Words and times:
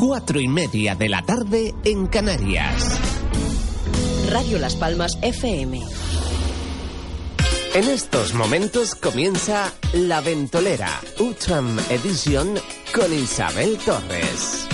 Cuatro 0.00 0.40
y 0.40 0.48
media 0.48 0.94
de 0.94 1.10
la 1.10 1.20
tarde 1.20 1.74
en 1.84 2.06
Canarias. 2.06 2.98
Radio 4.30 4.58
Las 4.58 4.74
Palmas 4.74 5.18
FM. 5.20 5.78
En 7.74 7.84
estos 7.84 8.32
momentos 8.32 8.94
comienza 8.94 9.70
La 9.92 10.22
Ventolera, 10.22 11.02
Utram 11.18 11.78
Edition 11.90 12.54
con 12.94 13.12
Isabel 13.12 13.76
Torres. 13.84 14.66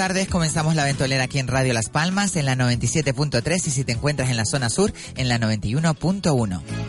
Tardes, 0.00 0.28
comenzamos 0.28 0.74
la 0.74 0.84
ventolera 0.84 1.24
aquí 1.24 1.38
en 1.38 1.46
Radio 1.46 1.74
Las 1.74 1.90
Palmas 1.90 2.34
en 2.36 2.46
la 2.46 2.56
97.3 2.56 3.66
y 3.66 3.70
si 3.70 3.84
te 3.84 3.92
encuentras 3.92 4.30
en 4.30 4.38
la 4.38 4.46
zona 4.46 4.70
sur 4.70 4.94
en 5.14 5.28
la 5.28 5.38
91.1. 5.38 6.79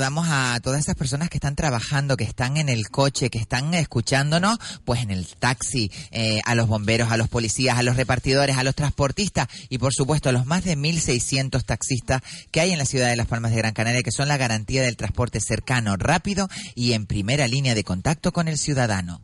saludamos 0.00 0.28
a 0.30 0.58
todas 0.60 0.80
esas 0.80 0.94
personas 0.94 1.28
que 1.28 1.36
están 1.36 1.54
trabajando, 1.54 2.16
que 2.16 2.24
están 2.24 2.56
en 2.56 2.70
el 2.70 2.88
coche, 2.88 3.28
que 3.28 3.36
están 3.36 3.74
escuchándonos, 3.74 4.58
pues 4.86 5.02
en 5.02 5.10
el 5.10 5.26
taxi, 5.26 5.92
eh, 6.10 6.40
a 6.46 6.54
los 6.54 6.68
bomberos, 6.68 7.12
a 7.12 7.18
los 7.18 7.28
policías, 7.28 7.76
a 7.76 7.82
los 7.82 7.96
repartidores, 7.96 8.56
a 8.56 8.64
los 8.64 8.74
transportistas 8.74 9.48
y 9.68 9.76
por 9.76 9.92
supuesto 9.92 10.30
a 10.30 10.32
los 10.32 10.46
más 10.46 10.64
de 10.64 10.78
1.600 10.78 11.62
taxistas 11.66 12.22
que 12.50 12.62
hay 12.62 12.72
en 12.72 12.78
la 12.78 12.86
ciudad 12.86 13.10
de 13.10 13.16
Las 13.16 13.26
Palmas 13.26 13.50
de 13.50 13.58
Gran 13.58 13.74
Canaria, 13.74 14.02
que 14.02 14.10
son 14.10 14.28
la 14.28 14.38
garantía 14.38 14.80
del 14.80 14.96
transporte 14.96 15.38
cercano, 15.38 15.98
rápido 15.98 16.48
y 16.74 16.94
en 16.94 17.04
primera 17.04 17.46
línea 17.46 17.74
de 17.74 17.84
contacto 17.84 18.32
con 18.32 18.48
el 18.48 18.56
ciudadano. 18.56 19.20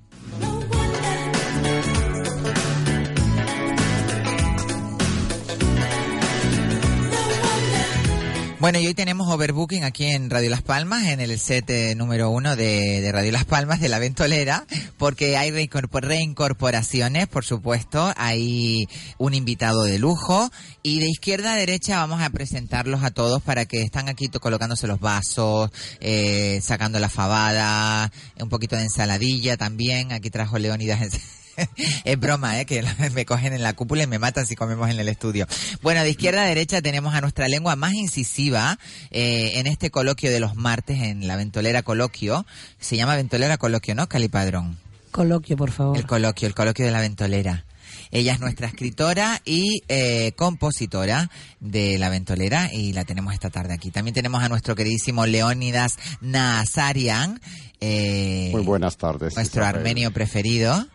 Bueno, 8.58 8.78
y 8.78 8.86
hoy 8.86 8.94
tenemos 8.94 9.28
overbooking 9.28 9.84
aquí 9.84 10.06
en 10.06 10.30
Radio 10.30 10.48
Las 10.48 10.62
Palmas, 10.62 11.04
en 11.08 11.20
el 11.20 11.38
set 11.38 11.68
eh, 11.68 11.94
número 11.94 12.30
uno 12.30 12.56
de, 12.56 13.02
de 13.02 13.12
Radio 13.12 13.30
Las 13.30 13.44
Palmas, 13.44 13.80
de 13.80 13.90
la 13.90 13.98
Ventolera, 13.98 14.64
porque 14.96 15.36
hay 15.36 15.50
reincorpor- 15.50 16.00
reincorporaciones, 16.00 17.28
por 17.28 17.44
supuesto, 17.44 18.14
hay 18.16 18.88
un 19.18 19.34
invitado 19.34 19.84
de 19.84 19.98
lujo, 19.98 20.50
y 20.82 21.00
de 21.00 21.08
izquierda 21.08 21.52
a 21.52 21.56
derecha 21.56 21.98
vamos 21.98 22.22
a 22.22 22.30
presentarlos 22.30 23.04
a 23.04 23.10
todos 23.10 23.42
para 23.42 23.66
que 23.66 23.82
están 23.82 24.08
aquí 24.08 24.28
colocándose 24.28 24.86
los 24.86 25.00
vasos, 25.00 25.70
eh, 26.00 26.58
sacando 26.62 26.98
la 26.98 27.10
fabada, 27.10 28.10
un 28.40 28.48
poquito 28.48 28.74
de 28.74 28.84
ensaladilla 28.84 29.58
también, 29.58 30.12
aquí 30.12 30.30
trajo 30.30 30.58
Leónidas 30.58 31.00
es 32.04 32.18
broma, 32.18 32.60
¿eh? 32.60 32.66
Que 32.66 32.82
me 33.14 33.24
cogen 33.26 33.52
en 33.52 33.62
la 33.62 33.72
cúpula 33.72 34.02
y 34.02 34.06
me 34.06 34.18
matan 34.18 34.46
si 34.46 34.56
comemos 34.56 34.90
en 34.90 34.98
el 35.00 35.08
estudio. 35.08 35.46
Bueno, 35.82 36.02
de 36.02 36.10
izquierda 36.10 36.42
a 36.42 36.46
derecha 36.46 36.82
tenemos 36.82 37.14
a 37.14 37.20
nuestra 37.20 37.48
lengua 37.48 37.76
más 37.76 37.94
incisiva 37.94 38.78
eh, 39.10 39.52
en 39.56 39.66
este 39.66 39.90
coloquio 39.90 40.30
de 40.30 40.40
los 40.40 40.56
martes, 40.56 41.00
en 41.02 41.26
la 41.26 41.36
Ventolera 41.36 41.82
Coloquio. 41.82 42.46
Se 42.80 42.96
llama 42.96 43.16
Ventolera 43.16 43.58
Coloquio, 43.58 43.94
¿no, 43.94 44.08
Calipadrón? 44.08 44.78
Coloquio, 45.10 45.56
por 45.56 45.70
favor. 45.70 45.96
El 45.96 46.06
coloquio, 46.06 46.46
el 46.48 46.54
coloquio 46.54 46.84
de 46.84 46.90
la 46.92 47.00
Ventolera. 47.00 47.64
Ella 48.10 48.34
es 48.34 48.40
nuestra 48.40 48.68
escritora 48.68 49.40
y 49.44 49.82
eh, 49.88 50.32
compositora 50.36 51.30
de 51.60 51.98
La 51.98 52.08
Ventolera 52.08 52.70
y 52.72 52.92
la 52.92 53.04
tenemos 53.04 53.34
esta 53.34 53.50
tarde 53.50 53.74
aquí. 53.74 53.90
También 53.90 54.14
tenemos 54.14 54.42
a 54.42 54.48
nuestro 54.48 54.76
queridísimo 54.76 55.26
Leónidas 55.26 55.92
Nazarian, 56.20 57.40
eh, 57.80 58.50
Muy 58.52 58.62
buenas 58.62 58.96
tardes. 58.96 59.34
nuestro 59.34 59.62
Isabel. 59.62 59.80
armenio 59.80 60.12
preferido. 60.12 60.86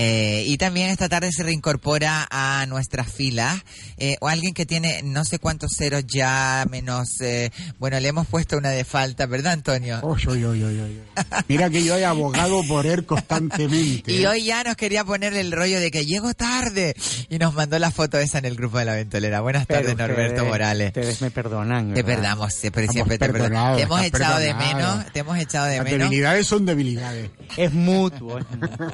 Eh, 0.00 0.44
y 0.46 0.56
también 0.58 0.90
esta 0.90 1.08
tarde 1.08 1.32
se 1.32 1.42
reincorpora 1.42 2.28
a 2.30 2.64
nuestras 2.66 3.12
filas 3.12 3.60
eh, 3.96 4.16
o 4.20 4.28
alguien 4.28 4.54
que 4.54 4.64
tiene 4.64 5.02
no 5.02 5.24
sé 5.24 5.40
cuántos 5.40 5.72
ceros 5.76 6.04
ya, 6.06 6.64
menos... 6.70 7.20
eh, 7.20 7.50
bueno, 7.80 7.98
le 7.98 8.06
hemos 8.06 8.28
puesto 8.28 8.56
una 8.56 8.70
de 8.70 8.84
falta, 8.84 9.26
¿verdad, 9.26 9.54
Antonio? 9.54 9.98
Oy, 10.02 10.22
oy, 10.28 10.44
oy, 10.44 10.62
oy, 10.62 10.80
oy. 10.80 11.00
Mira 11.48 11.68
que 11.68 11.82
yo 11.82 11.96
he 11.96 12.04
abogado 12.04 12.62
por 12.68 12.86
él 12.86 13.04
constantemente. 13.06 14.12
Y 14.12 14.24
hoy 14.24 14.44
ya 14.44 14.62
nos 14.62 14.76
quería 14.76 15.04
poner 15.04 15.34
el 15.34 15.50
rollo 15.50 15.80
de 15.80 15.90
que 15.90 16.06
llego 16.06 16.32
tarde 16.32 16.94
y 17.28 17.38
nos 17.38 17.54
mandó 17.54 17.76
la 17.80 17.90
foto 17.90 18.18
esa 18.18 18.38
en 18.38 18.44
el 18.44 18.54
grupo 18.54 18.78
de 18.78 18.84
la 18.84 18.94
ventolera. 18.94 19.40
Buenas 19.40 19.66
tardes, 19.66 19.96
Norberto 19.96 20.34
ustedes- 20.34 20.48
Morales. 20.48 20.86
Ustedes 20.88 21.20
me 21.22 21.30
perdonan. 21.32 21.92
Te 21.94 22.04
perdamos, 22.04 22.54
siempre, 22.54 22.84
Estamos 22.84 22.94
siempre 22.94 23.18
te 23.18 23.32
perdonamos. 23.32 23.76
Te 23.78 23.82
hemos 23.82 24.02
echado 24.02 24.38
de 24.38 24.54
menos, 24.54 25.12
te 25.12 25.18
hemos 25.18 25.38
echado 25.38 25.66
de 25.66 25.76
Las 25.78 25.84
menos. 25.84 25.98
debilidades 26.08 26.46
son 26.46 26.66
debilidades. 26.66 27.30
Es 27.56 27.72
mutuo. 27.72 28.38
es 28.38 28.44
mutuo. 28.50 28.92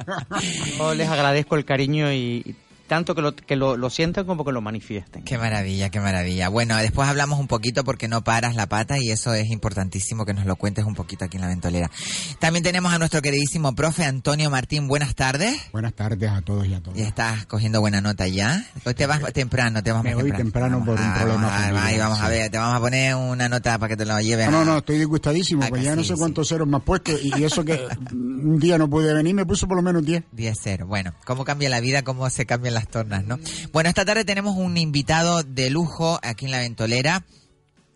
Les 0.97 1.09
agradezco 1.09 1.56
el 1.56 1.65
cariño 1.65 2.12
y, 2.12 2.43
y 2.44 2.55
tanto 2.87 3.15
que 3.15 3.22
lo, 3.22 3.34
que 3.34 3.56
lo, 3.56 3.77
lo 3.77 3.91
sientan 3.91 4.27
como 4.27 4.45
que 4.45 4.53
lo 4.53 4.61
manifiesten. 4.61 5.25
Qué 5.25 5.39
maravilla, 5.39 5.91
qué 5.91 6.00
maravilla. 6.00 6.49
Bueno, 6.49 6.77
después 6.77 7.09
hablamos 7.09 7.39
un 7.41 7.47
poquito 7.49 7.84
porque 7.84 8.09
no 8.09 8.22
paras 8.25 8.55
la 8.56 8.67
pata 8.67 8.99
y 8.99 9.11
eso 9.11 9.33
es 9.34 9.50
importantísimo 9.50 10.25
que 10.25 10.34
nos 10.34 10.45
lo 10.47 10.56
cuentes 10.56 10.84
un 10.84 10.95
poquito 10.95 11.25
aquí 11.25 11.37
en 11.37 11.43
la 11.43 11.49
ventolera. 11.49 11.91
También 12.39 12.62
tenemos 12.62 12.93
a 12.93 12.99
nuestro 12.99 13.22
queridísimo 13.22 13.75
profe 13.75 14.05
Antonio 14.05 14.50
Martín. 14.50 14.89
Buenas 14.89 15.15
tardes. 15.15 15.56
Buenas 15.72 15.95
tardes 15.95 16.31
a 16.31 16.43
todos 16.43 16.67
y 16.67 16.75
a 16.75 16.81
todas. 16.83 16.99
Ya 16.99 17.06
estás 17.06 17.47
cogiendo 17.47 17.81
buena 17.81 18.00
nota 18.00 18.27
ya. 18.28 18.65
Hoy 18.84 18.95
te 18.95 19.06
vas 19.06 19.21
temprano, 19.33 19.83
te 19.83 19.93
vas 19.93 20.03
Me 20.05 20.15
más 20.15 20.22
voy 20.22 20.33
temprano 20.33 20.84
por 20.84 20.99
un 20.99 21.05
Ah, 21.05 21.15
problema 21.21 21.43
vamos 21.49 21.53
a 21.53 21.87
ahí 21.87 21.99
vamos 21.99 22.21
a 22.21 22.25
sí. 22.27 22.31
ver, 22.31 22.51
te 22.51 22.59
vamos 22.59 22.77
a 22.77 22.81
poner 22.81 23.15
una 23.15 23.49
nota 23.49 23.78
para 23.78 23.89
que 23.89 23.97
te 23.97 24.04
la 24.04 24.21
lleves. 24.22 24.51
No, 24.51 24.65
no, 24.65 24.72
no, 24.72 24.78
estoy 24.78 24.98
disgustadísimo, 24.98 25.63
Ah, 25.65 25.69
pues 25.69 25.81
que 25.81 25.84
ya 25.86 25.97
no 25.97 26.03
sí, 26.03 26.09
sé 26.09 26.15
sí. 26.15 26.19
cuántos 26.21 26.48
ceros 26.48 26.69
me 26.69 26.77
has 26.77 26.83
puesto 26.83 27.13
y 27.13 27.33
y 27.34 27.45
eso 27.45 27.65
que 27.65 27.86
un 28.13 28.59
día 28.60 28.78
no 28.78 28.89
pude 28.89 29.13
venir, 29.13 29.34
me 29.34 29.45
puso 29.45 29.66
por 29.66 29.77
lo 29.77 29.83
menos 29.83 30.04
10. 30.04 30.22
10-0. 30.36 30.86
Bueno, 30.86 31.13
cómo 31.25 31.45
cambia 31.45 31.69
la 31.69 31.81
vida, 31.81 32.03
cómo 32.03 32.28
se 32.31 32.47
las 32.74 32.88
tornas, 32.88 33.24
¿no? 33.24 33.38
Bueno, 33.72 33.88
esta 33.88 34.04
tarde 34.04 34.24
tenemos 34.24 34.56
un 34.56 34.76
invitado 34.76 35.42
de 35.42 35.71
lujo 35.71 36.18
aquí 36.22 36.44
en 36.47 36.50
la 36.50 36.59
Ventolera. 36.59 37.24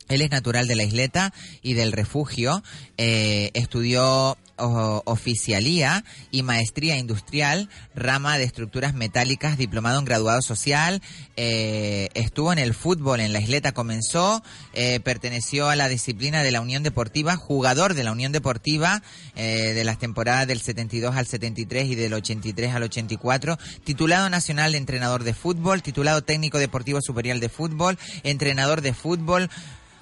Él 0.08 0.22
es 0.22 0.30
natural 0.30 0.66
de 0.66 0.76
la 0.76 0.84
isleta 0.84 1.34
y 1.60 1.75
del 1.75 1.92
refugio. 1.92 2.62
Eh, 2.96 3.50
estudió 3.54 4.38
oficialía 4.58 6.05
y 6.31 6.43
maestría 6.43 6.96
industrial, 6.99 7.69
rama 7.94 8.38
de 8.38 8.44
estructuras 8.44 8.94
metálicas, 8.94 9.58
diplomado 9.58 9.99
en 9.99 10.05
graduado 10.05 10.43
social. 10.43 11.02
eh, 11.37 12.08
estuvo 12.14 12.52
en 12.52 12.58
el 12.58 12.75
fútbol 12.75 13.20
en 13.20 13.32
la 13.32 13.40
isleta, 13.40 13.72
comenzó, 13.72 14.43
eh, 14.72 15.00
perteneció 15.00 15.69
a 15.69 15.76
la 15.76 15.88
disciplina 15.88 16.43
de 16.43 16.50
la 16.50 16.60
Unión 16.60 16.82
Deportiva, 16.82 17.37
jugador 17.37 17.94
de 17.94 18.05
la 18.05 18.12
Unión 18.12 18.32
Deportiva 18.32 19.02
eh, 19.37 19.72
de 19.75 19.84
las 19.84 19.99
temporadas 19.99 20.46
del 20.46 20.61
72 20.61 21.16
al 21.16 21.26
73 21.26 21.88
y 21.88 21.94
del 21.94 22.14
83 22.14 22.75
al 22.75 22.82
84, 22.82 23.58
titulado 23.84 24.28
nacional 24.31 24.72
de 24.72 24.78
entrenador 24.78 25.25
de 25.25 25.34
fútbol, 25.34 25.82
titulado 25.82 26.22
técnico 26.22 26.58
deportivo 26.58 27.00
superior 27.00 27.38
de 27.38 27.49
fútbol, 27.49 27.99
entrenador 28.22 28.81
de 28.81 28.94
fútbol, 28.94 29.49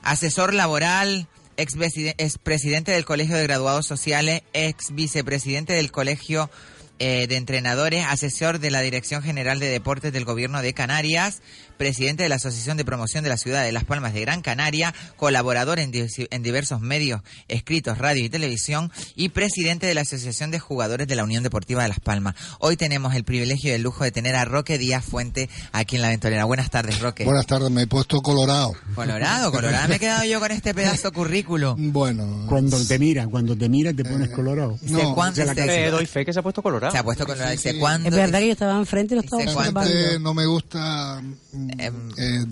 Asesor 0.02 0.54
laboral, 0.54 1.26
ex, 1.56 1.74
ex 2.18 2.38
presidente 2.38 2.92
del 2.92 3.04
Colegio 3.04 3.36
de 3.36 3.42
Graduados 3.42 3.86
Sociales, 3.86 4.42
ex 4.52 4.94
vicepresidente 4.94 5.72
del 5.72 5.90
Colegio 5.90 6.50
eh, 6.98 7.26
de 7.26 7.36
Entrenadores, 7.36 8.06
asesor 8.08 8.58
de 8.58 8.70
la 8.70 8.80
Dirección 8.80 9.22
General 9.22 9.58
de 9.58 9.68
Deportes 9.68 10.12
del 10.12 10.24
Gobierno 10.24 10.62
de 10.62 10.72
Canarias, 10.72 11.42
presidente 11.76 12.22
de 12.22 12.28
la 12.28 12.36
Asociación 12.36 12.76
de 12.76 12.84
Promoción 12.84 13.22
de 13.24 13.30
la 13.30 13.36
Ciudad 13.36 13.62
de 13.64 13.72
Las 13.72 13.84
Palmas 13.84 14.14
de 14.14 14.20
Gran 14.22 14.42
Canaria, 14.42 14.94
colaborador 15.16 15.78
en, 15.78 15.90
di- 15.90 16.06
en 16.30 16.42
diversos 16.42 16.80
medios 16.80 17.20
escritos, 17.48 17.98
radio 17.98 18.24
y 18.24 18.28
televisión, 18.28 18.90
y 19.14 19.28
presidente 19.30 19.86
de 19.86 19.94
la 19.94 20.02
Asociación 20.02 20.50
de 20.50 20.58
Jugadores 20.58 21.06
de 21.08 21.16
la 21.16 21.24
Unión 21.24 21.42
Deportiva 21.42 21.82
de 21.82 21.88
Las 21.88 22.00
Palmas. 22.00 22.34
Hoy 22.58 22.76
tenemos 22.76 23.14
el 23.14 23.24
privilegio 23.24 23.70
y 23.70 23.74
el 23.74 23.82
lujo 23.82 24.04
de 24.04 24.10
tener 24.12 24.36
a 24.36 24.44
Roque 24.44 24.78
Díaz 24.78 25.04
Fuente 25.04 25.48
aquí 25.72 25.96
en 25.96 26.02
La 26.02 26.08
Ventolera. 26.08 26.44
Buenas 26.44 26.70
tardes, 26.70 27.00
Roque. 27.00 27.24
Buenas 27.24 27.46
tardes, 27.46 27.70
me 27.70 27.82
he 27.82 27.86
puesto 27.86 28.20
colorado. 28.22 28.72
Colorado, 28.94 29.50
colorado. 29.52 29.88
Me 29.88 29.96
he 29.96 29.98
quedado 29.98 30.24
yo 30.24 30.40
con 30.40 30.50
este 30.52 30.74
pedazo 30.74 31.12
currículum. 31.12 31.92
Bueno, 31.92 32.46
Cuando 32.48 32.82
te 32.84 32.98
mira, 32.98 33.26
cuando 33.26 33.56
te 33.56 33.68
mira 33.68 33.92
te 33.92 34.04
pones 34.04 34.30
colorado. 34.30 34.78
¿Sé 34.78 34.90
no, 34.92 35.14
se- 35.34 35.44
casa. 35.46 35.74
Eh, 35.76 35.90
doy 35.90 36.06
fe 36.06 36.24
que 36.24 36.32
se 36.32 36.38
ha 36.40 36.42
puesto 36.42 36.62
colorado. 36.62 36.92
se 36.92 36.98
ha 36.98 37.04
puesto 37.04 37.26
colorado? 37.26 37.52
Sí, 37.52 37.58
¿Sé 37.58 37.72
sí. 37.72 37.78
cuándo? 37.78 38.08
Es 38.08 38.14
verdad 38.14 38.38
que 38.40 38.46
yo 38.46 38.52
estaba 38.52 38.76
enfrente 38.78 39.14
y 39.14 39.16
lo 39.16 39.22
estaba 39.22 39.42
¿Desde 39.42 39.54
cuándo? 39.54 39.82
eh, 39.84 40.18
no 40.20 40.34
me 40.34 40.46
gusta 40.46 41.22
eh, 41.78 41.90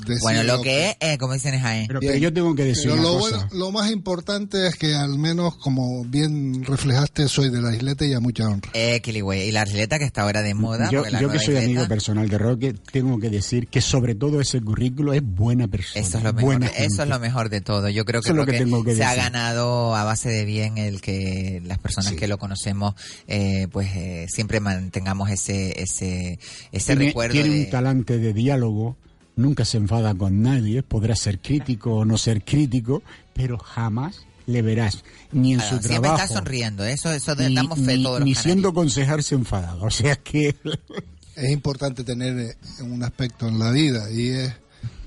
decir 0.07 0.19
Bueno, 0.23 0.43
lo 0.45 0.63
que 0.63 0.91
es, 0.91 0.97
eh, 1.01 1.19
como 1.19 1.35
dicen 1.35 1.55
es. 1.55 1.87
Pero, 1.89 2.01
pero 2.01 2.17
yo 2.17 2.33
tengo 2.33 2.55
que 2.55 2.65
decir 2.65 2.91
Pero 2.91 2.95
una 2.95 3.03
lo, 3.03 3.19
cosa. 3.19 3.37
bueno, 3.37 3.51
lo 3.53 3.71
más 3.73 3.91
importante 3.91 4.67
es 4.67 4.75
que 4.77 4.95
al 4.95 5.19
menos, 5.19 5.57
como 5.57 6.05
bien 6.05 6.65
reflejaste, 6.65 7.29
soy 7.29 7.51
de 7.51 7.61
la 7.63 7.75
isleta 7.75 8.05
y 8.05 8.13
a 8.15 8.21
mucha 8.21 8.49
honra. 8.49 8.71
Eh, 8.75 9.01
Kiligüey. 9.01 9.49
Y 9.49 9.53
la 9.53 9.63
argeleta 9.63 9.99
que 9.99 10.05
está 10.05 10.23
ahora 10.23 10.43
de 10.43 10.55
moda. 10.55 10.91
yo 10.91 11.05
yo 11.09 11.29
que 11.31 11.39
soy 11.39 11.55
isleta- 11.55 11.65
amigo 11.65 11.89
personal 11.89 12.29
de 12.29 12.39
Roque, 12.39 12.75
tengo 12.93 13.19
que 13.19 13.31
decir 13.31 13.69
que 13.69 13.81
sobre 13.81 14.15
todo 14.15 14.41
ese 14.41 14.61
currículo 14.61 15.13
es 15.13 15.23
buena 15.25 15.69
persona. 15.69 16.05
Eso 16.07 16.19
es 16.19 16.25
lo 16.25 16.33
mejor. 16.33 16.65
Eso 16.77 17.03
es 17.03 17.09
lo 17.09 17.19
mejor 17.19 17.49
de 17.49 17.61
todo. 17.61 17.89
Yo 17.89 18.05
creo 18.05 18.21
que, 18.23 18.33
lo 18.33 18.45
que 18.47 18.53
tengo 18.59 18.85
que 18.85 18.95
se 18.95 19.05
ha 19.05 19.15
ganado 19.15 19.95
a 19.95 20.05
base 20.05 20.29
de 20.29 20.45
bien 20.45 20.79
el 20.79 21.01
que 21.01 21.61
las 21.65 21.79
personas 21.79 22.11
Sí. 22.11 22.17
que 22.17 22.27
lo 22.29 22.39
conocemos, 22.39 22.95
eh, 23.29 23.69
pues 23.73 23.89
eh, 23.95 24.27
siempre 24.29 24.61
mantengamos 24.61 25.31
ese 25.31 25.81
ese 25.83 26.39
ese 26.73 26.87
tiene, 26.97 27.07
recuerdo 27.07 27.33
tiene 27.33 27.49
de. 27.51 27.65
un 27.65 27.71
talante 27.71 28.19
de 28.19 28.33
diálogo, 28.33 28.97
nunca 29.37 29.65
se 29.65 29.77
enfada 29.79 30.15
con 30.15 30.43
nadie, 30.43 30.83
podrá 30.83 31.17
ser 31.17 31.41
crítico 31.41 31.95
o 31.97 32.05
no 32.05 32.17
ser 32.19 32.45
crítico, 32.45 33.03
pero 33.33 33.59
jamás 33.59 34.21
le 34.47 34.61
verás 34.63 35.03
ni 35.33 35.55
en 35.55 35.61
Ah, 35.61 35.63
su 35.63 35.69
siempre 35.79 36.01
trabajo. 36.01 36.23
está 36.23 36.35
sonriendo. 36.35 36.85
Eso 36.85 37.11
eso 37.13 37.35
de- 37.35 37.49
ni, 37.49 37.55
damos 37.55 37.79
fe 37.81 37.97
ni- 37.97 38.03
todos 38.03 38.21
los 38.21 38.27
ni 38.27 38.35
canarios. 38.35 38.43
siendo 38.43 38.75
concejal 38.75 39.23
se 39.23 39.35
enfada. 39.35 39.75
O 39.77 39.91
sea 39.91 40.17
que 40.17 40.55
Es 41.37 41.51
importante 41.51 42.05
tener 42.05 42.39
eh, 42.39 42.57
un 42.83 43.03
aspecto 43.03 43.49
en 43.49 43.59
la 43.59 43.73
vida 43.73 44.09
y 44.09 44.29
es 44.29 44.53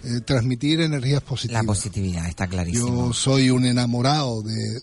eh, 0.03 0.19
transmitir 0.25 0.81
energías 0.81 1.21
La 1.23 1.27
positivas. 1.29 1.65
positividad 1.65 2.27
está 2.27 2.47
clarísimo. 2.47 3.07
Yo 3.07 3.13
soy 3.13 3.49
un 3.49 3.65
enamorado 3.65 4.41
de 4.41 4.81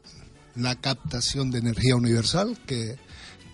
la 0.56 0.74
captación 0.76 1.50
de 1.50 1.58
energía 1.58 1.96
universal, 1.96 2.56
que, 2.66 2.96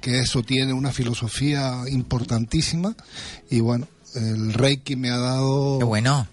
que 0.01 0.21
eso 0.21 0.43
tiene 0.45 0.73
una 0.73 0.93
filosofía 0.93 1.83
importantísima. 1.91 2.95
Y 3.51 3.59
bueno, 3.59 3.89
el 4.15 4.53
Reiki 4.53 4.97
me 4.97 5.11
ha 5.11 5.19
dado... 5.19 5.79
Qué 5.79 5.85
bueno. 5.85 6.27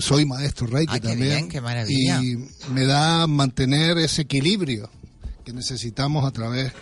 Soy 0.00 0.24
maestro 0.24 0.66
Reiki 0.66 0.94
Ah, 0.96 1.00
qué 1.00 1.08
también. 1.08 1.28
bien, 1.30 1.48
qué 1.48 1.60
maravilla. 1.60 2.20
Y 2.22 2.36
me 2.72 2.84
da 2.84 3.26
mantener 3.26 3.96
ese 3.98 4.22
equilibrio 4.22 4.90
que 5.44 5.52
necesitamos 5.52 6.24
a 6.26 6.30
través 6.32 6.72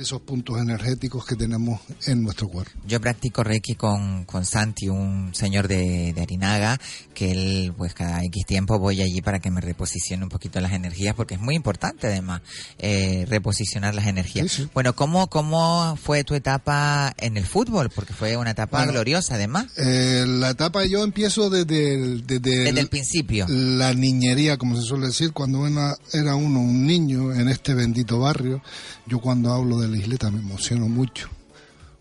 de 0.00 0.04
esos 0.04 0.22
puntos 0.22 0.58
energéticos 0.58 1.26
que 1.26 1.36
tenemos 1.36 1.78
en 2.06 2.22
nuestro 2.22 2.48
cuerpo. 2.48 2.72
Yo 2.86 3.02
practico 3.02 3.44
Reiki 3.44 3.74
con, 3.74 4.24
con 4.24 4.46
Santi, 4.46 4.88
un 4.88 5.34
señor 5.34 5.68
de, 5.68 6.14
de 6.14 6.22
Arinaga, 6.22 6.80
que 7.12 7.32
él, 7.32 7.74
pues 7.76 7.92
cada 7.92 8.24
X 8.24 8.46
tiempo 8.46 8.78
voy 8.78 9.02
allí 9.02 9.20
para 9.20 9.40
que 9.40 9.50
me 9.50 9.60
reposicione 9.60 10.22
un 10.22 10.30
poquito 10.30 10.58
las 10.62 10.72
energías, 10.72 11.14
porque 11.14 11.34
es 11.34 11.40
muy 11.40 11.54
importante 11.54 12.06
además 12.06 12.40
eh, 12.78 13.26
reposicionar 13.28 13.94
las 13.94 14.06
energías. 14.06 14.50
Sí, 14.50 14.62
sí. 14.62 14.70
Bueno, 14.72 14.94
¿cómo, 14.96 15.28
¿cómo 15.28 15.98
fue 16.02 16.24
tu 16.24 16.34
etapa 16.34 17.12
en 17.18 17.36
el 17.36 17.44
fútbol? 17.44 17.90
Porque 17.94 18.14
fue 18.14 18.38
una 18.38 18.52
etapa 18.52 18.78
Bueno, 18.78 18.92
gloriosa 18.92 19.34
además, 19.34 19.66
Eh, 19.76 20.24
la 20.26 20.48
etapa 20.48 20.86
yo 20.86 21.04
empiezo 21.04 21.50
desde 21.50 21.92
el, 21.92 22.26
desde 22.26 22.40
desde 22.40 22.68
el- 22.70 22.78
el 22.78 22.88
principio. 22.88 23.44
la 23.50 23.92
niñería, 23.92 24.56
como 24.56 24.76
se 24.76 24.82
suele 24.82 25.08
decir, 25.08 25.34
cuando 25.34 25.58
una- 25.60 25.96
era 26.14 26.36
uno 26.36 26.60
un 26.62 26.86
niño 26.86 27.34
en 27.34 27.50
este 27.50 27.74
bendito 27.74 28.18
barrio. 28.18 28.62
Yo 29.06 29.18
cuando 29.18 29.52
hablo 29.52 29.78
de 29.80 29.89
la 29.90 29.96
isleta 29.98 30.30
me 30.30 30.40
emociono 30.40 30.88
mucho, 30.88 31.28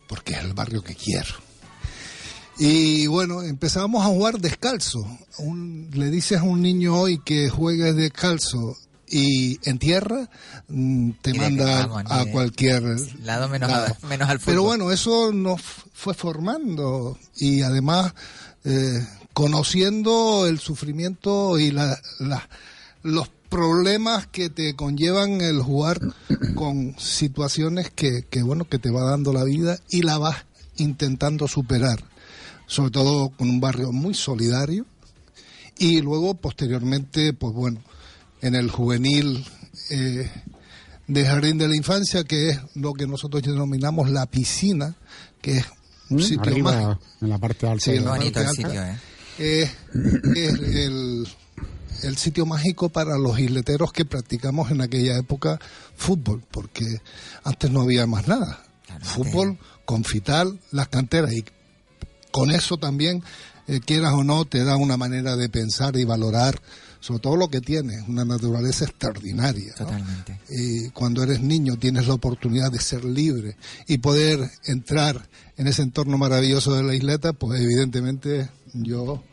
porque 0.07 0.33
es 0.33 0.39
el 0.39 0.53
barrio 0.53 0.81
que 0.83 0.95
quiero. 0.95 1.33
Y 2.57 3.07
bueno, 3.07 3.41
empezábamos 3.41 4.03
a 4.03 4.09
jugar 4.09 4.39
descalzo. 4.39 5.05
Un- 5.37 5.89
le 5.93 6.09
dices 6.09 6.39
a 6.39 6.43
un 6.43 6.61
niño 6.61 6.95
hoy 6.99 7.19
que 7.23 7.49
juegue 7.49 7.93
descalzo 7.93 8.75
y 9.07 9.57
en 9.67 9.79
tierra, 9.79 10.29
mm, 10.67 11.11
te 11.21 11.33
manda 11.33 11.89
a 12.05 12.25
de- 12.25 12.31
cualquier 12.31 12.83
Lado 13.23 13.47
menos, 13.49 13.71
lado. 13.71 13.97
a- 14.03 14.07
menos 14.07 14.29
al 14.29 14.39
fútbol. 14.39 14.51
Pero 14.51 14.63
bueno, 14.63 14.91
eso 14.91 15.31
nos 15.31 15.61
fue 15.93 16.13
formando 16.13 17.17
y 17.37 17.61
además 17.61 18.13
eh, 18.65 19.07
conociendo 19.33 20.45
el 20.45 20.59
sufrimiento 20.59 21.57
y 21.57 21.71
la, 21.71 21.97
la- 22.19 22.47
los 23.03 23.29
problemas 23.49 24.27
que 24.27 24.49
te 24.49 24.75
conllevan 24.75 25.41
el 25.41 25.61
jugar 25.61 25.99
con 26.55 26.95
situaciones 26.99 27.89
que, 27.89 28.23
que, 28.29 28.43
bueno 28.43 28.65
que 28.65 28.79
te 28.79 28.91
va 28.91 29.03
dando 29.03 29.33
la 29.33 29.43
vida 29.43 29.79
y 29.89 30.03
la 30.03 30.17
vas 30.17 30.45
intentando 30.77 31.47
superar, 31.47 32.03
sobre 32.67 32.91
todo 32.91 33.29
con 33.29 33.49
un 33.49 33.59
barrio 33.59 33.91
muy 33.91 34.13
solidario 34.13 34.85
y 35.79 36.01
luego 36.01 36.35
posteriormente, 36.35 37.33
pues 37.33 37.53
bueno, 37.53 37.81
en 38.41 38.55
el 38.55 38.69
juvenil 38.69 39.45
eh, 39.89 40.29
de 41.07 41.25
Jardín 41.25 41.57
de 41.57 41.67
la 41.67 41.75
Infancia, 41.75 42.23
que 42.23 42.49
es 42.49 42.59
lo 42.75 42.93
que 42.93 43.07
nosotros 43.07 43.41
denominamos 43.41 44.09
la 44.09 44.25
piscina, 44.25 44.95
que 45.41 45.57
es 45.57 45.65
un 46.09 46.17
¿Mm? 46.17 46.21
sitio 46.21 46.51
arriba 46.51 46.71
más 46.71 46.97
en 47.21 47.29
la 47.29 47.37
parte 47.37 47.67
alta. 47.67 47.83
Sí, 47.83 47.91
en 47.95 48.07
el 48.07 48.49
sitio. 48.49 48.83
¿eh? 48.83 48.97
es, 49.39 49.71
es 50.35 50.59
el, 50.59 51.27
el 52.03 52.17
sitio 52.17 52.45
mágico 52.45 52.89
para 52.89 53.17
los 53.17 53.39
isleteros 53.39 53.91
que 53.91 54.05
practicamos 54.05 54.71
en 54.71 54.81
aquella 54.81 55.17
época 55.17 55.59
fútbol, 55.95 56.43
porque 56.51 57.01
antes 57.43 57.71
no 57.71 57.81
había 57.81 58.07
más 58.07 58.27
nada. 58.27 58.63
Claro, 58.85 59.05
fútbol, 59.05 59.57
confital, 59.85 60.59
las 60.71 60.87
canteras 60.87 61.33
y 61.33 61.43
con 62.31 62.51
eso 62.51 62.77
también, 62.77 63.23
eh, 63.67 63.79
quieras 63.79 64.13
o 64.13 64.23
no, 64.23 64.45
te 64.45 64.63
da 64.63 64.75
una 64.77 64.97
manera 64.97 65.35
de 65.35 65.49
pensar 65.49 65.95
y 65.97 66.03
valorar 66.05 66.59
sobre 66.99 67.21
todo 67.21 67.37
lo 67.37 67.49
que 67.49 67.61
tienes, 67.61 68.07
una 68.07 68.25
naturaleza 68.25 68.85
extraordinaria. 68.85 69.73
¿no? 69.79 69.85
Totalmente. 69.85 70.39
Y 70.49 70.89
cuando 70.89 71.23
eres 71.23 71.41
niño 71.41 71.77
tienes 71.77 72.07
la 72.07 72.13
oportunidad 72.13 72.71
de 72.71 72.79
ser 72.79 73.05
libre 73.05 73.55
y 73.87 73.99
poder 73.99 74.51
entrar 74.65 75.29
en 75.57 75.67
ese 75.67 75.81
entorno 75.81 76.17
maravilloso 76.17 76.73
de 76.73 76.83
la 76.83 76.93
isleta, 76.93 77.33
pues 77.33 77.61
evidentemente 77.61 78.49
yo 78.73 79.23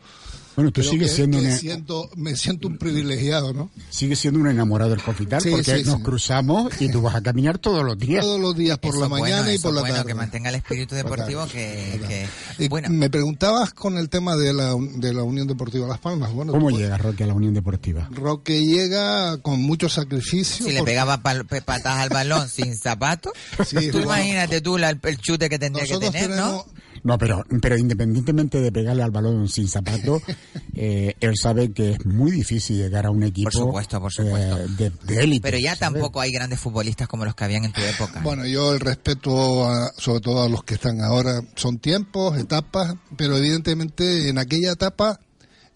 Bueno, 0.57 0.71
tú 0.71 0.81
creo 0.81 0.91
sigues 0.91 1.11
que- 1.11 1.15
siendo 1.15 1.39
que 1.39 1.45
una- 1.45 1.57
siento, 1.57 2.09
me 2.17 2.35
siento 2.35 2.67
un 2.67 2.77
privilegiado, 2.77 3.53
¿no? 3.53 3.69
sigue 3.89 4.15
siendo 4.17 4.39
un 4.41 4.47
enamorado 4.49 4.89
del 4.91 5.01
confital 5.01 5.39
Sí, 5.41 5.51
porque 5.51 5.77
sí, 5.77 5.83
nos 5.85 5.97
sí. 5.97 6.03
cruzamos 6.03 6.81
y 6.81 6.89
tú 6.91 7.01
vas 7.01 7.15
a 7.15 7.21
caminar 7.21 7.59
todos 7.59 7.85
los 7.85 7.97
días. 7.97 8.25
Todos 8.25 8.39
los 8.41 8.55
días 8.55 8.77
por 8.79 8.89
Eso 8.89 9.01
la 9.01 9.07
bueno, 9.07 9.23
mañana 9.23 9.53
y 9.53 9.59
por 9.59 9.69
es 9.69 9.75
la 9.75 9.81
bueno, 9.81 9.95
tarde. 9.95 10.07
que 10.09 10.13
mantenga 10.15 10.49
el 10.49 10.55
espíritu 10.55 10.95
deportivo 10.95 11.45
que, 11.47 12.01
que- 12.07 12.27
Y 12.65 12.67
bueno, 12.67 12.89
Me 12.89 13.09
preguntabas 13.09 13.71
con 13.73 13.97
el 13.97 14.09
tema 14.09 14.35
de 14.35 14.51
la, 14.53 14.75
de 14.95 15.13
la 15.13 15.21
Unión 15.23 15.47
Deportiva 15.47 15.87
Las 15.87 15.99
Palmas. 15.99 16.33
Bueno, 16.33 16.51
¿Cómo 16.51 16.65
pues, 16.69 16.77
llega 16.77 16.97
Roque 16.97 17.23
a 17.23 17.27
la 17.27 17.33
Unión 17.35 17.53
Deportiva? 17.53 18.09
Roque 18.11 18.65
llega 18.65 19.37
con 19.43 19.61
mucho 19.61 19.87
sacrificio. 19.89 20.65
si 20.65 20.71
le 20.73 20.81
pegaba 20.83 21.21
pal- 21.21 21.45
pe- 21.45 21.61
patas 21.61 21.97
al 21.99 22.09
balón 22.09 22.49
sin 22.49 22.75
zapatos, 22.75 23.31
Sí, 23.65 23.75
tú 23.91 23.99
bueno. 23.99 24.05
imagínate 24.23 24.61
tú 24.61 24.77
la- 24.79 24.89
el 24.89 25.17
chute 25.19 25.49
que 25.49 25.59
tendría 25.59 25.85
que 25.85 25.97
tener, 25.99 26.11
tenemos, 26.29 26.37
¿no? 26.37 26.65
No, 27.03 27.17
pero, 27.17 27.43
pero 27.61 27.77
independientemente 27.77 28.59
de 28.61 28.71
pegarle 28.71 29.03
al 29.03 29.11
balón 29.11 29.47
sin 29.47 29.67
zapato, 29.67 30.21
eh, 30.75 31.13
él 31.19 31.33
sabe 31.41 31.71
que 31.71 31.91
es 31.91 32.05
muy 32.05 32.31
difícil 32.31 32.77
llegar 32.77 33.05
a 33.05 33.11
un 33.11 33.23
equipo 33.23 33.49
Por 33.49 33.53
supuesto, 33.53 34.01
por 34.01 34.11
supuesto. 34.11 34.57
eh, 34.59 34.67
de, 34.77 34.91
de 35.05 35.23
élite. 35.23 35.41
Pero 35.43 35.57
ya 35.57 35.75
¿sabes? 35.75 35.93
tampoco 35.93 36.19
hay 36.21 36.31
grandes 36.31 36.59
futbolistas 36.59 37.07
como 37.07 37.25
los 37.25 37.35
que 37.35 37.43
habían 37.43 37.65
en 37.65 37.73
tu 37.73 37.81
época. 37.81 38.21
Bueno, 38.21 38.45
yo 38.45 38.73
el 38.73 38.79
respeto 38.79 39.69
a- 39.69 39.91
sobre 39.97 40.21
todo 40.21 40.43
a 40.43 40.49
los 40.49 40.63
que 40.63 40.73
están 40.75 41.01
ahora. 41.01 41.41
Son 41.55 41.77
tiempos, 41.79 42.37
etapas, 42.37 42.95
pero 43.15 43.37
evidentemente 43.37 44.29
en 44.29 44.37
aquella 44.37 44.71
etapa 44.73 45.19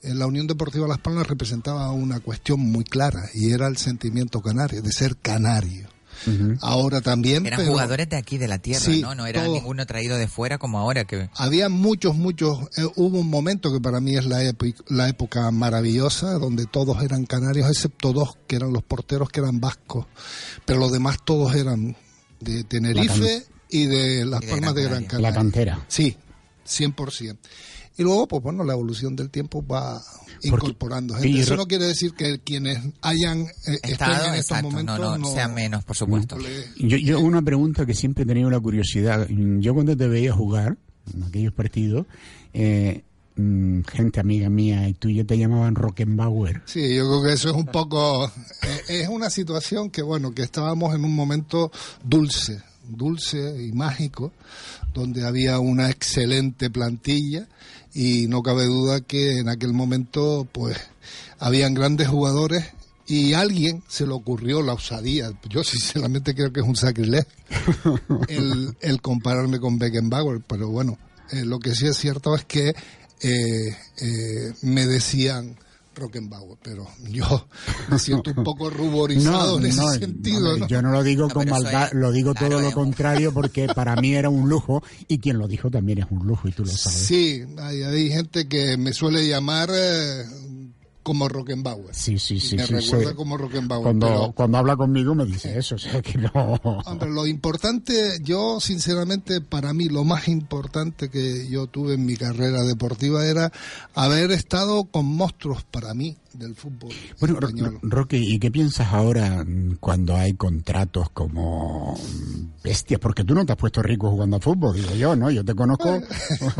la 0.03 0.25
Unión 0.25 0.47
Deportiva 0.47 0.87
Las 0.87 0.97
Palmas 0.97 1.27
representaba 1.27 1.91
una 1.91 2.19
cuestión 2.19 2.59
muy 2.59 2.83
clara 2.83 3.21
y 3.35 3.51
era 3.51 3.67
el 3.67 3.77
sentimiento 3.77 4.41
canario, 4.41 4.81
de 4.81 4.91
ser 4.91 5.15
canario. 5.17 5.89
Ahora 6.61 7.01
también, 7.01 7.45
Eran 7.45 7.59
pero 7.59 7.71
jugadores 7.71 8.09
de 8.09 8.17
aquí, 8.17 8.37
de 8.37 8.47
la 8.47 8.59
tierra, 8.59 8.81
Sí, 8.85 9.01
¿no? 9.01 9.15
No 9.15 9.25
era 9.25 9.43
todo. 9.43 9.55
ninguno 9.55 9.85
traído 9.85 10.17
de 10.17 10.27
fuera 10.27 10.57
como 10.57 10.79
ahora 10.79 11.05
que... 11.05 11.29
había 11.35 11.69
muchos, 11.69 12.15
muchos. 12.15 12.59
eh, 12.77 12.85
hubo 12.95 13.19
un 13.19 13.29
momento 13.29 13.71
que 13.73 13.79
para 13.79 13.99
mí 13.99 14.15
es 14.15 14.25
la, 14.25 14.39
la 14.87 15.09
época 15.09 15.49
maravillosa, 15.51 16.33
donde 16.33 16.65
todos 16.65 17.03
eran 17.03 17.25
canarios, 17.25 17.69
excepto 17.69 18.13
dos 18.13 18.37
que 18.47 18.55
eran 18.57 18.73
los 18.73 18.83
porteros 18.83 19.29
que 19.29 19.39
eran 19.39 19.59
vascos, 19.59 20.05
pero 20.65 20.79
los 20.79 20.91
demás 20.91 21.17
todos 21.23 21.55
eran 21.55 21.95
de 22.39 22.63
Tenerife 22.63 23.45
y 23.69 23.85
de 23.85 24.25
Las 24.25 24.41
Y 24.43 24.45
de 24.47 24.51
Palmas 24.51 24.73
Gran 24.73 24.75
de 24.75 24.81
Gran 24.83 25.03
Canaria. 25.03 25.07
Canaria. 25.07 25.29
La 25.29 25.33
cantera. 25.33 25.85
Sí, 25.87 26.17
100%. 26.67 27.37
Y 28.01 28.03
luego, 28.03 28.27
pues 28.27 28.41
bueno, 28.43 28.63
la 28.63 28.73
evolución 28.73 29.15
del 29.15 29.29
tiempo 29.29 29.65
va 29.65 30.01
incorporando 30.43 31.13
gente. 31.15 31.39
Eso 31.39 31.55
no 31.55 31.67
quiere 31.67 31.85
decir 31.85 32.13
que 32.13 32.39
quienes 32.39 32.79
hayan 33.01 33.41
eh, 33.41 33.47
estén 33.83 33.91
Estado, 33.91 34.27
en 34.29 34.33
estos 34.33 34.57
exacto, 34.57 34.69
momentos 34.71 34.99
no, 34.99 35.09
no, 35.11 35.17
no- 35.19 35.33
sean 35.33 35.53
menos, 35.53 35.83
por 35.83 35.95
supuesto. 35.95 36.37
Yo, 36.77 36.97
yo 36.97 37.19
una 37.19 37.41
pregunta 37.41 37.85
que 37.85 37.93
siempre 37.93 38.23
he 38.23 38.27
tenido 38.27 38.49
la 38.49 38.59
curiosidad. 38.59 39.27
Yo 39.29 39.73
cuando 39.73 39.95
te 39.95 40.07
veía 40.07 40.33
jugar 40.33 40.77
en 41.13 41.23
aquellos 41.23 41.53
partidos, 41.53 42.05
eh, 42.53 43.03
mm, 43.35 43.81
gente 43.83 44.19
amiga 44.19 44.49
mía 44.49 44.87
y 44.89 44.93
tú 44.93 45.09
ya 45.09 45.23
te 45.23 45.37
llamaban 45.37 45.75
Rockenbauer. 45.75 46.61
Sí, 46.65 46.95
yo 46.95 47.07
creo 47.07 47.23
que 47.23 47.33
eso 47.33 47.49
es 47.49 47.55
un 47.55 47.65
poco, 47.67 48.25
eh, 48.63 48.81
es 48.87 49.09
una 49.09 49.29
situación 49.29 49.89
que 49.91 50.01
bueno, 50.01 50.33
que 50.33 50.41
estábamos 50.41 50.95
en 50.95 51.05
un 51.05 51.13
momento 51.15 51.71
dulce, 52.03 52.61
dulce 52.89 53.63
y 53.63 53.71
mágico, 53.73 54.31
donde 54.93 55.25
había 55.25 55.59
una 55.59 55.89
excelente 55.89 56.69
plantilla 56.69 57.47
y 57.93 58.27
no 58.27 58.41
cabe 58.41 58.65
duda 58.65 59.01
que 59.01 59.39
en 59.39 59.49
aquel 59.49 59.73
momento 59.73 60.47
pues 60.51 60.77
habían 61.39 61.73
grandes 61.73 62.07
jugadores 62.07 62.65
y 63.07 63.33
a 63.33 63.41
alguien 63.41 63.83
se 63.87 64.05
le 64.05 64.13
ocurrió 64.13 64.61
la 64.61 64.73
osadía, 64.73 65.31
yo 65.49 65.63
sinceramente 65.63 66.33
creo 66.33 66.53
que 66.53 66.61
es 66.61 66.65
un 66.65 66.75
sacrilegio, 66.75 67.31
el, 68.29 68.75
el 68.79 69.01
compararme 69.01 69.59
con 69.59 69.77
Beckenbauer, 69.77 70.41
pero 70.47 70.69
bueno, 70.69 70.97
eh, 71.31 71.43
lo 71.45 71.59
que 71.59 71.75
sí 71.75 71.87
es 71.87 71.97
cierto 71.97 72.35
es 72.35 72.45
que 72.45 72.69
eh, 73.21 73.77
eh, 74.01 74.53
me 74.61 74.85
decían 74.85 75.57
Rockenbauer, 75.93 76.57
pero 76.63 76.87
yo 77.09 77.47
me 77.89 77.99
siento 77.99 78.31
un 78.35 78.43
poco 78.43 78.69
ruborizado 78.69 79.57
en 79.59 79.65
ese 79.65 79.99
sentido. 79.99 80.37
hombre, 80.51 80.59
¿no? 80.61 80.67
yo 80.67 80.81
no 80.81 80.91
lo 80.91 81.03
digo 81.03 81.27
No, 81.27 81.33
con 81.33 81.49
maldad, 81.49 81.87
es- 81.87 81.93
lo 81.93 82.11
digo 82.11 82.33
claro, 82.33 82.57
todo 82.57 82.61
lo 82.61 82.71
contrario 82.71 83.33
porque 83.33 83.67
para 83.67 83.95
mí 83.97 84.13
era 84.15 84.29
un 84.29 84.47
lujo 84.49 84.81
y 85.07 85.19
quien 85.19 85.37
lo 85.37 85.47
dijo 85.47 85.69
también 85.69 85.99
es 85.99 86.05
un 86.09 86.25
lujo 86.25 86.47
y 86.47 86.51
tú 86.53 86.63
lo 86.63 86.71
sabes. 86.71 86.97
Sí, 86.99 87.43
hay, 87.57 87.83
hay 87.83 88.09
gente 88.09 88.47
que 88.47 88.77
me 88.77 88.93
suele 88.93 89.27
llamar 89.27 89.69
eh, 89.73 90.23
como 91.03 91.27
Rockenbauer. 91.27 91.93
Sí, 91.93 92.19
sí, 92.19 92.39
sí. 92.39 92.55
me 92.57 92.65
sí, 92.67 92.73
recuerda 92.73 93.09
sí. 93.11 93.15
como 93.15 93.37
Rockenbauer. 93.37 93.83
Cuando, 93.83 94.07
pero- 94.07 94.31
cuando 94.33 94.57
habla 94.57 94.75
conmigo 94.75 95.15
me 95.15 95.25
dice 95.25 95.57
eso, 95.57 95.75
o 95.75 95.79
sea 95.79 96.01
que 96.01 96.17
no. 96.17 96.31
Hombre, 96.85 97.09
lo 97.09 97.25
importante, 97.27 98.19
yo 98.21 98.59
sinceramente, 98.59 99.41
para 99.41 99.73
mí 99.73 99.89
lo 99.89 100.03
más 100.03 100.27
importante 100.27 101.09
que 101.09 101.47
yo 101.49 101.67
tuve 101.67 101.95
en 101.95 102.05
mi 102.05 102.15
carrera 102.17 102.63
deportiva 102.63 103.25
era 103.25 103.51
haber 103.95 104.31
estado 104.31 104.85
con 104.85 105.05
monstruos 105.05 105.63
para 105.63 105.93
mí 105.93 106.17
del 106.33 106.55
fútbol 106.55 106.93
Bueno, 107.19 107.39
español. 107.39 107.79
Roque, 107.81 108.17
¿y 108.17 108.39
qué 108.39 108.49
piensas 108.51 108.87
ahora 108.93 109.43
mm, 109.43 109.77
cuando 109.79 110.15
hay 110.15 110.33
contratos 110.33 111.09
como 111.11 111.95
mm, 111.97 112.63
bestias? 112.63 112.99
Porque 112.99 113.23
tú 113.23 113.33
no 113.35 113.45
te 113.45 113.51
has 113.53 113.57
puesto 113.57 113.81
rico 113.81 114.09
jugando 114.09 114.37
a 114.37 114.39
fútbol, 114.39 114.75
digo 114.75 114.95
yo, 114.95 115.15
¿no? 115.15 115.29
Yo 115.31 115.43
te 115.43 115.53
conozco, 115.55 116.01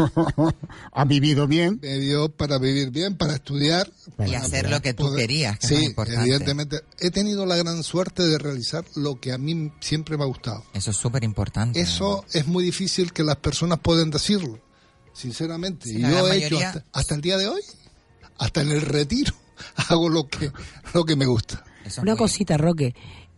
has 0.94 1.08
vivido 1.08 1.48
bien. 1.48 1.80
Me 1.82 2.00
dio 2.00 2.30
para 2.30 2.58
vivir 2.58 2.92
bien, 2.92 3.16
para 3.18 3.34
estudiar. 3.36 3.92
Y 4.08 4.12
para 4.12 4.40
hacer 4.40 4.66
poder- 4.66 4.70
lo 4.72 4.82
que 4.82 4.94
tú 4.94 5.04
poder- 5.04 5.20
querías, 5.22 5.60
que 5.60 5.68
Sí, 5.68 5.76
importante. 5.86 6.22
evidentemente. 6.22 6.82
He 7.00 7.12
tenido 7.12 7.46
la 7.46 7.56
gran 7.56 7.84
suerte 7.84 8.24
de 8.24 8.38
realizar 8.38 8.84
lo 8.96 9.20
que 9.20 9.32
a 9.32 9.38
mí 9.38 9.72
siempre 9.80 10.18
me 10.18 10.24
ha 10.24 10.28
gustado. 10.28 10.64
Eso 10.74 10.92
es 10.92 10.98
súper 10.98 11.24
importante. 11.24 11.80
Eso 11.80 12.26
es 12.34 12.48
muy 12.48 12.64
difícil 12.64 13.14
que 13.14 13.24
las 13.24 13.38
personas 13.38 13.80
puedan 13.80 14.10
decirlo, 14.12 14.60
sinceramente. 15.14 15.88
Sí, 15.90 15.98
y 15.98 16.02
yo 16.02 16.08
he 16.08 16.38
hecho 16.38 16.56
mayoría- 16.56 16.70
hasta, 16.70 16.86
hasta 16.94 17.16
el 17.16 17.22
día 17.22 17.38
de 17.38 17.48
hoy, 17.48 17.62
hasta 18.38 18.62
en 18.62 18.72
el 18.72 18.82
retiro, 18.82 19.34
hago 19.90 20.10
lo 20.10 20.28
que, 20.28 20.52
lo 20.94 21.04
que 21.06 21.16
me 21.16 21.26
gusta. 21.26 21.64
Eso 21.86 22.02
Una 22.02 22.12
muy- 22.14 22.20
cosita, 22.20 22.58
Roque, 22.58 22.94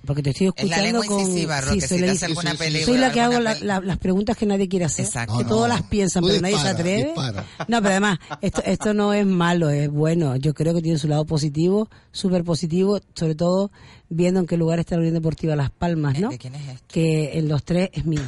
porque 0.06 0.22
te 0.22 0.32
estoy 0.32 0.48
Es 0.48 0.70
la 0.70 0.76
escuchando 0.78 1.00
lengua 1.00 1.06
con... 1.06 1.20
incisiva, 1.22 1.62
sí, 1.62 1.66
Roque, 1.70 1.82
se 1.82 1.88
si 1.88 1.94
dice- 1.96 2.10
hace 2.12 2.26
alguna 2.26 2.52
sí, 2.52 2.58
sí, 2.58 2.64
sí. 2.64 2.70
película. 2.72 2.86
Soy 2.86 2.98
la 2.98 3.12
que 3.14 3.22
hago 3.22 3.40
la- 3.40 3.56
la- 3.62 3.80
las 3.80 3.98
preguntas 4.00 4.36
que 4.38 4.46
nadie 4.46 4.68
quiere 4.68 4.86
hacer. 4.86 5.06
Exacto. 5.06 5.38
Que 5.38 5.44
No, 5.44 5.50
todos 5.50 5.62
no. 5.70 5.74
las 5.76 5.84
piensan, 5.84 6.24
Tú 6.24 6.28
pero 6.30 6.42
nadie 6.42 6.58
se 6.58 6.68
atreve. 6.68 7.06
dispara. 7.06 7.46
No, 7.70 7.78
pero 7.82 7.90
además, 7.92 8.20
esto, 8.42 8.62
esto 8.66 8.94
no 8.94 9.14
es 9.14 9.26
malo, 9.26 9.70
es 9.70 9.90
bueno. 9.90 10.36
Yo 10.36 10.54
creo 10.54 10.74
que 10.74 10.82
tiene 10.82 10.98
su 11.00 11.08
lado 11.08 11.24
positivo, 11.26 11.90
súper 12.12 12.44
positivo, 12.44 13.00
sobre 13.16 13.36
todo 13.36 13.72
viendo 14.10 14.42
en 14.42 14.46
qué 14.46 14.58
lugar 14.58 14.80
está 14.80 14.96
la 14.96 15.00
Unión 15.00 15.14
Deportiva 15.16 15.56
Las 15.56 15.72
Palmas, 15.72 16.20
¿no? 16.20 16.30
¿De 16.30 16.38
quién 16.38 16.54
es 16.56 16.68
esto? 16.68 16.86
Que 16.90 17.38
en 17.40 17.48
los 17.48 17.64
tres 17.64 17.90
es 17.94 18.06
mío. 18.06 18.22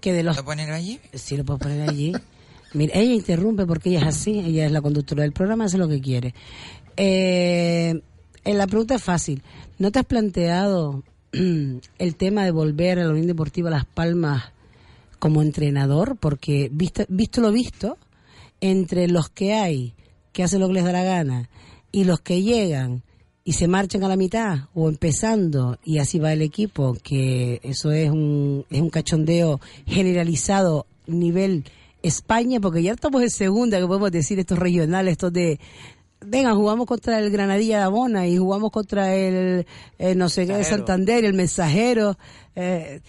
Que 0.00 0.12
de 0.12 0.22
los 0.24 0.36
¿Lo 0.36 0.44
ponen 0.44 0.70
allí? 0.72 1.00
Sí, 1.14 1.36
lo 1.36 1.44
puedo 1.44 1.58
poner 1.60 1.88
allí. 1.88 2.12
Mira, 2.74 2.94
ella 2.96 3.14
interrumpe 3.14 3.64
porque 3.64 3.90
ella 3.90 4.00
es 4.00 4.06
así, 4.06 4.40
ella 4.40 4.66
es 4.66 4.72
la 4.72 4.82
conductora 4.82 5.22
del 5.22 5.32
programa, 5.32 5.64
hace 5.66 5.78
lo 5.78 5.88
que 5.88 6.00
quiere. 6.00 6.34
Eh, 6.96 8.00
eh, 8.44 8.54
la 8.54 8.66
pregunta 8.66 8.94
es 8.94 9.02
fácil. 9.02 9.42
¿No 9.78 9.90
te 9.90 9.98
has 9.98 10.06
planteado 10.06 11.02
el 11.32 12.16
tema 12.16 12.44
de 12.44 12.50
volver 12.50 12.98
a 12.98 13.04
la 13.04 13.10
Unión 13.10 13.26
Deportiva 13.26 13.70
Las 13.70 13.84
Palmas 13.84 14.52
como 15.18 15.42
entrenador? 15.42 16.16
Porque 16.16 16.68
visto, 16.72 17.04
visto 17.08 17.40
lo 17.40 17.52
visto, 17.52 17.98
entre 18.60 19.08
los 19.08 19.28
que 19.28 19.54
hay, 19.54 19.94
que 20.32 20.42
hacen 20.42 20.60
lo 20.60 20.68
que 20.68 20.74
les 20.74 20.84
da 20.84 20.92
la 20.92 21.04
gana, 21.04 21.48
y 21.92 22.04
los 22.04 22.20
que 22.20 22.42
llegan 22.42 23.02
y 23.44 23.52
se 23.52 23.68
marchan 23.68 24.02
a 24.02 24.08
la 24.08 24.16
mitad 24.16 24.68
o 24.74 24.88
empezando 24.88 25.78
y 25.84 25.98
así 25.98 26.18
va 26.18 26.32
el 26.32 26.42
equipo, 26.42 26.96
que 27.02 27.60
eso 27.62 27.92
es 27.92 28.10
un, 28.10 28.64
es 28.70 28.80
un 28.80 28.90
cachondeo 28.90 29.60
generalizado 29.86 30.86
nivel 31.06 31.64
España, 32.02 32.60
porque 32.60 32.82
ya 32.82 32.92
estamos 32.92 33.22
en 33.22 33.30
segunda, 33.30 33.78
que 33.78 33.86
podemos 33.86 34.10
decir 34.10 34.38
estos 34.38 34.58
regionales, 34.58 35.12
estos 35.12 35.32
de 35.32 35.58
venga, 36.20 36.54
jugamos 36.54 36.86
contra 36.86 37.18
el 37.18 37.30
Granadilla 37.30 37.78
de 37.78 37.84
Abona 37.84 38.26
y 38.26 38.36
jugamos 38.36 38.70
contra 38.70 39.14
el 39.14 39.66
eh, 39.98 40.14
no 40.14 40.28
sé 40.28 40.46
qué 40.46 40.54
de. 40.54 40.64
Santander, 40.64 41.24
el 41.24 41.34
Mensajero, 41.34 42.16
eh, 42.54 43.00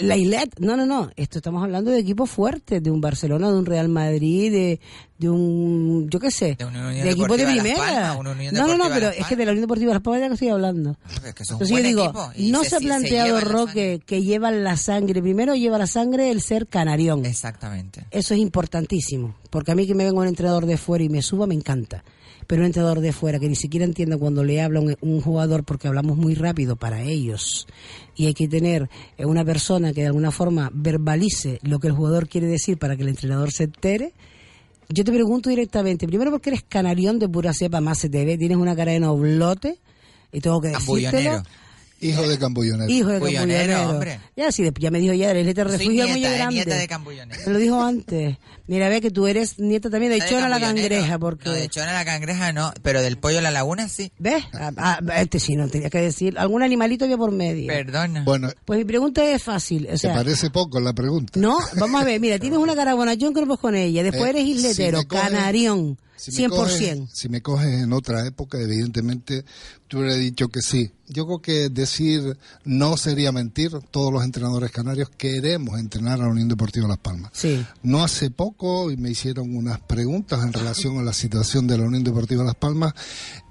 la 0.00 0.16
Islet, 0.16 0.58
no, 0.60 0.76
no, 0.76 0.86
no, 0.86 1.10
esto 1.16 1.38
estamos 1.38 1.62
hablando 1.62 1.90
de 1.90 1.98
equipos 1.98 2.30
fuertes, 2.30 2.82
de 2.82 2.90
un 2.90 3.00
Barcelona, 3.00 3.50
de 3.50 3.58
un 3.58 3.66
Real 3.66 3.88
Madrid, 3.88 4.50
de, 4.52 4.80
de 5.18 5.28
un, 5.28 6.08
yo 6.10 6.18
qué 6.20 6.30
sé, 6.30 6.56
De 6.58 6.64
Unión 6.64 6.92
de 6.92 7.10
equipo 7.10 7.36
de 7.36 7.44
primera. 7.46 7.76
Palmas, 7.76 8.16
una 8.18 8.30
Unión 8.32 8.54
no, 8.54 8.66
no, 8.66 8.76
no, 8.76 8.88
pero 8.88 9.08
es 9.10 9.26
que 9.26 9.36
de 9.36 9.44
la 9.44 9.52
Unión 9.52 9.62
Deportiva 9.64 9.92
Las 9.92 10.02
Palmas 10.02 10.20
de 10.20 10.24
la 10.24 10.28
que 10.28 10.34
estoy 10.34 10.48
hablando. 10.48 10.96
Es 11.12 11.20
que 11.34 11.42
un 11.42 11.52
Entonces 11.52 11.68
yo 11.70 11.82
digo, 11.82 12.12
no 12.38 12.62
se- 12.64 12.70
se, 12.70 12.76
ha 12.76 12.80
planteado, 12.80 13.40
Roque, 13.40 14.00
que 14.04 14.22
llevan 14.22 14.64
la 14.64 14.76
sangre, 14.76 15.20
primero 15.22 15.54
lleva 15.54 15.78
la 15.78 15.86
sangre 15.86 16.30
el 16.30 16.40
ser 16.40 16.66
canarión. 16.66 17.24
Exactamente. 17.26 18.06
Eso 18.10 18.34
es 18.34 18.40
importantísimo, 18.40 19.34
porque 19.50 19.72
a 19.72 19.74
mí 19.74 19.86
que 19.86 19.94
me 19.94 20.04
venga 20.04 20.20
un 20.20 20.26
entrenador 20.28 20.66
de 20.66 20.76
fuera 20.76 21.04
y 21.04 21.08
me 21.08 21.22
suba 21.22 21.46
me 21.46 21.54
encanta. 21.54 22.04
Pero 22.50 22.62
un 22.62 22.66
entrenador 22.66 22.98
de 22.98 23.12
fuera 23.12 23.38
que 23.38 23.48
ni 23.48 23.54
siquiera 23.54 23.86
entienda 23.86 24.18
cuando 24.18 24.42
le 24.42 24.60
habla 24.60 24.80
un, 24.80 24.96
un 25.02 25.20
jugador 25.20 25.62
porque 25.62 25.86
hablamos 25.86 26.16
muy 26.16 26.34
rápido 26.34 26.74
para 26.74 27.00
ellos. 27.00 27.68
Y 28.16 28.26
hay 28.26 28.34
que 28.34 28.48
tener 28.48 28.90
eh, 29.16 29.24
una 29.24 29.44
persona 29.44 29.92
que 29.92 30.00
de 30.00 30.08
alguna 30.08 30.32
forma 30.32 30.68
verbalice 30.74 31.60
lo 31.62 31.78
que 31.78 31.86
el 31.86 31.92
jugador 31.92 32.28
quiere 32.28 32.48
decir 32.48 32.76
para 32.76 32.96
que 32.96 33.04
el 33.04 33.08
entrenador 33.10 33.52
se 33.52 33.62
entere. 33.62 34.14
Yo 34.88 35.04
te 35.04 35.12
pregunto 35.12 35.48
directamente, 35.48 36.08
primero 36.08 36.32
porque 36.32 36.50
eres 36.50 36.64
canarión 36.68 37.20
de 37.20 37.28
pura 37.28 37.54
cepa, 37.54 37.80
más 37.80 37.98
se 37.98 38.08
te 38.08 38.24
ve, 38.24 38.36
tienes 38.36 38.58
una 38.58 38.74
cara 38.74 38.90
de 38.90 38.98
noblote, 38.98 39.78
y 40.32 40.40
tengo 40.40 40.60
que 40.60 40.70
decírtelo. 40.70 41.44
Hijo 42.00 42.26
de 42.28 42.38
Cambullonero. 42.38 42.90
Hijo 42.90 43.08
de 43.08 43.20
Cambullonero, 43.20 43.90
hombre. 43.90 44.20
Ya, 44.36 44.50
sí, 44.52 44.68
ya 44.78 44.90
me 44.90 44.98
dijo 45.00 45.12
ya, 45.14 45.30
eres 45.30 45.54
de 45.54 45.64
refugio 45.64 46.08
muy 46.08 46.24
eh, 46.24 46.34
grande. 46.34 46.54
nieta 46.54 46.74
de 46.76 46.88
Cambullonero. 46.88 47.40
Me 47.46 47.52
lo 47.52 47.58
dijo 47.58 47.82
antes. 47.82 48.36
Mira, 48.66 48.88
ve 48.88 49.00
que 49.00 49.10
tú 49.10 49.26
eres 49.26 49.58
nieta 49.58 49.90
también 49.90 50.10
de 50.12 50.18
Nieta 50.18 50.30
Chona 50.30 50.48
la 50.48 50.60
Cambullonero. 50.60 50.94
cangreja, 50.96 51.18
porque... 51.18 51.44
No, 51.48 51.52
de 51.54 51.68
Chona 51.68 51.92
la 51.92 52.04
cangreja 52.04 52.52
no, 52.52 52.72
pero 52.82 53.02
del 53.02 53.18
pollo 53.18 53.38
a 53.38 53.42
la 53.42 53.50
laguna 53.50 53.88
sí. 53.88 54.12
¿Ves? 54.18 54.44
Ah, 54.54 54.70
ah, 54.76 55.00
este 55.16 55.40
sí, 55.40 55.56
no 55.56 55.68
tenía 55.68 55.90
que 55.90 55.98
decir. 56.00 56.38
Algún 56.38 56.62
animalito 56.62 57.04
había 57.04 57.18
por 57.18 57.32
medio. 57.32 57.66
Perdona. 57.66 58.22
Bueno, 58.24 58.50
Pues 58.64 58.78
mi 58.78 58.84
pregunta 58.84 59.24
es 59.24 59.42
fácil. 59.42 59.86
O 59.86 59.90
¿te 59.90 59.98
sea, 59.98 60.14
parece 60.14 60.50
poco 60.50 60.78
la 60.80 60.92
pregunta? 60.92 61.32
no, 61.38 61.58
vamos 61.78 62.00
a 62.00 62.04
ver, 62.04 62.20
mira, 62.20 62.38
tienes 62.40 62.58
una 62.58 62.74
cara 62.76 62.94
bonachón 62.94 63.34
que 63.34 63.44
no 63.44 63.56
con 63.56 63.74
ella. 63.74 64.02
Después 64.04 64.26
Eh, 64.26 64.30
eres 64.30 64.44
si 64.44 64.50
isletero, 64.52 65.00
coges- 65.02 65.20
canarión, 65.22 65.98
Si 66.20 66.32
me, 66.32 66.48
100%. 66.48 66.50
coges, 66.50 66.98
si 67.14 67.28
me 67.30 67.40
coges 67.40 67.82
en 67.82 67.94
otra 67.94 68.26
época, 68.26 68.60
evidentemente 68.60 69.42
te 69.88 69.96
hubiera 69.96 70.14
dicho 70.16 70.48
que 70.48 70.60
sí. 70.60 70.92
Yo 71.08 71.24
creo 71.24 71.40
que 71.40 71.68
decir 71.70 72.36
no 72.64 72.98
sería 72.98 73.32
mentir. 73.32 73.72
Todos 73.90 74.12
los 74.12 74.22
entrenadores 74.22 74.70
canarios 74.70 75.08
queremos 75.16 75.80
entrenar 75.80 76.20
a 76.20 76.24
la 76.24 76.28
Unión 76.28 76.48
Deportiva 76.48 76.86
Las 76.86 76.98
Palmas. 76.98 77.30
Sí. 77.32 77.64
No 77.82 78.04
hace 78.04 78.30
poco 78.30 78.90
y 78.90 78.98
me 78.98 79.10
hicieron 79.10 79.56
unas 79.56 79.80
preguntas 79.80 80.42
en 80.42 80.52
relación 80.52 80.98
a 80.98 81.02
la 81.02 81.14
situación 81.14 81.66
de 81.66 81.78
la 81.78 81.84
Unión 81.84 82.04
Deportiva 82.04 82.44
Las 82.44 82.54
Palmas 82.54 82.92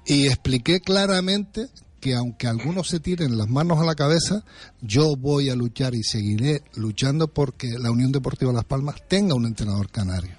y 0.06 0.28
expliqué 0.28 0.80
claramente 0.80 1.68
que 2.00 2.14
aunque 2.14 2.46
algunos 2.46 2.88
se 2.88 2.98
tiren 3.00 3.36
las 3.38 3.48
manos 3.48 3.78
a 3.78 3.84
la 3.84 3.94
cabeza, 3.94 4.42
yo 4.80 5.16
voy 5.16 5.50
a 5.50 5.54
luchar 5.54 5.94
y 5.94 6.02
seguiré 6.02 6.62
luchando 6.74 7.28
porque 7.28 7.68
la 7.78 7.90
Unión 7.90 8.10
Deportiva 8.10 8.52
Las 8.52 8.64
Palmas 8.64 8.96
tenga 9.06 9.34
un 9.34 9.46
entrenador 9.46 9.90
canario. 9.90 10.32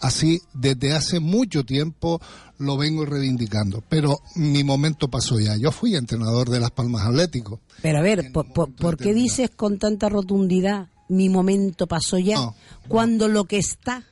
Así, 0.00 0.40
desde 0.54 0.92
hace 0.94 1.20
mucho 1.20 1.64
tiempo 1.64 2.20
lo 2.58 2.76
vengo 2.76 3.04
reivindicando, 3.04 3.82
pero 3.88 4.18
mi 4.36 4.64
momento 4.64 5.08
pasó 5.08 5.38
ya. 5.38 5.56
Yo 5.56 5.70
fui 5.70 5.94
entrenador 5.94 6.48
de 6.48 6.60
Las 6.60 6.70
Palmas 6.70 7.06
Atlético. 7.06 7.60
Pero 7.82 7.98
a 7.98 8.02
ver, 8.02 8.32
por, 8.32 8.46
un 8.46 8.52
por- 8.52 8.68
momento 8.68 8.82
¿por 8.82 8.96
qué 8.96 9.12
dices 9.14 9.50
con 9.50 9.78
tanta 9.78 10.08
rotundidad 10.08 10.88
mi 11.08 11.28
momento 11.28 11.86
pasó 11.86 12.18
ya? 12.18 12.36
No, 12.36 12.54
cuando 12.88 13.28
lo 13.28 13.44
que 13.44 13.58
está 13.58 14.04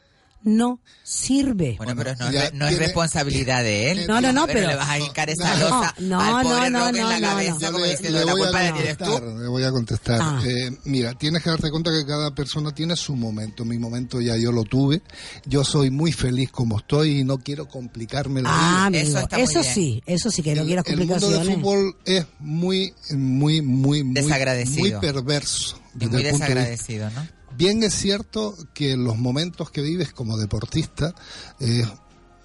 no 0.43 0.81
sirve. 1.05 1.75
Bueno, 1.77 1.95
pero 1.97 2.15
no, 2.17 2.31
ya 2.31 2.45
es- 2.47 2.55
no 2.55 2.65
es 2.67 2.71
tiene- 2.71 2.87
responsabilidad 2.87 3.63
de 3.63 3.91
él. 3.91 4.07
No, 4.07 4.21
no, 4.21 4.33
no, 4.33 4.47
pero- 4.47 4.67
le 4.69 4.75
vas 4.77 4.89
a 4.89 4.99
hincar 4.99 5.29
esa 5.31 5.55
No, 5.57 5.61
losa 5.61 5.95
no, 5.99 6.21
al 6.21 6.43
pobre 6.45 6.71
no, 6.71 6.79
no, 6.81 6.89
en 6.89 6.97
la 6.97 7.03
no, 7.03 7.21
no, 7.21 7.27
cabeza, 7.29 7.57
no. 7.61 7.73
como 7.73 7.85
le, 7.85 7.91
diciendo, 7.91 8.19
le 8.21 8.25
la 8.25 8.33
culpa 8.33 8.63
la 8.63 8.73
tienes 8.73 8.97
contestar, 8.97 9.21
tú. 9.21 9.39
le 9.39 9.49
voy 9.49 9.63
a 9.65 9.71
contestar. 9.71 10.19
Ah. 10.23 10.43
Eh, 10.47 10.71
mira, 10.85 11.15
tienes 11.15 11.43
que 11.43 11.51
darte 11.51 11.71
cuenta 11.71 11.91
que 11.91 12.07
cada 12.07 12.35
persona 12.35 12.73
tiene 12.75 12.97
su 12.97 13.17
momento. 13.17 13.65
Mi 13.65 13.79
momento 13.79 14.21
ya 14.21 14.37
yo 14.37 14.53
lo 14.53 14.65
tuve. 14.65 15.03
Yo 15.47 15.65
soy 15.65 15.91
muy 15.91 16.13
feliz 16.13 16.51
como 16.51 16.79
estoy 16.79 17.21
y 17.21 17.25
no 17.25 17.39
quiero 17.39 17.69
complicarme 17.69 18.43
la 18.43 18.49
Ah, 18.51 18.89
vida. 18.91 19.01
Eso 19.03 19.11
amigo, 19.11 19.19
está 19.21 19.37
muy 19.37 19.45
eso 19.45 19.61
bien. 19.61 19.75
sí, 19.75 20.03
eso 20.07 20.31
sí 20.31 20.43
que 20.43 20.55
no 20.55 20.65
quieras 20.65 20.85
el 20.87 20.97
mundo 20.97 21.15
del 21.15 21.21
complicaciones. 21.23 21.57
fútbol 21.63 21.97
es 22.05 22.27
muy, 22.39 22.95
muy, 23.11 23.63
muy, 23.63 24.03
muy, 24.03 24.15
Desagradecido. 24.15 25.01
muy 25.01 25.07
perverso. 25.13 25.77
Y 25.95 25.99
muy 25.99 26.09
punto 26.09 26.17
de 26.19 26.23
desagradecido, 26.33 27.11
¿no? 27.11 27.40
Bien 27.57 27.83
es 27.83 27.95
cierto 27.95 28.57
que 28.75 28.97
los 28.97 29.19
momentos 29.19 29.71
que 29.71 29.83
vives 29.83 30.13
como 30.13 30.37
deportista 30.37 31.15
es 31.59 31.87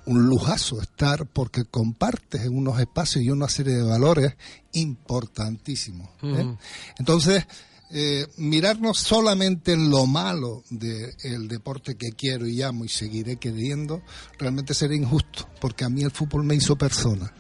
un 0.06 0.28
lujazo 0.28 0.82
estar 0.82 1.26
porque 1.26 1.66
compartes 1.66 2.42
en 2.42 2.56
unos 2.56 2.80
espacios 2.80 3.24
y 3.24 3.30
una 3.30 3.50
serie 3.50 3.76
de 3.76 3.84
valores 3.84 4.36
importantísimos. 4.74 6.10
¿eh? 6.24 6.56
Entonces, 7.00 7.46
eh, 7.92 8.28
mirarnos 8.38 9.00
solamente 9.00 9.74
en 9.74 9.90
lo 9.90 10.06
malo 10.06 10.64
del 10.70 11.48
deporte 11.48 11.96
que 11.96 12.10
quiero 12.12 12.48
y 12.48 12.62
amo 12.62 12.86
y 12.86 12.90
seguiré 12.90 13.38
queriendo, 13.38 14.02
realmente 14.38 14.74
sería 14.74 14.98
injusto, 14.98 15.48
porque 15.62 15.86
a 15.86 15.90
mí 15.90 16.04
el 16.04 16.12
fútbol 16.12 16.44
me 16.44 16.56
hizo 16.56 16.76
persona. 16.76 17.32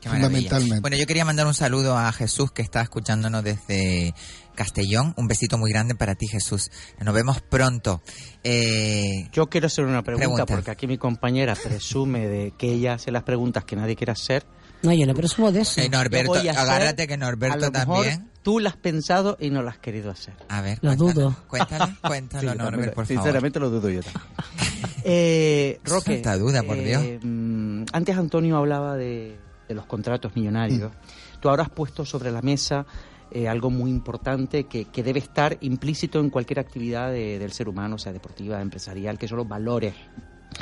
Qué 0.00 0.08
maravilla. 0.08 0.28
fundamentalmente. 0.28 0.80
Bueno, 0.80 0.96
yo 0.96 1.06
quería 1.06 1.24
mandar 1.24 1.46
un 1.46 1.54
saludo 1.54 1.98
a 1.98 2.12
Jesús 2.12 2.52
que 2.52 2.62
está 2.62 2.80
escuchándonos 2.80 3.42
desde 3.42 4.14
Castellón. 4.58 5.14
Un 5.16 5.28
besito 5.28 5.56
muy 5.56 5.70
grande 5.70 5.94
para 5.94 6.16
ti, 6.16 6.26
Jesús. 6.26 6.68
Nos 7.00 7.14
vemos 7.14 7.40
pronto. 7.40 8.02
Eh, 8.42 9.28
Yo 9.32 9.46
quiero 9.46 9.68
hacer 9.68 9.84
una 9.84 10.02
pregunta, 10.02 10.26
Pregunta. 10.26 10.46
porque 10.46 10.70
aquí 10.72 10.86
mi 10.88 10.98
compañera 10.98 11.54
presume 11.54 12.26
de 12.28 12.52
que 12.58 12.72
ella 12.72 12.94
hace 12.94 13.12
las 13.12 13.22
preguntas 13.22 13.64
que 13.64 13.76
nadie 13.76 13.94
quiere 13.94 14.12
hacer. 14.12 14.44
No, 14.82 14.92
yo 14.92 15.06
no 15.06 15.14
presumo 15.14 15.50
de 15.52 15.60
eso. 15.60 15.80
eh, 15.80 15.88
Norberto, 15.88 16.34
a 16.34 16.38
agárrate 16.40 17.06
que 17.06 17.14
a 17.14 17.16
Norberto 17.16 17.56
lo 17.66 17.70
mejor 17.70 18.04
también. 18.04 18.30
Tú 18.42 18.58
las 18.60 18.74
has 18.74 18.78
pensado 18.80 19.36
y 19.40 19.50
no 19.50 19.62
las 19.62 19.74
has 19.74 19.80
querido 19.80 20.10
hacer. 20.10 20.34
A 20.48 20.60
ver, 20.60 20.78
Lo 20.82 20.96
cuéntalo, 20.96 21.12
dudo. 21.12 21.36
Cuéntalo, 21.48 21.92
cuéntalo, 22.02 22.40
Sí, 22.40 22.46
Norbert, 22.46 22.70
también- 22.70 22.94
por 22.94 23.06
favor. 23.06 23.06
Sinceramente 23.22 23.60
lo 23.60 23.70
dudo 23.70 23.90
yo 23.90 24.00
también. 24.02 24.24
eh, 25.04 25.80
Roque. 25.84 26.14
Santa 26.14 26.36
duda, 26.38 26.62
por 26.62 26.76
Dios. 26.78 27.02
mm, 27.22 27.84
antes 27.92 28.16
Antonio 28.16 28.56
hablaba 28.56 28.96
de, 28.96 29.36
de 29.68 29.74
los 29.74 29.86
contratos 29.86 30.34
millonarios. 30.36 30.92
Tú 31.40 31.48
ahora 31.48 31.64
has 31.64 31.70
puesto 31.70 32.04
sobre 32.04 32.30
la 32.32 32.42
mesa 32.42 32.84
eh, 33.30 33.48
algo 33.48 33.70
muy 33.70 33.90
importante 33.90 34.64
que, 34.64 34.84
que 34.86 35.02
debe 35.02 35.18
estar 35.20 35.56
implícito 35.60 36.20
en 36.20 36.30
cualquier 36.30 36.58
actividad 36.60 37.10
de- 37.10 37.38
del 37.38 37.52
ser 37.52 37.68
humano, 37.68 37.98
sea 37.98 38.12
deportiva, 38.12 38.60
empresarial, 38.60 39.18
que 39.18 39.28
son 39.28 39.38
los 39.38 39.48
valores. 39.48 39.94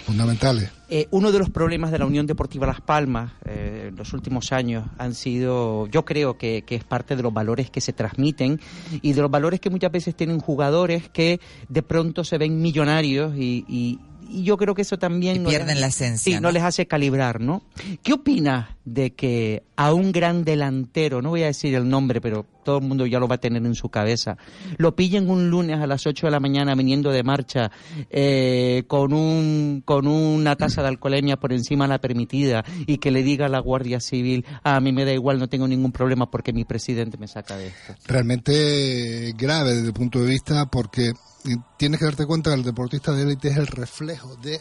Fundamentales. 0.05 0.71
Eh, 0.91 1.07
uno 1.11 1.33
de 1.33 1.39
los 1.39 1.49
problemas 1.49 1.91
de 1.91 1.99
la 1.99 2.07
Unión 2.07 2.27
Deportiva 2.27 2.67
Las 2.67 2.81
Palmas 2.81 3.33
eh, 3.45 3.87
en 3.89 3.97
los 3.97 4.13
últimos 4.13 4.53
años 4.53 4.85
han 4.99 5.15
sido, 5.15 5.87
yo 5.87 6.05
creo 6.05 6.37
que, 6.37 6.63
que 6.67 6.75
es 6.75 6.85
parte 6.85 7.17
de 7.17 7.23
los 7.23 7.33
valores 7.33 7.71
que 7.71 7.81
se 7.81 7.93
transmiten 7.93 8.61
y 9.01 9.13
de 9.15 9.23
los 9.23 9.31
valores 9.31 9.59
que 9.61 9.71
muchas 9.71 9.91
veces 9.93 10.15
tienen 10.15 10.39
jugadores 10.39 11.09
que 11.09 11.41
de 11.69 11.83
pronto 11.83 12.25
se 12.25 12.37
ven 12.37 12.61
millonarios 12.61 13.35
y, 13.37 13.65
y- 13.69 13.99
y 14.29 14.43
yo 14.43 14.57
creo 14.57 14.75
que 14.75 14.83
eso 14.83 14.99
también... 14.99 15.37
Y 15.37 15.39
no 15.39 15.49
pierden 15.51 15.69
les- 15.77 15.81
la 15.81 15.87
esencia, 15.87 16.25
Sí, 16.25 16.35
¿no? 16.35 16.49
no 16.49 16.51
les 16.51 16.65
hace 16.65 16.87
calibrar, 16.87 17.41
¿no? 17.41 17.63
¿Qué 18.03 18.13
opinas 18.13 18.71
de 18.85 19.13
que 19.15 19.63
a 19.77 19.95
un 19.95 20.11
gran 20.11 20.45
delantero, 20.45 21.23
no 21.23 21.31
voy 21.31 21.45
a 21.45 21.47
decir 21.47 21.75
el 21.77 21.89
nombre, 21.89 22.21
pero 22.21 22.45
todo 22.67 22.79
el 22.79 22.85
mundo 22.85 23.07
ya 23.07 23.21
lo 23.21 23.29
va 23.29 23.37
a 23.37 23.39
tener 23.39 23.65
en 23.65 23.75
su 23.77 23.89
cabeza, 23.89 24.37
lo 24.77 24.97
pillen 24.97 25.31
un 25.31 25.49
lunes 25.49 25.79
a 25.81 25.87
las 25.87 26.05
8 26.07 26.27
de 26.27 26.31
la 26.33 26.41
mañana 26.41 26.75
viniendo 26.75 27.11
de 27.13 27.23
marcha 27.23 27.71
eh, 28.11 28.83
con, 28.89 29.13
un, 29.13 29.83
con 29.85 30.07
una 30.09 30.57
tasa 30.57 30.83
de 30.83 30.89
alcoholemia 30.89 31.37
por 31.39 31.53
encima 31.53 31.85
de 31.85 31.91
la 31.91 32.01
permitida 32.01 32.65
y 32.87 32.99
que 32.99 33.13
le 33.13 33.23
diga 33.23 33.47
a 33.47 33.49
la 33.49 33.61
Guardia 33.61 34.01
Civil, 34.01 34.45
"Ah, 34.65 34.77
a 34.77 34.81
mí 34.81 34.93
me 34.93 35.05
da 35.05 35.13
igual, 35.13 35.39
no 35.39 35.49
tengo 35.49 35.69
ningún 35.69 35.93
problema 35.93 36.29
porque 36.29 36.53
mi 36.53 36.65
presidente 36.65 37.17
me 37.19 37.29
saca 37.29 37.57
de 37.57 37.69
esto? 37.69 37.95
realmente 38.07 39.33
grave 39.37 39.75
desde 39.75 39.87
el 39.89 39.93
punto 39.93 40.21
de 40.21 40.31
vista 40.31 40.67
porque 40.67 41.09
eh, 41.09 41.57
tienes 41.77 42.01
que 42.01 42.07
darte 42.07 42.27
cuenta 42.27 42.51
que 42.51 42.57
el 42.57 42.65
deportista 42.65 43.13
de 43.13 43.23
élite 43.23 43.49
es 43.49 43.57
el 43.57 43.69
reflejo 43.69 44.35
de 44.37 44.61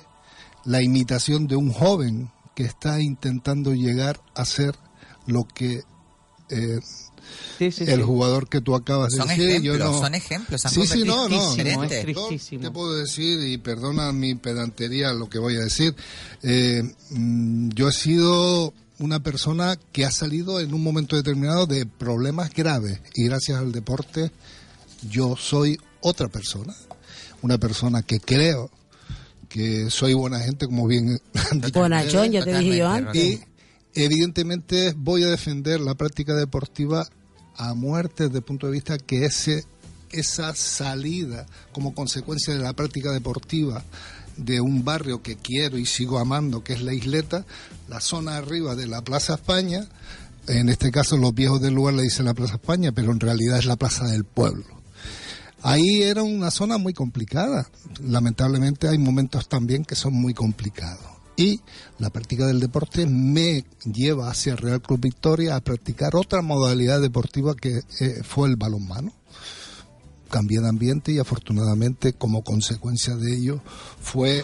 la 0.65 0.83
imitación 0.83 1.47
de 1.47 1.55
un 1.55 1.71
joven 1.71 2.29
que 2.55 2.63
está 2.63 3.01
intentando 3.01 3.73
llegar 3.73 4.19
a 4.35 4.45
ser 4.45 4.75
lo 5.25 5.45
que 5.45 5.81
eh, 6.49 6.79
Sí, 7.57 7.71
sí, 7.71 7.85
el 7.87 7.97
sí. 7.99 8.01
jugador 8.03 8.47
que 8.47 8.61
tú 8.61 8.75
acabas 8.75 9.11
de 9.11 9.17
Son 9.17 9.27
decir. 9.27 9.49
ejemplos, 9.49 9.77
yo 9.77 9.83
no- 9.83 9.99
son 9.99 10.13
ejemplos, 10.15 10.65
han 10.65 10.71
Sí, 10.71 11.03
no, 11.05 11.27
no. 11.29 11.55
te 11.87 12.71
puedo 12.71 12.93
decir, 12.95 13.39
y 13.47 13.57
perdona 13.57 14.11
mi 14.11 14.35
pedantería 14.35 15.11
lo 15.13 15.27
que 15.29 15.39
voy 15.39 15.55
a 15.55 15.61
decir, 15.61 15.95
eh, 16.43 16.83
mm, 17.09 17.69
yo 17.69 17.89
he 17.89 17.93
sido 17.93 18.73
una 18.99 19.21
persona 19.21 19.77
que 19.91 20.05
ha 20.05 20.11
salido 20.11 20.59
en 20.59 20.73
un 20.73 20.83
momento 20.83 21.15
determinado 21.15 21.65
de 21.65 21.85
problemas 21.85 22.53
graves 22.53 22.99
y 23.15 23.25
gracias 23.25 23.57
al 23.57 23.71
deporte 23.71 24.31
yo 25.09 25.35
soy 25.35 25.77
otra 26.01 26.27
persona, 26.27 26.75
una 27.41 27.57
persona 27.57 28.03
que 28.03 28.19
creo 28.19 28.69
que 29.49 29.89
soy 29.89 30.13
buena 30.13 30.39
gente 30.39 30.65
como 30.67 30.85
bien 30.87 31.19
han 31.51 31.61
dicho 31.61 31.79
Bonachón, 31.79 32.31
ya 32.31 32.43
te 32.43 32.57
dije 32.59 32.77
yo 32.77 32.85
Totalmente, 32.85 33.19
antes. 33.19 33.47
y 33.49 33.54
evidentemente 33.95 34.93
voy 34.95 35.23
a 35.23 35.29
defender 35.29 35.79
la 35.79 35.95
práctica 35.95 36.35
deportiva 36.35 37.07
a 37.57 37.73
muerte 37.73 38.25
desde 38.25 38.39
el 38.39 38.43
punto 38.43 38.67
de 38.67 38.73
vista 38.73 38.97
que 38.97 39.25
ese 39.25 39.65
esa 40.11 40.55
salida 40.55 41.45
como 41.71 41.93
consecuencia 41.93 42.53
de 42.53 42.59
la 42.59 42.73
práctica 42.73 43.11
deportiva 43.11 43.83
de 44.37 44.61
un 44.61 44.83
barrio 44.83 45.21
que 45.21 45.35
quiero 45.35 45.77
y 45.77 45.85
sigo 45.85 46.19
amando, 46.19 46.63
que 46.63 46.73
es 46.73 46.81
la 46.81 46.93
isleta, 46.93 47.45
la 47.87 48.01
zona 48.01 48.37
arriba 48.37 48.75
de 48.75 48.87
la 48.87 49.01
Plaza 49.01 49.35
España, 49.35 49.87
en 50.47 50.69
este 50.69 50.91
caso 50.91 51.17
los 51.17 51.33
viejos 51.33 51.61
del 51.61 51.73
lugar 51.73 51.95
le 51.95 52.03
dicen 52.03 52.25
la 52.25 52.33
Plaza 52.33 52.55
España, 52.55 52.91
pero 52.91 53.11
en 53.11 53.19
realidad 53.19 53.57
es 53.57 53.65
la 53.65 53.77
Plaza 53.77 54.05
del 54.05 54.25
Pueblo. 54.25 54.65
Ahí 55.61 56.03
era 56.03 56.21
una 56.21 56.51
zona 56.51 56.77
muy 56.77 56.93
complicada. 56.93 57.67
Lamentablemente 58.03 58.87
hay 58.87 58.99
momentos 58.99 59.49
también 59.49 59.83
que 59.83 59.95
son 59.95 60.13
muy 60.13 60.33
complicados. 60.33 61.14
Y 61.37 61.59
la 61.99 62.09
práctica 62.09 62.47
del 62.47 62.59
deporte 62.59 63.05
me 63.05 63.65
lleva 63.83 64.29
hacia 64.29 64.55
Real 64.55 64.81
Club 64.81 65.01
Victoria 65.01 65.55
a 65.55 65.61
practicar 65.61 66.15
otra 66.15 66.41
modalidad 66.41 67.01
deportiva 67.01 67.55
que 67.55 67.81
eh, 67.99 68.21
fue 68.23 68.47
el 68.47 68.55
balonmano. 68.55 69.11
Cambié 70.29 70.61
de 70.61 70.69
ambiente 70.69 71.11
y 71.11 71.19
afortunadamente 71.19 72.13
como 72.13 72.43
consecuencia 72.43 73.15
de 73.15 73.35
ello 73.35 73.61
fue 73.99 74.43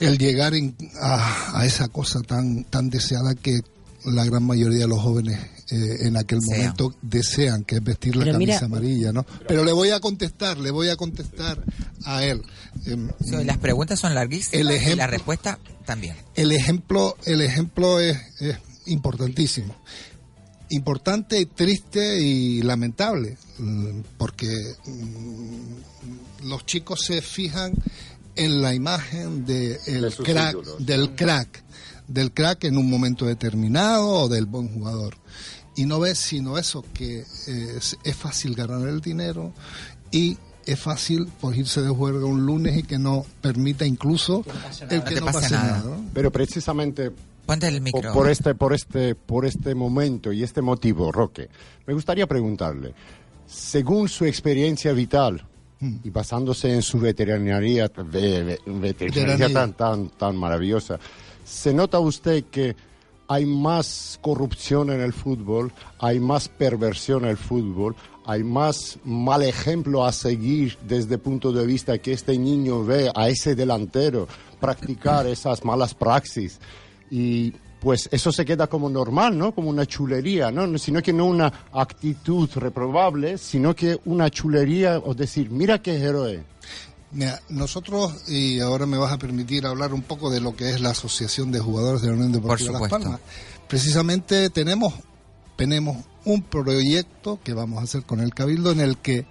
el 0.00 0.18
llegar 0.18 0.54
a, 1.00 1.58
a 1.60 1.66
esa 1.66 1.88
cosa 1.88 2.20
tan, 2.22 2.64
tan 2.64 2.88
deseada 2.88 3.34
que 3.34 3.60
la 4.04 4.24
gran 4.24 4.44
mayoría 4.44 4.80
de 4.80 4.88
los 4.88 5.00
jóvenes 5.00 5.38
eh, 5.72 6.06
en 6.06 6.16
aquel 6.16 6.38
momento 6.42 6.94
desean, 7.02 7.64
que 7.64 7.76
es 7.76 7.84
vestir 7.84 8.16
la 8.16 8.24
Pero 8.24 8.32
camisa 8.34 8.54
mira- 8.54 8.66
amarilla, 8.66 9.12
¿no? 9.12 9.24
Pero 9.46 9.64
le 9.64 9.72
voy 9.72 9.90
a 9.90 10.00
contestar, 10.00 10.58
le 10.58 10.70
voy 10.70 10.88
a 10.88 10.96
contestar 10.96 11.62
a 12.04 12.24
él. 12.24 12.42
Em, 12.86 13.08
las 13.44 13.58
preguntas 13.58 14.00
son 14.00 14.14
larguísimas 14.14 14.54
El 14.54 14.70
y 14.70 14.74
ejemplo- 14.74 14.96
la 14.96 15.06
respuesta 15.06 15.58
también. 15.84 16.16
el 16.34 16.52
ejemplo, 16.52 17.16
el 17.24 17.40
ejemplo 17.42 18.00
es, 18.00 18.18
es 18.40 18.56
importantísimo. 18.86 19.74
Importante, 20.72 21.44
triste 21.46 22.20
y 22.20 22.62
lamentable, 22.62 23.36
mm, 23.58 24.00
porque 24.16 24.46
mm, 24.86 26.46
los 26.48 26.64
chicos 26.64 27.00
se 27.04 27.20
fijan 27.22 27.72
en 28.36 28.62
la 28.62 28.72
imagen 28.72 29.44
de 29.44 29.80
el 29.86 30.02
De 30.02 30.10
sus 30.12 30.24
crack, 30.24 30.52
ídolos. 30.52 30.86
del 30.86 31.16
crack, 31.16 31.64
del 32.06 32.32
crack 32.32 32.64
en 32.64 32.76
un 32.76 32.88
momento 32.88 33.26
determinado 33.26 34.06
o 34.08 34.28
del 34.28 34.46
buen 34.46 34.68
jugador. 34.68 35.16
Y 35.80 35.86
no 35.86 35.98
ves 36.00 36.18
sino 36.18 36.58
eso, 36.58 36.84
que 36.92 37.20
eh, 37.20 37.24
es, 37.78 37.96
es 38.04 38.16
fácil 38.16 38.54
ganar 38.54 38.86
el 38.88 39.00
dinero 39.00 39.52
y 40.10 40.36
es 40.66 40.78
fácil 40.78 41.26
pues, 41.40 41.56
irse 41.56 41.80
de 41.80 41.88
juerga 41.88 42.26
un 42.26 42.44
lunes 42.44 42.76
y 42.76 42.82
que 42.82 42.98
no 42.98 43.24
permita 43.40 43.86
incluso 43.86 44.44
el 44.90 45.02
que 45.04 45.14
te 45.14 45.20
no 45.20 45.26
pase 45.26 45.40
pase 45.40 45.54
nada. 45.54 45.78
nada. 45.78 45.96
¿no? 45.96 46.04
Pero 46.12 46.30
precisamente 46.30 47.10
Ponte 47.46 47.66
el 47.68 47.74
por, 47.76 47.82
micro. 47.82 48.12
por 48.12 48.28
este, 48.30 48.54
por, 48.54 48.74
este, 48.74 49.14
por 49.14 49.46
este 49.46 49.74
momento 49.74 50.32
y 50.32 50.42
este 50.42 50.60
motivo, 50.60 51.10
Roque, 51.10 51.48
me 51.86 51.94
gustaría 51.94 52.26
preguntarle, 52.26 52.92
según 53.46 54.08
su 54.08 54.24
experiencia 54.26 54.92
vital 54.92 55.44
y 56.04 56.10
basándose 56.10 56.74
en 56.74 56.82
su 56.82 56.98
veterinaria, 57.00 57.90
ve- 58.04 58.44
ve- 58.44 58.58
veterinaria 58.66 59.50
tan, 59.50 59.72
tan, 59.72 60.10
tan 60.10 60.36
maravillosa, 60.36 60.98
¿se 61.42 61.72
nota 61.72 61.98
usted 61.98 62.44
que 62.50 62.76
hay 63.30 63.46
más 63.46 64.18
corrupción 64.20 64.90
en 64.90 65.00
el 65.00 65.12
fútbol, 65.12 65.72
hay 66.00 66.18
más 66.18 66.48
perversión 66.48 67.22
en 67.22 67.30
el 67.30 67.36
fútbol, 67.36 67.94
hay 68.26 68.42
más 68.42 68.98
mal 69.04 69.44
ejemplo 69.44 70.04
a 70.04 70.10
seguir 70.10 70.76
desde 70.88 71.14
el 71.14 71.20
punto 71.20 71.52
de 71.52 71.64
vista 71.64 71.96
que 71.98 72.12
este 72.12 72.36
niño 72.36 72.84
ve 72.84 73.08
a 73.14 73.28
ese 73.28 73.54
delantero 73.54 74.26
practicar 74.58 75.28
esas 75.28 75.64
malas 75.64 75.94
praxis 75.94 76.58
y 77.08 77.52
pues 77.78 78.08
eso 78.10 78.32
se 78.32 78.44
queda 78.44 78.66
como 78.66 78.90
normal, 78.90 79.38
¿no? 79.38 79.54
Como 79.54 79.70
una 79.70 79.86
chulería, 79.86 80.50
¿no? 80.50 80.76
Sino 80.76 81.00
que 81.00 81.12
no 81.12 81.26
una 81.26 81.52
actitud 81.72 82.50
reprobable, 82.56 83.38
sino 83.38 83.76
que 83.76 83.96
una 84.06 84.28
chulería 84.28 84.98
o 84.98 85.14
decir, 85.14 85.50
mira 85.50 85.80
qué 85.80 85.96
héroe. 85.96 86.42
Mira, 87.12 87.40
nosotros, 87.48 88.28
y 88.28 88.60
ahora 88.60 88.86
me 88.86 88.96
vas 88.96 89.12
a 89.12 89.18
permitir 89.18 89.66
hablar 89.66 89.92
un 89.92 90.02
poco 90.02 90.30
de 90.30 90.40
lo 90.40 90.54
que 90.54 90.70
es 90.70 90.80
la 90.80 90.90
Asociación 90.90 91.50
de 91.50 91.58
Jugadores 91.58 92.02
de 92.02 92.08
la 92.08 92.14
Unión 92.14 92.32
Deportiva 92.32 92.78
Las. 92.78 92.88
Palmas. 92.90 93.20
Precisamente 93.68 94.48
tenemos, 94.50 94.94
tenemos 95.56 95.96
un 96.24 96.42
proyecto 96.42 97.40
que 97.42 97.52
vamos 97.52 97.80
a 97.80 97.84
hacer 97.84 98.02
con 98.04 98.20
el 98.20 98.32
Cabildo 98.34 98.70
en 98.70 98.80
el 98.80 98.96
que 98.96 99.26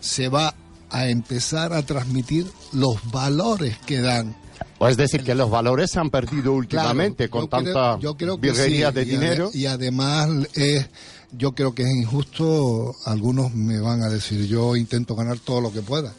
se 0.00 0.28
va 0.28 0.54
a 0.90 1.08
empezar 1.08 1.72
a 1.72 1.82
transmitir 1.86 2.46
los 2.72 2.96
valores 3.12 3.78
que 3.86 4.00
dan. 4.00 4.36
O 4.78 4.88
es 4.88 4.96
decir, 4.96 5.22
que 5.22 5.34
los 5.36 5.48
valores 5.50 5.90
se 5.92 6.00
han 6.00 6.10
perdido 6.10 6.52
últimamente 6.52 7.28
Claro, 7.28 7.48
con 7.48 7.62
yo 7.62 7.64
tanta 7.72 7.72
creo- 7.72 8.00
yo 8.00 8.16
creo 8.16 8.36
que 8.40 8.48
virguería 8.50 8.88
sí, 8.90 8.94
de 8.94 9.02
y 9.02 9.04
ade- 9.04 9.10
dinero. 9.10 9.50
y 9.54 9.66
además 9.66 10.28
es, 10.54 10.88
yo 11.32 11.52
creo 11.52 11.72
que 11.74 11.82
es 11.84 11.90
injusto, 11.94 12.94
algunos 13.06 13.54
me 13.54 13.80
van 13.80 14.02
a 14.02 14.08
decir, 14.08 14.46
yo 14.46 14.74
intento 14.76 15.14
ganar 15.14 15.38
todo 15.38 15.60
lo 15.60 15.72
que 15.72 15.82
pueda, 15.82 16.12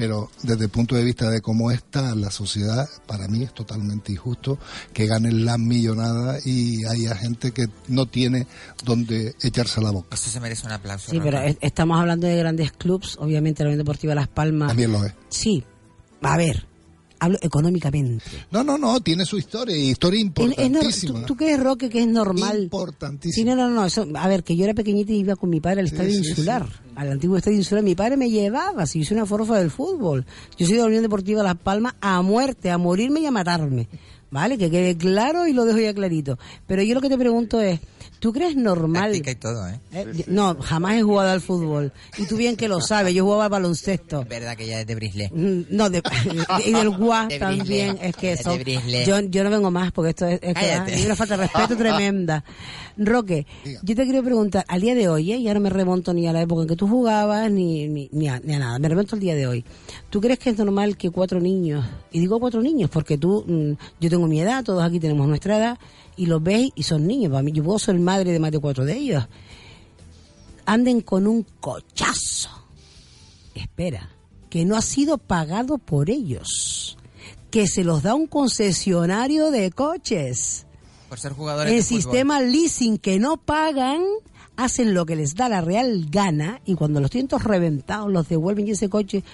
pero 0.00 0.30
desde 0.42 0.64
el 0.64 0.70
punto 0.70 0.94
de 0.96 1.04
vista 1.04 1.28
de 1.28 1.42
cómo 1.42 1.70
está 1.70 2.14
la 2.14 2.30
sociedad, 2.30 2.88
para 3.06 3.28
mí 3.28 3.42
es 3.42 3.52
totalmente 3.52 4.12
injusto 4.12 4.58
que 4.94 5.06
ganen 5.06 5.44
la 5.44 5.58
millonada 5.58 6.38
y 6.42 6.86
haya 6.86 7.14
gente 7.14 7.52
que 7.52 7.68
no 7.88 8.06
tiene 8.06 8.46
donde 8.82 9.34
echarse 9.42 9.80
la 9.82 9.90
boca. 9.90 10.08
Eso 10.14 10.30
se 10.30 10.40
merece 10.40 10.66
un 10.66 10.72
aplauso. 10.72 11.10
Sí, 11.10 11.20
pero 11.22 11.40
es- 11.42 11.58
estamos 11.60 12.00
hablando 12.00 12.26
de 12.26 12.36
grandes 12.36 12.72
clubs, 12.72 13.16
obviamente 13.20 13.62
la 13.62 13.68
Unión 13.68 13.78
Deportiva 13.84 14.14
Las 14.14 14.28
Palmas. 14.28 14.68
También 14.68 14.90
lo 14.92 15.04
es. 15.04 15.12
Sí, 15.28 15.64
a 16.22 16.36
ver, 16.38 16.66
hablo 17.20 17.38
económicamente. 17.42 18.24
No, 18.50 18.64
no, 18.64 18.76
no, 18.76 19.00
tiene 19.00 19.24
su 19.24 19.38
historia 19.38 19.76
historia 19.76 20.20
importantísima. 20.20 21.20
¿Tú, 21.20 21.26
tú 21.26 21.36
crees, 21.36 21.60
Roque, 21.60 21.88
que 21.88 22.00
es 22.00 22.08
normal? 22.08 22.56
Sí, 22.56 22.62
Importantísima. 22.64 23.54
no, 23.54 23.68
no, 23.68 23.74
no. 23.74 23.84
Eso, 23.84 24.06
a 24.14 24.26
ver, 24.28 24.42
que 24.42 24.56
yo 24.56 24.64
era 24.64 24.74
pequeñita 24.74 25.12
y 25.12 25.18
iba 25.20 25.36
con 25.36 25.50
mi 25.50 25.60
padre 25.60 25.80
al 25.80 25.86
estadio 25.86 26.10
sí, 26.10 26.30
insular, 26.30 26.66
al 26.96 27.12
antiguo 27.12 27.36
estadio 27.36 27.58
insular. 27.58 27.84
Mi 27.84 27.94
padre 27.94 28.16
me 28.16 28.30
llevaba, 28.30 28.86
si 28.86 29.04
soy 29.04 29.18
una 29.18 29.26
forfa 29.26 29.58
del 29.58 29.70
fútbol. 29.70 30.24
Yo 30.58 30.66
soy 30.66 30.76
de 30.76 30.80
la 30.80 30.86
Unión 30.88 31.02
Deportiva 31.02 31.42
Las 31.42 31.56
Palmas 31.56 31.94
a 32.00 32.20
muerte, 32.22 32.70
a 32.70 32.78
morirme 32.78 33.20
y 33.20 33.26
a 33.26 33.30
matarme. 33.30 33.88
¿Vale? 34.32 34.56
Que 34.58 34.70
quede 34.70 34.96
claro 34.96 35.48
y 35.48 35.52
lo 35.52 35.64
dejo 35.64 35.78
ya 35.78 35.92
clarito. 35.92 36.38
Pero 36.66 36.82
yo 36.82 36.94
lo 36.94 37.00
que 37.00 37.08
te 37.08 37.18
pregunto 37.18 37.60
es, 37.60 37.80
¿tú 38.20 38.32
crees 38.32 38.54
normal? 38.54 39.16
Y 39.16 39.22
todo, 39.34 39.66
¿eh? 39.66 39.80
Eh, 39.92 40.24
No, 40.28 40.56
jamás 40.60 40.96
he 40.96 41.02
jugado 41.02 41.30
al 41.30 41.40
fútbol. 41.40 41.92
Y 42.18 42.26
tú 42.26 42.36
bien 42.36 42.56
que 42.56 42.68
lo 42.68 42.80
sabes, 42.80 43.12
yo 43.14 43.24
jugaba 43.24 43.44
al 43.44 43.50
baloncesto. 43.50 44.20
Es 44.22 44.28
verdad 44.28 44.56
que 44.56 44.66
ya 44.66 44.80
es 44.80 44.86
de 44.86 44.94
Brisle. 44.94 45.30
Mm, 45.32 45.62
No, 45.70 45.90
de, 45.90 46.02
y 46.64 46.72
del 46.72 46.90
guas 46.90 47.28
De 47.28 47.38
también. 47.38 47.98
Es 48.00 48.14
que 48.14 48.32
eso. 48.32 48.56
Yo, 48.56 49.20
yo 49.20 49.42
no 49.44 49.50
vengo 49.50 49.70
más 49.70 49.90
porque 49.90 50.10
esto 50.10 50.26
es, 50.26 50.38
es 50.42 50.54
que 50.54 50.60
hay 50.60 51.04
una 51.06 51.16
falta 51.16 51.36
de 51.36 51.42
respeto 51.44 51.76
tremenda. 51.76 52.44
Roque, 53.02 53.46
yo 53.82 53.94
te 53.96 54.04
quiero 54.04 54.22
preguntar, 54.22 54.64
al 54.68 54.80
día 54.80 54.94
de 54.94 55.08
hoy, 55.08 55.32
¿eh? 55.32 55.36
y 55.38 55.48
ahora 55.48 55.60
me 55.60 55.70
remonto 55.70 56.12
ni 56.12 56.28
a 56.28 56.32
la 56.32 56.42
época 56.42 56.62
en 56.62 56.68
que 56.68 56.76
tú 56.76 56.86
jugabas, 56.86 57.50
ni, 57.50 57.88
ni, 57.88 58.08
ni, 58.12 58.28
a, 58.28 58.38
ni 58.40 58.54
a 58.54 58.58
nada, 58.58 58.78
me 58.78 58.88
remonto 58.88 59.16
al 59.16 59.20
día 59.20 59.34
de 59.34 59.46
hoy. 59.46 59.64
¿Tú 60.10 60.20
crees 60.20 60.38
que 60.38 60.50
es 60.50 60.58
normal 60.58 60.96
que 60.96 61.10
cuatro 61.10 61.40
niños, 61.40 61.84
y 62.12 62.20
digo 62.20 62.38
cuatro 62.38 62.62
niños 62.62 62.90
porque 62.90 63.18
tú, 63.18 63.44
mm, 63.46 63.72
yo 64.00 64.10
tengo 64.10 64.26
mi 64.26 64.40
edad, 64.40 64.62
todos 64.62 64.82
aquí 64.82 65.00
tenemos 65.00 65.26
nuestra 65.26 65.56
edad, 65.56 65.78
y 66.16 66.26
los 66.26 66.42
veis 66.42 66.72
y 66.74 66.82
son 66.82 67.06
niños, 67.06 67.32
para 67.32 67.42
mí, 67.42 67.52
yo 67.52 67.64
puedo 67.64 67.78
ser 67.78 67.98
madre 67.98 68.32
de 68.32 68.38
más 68.38 68.52
de 68.52 68.58
cuatro 68.58 68.84
de 68.84 68.96
ellos, 68.96 69.26
anden 70.66 71.00
con 71.00 71.26
un 71.26 71.44
cochazo 71.58 72.60
espera, 73.54 74.10
que 74.48 74.64
no 74.64 74.76
ha 74.76 74.82
sido 74.82 75.18
pagado 75.18 75.78
por 75.78 76.10
ellos, 76.10 76.96
que 77.50 77.66
se 77.66 77.84
los 77.84 78.02
da 78.02 78.14
un 78.14 78.26
concesionario 78.26 79.50
de 79.50 79.70
coches. 79.70 80.66
Por 81.10 81.18
ser 81.18 81.32
jugadores 81.32 81.72
El 81.72 81.78
de 81.78 81.82
fútbol. 81.82 82.02
sistema 82.02 82.40
leasing 82.40 82.96
que 82.96 83.18
no 83.18 83.36
pagan, 83.36 84.00
hacen 84.56 84.94
lo 84.94 85.04
que 85.04 85.16
les 85.16 85.34
da 85.34 85.48
la 85.48 85.60
real 85.60 86.06
gana 86.08 86.60
y 86.64 86.76
cuando 86.76 87.00
los 87.00 87.10
tienen 87.10 87.28
todos 87.28 87.44
reventados 87.44 88.10
los 88.10 88.28
devuelven 88.28 88.68
y 88.68 88.70
ese 88.70 88.88
coche 88.88 89.24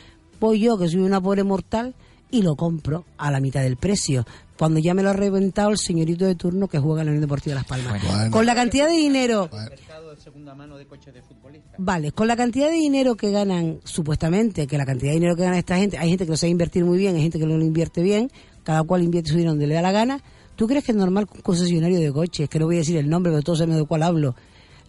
voy 0.40 0.60
yo 0.60 0.78
que 0.78 0.88
soy 0.88 1.00
una 1.00 1.20
pobre 1.20 1.44
mortal 1.44 1.94
y 2.30 2.42
lo 2.42 2.56
compro 2.56 3.04
a 3.18 3.30
la 3.30 3.40
mitad 3.40 3.60
del 3.60 3.76
precio. 3.76 4.26
Cuando 4.58 4.80
ya 4.80 4.94
me 4.94 5.02
lo 5.02 5.10
ha 5.10 5.12
reventado 5.12 5.68
el 5.68 5.76
señorito 5.76 6.24
de 6.24 6.34
turno 6.34 6.66
que 6.66 6.78
juega 6.78 7.02
en 7.02 7.06
la 7.06 7.10
Unión 7.10 7.20
Deportiva 7.20 7.54
de 7.54 7.60
Las 7.60 7.66
Palmas. 7.66 8.02
Bueno. 8.02 8.30
Con 8.30 8.46
la 8.46 8.54
cantidad 8.54 8.86
de 8.86 8.94
dinero 8.94 9.50
mercado 9.52 10.14
de 10.14 10.16
segunda 10.16 10.54
mano 10.54 10.78
de 10.78 10.86
coches 10.86 11.12
de 11.12 11.20
futbolistas. 11.20 11.74
Vale, 11.76 12.12
con 12.12 12.26
la 12.26 12.36
cantidad 12.36 12.68
de 12.68 12.76
dinero 12.76 13.16
que 13.16 13.30
ganan, 13.30 13.80
supuestamente, 13.84 14.66
que 14.66 14.78
la 14.78 14.86
cantidad 14.86 15.10
de 15.10 15.16
dinero 15.16 15.36
que 15.36 15.42
gana 15.42 15.58
esta 15.58 15.76
gente, 15.76 15.98
hay 15.98 16.08
gente 16.08 16.24
que 16.24 16.30
lo 16.30 16.36
sabe 16.38 16.52
invertir 16.52 16.86
muy 16.86 16.96
bien, 16.96 17.16
hay 17.16 17.22
gente 17.22 17.38
que 17.38 17.46
no 17.46 17.58
lo 17.58 17.64
invierte 17.64 18.02
bien, 18.02 18.30
cada 18.64 18.82
cual 18.82 19.02
invierte 19.02 19.30
su 19.30 19.36
dinero 19.36 19.52
donde 19.52 19.66
le 19.66 19.74
da 19.74 19.82
la 19.82 19.92
gana. 19.92 20.22
¿Tú 20.56 20.66
crees 20.66 20.84
que 20.84 20.92
es 20.92 20.96
normal 20.98 21.26
que 21.28 21.34
un 21.36 21.42
concesionario 21.42 22.00
de 22.00 22.12
coches, 22.12 22.48
que 22.48 22.58
no 22.58 22.66
voy 22.66 22.76
a 22.76 22.78
decir 22.78 22.96
el 22.96 23.08
nombre, 23.08 23.30
pero 23.32 23.42
todos 23.42 23.58
saben 23.60 23.76
de 23.76 23.84
cuál 23.84 24.02
hablo, 24.02 24.34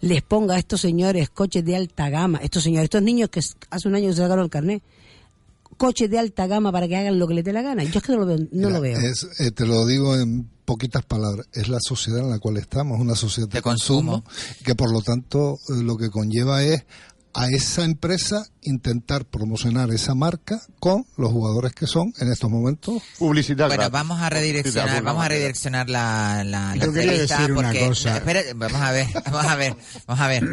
les 0.00 0.22
ponga 0.22 0.54
a 0.54 0.58
estos 0.58 0.80
señores 0.80 1.28
coches 1.30 1.64
de 1.64 1.76
alta 1.76 2.08
gama, 2.08 2.38
estos 2.42 2.62
señores, 2.62 2.84
estos 2.84 3.02
niños 3.02 3.28
que 3.30 3.40
hace 3.70 3.88
un 3.88 3.94
año 3.94 4.10
se 4.12 4.18
sacaron 4.18 4.44
el 4.44 4.50
carnet, 4.50 4.82
coches 5.76 6.10
de 6.10 6.18
alta 6.18 6.46
gama 6.46 6.72
para 6.72 6.88
que 6.88 6.96
hagan 6.96 7.18
lo 7.18 7.28
que 7.28 7.34
les 7.34 7.44
dé 7.44 7.52
la 7.52 7.62
gana? 7.62 7.84
Yo 7.84 7.98
es 7.98 8.02
que 8.04 8.12
no 8.12 8.18
lo 8.18 8.26
veo. 8.26 8.38
No 8.38 8.46
Mira, 8.52 8.70
lo 8.70 8.80
veo. 8.80 8.98
es- 8.98 9.28
eh, 9.40 9.50
te 9.50 9.66
lo 9.66 9.86
digo 9.86 10.16
en 10.16 10.48
poquitas 10.64 11.04
palabras. 11.04 11.46
Es 11.52 11.68
la 11.68 11.78
sociedad 11.80 12.20
en 12.20 12.30
la 12.30 12.38
cual 12.38 12.56
estamos, 12.56 12.98
una 13.00 13.14
sociedad 13.14 13.48
de, 13.48 13.58
De 13.58 13.62
consumo. 13.62 14.24
que 14.64 14.74
por 14.74 14.92
lo 14.92 15.02
tanto 15.02 15.54
eh, 15.68 15.82
lo 15.82 15.96
que 15.96 16.10
conlleva 16.10 16.62
es 16.64 16.84
a 17.34 17.48
esa 17.50 17.84
empresa 17.84 18.46
intentar 18.68 19.24
promocionar 19.24 19.90
esa 19.90 20.14
marca 20.14 20.60
con 20.78 21.04
los 21.16 21.32
jugadores 21.32 21.72
que 21.72 21.86
son 21.86 22.12
en 22.20 22.30
estos 22.30 22.50
momentos. 22.50 23.02
Publicidad 23.18 23.66
Bueno, 23.66 23.82
gratis. 23.82 23.92
vamos 23.92 24.20
a 24.20 24.30
redireccionar, 24.30 25.02
vamos 25.02 25.24
a 25.24 25.28
redireccionar 25.28 25.88
la, 25.90 26.42
la, 26.44 26.76
la 26.76 26.84
Yo 26.84 26.92
quería 26.92 27.12
entrevista 27.12 27.38
decir 27.40 27.52
una 27.56 27.72
cosa. 27.74 28.16
espera, 28.18 28.40
vamos 28.56 28.80
a 28.80 28.92
ver, 28.92 29.06
vamos 29.24 29.46
a 29.46 29.56
ver, 29.56 29.76
vamos 30.06 30.20
a 30.22 30.28
ver, 30.28 30.44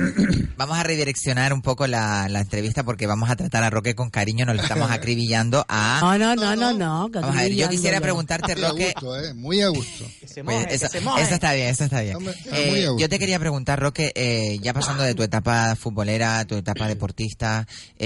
vamos 0.57 0.77
a 0.77 0.83
redireccionar 0.83 1.53
un 1.53 1.61
poco 1.61 1.87
la, 1.87 2.27
la 2.29 2.39
entrevista 2.41 2.83
porque 2.83 3.05
vamos 3.07 3.29
a 3.29 3.35
tratar 3.35 3.63
a 3.63 3.69
Roque 3.69 3.95
con 3.95 4.09
cariño, 4.09 4.45
nos 4.45 4.55
lo 4.55 4.61
estamos 4.61 4.89
acribillando 4.91 5.65
a. 5.67 5.99
No, 6.01 6.17
no, 6.17 6.35
no, 6.35 6.55
no, 6.55 6.73
no. 6.73 7.11
que 7.11 7.19
Vamos 7.19 7.37
a 7.37 7.41
ver, 7.41 7.53
yo 7.53 7.69
quisiera 7.69 7.99
preguntarte, 8.01 8.55
Muy 8.55 8.63
a 8.63 8.69
Roque. 8.69 8.93
gusto, 8.93 9.19
eh, 9.19 9.33
muy 9.33 9.61
a 9.61 9.67
gusto. 9.69 10.05
Que 10.19 10.27
se 10.27 10.43
Pues 10.43 10.57
moje, 10.63 10.75
eso, 10.75 10.85
eso 10.85 11.33
está 11.33 11.53
bien, 11.53 11.67
eso 11.69 11.83
está 11.83 12.01
bien. 12.01 12.17
Eh, 12.51 12.69
muy 12.71 12.83
a 12.83 12.89
gusto. 12.89 13.01
yo 13.01 13.09
te 13.09 13.19
quería 13.19 13.39
preguntar, 13.39 13.79
Roque, 13.79 14.11
eh, 14.15 14.57
ya 14.61 14.73
pasando 14.73 15.03
de 15.03 15.13
tu 15.15 15.23
etapa 15.23 15.75
futbolera, 15.75 16.45
tu 16.45 16.55
etapa 16.55 16.87
deportista, 16.87 17.67
eh, 17.99 18.04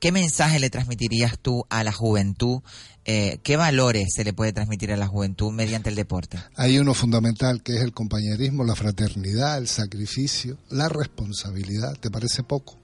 ¿qué 0.00 0.12
mensaje 0.12 0.58
le 0.60 0.70
transmitirías 0.70 1.38
tú 1.38 1.64
a 1.70 1.84
la 1.84 1.92
juventud? 1.92 2.60
Eh, 3.04 3.38
¿Qué 3.42 3.56
valores 3.56 4.08
se 4.14 4.22
le 4.22 4.32
puede 4.34 4.52
transmitir 4.52 4.92
a 4.92 4.96
la 4.96 5.06
juventud 5.06 5.50
mediante 5.52 5.88
el 5.88 5.94
deporte? 5.96 6.38
Hay 6.56 6.78
uno 6.78 6.92
fundamental 6.94 7.62
que 7.62 7.74
es 7.76 7.80
el 7.82 7.92
compañerismo, 7.92 8.64
la 8.64 8.74
fraternidad, 8.76 9.56
el 9.58 9.66
sacrificio, 9.68 10.58
la 10.70 10.88
responsabilidad. 10.88 11.96
¿Te 11.98 12.10
parece 12.10 12.42
poco? 12.42 12.76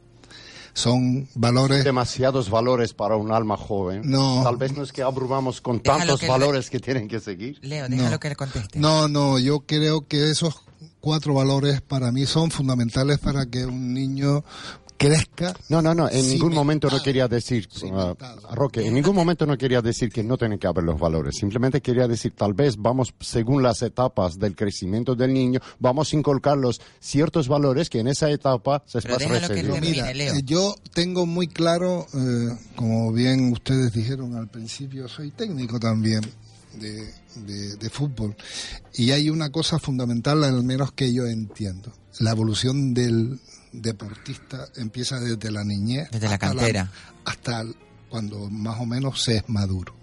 Son 0.72 1.28
valores 1.36 1.84
Demasiados 1.84 2.50
valores 2.50 2.94
para 2.94 3.16
un 3.16 3.30
alma 3.32 3.56
joven. 3.56 4.02
No. 4.10 4.42
Tal 4.42 4.56
vez 4.56 4.76
no 4.76 4.82
es 4.82 4.92
que 4.92 5.02
abrumamos 5.02 5.60
con 5.60 5.78
Déjalo 5.82 5.98
tantos 6.00 6.20
que- 6.20 6.26
valores 6.28 6.68
que 6.70 6.80
tienen 6.80 7.06
que 7.06 7.20
seguir. 7.20 7.58
Leo, 7.62 7.88
No. 7.88 7.94
déjalo 7.96 8.18
que 8.18 8.28
le 8.30 8.36
conteste. 8.36 8.78
No, 8.80 9.06
no, 9.08 9.38
yo 9.38 9.60
creo 9.60 10.08
que 10.08 10.30
esos 10.30 10.54
cuatro 11.00 11.34
valores 11.34 11.80
para 11.80 12.10
mí 12.10 12.26
son 12.26 12.50
fundamentales 12.50 13.18
para 13.20 13.46
que 13.46 13.66
un 13.66 13.94
niño 13.94 14.42
crezca. 15.08 15.54
No, 15.68 15.82
no, 15.82 15.94
no, 15.94 16.08
en 16.10 16.28
ningún 16.28 16.52
momento 16.54 16.88
no 16.90 17.02
quería 17.02 17.28
decir, 17.28 17.68
uh, 17.82 18.14
Roque, 18.54 18.86
en 18.86 18.94
ningún 18.94 19.14
momento 19.14 19.46
no 19.46 19.56
quería 19.56 19.80
decir 19.82 20.10
que 20.10 20.22
no 20.22 20.36
tienen 20.36 20.58
que 20.58 20.66
haber 20.66 20.84
los 20.84 20.98
valores. 20.98 21.36
Simplemente 21.38 21.80
quería 21.80 22.06
decir, 22.08 22.32
tal 22.36 22.54
vez 22.54 22.76
vamos, 22.76 23.14
según 23.20 23.62
las 23.62 23.82
etapas 23.82 24.38
del 24.38 24.54
crecimiento 24.56 25.14
del 25.14 25.32
niño, 25.32 25.60
vamos 25.78 26.12
a 26.12 26.16
inculcar 26.16 26.56
los 26.56 26.80
ciertos 27.00 27.48
valores 27.48 27.88
que 27.90 28.00
en 28.00 28.08
esa 28.08 28.30
etapa 28.30 28.82
se 28.86 29.00
Mira, 29.80 30.12
Leo. 30.12 30.34
eh, 30.34 30.42
yo 30.44 30.74
tengo 30.92 31.26
muy 31.26 31.48
claro, 31.48 32.06
eh, 32.14 32.56
como 32.76 33.12
bien 33.12 33.52
ustedes 33.52 33.92
dijeron 33.92 34.34
al 34.36 34.48
principio, 34.48 35.08
soy 35.08 35.30
técnico 35.30 35.78
también 35.78 36.20
de, 36.80 37.06
de- 37.46 37.76
de 37.76 37.90
fútbol. 37.90 38.34
Y 38.94 39.10
hay 39.12 39.30
una 39.30 39.50
cosa 39.50 39.78
fundamental, 39.78 40.42
al 40.44 40.62
menos 40.64 40.92
que 40.92 41.12
yo 41.12 41.26
entiendo. 41.26 41.92
La 42.20 42.30
evolución 42.30 42.94
del 42.94 43.38
deportista 43.82 44.68
empieza 44.76 45.18
desde 45.20 45.50
la 45.50 45.64
niñez. 45.64 46.08
Desde 46.10 46.28
la 46.28 46.34
hasta 46.34 46.48
cantera. 46.48 46.92
hasta 47.24 47.64
cuando 48.08 48.48
más 48.50 48.80
o 48.80 48.86
menos 48.86 49.22
se 49.22 49.36
es 49.38 49.48
maduro. 49.48 49.94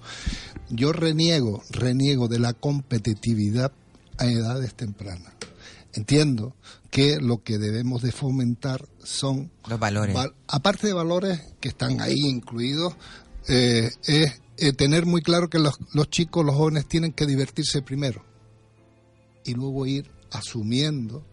Yo 0.69 0.91
reniego, 0.93 1.63
reniego 1.69 2.27
de 2.27 2.39
la 2.39 2.53
competitividad 2.53 3.71
a 4.17 4.25
edades 4.25 4.73
tempranas. 4.75 5.33
Entiendo 5.93 6.55
que 6.89 7.17
lo 7.19 7.43
que 7.43 7.57
debemos 7.57 8.01
de 8.01 8.11
fomentar 8.11 8.87
son 9.03 9.51
Los 9.67 9.79
valores. 9.79 10.13
Val- 10.15 10.33
aparte 10.47 10.87
de 10.87 10.93
valores 10.93 11.39
que 11.59 11.69
están 11.69 11.99
ahí 12.01 12.19
incluidos, 12.27 12.95
eh, 13.47 13.91
es 14.05 14.41
eh, 14.57 14.73
tener 14.73 15.05
muy 15.05 15.21
claro 15.21 15.49
que 15.49 15.59
los, 15.59 15.79
los 15.93 16.09
chicos, 16.09 16.45
los 16.45 16.55
jóvenes 16.55 16.87
tienen 16.87 17.11
que 17.13 17.25
divertirse 17.25 17.81
primero 17.81 18.23
y 19.43 19.53
luego 19.53 19.85
ir 19.85 20.09
asumiendo 20.31 21.25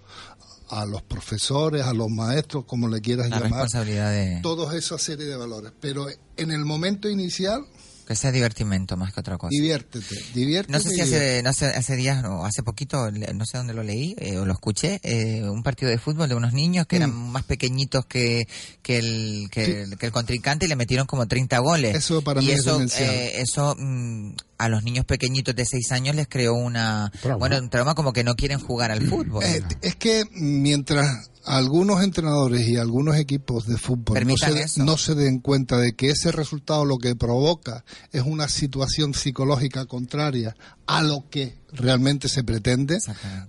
a 0.68 0.84
los 0.86 1.02
profesores, 1.02 1.84
a 1.84 1.92
los 1.92 2.08
maestros, 2.08 2.64
como 2.64 2.88
le 2.88 3.00
quieras 3.00 3.30
la 3.30 3.40
llamar, 3.40 3.68
de... 3.68 4.40
toda 4.42 4.76
esa 4.76 4.98
serie 4.98 5.26
de 5.26 5.36
valores. 5.36 5.72
Pero 5.80 6.06
en 6.36 6.50
el 6.50 6.64
momento 6.64 7.08
inicial 7.08 7.66
Que 8.08 8.16
sea 8.16 8.32
divertimento 8.32 8.96
más 8.96 9.12
que 9.12 9.20
otra 9.20 9.36
cosa. 9.36 9.50
Diviértete, 9.50 10.14
diviértete. 10.34 10.72
No 10.72 10.80
sé 10.82 10.88
si 10.94 11.00
hace, 11.02 11.42
no 11.42 11.52
sé, 11.52 11.66
hace 11.66 11.94
días 11.94 12.24
o 12.24 12.46
hace 12.46 12.62
poquito, 12.62 13.10
no 13.10 13.44
sé 13.44 13.58
dónde 13.58 13.74
lo 13.74 13.82
leí 13.82 14.16
eh, 14.18 14.38
o 14.38 14.46
lo 14.46 14.54
escuché, 14.54 14.98
eh, 15.02 15.42
un 15.46 15.62
partido 15.62 15.90
de 15.90 15.98
fútbol 15.98 16.26
de 16.26 16.34
unos 16.34 16.54
niños 16.54 16.86
que 16.86 16.96
eran 16.96 17.10
Mm. 17.14 17.30
más 17.32 17.42
pequeñitos 17.44 18.06
que, 18.06 18.48
que, 18.80 18.96
el, 18.98 19.48
que, 19.50 19.82
el, 19.82 19.98
que 19.98 20.06
el 20.06 20.12
contrincante 20.12 20.64
y 20.64 20.68
le 20.70 20.76
metieron 20.76 21.06
como 21.06 21.28
30 21.28 21.58
goles. 21.58 21.94
Eso 21.96 22.22
para 22.22 22.40
y 22.40 22.46
mí 22.46 22.52
es 22.52 22.60
eso, 22.60 22.72
demencial. 22.74 23.10
eh, 23.14 23.40
eso 23.42 23.76
mm, 23.78 24.32
a 24.56 24.68
los 24.70 24.82
niños 24.84 25.04
pequeñitos 25.04 25.54
de 25.54 25.66
6 25.66 25.92
años 25.92 26.16
les 26.16 26.28
creó 26.28 26.54
una, 26.54 27.12
Trauma. 27.20 27.38
bueno, 27.38 27.58
un 27.58 27.68
trauma 27.68 27.94
como 27.94 28.14
que 28.14 28.24
no 28.24 28.36
quieren 28.36 28.58
jugar 28.58 28.90
al 28.90 29.02
fútbol. 29.06 29.44
Eh, 29.44 29.62
es 29.82 29.96
que 29.96 30.24
mientras 30.32 31.30
algunos 31.48 32.02
entrenadores 32.02 32.68
y 32.68 32.76
algunos 32.76 33.16
equipos 33.16 33.66
de 33.66 33.78
fútbol 33.78 34.26
no 34.26 34.36
se, 34.36 34.60
eso. 34.60 34.84
no 34.84 34.98
se 34.98 35.14
den 35.14 35.40
cuenta 35.40 35.78
de 35.78 35.94
que 35.94 36.10
ese 36.10 36.30
resultado 36.30 36.84
lo 36.84 36.98
que 36.98 37.16
provoca 37.16 37.84
es 38.12 38.22
una 38.22 38.48
situación 38.48 39.14
psicológica 39.14 39.86
contraria 39.86 40.54
a 40.86 41.02
lo 41.02 41.24
que 41.30 41.56
realmente 41.72 42.28
se 42.28 42.44
pretende, 42.44 42.98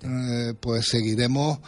eh, 0.01 0.53
pues 0.59 0.87
seguiremos 0.87 1.59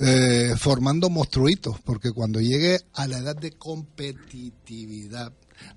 eh, 0.00 0.54
formando 0.58 1.10
monstruitos, 1.10 1.78
porque 1.80 2.10
cuando 2.10 2.40
llegue 2.40 2.80
a 2.94 3.06
la 3.06 3.18
edad 3.18 3.36
de 3.36 3.52
competitividad, 3.52 5.32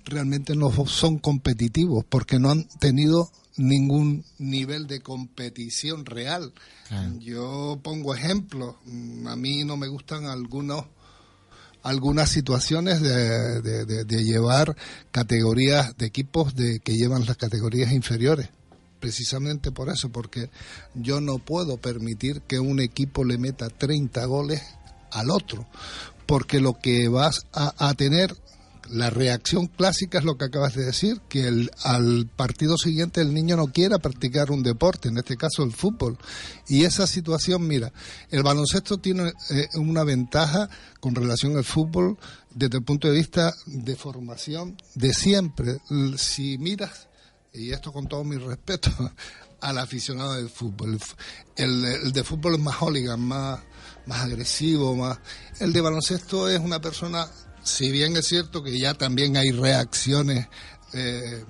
realmente 0.05 0.55
no 0.55 0.71
son 0.87 1.19
competitivos, 1.19 2.05
porque 2.09 2.39
no 2.39 2.49
han 2.49 2.67
tenido 2.79 3.31
ningún 3.57 4.23
nivel 4.39 4.87
de 4.87 5.01
competición 5.01 6.05
real. 6.05 6.53
Yo 7.19 7.79
pongo 7.83 8.13
ejemplos, 8.15 8.75
Mm, 8.85 9.27
a 9.27 9.35
mí 9.35 9.63
no 9.63 9.77
me 9.77 9.87
gustan 9.87 10.25
algunos 10.25 10.85
algunas 11.83 12.29
situaciones 12.29 13.01
de, 13.01 13.61
de- 13.61 13.85
de- 13.85 14.05
de 14.05 14.23
llevar 14.23 14.75
categorías 15.11 15.97
de 15.97 16.05
equipos 16.05 16.53
de 16.55 16.79
que 16.79 16.95
llevan 16.95 17.25
las 17.25 17.37
categorías 17.37 17.91
inferiores 17.91 18.49
precisamente 18.99 19.71
por 19.71 19.89
eso 19.89 20.09
porque 20.09 20.51
yo 20.93 21.21
no 21.21 21.39
puedo 21.39 21.77
permitir 21.77 22.41
que 22.41 22.59
un 22.59 22.79
equipo 22.79 23.23
le 23.23 23.39
meta 23.39 23.67
30 23.69 24.23
goles 24.25 24.61
al 25.11 25.31
otro 25.31 25.65
porque 26.27 26.59
lo 26.59 26.73
que 26.73 27.07
vas 27.07 27.47
a, 27.51 27.73
a 27.89 27.95
tener 27.95 28.35
la 28.91 29.09
reacción 29.09 29.67
clásica 29.67 30.19
es 30.19 30.23
lo 30.23 30.37
que 30.37 30.45
acabas 30.45 30.75
de 30.75 30.85
decir, 30.85 31.21
que 31.29 31.47
el, 31.47 31.71
al 31.83 32.27
partido 32.27 32.77
siguiente 32.77 33.21
el 33.21 33.33
niño 33.33 33.55
no 33.55 33.67
quiera 33.67 33.99
practicar 33.99 34.51
un 34.51 34.63
deporte, 34.63 35.09
en 35.09 35.17
este 35.17 35.37
caso 35.37 35.63
el 35.63 35.71
fútbol. 35.71 36.17
Y 36.67 36.83
esa 36.83 37.07
situación, 37.07 37.67
mira, 37.67 37.91
el 38.29 38.43
baloncesto 38.43 38.97
tiene 38.97 39.31
eh, 39.49 39.67
una 39.75 40.03
ventaja 40.03 40.69
con 40.99 41.15
relación 41.15 41.57
al 41.57 41.63
fútbol 41.63 42.17
desde 42.53 42.77
el 42.77 42.83
punto 42.83 43.07
de 43.07 43.17
vista 43.17 43.53
de 43.65 43.95
formación 43.95 44.77
de 44.95 45.13
siempre. 45.13 45.77
Si 46.17 46.57
miras, 46.57 47.07
y 47.53 47.71
esto 47.71 47.91
con 47.91 48.07
todo 48.07 48.23
mi 48.23 48.37
respeto, 48.37 48.91
al 49.61 49.77
aficionado 49.77 50.33
del 50.33 50.49
fútbol, 50.49 50.99
el 51.55 52.11
de 52.11 52.23
fútbol 52.23 52.55
es 52.55 52.59
más 52.59 52.75
hooligan, 52.75 53.21
más, 53.21 53.59
más 54.05 54.21
agresivo, 54.21 54.95
más... 54.95 55.19
El 55.59 55.73
de 55.73 55.81
baloncesto 55.81 56.49
es 56.49 56.59
una 56.59 56.81
persona, 56.81 57.27
si 57.63 57.91
bien 57.91 58.17
es 58.17 58.27
cierto 58.27 58.63
que 58.63 58.77
ya 58.79 58.93
también 58.93 59.37
hay 59.37 59.51
reacciones 59.51 60.47
eh, 60.93 61.43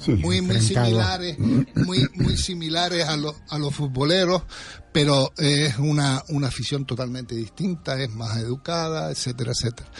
Sí, 0.00 0.12
muy 0.14 0.40
muy 0.40 0.60
similares 0.62 1.38
muy 1.38 2.08
muy 2.14 2.36
similares 2.38 3.06
a 3.06 3.18
los 3.18 3.34
a 3.50 3.58
los 3.58 3.74
futboleros 3.74 4.44
pero 4.92 5.30
es 5.36 5.76
una 5.76 6.22
una 6.28 6.48
afición 6.48 6.86
totalmente 6.86 7.34
distinta 7.34 8.00
es 8.02 8.08
más 8.10 8.38
educada 8.38 9.10
etcétera 9.10 9.52
etcétera. 9.52 9.90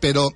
Pero 0.00 0.28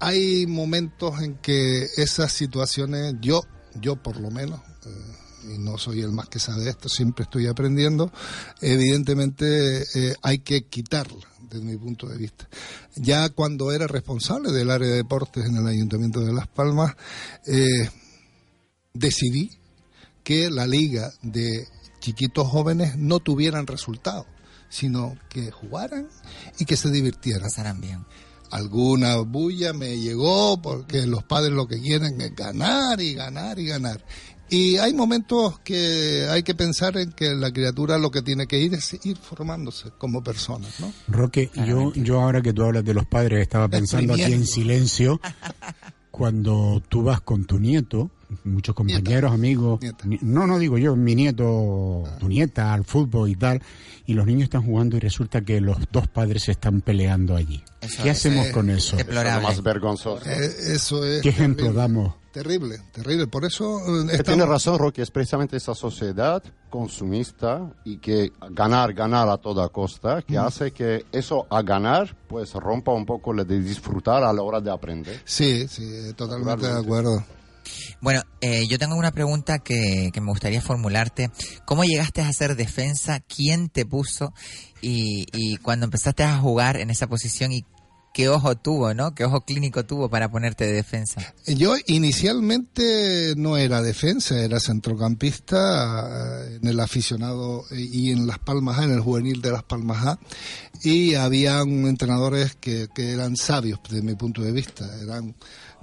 hay 0.00 0.46
momentos 0.46 1.22
en 1.22 1.36
que 1.36 1.86
esas 1.96 2.30
situaciones 2.30 3.14
yo 3.22 3.40
yo 3.80 3.96
por 3.96 4.20
lo 4.20 4.30
menos 4.30 4.60
eh, 4.84 5.54
y 5.54 5.58
no 5.58 5.78
soy 5.78 6.02
el 6.02 6.12
más 6.12 6.28
que 6.28 6.38
sabe 6.38 6.68
esto 6.68 6.90
siempre 6.90 7.22
estoy 7.22 7.46
aprendiendo 7.46 8.12
evidentemente 8.60 9.82
eh, 9.94 10.14
hay 10.20 10.40
que 10.40 10.66
quitarla 10.66 11.26
desde 11.48 11.64
mi 11.64 11.76
punto 11.76 12.06
de 12.06 12.18
vista. 12.18 12.48
Ya 12.96 13.28
cuando 13.30 13.72
era 13.72 13.86
responsable 13.86 14.52
del 14.52 14.70
área 14.70 14.88
de 14.88 14.96
deportes 14.96 15.46
en 15.46 15.56
el 15.56 15.66
Ayuntamiento 15.66 16.20
de 16.20 16.32
Las 16.32 16.48
Palmas, 16.48 16.94
eh, 17.46 17.88
decidí 18.92 19.50
que 20.22 20.50
la 20.50 20.66
liga 20.66 21.12
de 21.22 21.66
chiquitos 22.00 22.46
jóvenes 22.48 22.96
no 22.96 23.20
tuvieran 23.20 23.66
resultados, 23.66 24.26
sino 24.68 25.16
que 25.28 25.50
jugaran 25.50 26.08
y 26.58 26.64
que 26.64 26.76
se 26.76 26.90
divirtieran. 26.90 27.42
Pasarán 27.42 27.80
bien. 27.80 28.04
Alguna 28.50 29.16
bulla 29.18 29.74
me 29.74 29.98
llegó 29.98 30.60
porque 30.62 31.06
los 31.06 31.22
padres 31.22 31.52
lo 31.52 31.66
que 31.66 31.80
quieren 31.80 32.20
es 32.20 32.34
ganar 32.34 33.00
y 33.00 33.14
ganar 33.14 33.58
y 33.58 33.66
ganar. 33.66 34.02
Y 34.50 34.78
hay 34.78 34.94
momentos 34.94 35.58
que 35.60 36.26
hay 36.30 36.42
que 36.42 36.54
pensar 36.54 36.96
en 36.96 37.12
que 37.12 37.34
la 37.34 37.52
criatura 37.52 37.98
lo 37.98 38.10
que 38.10 38.22
tiene 38.22 38.46
que 38.46 38.58
ir 38.58 38.74
es 38.74 38.98
ir 39.04 39.16
formándose 39.16 39.90
como 39.98 40.22
persona, 40.22 40.66
¿no? 40.78 40.92
Roque, 41.08 41.50
yo, 41.66 41.92
yo 41.94 42.20
ahora 42.20 42.40
que 42.40 42.52
tú 42.52 42.62
hablas 42.62 42.84
de 42.84 42.94
los 42.94 43.06
padres, 43.06 43.42
estaba 43.42 43.68
pensando 43.68 44.14
aquí 44.14 44.32
en 44.32 44.46
silencio, 44.46 45.20
cuando 46.10 46.82
tú 46.88 47.02
vas 47.02 47.20
con 47.20 47.44
tu 47.44 47.58
nieto, 47.58 48.10
muchos 48.44 48.74
compañeros, 48.74 49.32
amigos, 49.32 49.80
Nieta. 49.80 50.04
no, 50.22 50.46
no 50.46 50.58
digo 50.58 50.78
yo, 50.78 50.96
mi 50.96 51.14
nieto, 51.14 52.04
tu 52.18 52.28
nieta, 52.28 52.72
al 52.74 52.84
fútbol 52.84 53.28
y 53.30 53.36
tal, 53.36 53.62
y 54.06 54.14
los 54.14 54.26
niños 54.26 54.44
están 54.44 54.62
jugando 54.64 54.96
y 54.96 55.00
resulta 55.00 55.40
que 55.42 55.60
los 55.60 55.76
dos 55.92 56.08
padres 56.08 56.44
se 56.44 56.52
están 56.52 56.80
peleando 56.80 57.36
allí. 57.36 57.62
Eso 57.80 58.02
¿Qué 58.02 58.10
es, 58.10 58.18
hacemos 58.18 58.46
eh, 58.46 58.52
con 58.52 58.70
eso? 58.70 58.96
Eso 58.96 59.08
es 59.10 59.14
lo 59.34 59.40
más 59.42 59.62
vergonzoso. 59.62 60.28
Eh, 60.28 60.54
eso 60.74 61.04
es. 61.04 61.22
¿Qué 61.22 61.28
ejemplo 61.30 61.66
terrible. 61.66 61.80
damos? 61.82 62.14
Terrible, 62.32 62.76
terrible. 62.92 63.26
Por 63.26 63.44
eso 63.46 63.78
eh, 63.80 64.00
estamos- 64.12 64.24
Tiene 64.24 64.46
razón, 64.46 64.78
Rocky, 64.78 65.00
es 65.00 65.10
precisamente 65.10 65.56
esa 65.56 65.74
sociedad 65.74 66.42
consumista 66.70 67.72
y 67.84 67.98
que 67.98 68.32
ganar, 68.50 68.92
ganar 68.94 69.28
a 69.28 69.38
toda 69.38 69.68
costa, 69.70 70.22
que 70.22 70.36
hace 70.38 70.70
que 70.72 71.04
eso 71.12 71.46
a 71.50 71.62
ganar, 71.62 72.14
pues 72.28 72.52
rompa 72.54 72.92
un 72.92 73.06
poco 73.06 73.32
la 73.32 73.44
de 73.44 73.60
disfrutar 73.60 74.22
a 74.24 74.32
la 74.32 74.42
hora 74.42 74.60
de 74.60 74.70
aprender. 74.70 75.20
Sí, 75.24 75.66
sí, 75.68 76.12
totalmente 76.16 76.66
de 76.66 76.78
acuerdo. 76.78 77.24
Bueno, 78.00 78.22
eh, 78.40 78.66
yo 78.68 78.78
tengo 78.78 78.96
una 78.96 79.12
pregunta 79.12 79.58
que, 79.58 80.10
que 80.12 80.20
me 80.20 80.30
gustaría 80.30 80.60
formularte. 80.60 81.30
¿Cómo 81.64 81.84
llegaste 81.84 82.22
a 82.22 82.28
hacer 82.28 82.54
defensa? 82.54 83.20
¿Quién 83.20 83.68
te 83.68 83.84
puso? 83.84 84.32
Y, 84.80 85.26
y 85.32 85.56
cuando 85.56 85.84
empezaste 85.84 86.22
a 86.22 86.38
jugar 86.38 86.76
en 86.76 86.90
esa 86.90 87.08
posición 87.08 87.52
y 87.52 87.64
qué 88.18 88.28
ojo 88.28 88.56
tuvo, 88.56 88.94
¿no? 88.94 89.14
¿Qué 89.14 89.24
ojo 89.24 89.42
clínico 89.42 89.84
tuvo 89.84 90.08
para 90.08 90.30
ponerte 90.30 90.66
de 90.66 90.72
defensa? 90.72 91.34
Yo 91.46 91.74
inicialmente 91.86 93.34
no 93.36 93.56
era 93.56 93.82
defensa, 93.82 94.38
era 94.40 94.60
centrocampista 94.60 96.46
eh, 96.46 96.58
en 96.60 96.68
el 96.68 96.80
aficionado 96.80 97.64
eh, 97.70 97.80
y 97.80 98.10
en 98.12 98.26
Las 98.26 98.38
Palmas 98.38 98.78
A, 98.78 98.84
en 98.84 98.92
el 98.92 99.00
juvenil 99.00 99.40
de 99.40 99.52
Las 99.52 99.62
Palmas 99.64 100.06
A. 100.06 100.18
Y 100.82 101.14
habían 101.14 101.86
entrenadores 101.86 102.56
que, 102.56 102.88
que 102.94 103.12
eran 103.12 103.36
sabios 103.36 103.80
desde 103.88 104.02
mi 104.02 104.14
punto 104.14 104.42
de 104.42 104.52
vista. 104.52 104.84
Eran 105.00 105.34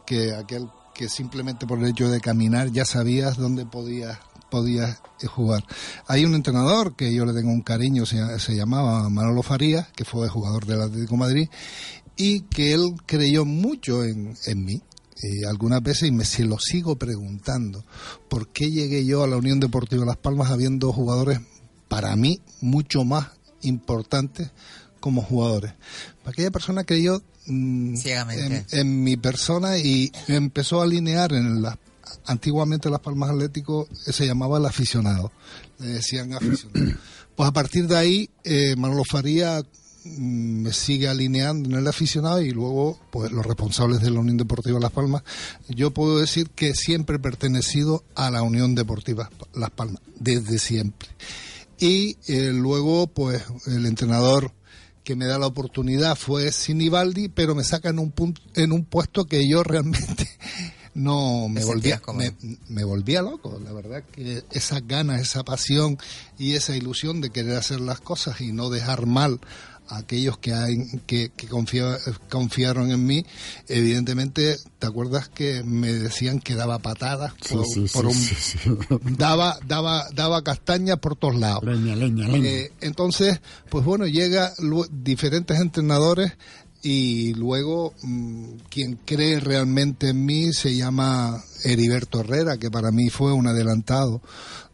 que 0.06 0.34
aquel 0.34 0.68
que 0.96 1.10
simplemente 1.10 1.68
por 1.68 1.80
el 1.80 1.90
hecho 1.90 2.10
de 2.10 2.22
caminar 2.22 2.72
ya 2.72 2.86
sabías 2.86 3.38
dónde 3.38 3.66
podías 3.66 4.18
podías 4.50 5.02
eh, 5.22 5.28
jugar. 5.28 5.64
Hay 6.08 6.24
un 6.24 6.34
entrenador 6.34 6.96
que 6.96 7.14
yo 7.14 7.26
le 7.26 7.34
tengo 7.34 7.52
un 7.52 7.62
cariño, 7.62 8.06
se, 8.06 8.40
se 8.40 8.56
llamaba 8.56 9.10
Manolo 9.10 9.44
Farías, 9.44 9.90
que 9.90 10.06
fue 10.06 10.30
jugador 10.30 10.66
del 10.66 10.82
Atlético 10.82 11.16
de 11.16 11.20
Madrid, 11.20 11.50
y 12.16 12.42
que 12.42 12.74
él 12.74 12.94
creyó 13.06 13.44
mucho 13.44 14.04
en, 14.04 14.36
en 14.46 14.64
mí. 14.64 14.82
Y 15.22 15.46
algunas 15.46 15.82
veces, 15.82 16.10
y 16.10 16.12
me 16.12 16.26
se 16.26 16.46
lo 16.46 16.58
sigo 16.60 16.98
preguntando, 16.98 17.84
¿por 18.30 18.50
qué 18.50 18.70
llegué 18.72 19.06
yo 19.06 19.24
a 19.24 19.28
la 19.28 19.38
Unión 19.38 19.60
Deportiva 19.60 20.06
Las 20.06 20.18
Palmas 20.18 20.52
habiendo 20.52 20.92
jugadores 20.94 21.40
para 21.88 22.16
mí 22.16 22.42
mucho 22.62 23.04
más 23.04 23.30
importantes 23.62 24.52
como 25.00 25.22
jugadores? 25.22 25.74
Aquella 26.26 26.52
persona 26.52 26.84
creyó 26.84 27.22
mm, 27.48 27.96
en 28.72 29.04
mi 29.04 29.18
persona 29.18 29.78
y 29.78 30.12
empezó 30.28 30.82
a 30.82 30.86
alinear 30.86 31.34
en 31.34 31.62
las 31.62 31.78
antiguamente 32.26 32.90
Las 32.90 33.00
Palmas 33.00 33.30
Atlético 33.30 33.88
eh, 34.06 34.14
se 34.14 34.26
llamaba 34.26 34.58
el 34.58 34.66
aficionado, 34.66 35.32
le 35.80 35.88
decían 35.88 36.34
aficionado. 36.34 36.98
Pues 37.36 37.50
a 37.50 37.54
partir 37.54 37.88
de 37.88 37.98
ahí, 37.98 38.30
eh, 38.44 38.76
Manolo 38.78 39.04
Faría 39.04 39.62
mm, 40.06 40.62
me 40.62 40.74
sigue 40.74 41.08
alineando 41.08 41.70
en 41.70 41.76
el 41.76 41.88
aficionado 41.88 42.42
y 42.42 42.52
luego, 42.52 43.00
pues 43.12 43.32
los 43.32 43.46
responsables 43.46 44.02
de 44.02 44.10
la 44.10 44.20
Unión 44.20 44.38
Deportiva 44.38 44.80
Las 44.80 44.92
Palmas, 44.92 45.24
yo 45.68 45.92
puedo 45.92 46.20
decir 46.20 46.50
que 46.50 46.74
siempre 46.74 47.18
he 47.18 47.20
pertenecido 47.20 48.04
a 48.16 48.32
la 48.32 48.42
Unión 48.42 48.76
Deportiva 48.76 49.30
Las 49.54 49.72
Palmas, 49.72 50.02
desde 50.18 50.60
siempre. 50.60 51.10
Y 51.78 52.16
eh, 52.28 52.52
luego, 52.54 53.08
pues 53.08 53.44
el 53.68 53.86
entrenador 53.86 54.54
que 55.06 55.16
me 55.16 55.26
da 55.26 55.38
la 55.38 55.48
oportunidad 55.48 56.18
fue 56.18 56.52
Sinibaldi, 56.52 57.30
pero 57.30 57.56
me 57.56 57.64
saca 57.64 57.90
en 57.90 58.00
un 58.00 58.12
punto, 58.12 58.42
en 58.56 58.72
un 58.72 58.84
puesto 58.84 59.26
que 59.26 59.48
yo 59.48 59.64
realmente 59.64 60.28
no 60.96 61.48
me 61.48 61.64
volvía 61.64 62.02
me, 62.14 62.34
me 62.68 62.84
volvía 62.84 63.22
loco. 63.22 63.62
La 63.64 63.72
verdad 63.72 64.04
que 64.12 64.44
esas 64.52 64.86
ganas 64.86 65.22
esa 65.22 65.44
pasión 65.44 65.98
y 66.38 66.56
esa 66.56 66.76
ilusión 66.76 67.22
de 67.22 67.30
querer 67.30 67.56
hacer 67.56 67.80
las 67.80 68.02
cosas 68.02 68.42
y 68.42 68.52
no 68.52 68.70
dejar 68.70 69.06
mal 69.06 69.40
aquellos 69.90 70.38
que, 70.38 70.54
hay, 70.54 70.78
que, 71.06 71.32
que 71.36 71.48
confiaron 71.48 72.92
en 72.92 73.06
mí, 73.06 73.26
evidentemente, 73.68 74.58
¿te 74.80 74.88
acuerdas 74.88 75.30
que 75.30 75.64
me 75.64 75.94
decían 75.94 76.40
que 76.40 76.56
daba 76.56 76.80
patadas? 76.80 77.34
Sí, 77.42 77.56
por, 77.56 77.66
sí, 77.66 77.86
por 77.94 78.14
sí, 78.14 78.70
un-. 78.70 79.18
Daba, 79.18 79.58
daba, 79.68 80.08
daba 80.14 80.44
castañas 80.44 80.98
por 81.00 81.16
todos 81.16 81.36
lados. 81.36 81.64
Leña, 81.64 81.96
leña, 81.96 82.28
leña. 82.28 82.50
Eh, 82.50 82.72
entonces, 82.82 83.42
pues 83.70 83.86
bueno, 83.86 84.08
llega 84.08 84.54
diferentes 84.92 85.60
entrenadores 85.60 86.34
y 86.86 87.34
luego 87.34 87.94
mm, 88.04 88.58
quien 88.70 89.00
cree 89.06 89.40
realmente 89.40 90.10
en 90.10 90.24
mí 90.24 90.54
se 90.54 90.76
llama 90.76 91.44
Heriberto 91.64 92.20
Herrera, 92.20 92.58
que 92.58 92.70
para 92.70 92.92
mí 92.92 93.10
fue 93.10 93.34
un 93.34 93.48
adelantado 93.48 94.22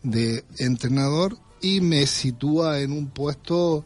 de 0.03 0.43
entrenador 0.57 1.37
y 1.61 1.79
me 1.79 2.05
sitúa 2.07 2.81
en 2.81 2.91
un 2.91 3.07
puesto 3.07 3.85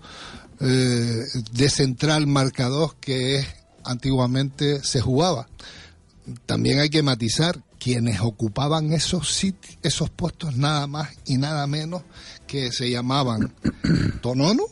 eh, 0.60 1.24
de 1.52 1.70
central 1.70 2.28
marcador 2.28 2.96
que 3.00 3.38
es, 3.38 3.48
antiguamente 3.84 4.84
se 4.84 5.02
jugaba. 5.02 5.48
También 6.46 6.80
hay 6.80 6.90
que 6.90 7.04
matizar 7.04 7.62
quienes 7.80 8.20
ocupaban 8.22 8.94
esos 8.94 9.34
sitios, 9.34 9.78
esos 9.84 10.10
puestos 10.10 10.56
nada 10.56 10.88
más 10.88 11.10
y 11.26 11.38
nada 11.38 11.68
menos 11.68 12.02
que 12.48 12.72
se 12.72 12.90
llamaban 12.90 13.54
Tonono 14.22 14.64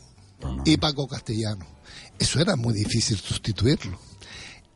y 0.64 0.76
Paco 0.78 1.06
Castellano. 1.06 1.66
Eso 2.18 2.40
era 2.40 2.56
muy 2.56 2.74
difícil 2.74 3.16
sustituirlo. 3.18 3.98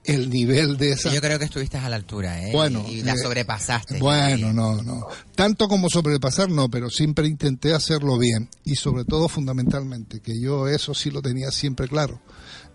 El 0.08 0.30
nivel 0.30 0.76
de 0.76 0.92
esa 0.92 1.12
Yo 1.12 1.20
creo 1.20 1.38
que 1.38 1.44
estuviste 1.44 1.76
a 1.78 1.88
la 1.88 1.96
altura, 1.96 2.42
¿eh? 2.42 2.50
Bueno, 2.52 2.84
y 2.88 3.02
la 3.02 3.12
eh, 3.12 3.18
sobrepasaste. 3.22 3.98
Bueno, 3.98 4.52
no, 4.52 4.82
no. 4.82 5.06
Tanto 5.34 5.68
como 5.68 5.88
sobrepasar, 5.88 6.48
no, 6.50 6.68
pero 6.68 6.90
siempre 6.90 7.26
intenté 7.28 7.74
hacerlo 7.74 8.18
bien. 8.18 8.48
Y 8.64 8.76
sobre 8.76 9.04
todo, 9.04 9.28
fundamentalmente, 9.28 10.20
que 10.20 10.40
yo 10.40 10.66
eso 10.68 10.94
sí 10.94 11.10
lo 11.10 11.20
tenía 11.22 11.50
siempre 11.50 11.88
claro. 11.88 12.20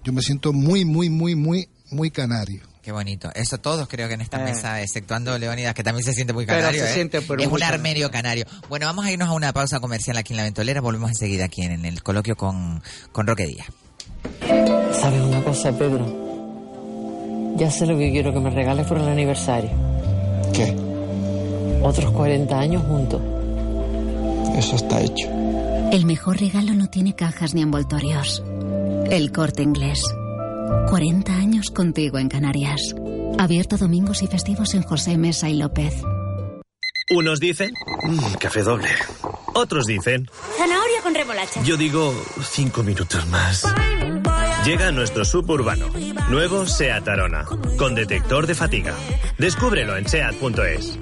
Yo 0.04 0.13
me 0.13 0.22
siento 0.22 0.54
muy, 0.54 0.86
muy, 0.86 1.10
muy, 1.10 1.36
muy, 1.36 1.69
muy 1.91 2.12
canario. 2.12 2.62
Qué 2.82 2.91
bonito. 2.91 3.30
Eso 3.34 3.58
todos 3.60 3.88
creo 3.88 4.10
que 4.10 4.15
en 4.15 4.22
esta 4.22 4.41
Eh. 4.41 4.43
mesa, 4.43 4.82
exceptuando 4.82 5.38
Leónidas, 5.38 5.74
que 5.74 5.84
también 5.84 6.04
se 6.04 6.13
siente 6.13 6.34
muy 6.34 6.46
Pero 6.46 6.60
canario. 6.60 6.84
se 6.84 6.91
¿eh? 6.91 6.93
siente, 6.93 7.22
pero 7.22 7.41
es 7.41 7.48
un 7.48 7.54
canario. 7.54 7.76
armenio 7.76 8.12
canario. 8.12 8.46
Bueno, 8.67 8.86
vamos 8.88 9.06
a 9.06 9.12
irnos 9.12 9.30
a 9.30 9.32
una 9.32 9.54
pausa 9.54 9.80
comercial 9.80 10.17
aquí 10.17 10.34
en 10.34 10.38
La 10.38 10.43
Ventolera. 10.43 10.82
Volvemos 10.82 11.10
enseguida 11.12 11.46
aquí 11.46 11.62
en 11.62 11.86
el 11.86 12.04
coloquio 12.04 12.36
con, 12.36 12.84
con 13.13 13.26
Roque 13.26 13.48
Díaz. 13.48 13.67
¿Sabes 15.00 15.22
una 15.22 15.41
cosa, 15.43 15.72
Pedro? 15.78 16.33
Ya 17.56 17.70
sé 17.72 17.86
lo 17.86 17.98
que 17.98 18.12
quiero 18.12 18.34
que 18.34 18.39
me 18.39 18.50
regales 18.50 18.88
por 18.88 18.98
el 18.98 19.08
aniversario. 19.08 19.70
¿Qué? 20.54 20.76
Otros 21.84 22.12
40 22.12 22.60
años 22.60 22.84
juntos. 22.88 23.22
Eso 24.58 24.76
está 24.76 25.02
hecho. 25.02 25.28
El 25.92 26.06
mejor 26.06 26.39
regalo 26.39 26.74
no 26.74 26.88
tiene 26.88 27.16
cajas 27.16 27.54
ni 27.54 27.62
envoltorios. 27.62 28.44
El 29.10 29.32
corte 29.32 29.63
inglés. 29.63 30.02
40 30.89 31.34
años 31.34 31.70
contigo 31.72 32.18
en 32.18 32.30
Canarias. 32.30 32.96
Abierto 33.38 33.78
domingos 33.78 34.22
y 34.24 34.28
festivos 34.28 34.74
en 34.74 34.84
José 34.84 35.18
Mesa 35.18 35.50
y 35.50 35.56
López. 35.58 35.94
Unos 37.12 37.39
dicen, 37.39 37.74
"Mm, 38.04 38.34
café 38.39 38.63
doble. 38.63 38.88
Otros 39.56 39.86
dicen, 39.86 40.28
Zanahoria 40.58 41.02
con 41.04 41.13
remolacha. 41.13 41.62
yo 41.63 41.78
digo, 41.78 42.13
cinco 42.44 42.82
minutos 42.82 43.28
más. 43.28 43.63
Llega 44.65 44.93
nuestro 44.93 45.26
suburbano, 45.26 45.88
nuevo 46.30 46.65
SEAT 46.65 47.06
Arona, 47.10 47.43
con 47.78 47.95
detector 47.95 48.47
de 48.47 48.56
fatiga. 48.56 48.95
Descúbrelo 49.38 49.97
en 49.97 50.08
SEAT.es. 50.08 50.97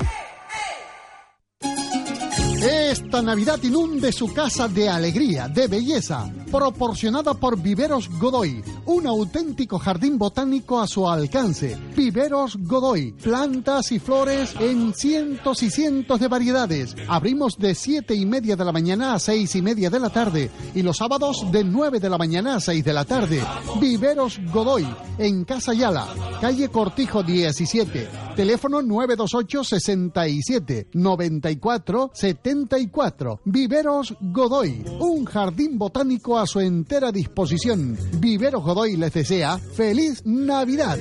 Esta 2.63 3.21
Navidad 3.21 3.59
inunde 3.61 4.11
su 4.11 4.33
casa 4.33 4.67
de 4.67 4.89
alegría, 4.89 5.47
de 5.47 5.67
belleza, 5.67 6.27
proporcionada 6.51 7.33
por 7.33 7.59
Viveros 7.61 8.09
Godoy, 8.19 8.63
un 8.85 9.07
auténtico 9.07 9.79
jardín 9.79 10.17
botánico 10.17 10.79
a 10.79 10.87
su 10.87 11.09
alcance. 11.09 11.77
Viveros 11.95 12.57
Godoy, 12.59 13.13
plantas 13.13 13.91
y 13.91 13.99
flores 13.99 14.53
en 14.59 14.93
cientos 14.93 15.63
y 15.63 15.71
cientos 15.71 16.19
de 16.19 16.27
variedades. 16.27 16.95
Abrimos 17.07 17.57
de 17.57 17.73
siete 17.73 18.13
y 18.15 18.25
media 18.25 18.55
de 18.55 18.65
la 18.65 18.71
mañana 18.71 19.13
a 19.13 19.19
seis 19.19 19.55
y 19.55 19.61
media 19.61 19.89
de 19.89 19.99
la 19.99 20.09
tarde 20.09 20.51
y 20.75 20.81
los 20.81 20.97
sábados 20.97 21.45
de 21.51 21.63
9 21.63 21.99
de 21.99 22.09
la 22.09 22.17
mañana 22.17 22.55
a 22.55 22.59
6 22.59 22.83
de 22.83 22.93
la 22.93 23.05
tarde. 23.05 23.41
Viveros 23.79 24.39
Godoy, 24.51 24.87
en 25.17 25.45
Casa 25.45 25.73
Yala, 25.73 26.07
calle 26.39 26.69
Cortijo 26.69 27.23
17, 27.23 28.09
teléfono 28.35 28.81
928 28.81 29.63
67 29.63 30.87
94 30.93 32.11
74. 32.13 33.39
Viveros 33.45 34.15
Godoy, 34.19 34.83
un 34.99 35.25
jardín 35.25 35.77
botánico 35.77 36.37
a 36.37 36.40
su 36.45 36.59
entera 36.59 37.11
disposición. 37.11 37.97
Viveros 38.13 38.63
Godoy 38.63 38.97
les 38.97 39.13
desea 39.13 39.57
feliz 39.57 40.21
Navidad. 40.25 40.99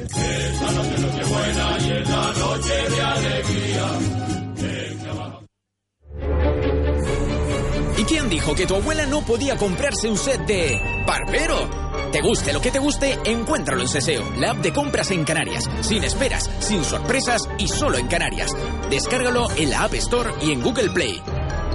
¿Y 7.96 8.05
quién 8.05 8.31
dijo 8.31 8.55
que 8.55 8.66
tu 8.66 8.76
abuela 8.76 9.07
no 9.07 9.20
podía 9.22 9.57
comprarse 9.57 10.09
un 10.09 10.16
set 10.16 10.46
de 10.46 10.81
Barbero? 11.07 11.68
Te 12.12 12.22
guste 12.22 12.53
lo 12.53 12.61
que 12.61 12.70
te 12.70 12.79
guste, 12.79 13.18
encuéntralo 13.24 13.83
en 13.83 13.88
Seseo, 13.88 14.24
la 14.38 14.53
app 14.53 14.59
de 14.59 14.72
compras 14.72 15.11
en 15.11 15.24
Canarias, 15.24 15.68
sin 15.83 16.03
esperas, 16.03 16.50
sin 16.61 16.83
sorpresas 16.83 17.42
y 17.59 17.68
solo 17.68 17.98
en 17.98 18.09
Canarias. 18.09 18.57
Descárgalo 18.90 19.46
en 19.57 19.70
la 19.70 19.85
App 19.85 19.94
Store 19.94 20.31
y 20.40 20.53
en 20.53 20.62
Google 20.62 20.90
Play. 20.90 21.22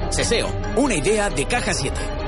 Seseo, 0.10 0.49
una 0.78 0.95
idea 0.95 1.30
de 1.30 1.45
Caja 1.45 1.73
7. 1.73 2.24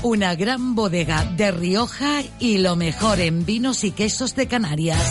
Una 0.03 0.35
gran 0.35 0.75
bodega 0.75 1.25
de 1.25 1.51
Rioja 1.51 2.21
y 2.37 2.59
lo 2.59 2.75
mejor 2.75 3.19
en 3.19 3.47
vinos 3.47 3.83
y 3.83 3.89
quesos 3.89 4.35
de 4.35 4.47
Canarias. 4.47 5.01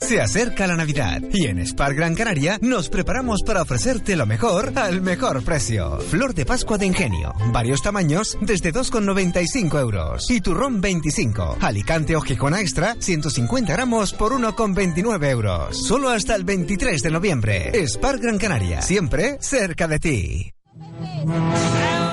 Se 0.00 0.20
acerca 0.20 0.66
la 0.66 0.76
Navidad 0.76 1.20
y 1.32 1.46
en 1.46 1.64
Spar 1.64 1.94
Gran 1.94 2.14
Canaria 2.14 2.58
nos 2.62 2.88
preparamos 2.88 3.42
para 3.42 3.62
ofrecerte 3.62 4.16
lo 4.16 4.26
mejor 4.26 4.72
al 4.76 5.02
mejor 5.02 5.44
precio. 5.44 5.98
Flor 6.00 6.34
de 6.34 6.46
Pascua 6.46 6.78
de 6.78 6.86
Ingenio, 6.86 7.34
varios 7.52 7.82
tamaños 7.82 8.36
desde 8.40 8.72
2,95 8.72 9.78
euros. 9.78 10.30
Y 10.30 10.40
turrón 10.40 10.80
25. 10.80 11.58
Alicante 11.60 12.16
o 12.16 12.20
Gijona 12.22 12.60
Extra, 12.60 12.96
150 12.98 13.72
gramos 13.72 14.12
por 14.14 14.32
1,29 14.32 15.30
euros. 15.30 15.86
Solo 15.86 16.08
hasta 16.08 16.34
el 16.34 16.44
23 16.44 17.02
de 17.02 17.10
noviembre. 17.10 17.86
Spar 17.86 18.18
Gran 18.18 18.38
Canaria, 18.38 18.82
siempre 18.82 19.38
cerca 19.40 19.86
de 19.86 19.98
ti. 19.98 20.59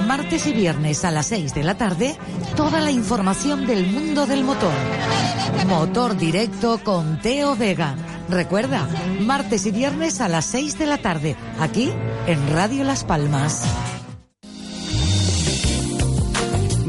Martes 0.05 0.47
y 0.47 0.53
viernes 0.53 1.05
a 1.05 1.11
las 1.11 1.27
6 1.27 1.53
de 1.53 1.63
la 1.63 1.75
tarde, 1.75 2.17
toda 2.55 2.79
la 2.81 2.91
información 2.91 3.65
del 3.67 3.87
mundo 3.87 4.25
del 4.25 4.43
motor. 4.43 4.73
Motor 5.67 6.17
directo 6.17 6.79
con 6.83 7.21
Teo 7.21 7.55
Vega. 7.55 7.95
Recuerda, 8.29 8.87
martes 9.21 9.65
y 9.65 9.71
viernes 9.71 10.21
a 10.21 10.27
las 10.27 10.45
6 10.45 10.77
de 10.79 10.85
la 10.85 10.97
tarde, 10.97 11.35
aquí 11.59 11.91
en 12.27 12.53
Radio 12.53 12.83
Las 12.83 13.03
Palmas. 13.03 13.96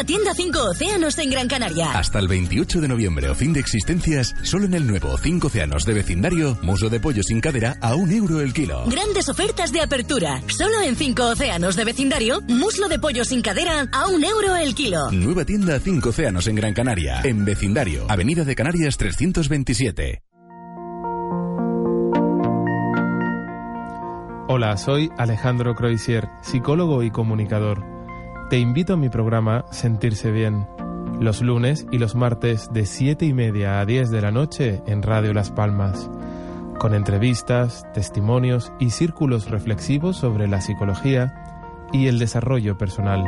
Nueva 0.00 0.06
tienda 0.06 0.32
5 0.34 0.58
Océanos 0.70 1.18
en 1.18 1.28
Gran 1.28 1.46
Canaria. 1.46 1.92
Hasta 1.92 2.20
el 2.20 2.26
28 2.26 2.80
de 2.80 2.88
noviembre 2.88 3.28
o 3.28 3.34
fin 3.34 3.52
de 3.52 3.60
existencias, 3.60 4.34
solo 4.44 4.64
en 4.64 4.72
el 4.72 4.86
nuevo 4.86 5.18
5 5.18 5.48
Océanos 5.48 5.84
de 5.84 5.92
vecindario, 5.92 6.56
muslo 6.62 6.88
de 6.88 7.00
pollo 7.00 7.22
sin 7.22 7.42
cadera 7.42 7.76
a 7.82 7.94
un 7.96 8.10
euro 8.10 8.40
el 8.40 8.54
kilo. 8.54 8.84
Grandes 8.86 9.28
ofertas 9.28 9.72
de 9.72 9.82
apertura. 9.82 10.40
Solo 10.46 10.80
en 10.80 10.96
5 10.96 11.22
Océanos 11.22 11.76
de 11.76 11.84
vecindario, 11.84 12.40
muslo 12.48 12.88
de 12.88 12.98
pollo 12.98 13.26
sin 13.26 13.42
cadera 13.42 13.90
a 13.92 14.06
un 14.06 14.24
euro 14.24 14.56
el 14.56 14.74
kilo. 14.74 15.10
Nueva 15.10 15.44
tienda 15.44 15.78
5 15.78 16.08
Océanos 16.08 16.46
en 16.46 16.54
Gran 16.54 16.72
Canaria, 16.72 17.20
en 17.22 17.44
vecindario, 17.44 18.06
Avenida 18.08 18.44
de 18.44 18.54
Canarias 18.54 18.96
327. 18.96 20.22
Hola, 24.48 24.78
soy 24.78 25.10
Alejandro 25.18 25.74
Croisier, 25.74 26.26
psicólogo 26.40 27.02
y 27.02 27.10
comunicador. 27.10 27.99
Te 28.50 28.58
invito 28.58 28.94
a 28.94 28.96
mi 28.96 29.08
programa 29.08 29.64
Sentirse 29.70 30.32
Bien, 30.32 30.66
los 31.20 31.40
lunes 31.40 31.86
y 31.92 31.98
los 31.98 32.16
martes 32.16 32.68
de 32.72 32.84
7 32.84 33.24
y 33.24 33.32
media 33.32 33.78
a 33.78 33.86
10 33.86 34.10
de 34.10 34.20
la 34.20 34.32
noche 34.32 34.82
en 34.88 35.02
Radio 35.04 35.32
Las 35.32 35.52
Palmas, 35.52 36.10
con 36.80 36.92
entrevistas, 36.92 37.86
testimonios 37.94 38.72
y 38.80 38.90
círculos 38.90 39.48
reflexivos 39.48 40.16
sobre 40.16 40.48
la 40.48 40.60
psicología 40.60 41.32
y 41.92 42.08
el 42.08 42.18
desarrollo 42.18 42.76
personal. 42.76 43.24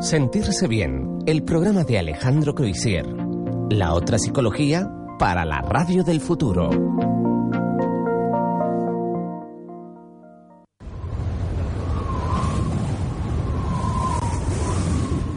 Sentirse 0.00 0.66
Bien, 0.66 1.18
el 1.26 1.44
programa 1.44 1.84
de 1.84 2.00
Alejandro 2.00 2.56
Croisier. 2.56 3.06
La 3.70 3.94
otra 3.94 4.18
psicología 4.18 4.90
para 5.20 5.44
la 5.44 5.62
radio 5.62 6.02
del 6.02 6.20
futuro. 6.20 6.70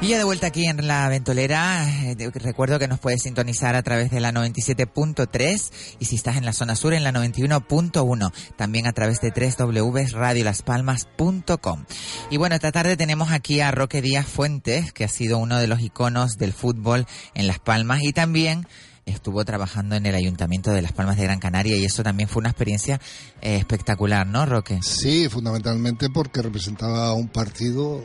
Y 0.00 0.06
ya 0.06 0.18
de 0.18 0.22
vuelta 0.22 0.46
aquí 0.46 0.66
en 0.66 0.86
la 0.86 1.08
ventolera, 1.08 1.84
eh, 2.04 2.30
recuerdo 2.34 2.78
que 2.78 2.86
nos 2.86 3.00
puedes 3.00 3.22
sintonizar 3.22 3.74
a 3.74 3.82
través 3.82 4.12
de 4.12 4.20
la 4.20 4.32
97.3 4.32 5.72
y 5.98 6.04
si 6.04 6.14
estás 6.14 6.36
en 6.36 6.44
la 6.44 6.52
zona 6.52 6.76
sur 6.76 6.94
en 6.94 7.02
la 7.02 7.12
91.1, 7.12 8.32
también 8.56 8.86
a 8.86 8.92
través 8.92 9.20
de 9.20 9.32
www.radiolaspalmas.com. 9.32 11.84
Y 12.30 12.36
bueno, 12.36 12.54
esta 12.54 12.70
tarde 12.70 12.96
tenemos 12.96 13.32
aquí 13.32 13.60
a 13.60 13.72
Roque 13.72 14.00
Díaz 14.00 14.26
Fuentes, 14.26 14.92
que 14.92 15.02
ha 15.02 15.08
sido 15.08 15.38
uno 15.38 15.58
de 15.58 15.66
los 15.66 15.80
iconos 15.80 16.38
del 16.38 16.52
fútbol 16.52 17.04
en 17.34 17.48
Las 17.48 17.58
Palmas 17.58 18.04
y 18.04 18.12
también 18.12 18.68
estuvo 19.04 19.44
trabajando 19.44 19.96
en 19.96 20.06
el 20.06 20.14
Ayuntamiento 20.14 20.70
de 20.70 20.82
Las 20.82 20.92
Palmas 20.92 21.16
de 21.16 21.24
Gran 21.24 21.40
Canaria 21.40 21.76
y 21.76 21.84
eso 21.84 22.04
también 22.04 22.28
fue 22.28 22.38
una 22.38 22.50
experiencia 22.50 23.00
eh, 23.40 23.56
espectacular, 23.56 24.28
¿no, 24.28 24.46
Roque? 24.46 24.78
Sí, 24.80 25.28
fundamentalmente 25.28 26.08
porque 26.08 26.40
representaba 26.40 27.14
un 27.14 27.26
partido 27.26 28.04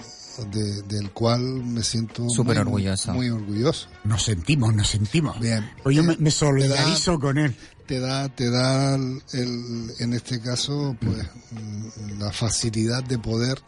de- 0.51 0.81
del 0.83 1.11
cual 1.11 1.41
me 1.41 1.83
siento 1.83 2.29
Súper 2.29 2.55
muy, 2.57 2.61
orgulloso. 2.61 3.13
Muy 3.13 3.29
orgulloso. 3.29 3.87
Nos 4.03 4.23
sentimos, 4.23 4.73
nos 4.73 4.87
sentimos. 4.89 5.39
Bien. 5.39 5.69
Pues 5.83 5.95
yo 5.95 6.03
me, 6.03 6.15
me 6.17 6.25
Te 6.25 6.31
solidarizo 6.31 7.13
da- 7.13 7.19
con 7.19 7.37
él. 7.37 7.55
Te 7.85 7.99
da, 7.99 8.29
te 8.29 8.49
da 8.49 8.95
el, 8.95 9.21
el- 9.33 9.91
en 9.99 10.13
este 10.13 10.39
caso, 10.39 10.95
pues, 11.01 11.27
mm, 11.51 12.19
la 12.19 12.31
facilidad 12.31 13.03
de 13.03 13.19
poder 13.19 13.59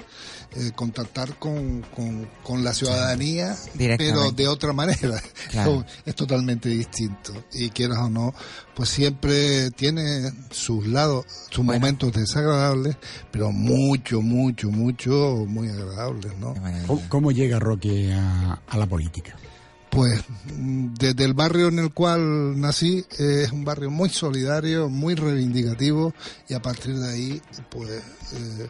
eh, 0.55 0.71
contactar 0.75 1.37
con, 1.37 1.81
con, 1.95 2.27
con 2.43 2.63
la 2.63 2.73
ciudadanía, 2.73 3.55
pero 3.97 4.31
de 4.31 4.47
otra 4.47 4.73
manera. 4.73 5.21
Claro. 5.51 5.85
es 6.05 6.15
totalmente 6.15 6.69
distinto. 6.69 7.31
Y 7.53 7.69
quieras 7.69 7.99
o 7.99 8.09
no, 8.09 8.33
pues 8.75 8.89
siempre 8.89 9.71
tiene 9.71 10.31
sus 10.51 10.85
lados, 10.87 11.25
sus 11.49 11.63
momentos 11.63 12.11
desagradables, 12.13 12.97
pero 13.31 13.51
mucho, 13.51 14.21
mucho, 14.21 14.69
mucho, 14.69 15.45
muy 15.47 15.69
agradables, 15.69 16.37
¿no? 16.37 16.53
¿Cómo, 16.87 17.01
cómo 17.07 17.31
llega 17.31 17.59
Roque 17.59 18.13
a, 18.13 18.61
a 18.67 18.77
la 18.77 18.85
política? 18.85 19.35
Pues 19.95 20.21
mm, 20.53 20.93
desde 20.99 21.23
el 21.23 21.33
barrio 21.33 21.69
en 21.69 21.79
el 21.79 21.93
cual 21.93 22.59
nací 22.59 23.05
eh, 23.17 23.43
es 23.45 23.51
un 23.53 23.63
barrio 23.63 23.89
muy 23.89 24.09
solidario, 24.09 24.89
muy 24.89 25.15
reivindicativo 25.15 26.13
y 26.49 26.53
a 26.53 26.61
partir 26.61 26.99
de 26.99 27.09
ahí, 27.09 27.41
pues 27.69 27.89
eh, 28.33 28.67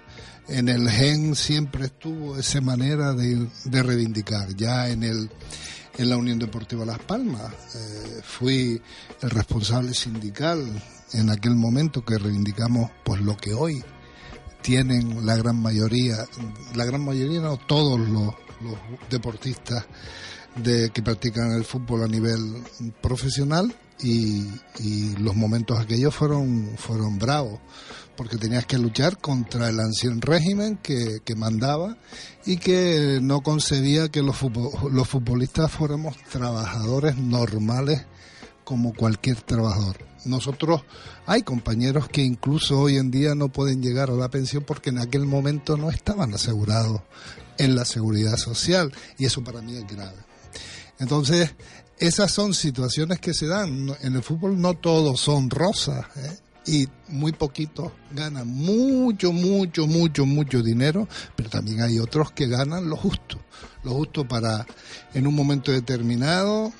en 0.47 0.69
el 0.69 0.89
gen 0.89 1.35
siempre 1.35 1.85
estuvo 1.85 2.37
esa 2.37 2.61
manera 2.61 3.13
de, 3.13 3.47
de 3.65 3.83
reivindicar. 3.83 4.55
Ya 4.55 4.89
en 4.89 5.03
el 5.03 5.29
en 5.97 6.09
la 6.09 6.17
Unión 6.17 6.39
Deportiva 6.39 6.85
Las 6.85 6.99
Palmas 6.99 7.53
eh, 7.75 8.21
fui 8.23 8.81
el 9.21 9.29
responsable 9.29 9.93
sindical 9.93 10.65
en 11.13 11.29
aquel 11.29 11.55
momento 11.55 12.03
que 12.03 12.17
reivindicamos 12.17 12.91
pues 13.03 13.21
lo 13.21 13.37
que 13.37 13.53
hoy 13.53 13.83
tienen 14.61 15.25
la 15.25 15.35
gran 15.35 15.61
mayoría, 15.61 16.17
la 16.73 16.85
gran 16.85 17.05
mayoría 17.05 17.39
no 17.39 17.57
todos 17.57 17.99
los, 17.99 18.33
los 18.61 18.77
deportistas 19.09 19.85
de 20.55 20.89
que 20.89 21.03
practican 21.03 21.51
el 21.51 21.63
fútbol 21.63 22.03
a 22.03 22.07
nivel 22.07 22.63
profesional 23.01 23.73
y, 24.01 24.47
y 24.79 25.15
los 25.17 25.35
momentos 25.35 25.79
aquellos 25.79 26.13
fueron 26.13 26.73
fueron 26.77 27.17
bravos 27.17 27.59
porque 28.15 28.37
tenías 28.37 28.65
que 28.65 28.77
luchar 28.77 29.17
contra 29.17 29.69
el 29.69 29.79
anciano 29.79 30.19
régimen 30.21 30.77
que, 30.77 31.19
que 31.23 31.35
mandaba 31.35 31.97
y 32.45 32.57
que 32.57 33.19
no 33.21 33.41
concebía 33.41 34.09
que 34.09 34.21
los, 34.21 34.37
los 34.91 35.07
futbolistas 35.07 35.71
fuéramos 35.71 36.15
trabajadores 36.31 37.17
normales 37.17 38.05
como 38.63 38.93
cualquier 38.93 39.41
trabajador. 39.41 39.97
Nosotros 40.25 40.81
hay 41.27 41.43
compañeros 41.43 42.09
que 42.09 42.23
incluso 42.23 42.79
hoy 42.79 42.97
en 42.97 43.11
día 43.11 43.35
no 43.35 43.49
pueden 43.49 43.81
llegar 43.81 44.09
a 44.09 44.13
la 44.15 44.29
pensión 44.29 44.63
porque 44.65 44.89
en 44.89 44.97
aquel 44.97 45.25
momento 45.25 45.77
no 45.77 45.91
estaban 45.91 46.33
asegurados 46.33 47.01
en 47.57 47.75
la 47.75 47.85
seguridad 47.85 48.37
social 48.37 48.91
y 49.17 49.25
eso 49.25 49.43
para 49.43 49.61
mí 49.61 49.75
es 49.75 49.87
grave. 49.87 50.17
Entonces, 50.99 51.53
esas 51.97 52.31
son 52.31 52.53
situaciones 52.53 53.19
que 53.19 53.33
se 53.33 53.47
dan. 53.47 53.95
En 54.01 54.15
el 54.15 54.23
fútbol 54.23 54.59
no 54.59 54.73
todos 54.73 55.19
son 55.19 55.49
rosas. 55.49 56.05
¿eh? 56.17 56.37
Y 56.65 56.87
muy 57.07 57.31
poquitos 57.31 57.91
ganan 58.11 58.47
mucho, 58.47 59.31
mucho, 59.31 59.87
mucho, 59.87 60.25
mucho 60.25 60.63
dinero, 60.63 61.07
pero 61.35 61.49
también 61.49 61.81
hay 61.81 61.99
otros 61.99 62.31
que 62.31 62.47
ganan 62.47 62.89
lo 62.89 62.95
justo, 62.95 63.39
lo 63.83 63.91
justo 63.91 64.27
para 64.27 64.65
en 65.13 65.27
un 65.27 65.35
momento 65.35 65.71
determinado 65.71 66.73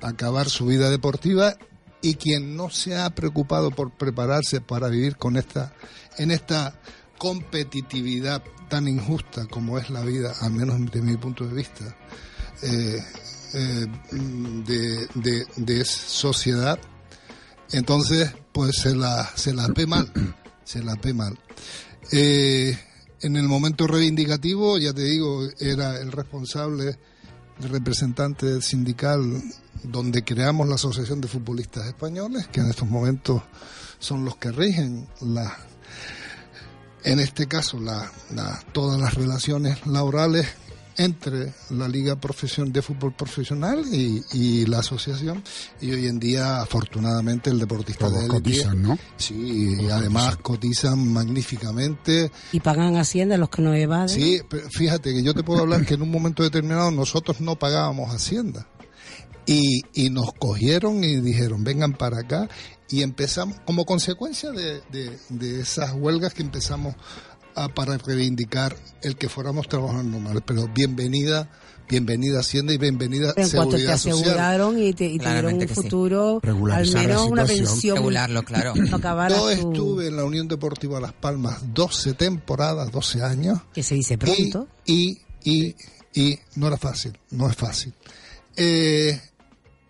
acabar 0.00 0.48
su 0.48 0.66
vida 0.66 0.90
deportiva 0.90 1.56
y 2.00 2.14
quien 2.14 2.56
no 2.56 2.70
se 2.70 2.96
ha 2.96 3.10
preocupado 3.10 3.70
por 3.70 3.90
prepararse 3.90 4.60
para 4.60 4.88
vivir 4.88 5.16
con 5.16 5.36
esta 5.36 5.72
en 6.18 6.30
esta 6.30 6.78
competitividad 7.18 8.42
tan 8.68 8.88
injusta 8.88 9.46
como 9.46 9.78
es 9.78 9.90
la 9.90 10.02
vida, 10.02 10.32
al 10.40 10.52
menos 10.52 10.90
de 10.90 11.02
mi 11.02 11.16
punto 11.16 11.46
de 11.46 11.54
vista, 11.54 11.96
eh, 12.62 13.02
eh, 13.54 13.86
de, 14.66 15.08
de, 15.14 15.46
de 15.56 15.84
sociedad, 15.84 16.78
entonces 17.74 18.32
pues 18.52 18.76
se 18.76 18.94
la, 18.94 19.28
se 19.34 19.52
la 19.52 19.68
ve 19.68 19.86
mal, 19.86 20.10
se 20.64 20.82
la 20.82 20.94
ve 20.96 21.12
mal. 21.12 21.38
Eh, 22.12 22.78
en 23.20 23.36
el 23.36 23.48
momento 23.48 23.86
reivindicativo, 23.86 24.78
ya 24.78 24.92
te 24.92 25.02
digo, 25.02 25.48
era 25.58 25.98
el 25.98 26.12
responsable, 26.12 26.98
el 27.60 27.68
representante 27.68 28.60
sindical 28.60 29.42
donde 29.82 30.24
creamos 30.24 30.68
la 30.68 30.76
Asociación 30.76 31.20
de 31.20 31.28
Futbolistas 31.28 31.86
Españoles, 31.86 32.48
que 32.48 32.60
en 32.60 32.70
estos 32.70 32.88
momentos 32.88 33.42
son 33.98 34.24
los 34.24 34.36
que 34.36 34.52
rigen 34.52 35.08
la, 35.20 35.56
en 37.04 37.20
este 37.20 37.46
caso, 37.46 37.78
la, 37.78 38.10
la, 38.34 38.62
todas 38.72 39.00
las 39.00 39.14
relaciones 39.14 39.86
laborales 39.86 40.46
entre 40.96 41.52
la 41.70 41.88
Liga 41.88 42.16
Profesión 42.16 42.72
de 42.72 42.82
Fútbol 42.82 43.12
Profesional 43.12 43.84
y, 43.92 44.22
y, 44.32 44.66
la 44.66 44.78
asociación. 44.78 45.42
Y 45.80 45.90
hoy 45.92 46.06
en 46.06 46.18
día, 46.18 46.60
afortunadamente, 46.60 47.50
el 47.50 47.58
deportista 47.58 48.06
Todos 48.06 48.22
de 48.22 48.28
cotizan, 48.28 48.82
¿no? 48.82 48.98
Sí, 49.16 49.78
y 49.80 49.90
además 49.90 50.36
cotizan 50.36 51.12
magníficamente. 51.12 52.30
Y 52.52 52.60
pagan 52.60 52.96
Hacienda 52.96 53.36
los 53.36 53.50
que 53.50 53.62
no 53.62 53.74
evaden. 53.74 54.08
Sí, 54.08 54.40
pero 54.48 54.68
fíjate 54.70 55.12
que 55.12 55.22
yo 55.22 55.34
te 55.34 55.42
puedo 55.42 55.62
hablar 55.62 55.84
que 55.84 55.94
en 55.94 56.02
un 56.02 56.10
momento 56.10 56.42
determinado 56.42 56.90
nosotros 56.90 57.40
no 57.40 57.56
pagábamos 57.56 58.14
Hacienda. 58.14 58.66
Y, 59.46 59.82
y 59.92 60.08
nos 60.08 60.32
cogieron 60.32 61.04
y 61.04 61.16
dijeron, 61.20 61.64
vengan 61.64 61.92
para 61.92 62.20
acá. 62.20 62.48
Y 62.88 63.02
empezamos, 63.02 63.56
como 63.66 63.84
consecuencia 63.84 64.50
de, 64.52 64.80
de, 64.92 65.18
de 65.28 65.60
esas 65.60 65.92
huelgas 65.92 66.32
que 66.32 66.42
empezamos 66.42 66.94
a, 67.54 67.68
para 67.68 67.96
reivindicar 67.98 68.76
el 69.02 69.16
que 69.16 69.28
fuéramos 69.28 69.68
trabajadores 69.68 70.10
normales. 70.10 70.42
Pero 70.46 70.68
bienvenida, 70.68 71.50
bienvenida 71.88 72.40
Hacienda 72.40 72.72
y 72.72 72.78
bienvenida 72.78 73.32
en 73.36 73.48
cuanto 73.50 73.76
te 73.76 73.82
Seguridad 73.82 73.94
aseguraron 73.94 74.72
Social. 74.74 74.88
y 74.88 74.92
te, 74.94 75.06
y 75.06 75.18
te 75.18 75.30
dieron 75.30 75.52
un 75.54 75.60
que 75.60 75.68
sí. 75.68 75.74
futuro, 75.74 76.40
al 76.72 76.90
menos 76.92 77.26
una 77.30 77.44
pensión. 77.44 77.96
Regularlo, 77.96 78.42
claro. 78.42 78.74
No 78.76 78.96
acabara 78.96 79.36
Yo 79.36 79.44
tu- 79.44 79.50
estuve 79.72 80.08
en 80.08 80.16
la 80.16 80.24
Unión 80.24 80.48
Deportiva 80.48 81.00
Las 81.00 81.12
Palmas 81.12 81.58
12 81.74 82.14
temporadas, 82.14 82.90
12 82.90 83.22
años. 83.22 83.60
Que 83.72 83.82
se 83.82 83.94
dice 83.94 84.18
pronto. 84.18 84.68
Y, 84.86 85.18
y, 85.44 85.74
y 86.14 86.38
no 86.56 86.66
era 86.68 86.76
fácil, 86.76 87.18
no 87.30 87.48
es 87.48 87.56
fácil. 87.56 87.92
Eh, 88.56 89.20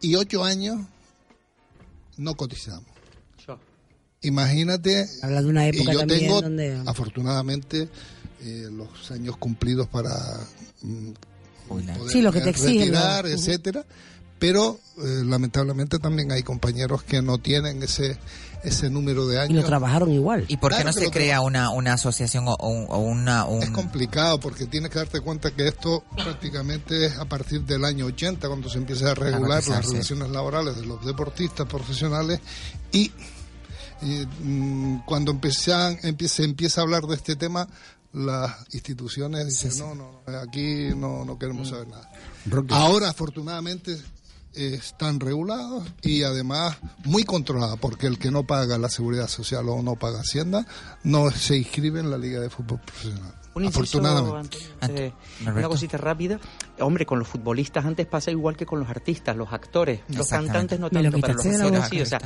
y 0.01 0.15
ocho 0.17 0.43
años 0.45 0.81
no 2.17 2.35
cotizamos. 2.37 2.85
Imagínate. 4.25 5.07
Habla 5.23 5.43
de 5.43 5.49
una 5.49 5.67
época 5.67 5.91
y 5.91 5.95
yo 5.95 5.99
también 6.01 6.21
tengo, 6.21 6.43
donde- 6.43 6.83
afortunadamente, 6.87 7.89
eh, 8.43 8.69
los 8.73 9.11
años 9.11 9.37
cumplidos 9.37 9.89
para 9.89 10.11
mm, 10.83 11.11
poder 11.69 11.97
Sí, 12.11 12.21
lo 12.23 12.33
que 12.33 12.41
te 12.41 12.51
exigen, 12.51 12.81
retirar, 12.93 13.25
¿no? 13.25 13.31
Etcétera. 13.31 13.85
Pero 14.39 14.79
eh, 14.99 15.23
lamentablemente 15.25 15.99
también 15.99 16.31
hay 16.33 16.43
compañeros 16.43 17.03
que 17.05 17.23
no 17.23 17.39
tienen 17.39 17.83
ese 17.83 18.19
ese 18.65 18.89
número 18.89 19.27
de 19.27 19.39
años. 19.39 19.51
Y 19.51 19.55
lo 19.57 19.65
trabajaron 19.65 20.11
igual. 20.11 20.47
¿Y 20.49 20.57
por 20.57 20.71
qué 20.73 20.77
Claro 20.77 20.89
no 20.89 20.93
se 20.99 21.11
crea 21.11 21.43
una, 21.43 21.69
una 21.69 21.93
asociación 21.93 22.49
o, 22.49 22.55
o- 22.55 22.87
o 22.87 22.99
una... 22.99 23.45
Un... 23.45 23.63
Es 23.63 23.69
complicado 23.69 24.41
porque 24.41 24.65
tienes 24.65 24.91
que 24.91 25.01
darte 25.01 25.21
cuenta 25.21 25.51
que 25.51 25.69
esto 25.69 26.03
prácticamente 26.17 27.05
es 27.05 27.19
a 27.19 27.27
partir 27.27 27.61
del 27.65 27.85
año 27.85 28.07
80 28.07 28.49
cuando 28.49 28.71
se 28.71 28.79
empieza 28.79 29.11
a 29.11 29.15
regular 29.15 29.63
las 29.69 29.85
sí. 29.85 29.93
relaciones 29.93 30.31
laborales 30.31 30.77
de 30.77 30.87
los 30.87 31.05
deportistas 31.05 31.67
profesionales 31.67 32.41
y, 32.91 33.13
y, 34.05 34.27
mm, 34.27 35.03
cuando 35.07 35.33
empiezan, 35.33 35.99
empieza, 36.03 36.37
se 36.37 36.45
empieza 36.45 36.81
a 36.81 36.85
hablar 36.85 37.03
de 37.07 37.15
este 37.17 37.37
tema 37.37 37.69
las 38.15 38.73
instituciones 38.73 39.47
dicen 39.47 39.77
no, 39.79 39.95
no, 39.95 40.23
no, 40.25 40.39
aquí 40.39 40.91
no, 40.95 41.25
no 41.25 41.39
queremos 41.39 41.69
saber 41.69 41.89
nada. 41.89 42.09
Roque. 42.47 42.73
Ahora 42.73 43.11
afortunadamente 43.11 43.93
eh, 44.55 44.75
están 44.75 45.19
regulados 45.19 45.85
y 46.01 46.23
además 46.23 46.77
muy 47.05 47.25
controlados 47.25 47.79
porque 47.81 48.07
el 48.07 48.19
que 48.19 48.31
no 48.31 48.47
paga 48.47 48.79
la 48.79 48.89
seguridad 48.89 49.27
social 49.27 49.69
o 49.69 49.83
no 49.83 49.97
paga 49.97 50.21
hacienda 50.21 50.65
no 51.03 51.29
se 51.33 51.57
inscribe 51.57 51.99
en 51.99 52.11
la 52.11 52.19
liga 52.19 52.41
de 52.41 52.51
fútbol 52.51 52.81
profesional. 52.81 53.35
Un 53.55 53.65
inciso, 53.65 53.99
afortunadamente. 53.99 54.59
Antonio, 54.81 55.03
eh, 55.05 55.13
una 55.47 55.69
cosita 55.69 55.97
rápida. 55.97 56.39
Hombre, 56.81 57.07
con 57.07 57.19
los 57.21 57.29
futbolistas 57.29 57.85
antes 57.85 58.07
pasa 58.07 58.31
igual 58.31 58.57
que 58.57 58.67
con 58.67 58.81
los 58.81 58.89
artistas, 58.89 59.37
los 59.37 59.53
actores, 59.53 60.01
los 60.09 60.29
cantantes 60.29 60.81
no 60.81 60.91
tanto, 60.91 61.11
pero 61.21 61.29
los 61.39 61.47
actores 61.47 61.71
boca. 61.71 61.89
sí. 61.89 62.01
O 62.01 62.07
sea, 62.07 62.19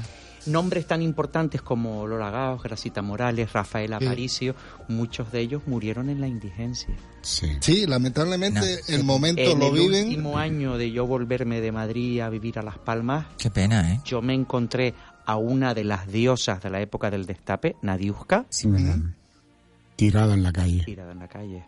nombres 0.46 0.86
tan 0.86 1.02
importantes 1.02 1.60
como 1.60 2.06
Lola 2.06 2.30
Gaos, 2.30 2.62
Gracita 2.62 3.02
Morales, 3.02 3.52
Rafael 3.52 3.92
Aparicio, 3.92 4.54
muchos 4.88 5.30
de 5.30 5.40
ellos 5.40 5.62
murieron 5.66 6.08
en 6.08 6.20
la 6.22 6.28
indigencia. 6.28 6.94
Sí. 7.20 7.48
Sí, 7.60 7.86
lamentablemente 7.86 8.80
el 8.88 9.04
momento 9.04 9.42
en 9.42 9.58
lo 9.58 9.66
el 9.66 9.72
viven. 9.74 10.06
último 10.08 10.38
año 10.38 10.78
de 10.78 10.90
yo 10.92 11.06
volverme 11.06 11.60
de 11.60 11.72
Madrid 11.72 12.20
a 12.20 12.30
vivir 12.30 12.58
a 12.58 12.62
Las 12.62 12.78
Palmas, 12.78 13.26
Qué 13.36 13.50
pena, 13.50 13.92
¿eh? 13.92 14.00
yo 14.04 14.22
me 14.22 14.32
encontré 14.32 14.94
a 15.26 15.36
una 15.36 15.74
de 15.74 15.84
las 15.84 16.06
diosas 16.10 16.62
de 16.62 16.70
la 16.70 16.80
época 16.80 17.10
del 17.10 17.26
destape, 17.26 17.76
Nadiuska, 17.82 18.46
Mm. 18.64 19.17
Tirada 19.98 20.32
en 20.34 20.42
la 20.44 20.52
calle. 20.52 20.84
tirada 20.84 21.10
en 21.10 21.18
la 21.18 21.26
calle, 21.28 21.64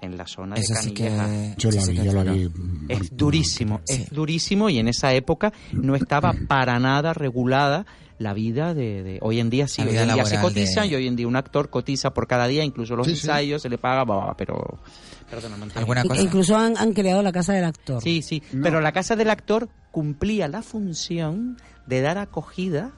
en 0.00 0.16
la 0.16 0.26
zona 0.26 0.56
Eso 0.56 0.74
de 0.74 0.80
sí 0.80 0.92
que... 0.92 1.04
Yo 1.56 1.70
la 1.70 1.84
vi, 1.86 1.94
yo 2.02 2.12
la 2.24 2.32
vi. 2.32 2.50
Es 2.88 3.16
durísimo, 3.16 3.80
Sí. 3.84 3.94
es 4.02 4.10
durísimo 4.10 4.68
y 4.70 4.78
en 4.80 4.88
esa 4.88 5.12
época 5.14 5.52
no 5.72 5.94
estaba 5.94 6.34
para 6.48 6.80
nada 6.80 7.14
regulada 7.14 7.86
la 8.18 8.34
vida 8.34 8.74
de, 8.74 9.02
de- 9.04 9.18
hoy 9.22 9.38
en 9.38 9.48
día 9.50 9.68
sí, 9.68 9.82
La 9.84 9.90
hoy 9.90 9.96
en 9.98 10.12
día 10.14 10.24
se 10.26 10.40
cotiza 10.40 10.80
de- 10.82 10.88
y 10.88 10.94
hoy 10.96 11.06
en 11.06 11.14
día 11.16 11.28
un 11.28 11.36
actor 11.36 11.70
cotiza 11.70 12.10
por 12.12 12.26
cada 12.26 12.48
día, 12.48 12.64
incluso 12.64 12.96
los 12.96 13.06
Sí, 13.06 13.14
sí. 13.14 13.20
ensayos 13.28 13.62
se 13.62 13.68
le 13.68 13.78
paga, 13.78 14.04
bah, 14.04 14.34
pero 14.36 14.80
perdona, 15.30 15.54
Antonio. 15.54 15.74
¿Alguna 15.76 16.02
cosa? 16.02 16.20
Incluso 16.20 16.56
han, 16.56 16.76
han 16.76 16.92
creado 16.92 17.22
la 17.22 17.30
casa 17.32 17.52
del 17.52 17.64
actor. 17.64 18.02
Sí, 18.02 18.20
sí, 18.22 18.42
pero 18.62 18.80
la 18.80 18.90
casa 18.92 19.14
del 19.14 19.30
actor 19.30 19.68
cumplía 19.92 20.48
la 20.48 20.62
función 20.62 21.56
de 21.86 22.00
dar 22.00 22.18
acogida 22.18 22.90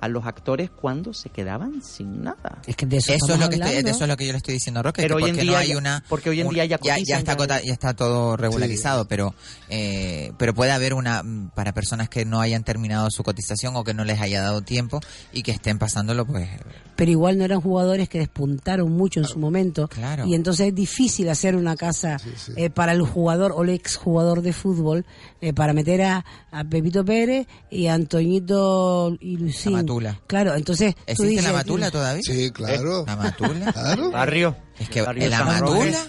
a 0.00 0.08
los 0.08 0.24
actores 0.26 0.70
cuando 0.70 1.12
se 1.12 1.28
quedaban 1.30 1.82
sin 1.82 2.22
nada. 2.22 2.62
Es 2.66 2.76
que 2.76 2.86
de 2.86 2.96
eso, 2.96 3.12
Eso 3.12 3.34
es, 3.34 3.40
lo 3.40 3.48
que 3.48 3.56
estoy, 3.56 3.82
de 3.82 3.90
eso 3.90 4.04
es 4.04 4.08
lo 4.08 4.16
que 4.16 4.26
yo 4.26 4.32
le 4.32 4.38
estoy 4.38 4.54
diciendo 4.54 4.82
Roque. 4.82 5.02
Pero 5.02 5.16
que 5.16 5.24
hoy 5.24 5.30
en 5.30 5.36
qué 5.36 5.44
no 5.44 5.50
día 5.52 5.58
hay 5.60 5.68
ya- 5.68 5.78
una, 5.78 6.04
porque 6.08 6.30
hoy 6.30 6.40
en 6.40 6.48
día 6.48 6.64
ya 6.64 6.78
ya, 6.82 6.96
está, 7.18 7.34
vez. 7.36 7.64
ya 7.64 7.72
está 7.72 7.94
todo 7.94 8.36
regularizado, 8.36 9.06
pero 9.06 9.34
eh, 9.68 10.32
pero 10.38 10.54
puede 10.54 10.72
haber 10.72 10.94
una 10.94 11.22
mm, 11.22 11.50
para 11.54 11.72
personas 11.72 12.08
que 12.08 12.24
no 12.24 12.40
hayan 12.40 12.64
terminado 12.64 13.10
su 13.10 13.22
cotización 13.22 13.76
o 13.76 13.84
que 13.84 13.94
no 13.94 14.04
les 14.04 14.20
haya 14.20 14.40
dado 14.42 14.62
tiempo 14.62 15.00
y 15.32 15.42
que 15.42 15.50
estén 15.52 15.78
pasándolo, 15.78 16.26
pues 16.26 16.48
Pero 16.96 17.10
igual 17.10 17.38
no 17.38 17.44
eran 17.44 17.60
jugadores 17.60 18.08
que 18.08 18.18
despuntaron 18.18 18.90
mucho 18.92 19.20
en 19.20 19.26
su 19.26 19.38
momento. 19.38 19.88
Claro. 19.88 20.26
Y 20.26 20.34
entonces 20.34 20.68
es 20.68 20.74
difícil 20.74 21.28
hacer 21.28 21.56
una 21.56 21.76
casa 21.76 22.16
eh, 22.56 22.70
para 22.70 22.92
el 22.92 23.02
jugador 23.02 23.52
o 23.54 23.62
el 23.62 23.70
exjugador 23.70 24.42
de 24.42 24.52
fútbol 24.52 25.04
eh, 25.40 25.52
para 25.52 25.72
meter 25.72 26.02
a, 26.02 26.24
a 26.50 26.64
Pepito 26.64 27.04
Pérez 27.04 27.46
y 27.70 27.86
a 27.86 27.94
Antoñito 27.94 29.16
y 29.20 29.36
Lucín. 29.36 29.72
Matula. 29.90 30.20
Claro, 30.28 30.54
entonces 30.54 30.94
tú 30.94 31.00
¿existe 31.06 31.28
dices, 31.28 31.44
la 31.44 31.52
matula 31.52 31.90
todavía? 31.90 32.22
Sí, 32.24 32.50
claro. 32.52 33.04
La 33.06 33.16
matula. 33.16 33.72
Claro. 33.72 34.10
Barrio. 34.12 34.56
Es 34.80 34.88
que 34.88 35.02
la 35.02 35.44
matula, 35.44 36.06